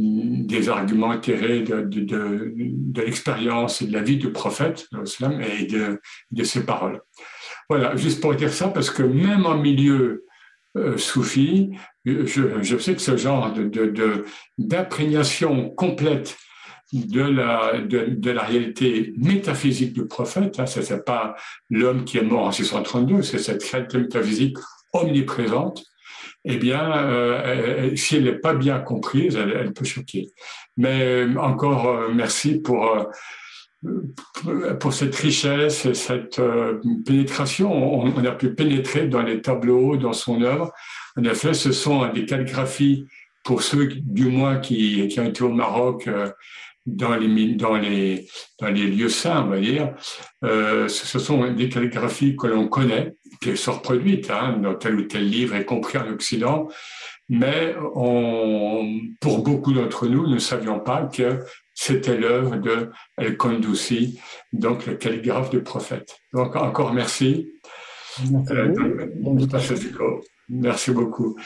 des 0.48 0.68
arguments 0.68 1.18
tirés 1.18 1.60
de, 1.60 1.82
de, 1.82 2.54
l'expérience 2.96 3.82
et 3.82 3.86
de 3.86 3.92
la 3.92 4.02
vie 4.02 4.16
du 4.16 4.32
prophète 4.32 4.88
et 5.60 5.66
de, 5.66 6.44
ses 6.44 6.64
paroles. 6.64 7.02
Voilà, 7.68 7.94
juste 7.96 8.20
pour 8.20 8.34
dire 8.34 8.52
ça, 8.52 8.68
parce 8.68 8.90
que 8.90 9.02
même 9.02 9.44
en 9.44 9.58
milieu 9.58 10.24
euh, 10.76 10.96
soufi, 10.96 11.70
je, 12.06 12.78
sais 12.78 12.94
que 12.94 13.00
ce 13.00 13.16
genre 13.16 13.52
d'imprégnation 14.56 15.70
complète 15.70 16.38
de 16.92 17.22
la, 17.22 17.80
de, 17.80 18.30
la 18.30 18.42
réalité 18.42 19.12
métaphysique 19.18 19.92
du 19.92 20.06
prophète, 20.06 20.58
hein, 20.58 20.66
ce 20.66 20.80
n'est 20.80 21.00
pas 21.00 21.36
l'homme 21.68 22.04
qui 22.04 22.16
est 22.16 22.22
mort 22.22 22.46
en 22.46 22.52
632, 22.52 23.22
c'est 23.22 23.38
cette 23.38 23.62
réalité 23.64 23.98
métaphysique 23.98 24.56
omniprésente, 24.94 25.84
eh 26.44 26.56
bien, 26.56 26.96
euh, 26.96 27.94
si 27.96 28.16
elle 28.16 28.24
n'est 28.24 28.38
pas 28.38 28.54
bien 28.54 28.78
comprise, 28.78 29.36
elle, 29.36 29.72
peut 29.72 29.84
choquer. 29.84 30.30
Mais 30.76 31.02
euh, 31.02 31.36
encore 31.36 31.88
euh, 31.88 32.08
merci 32.14 32.60
pour, 32.60 33.08
pour 34.80 34.92
cette 34.92 35.14
richesse 35.16 35.84
et 35.86 35.94
cette 35.94 36.40
pénétration. 37.04 37.72
On, 37.72 38.24
a 38.24 38.32
pu 38.32 38.54
pénétrer 38.54 39.08
dans 39.08 39.22
les 39.22 39.40
tableaux, 39.42 39.96
dans 39.96 40.12
son 40.12 40.42
œuvre. 40.42 40.72
En 41.16 41.24
effet, 41.24 41.54
ce 41.54 41.72
sont 41.72 42.06
des 42.12 42.24
calligraphies, 42.24 43.06
pour 43.44 43.62
ceux 43.62 43.88
du 44.02 44.26
moins 44.26 44.58
qui, 44.58 45.08
qui 45.08 45.20
ont 45.20 45.24
été 45.24 45.42
au 45.42 45.48
Maroc, 45.48 46.08
dans 46.88 47.16
les, 47.16 47.54
dans 47.54 47.76
les, 47.76 48.26
dans 48.60 48.68
les 48.68 48.86
lieux 48.86 49.08
saints, 49.08 49.44
on 49.44 49.50
va 49.50 49.60
dire. 49.60 49.94
Euh, 50.44 50.88
ce 50.88 51.18
sont 51.18 51.50
des 51.52 51.68
calligraphies 51.68 52.36
que 52.36 52.46
l'on 52.46 52.68
connaît, 52.68 53.14
qui 53.40 53.56
sont 53.56 53.72
reproduites 53.74 54.30
hein, 54.30 54.58
dans 54.62 54.74
tel 54.74 54.96
ou 54.96 55.02
tel 55.02 55.28
livre, 55.28 55.56
y 55.56 55.64
compris 55.64 55.98
en 55.98 56.08
Occident, 56.08 56.68
mais 57.28 57.74
on, 57.94 59.00
pour 59.20 59.42
beaucoup 59.42 59.72
d'entre 59.72 60.06
nous, 60.06 60.26
nous 60.26 60.34
ne 60.34 60.38
savions 60.38 60.80
pas 60.80 61.04
que 61.04 61.40
c'était 61.74 62.16
l'œuvre 62.16 62.56
de 62.56 62.90
El 63.16 63.36
Conduci, 63.36 64.18
donc 64.52 64.86
le 64.86 64.94
calligraphe 64.94 65.50
du 65.50 65.62
prophète. 65.62 66.16
Donc 66.32 66.56
encore 66.56 66.92
merci. 66.92 67.52
Merci, 68.30 68.52
euh, 68.52 70.20
merci 70.48 70.90
beaucoup. 70.90 71.36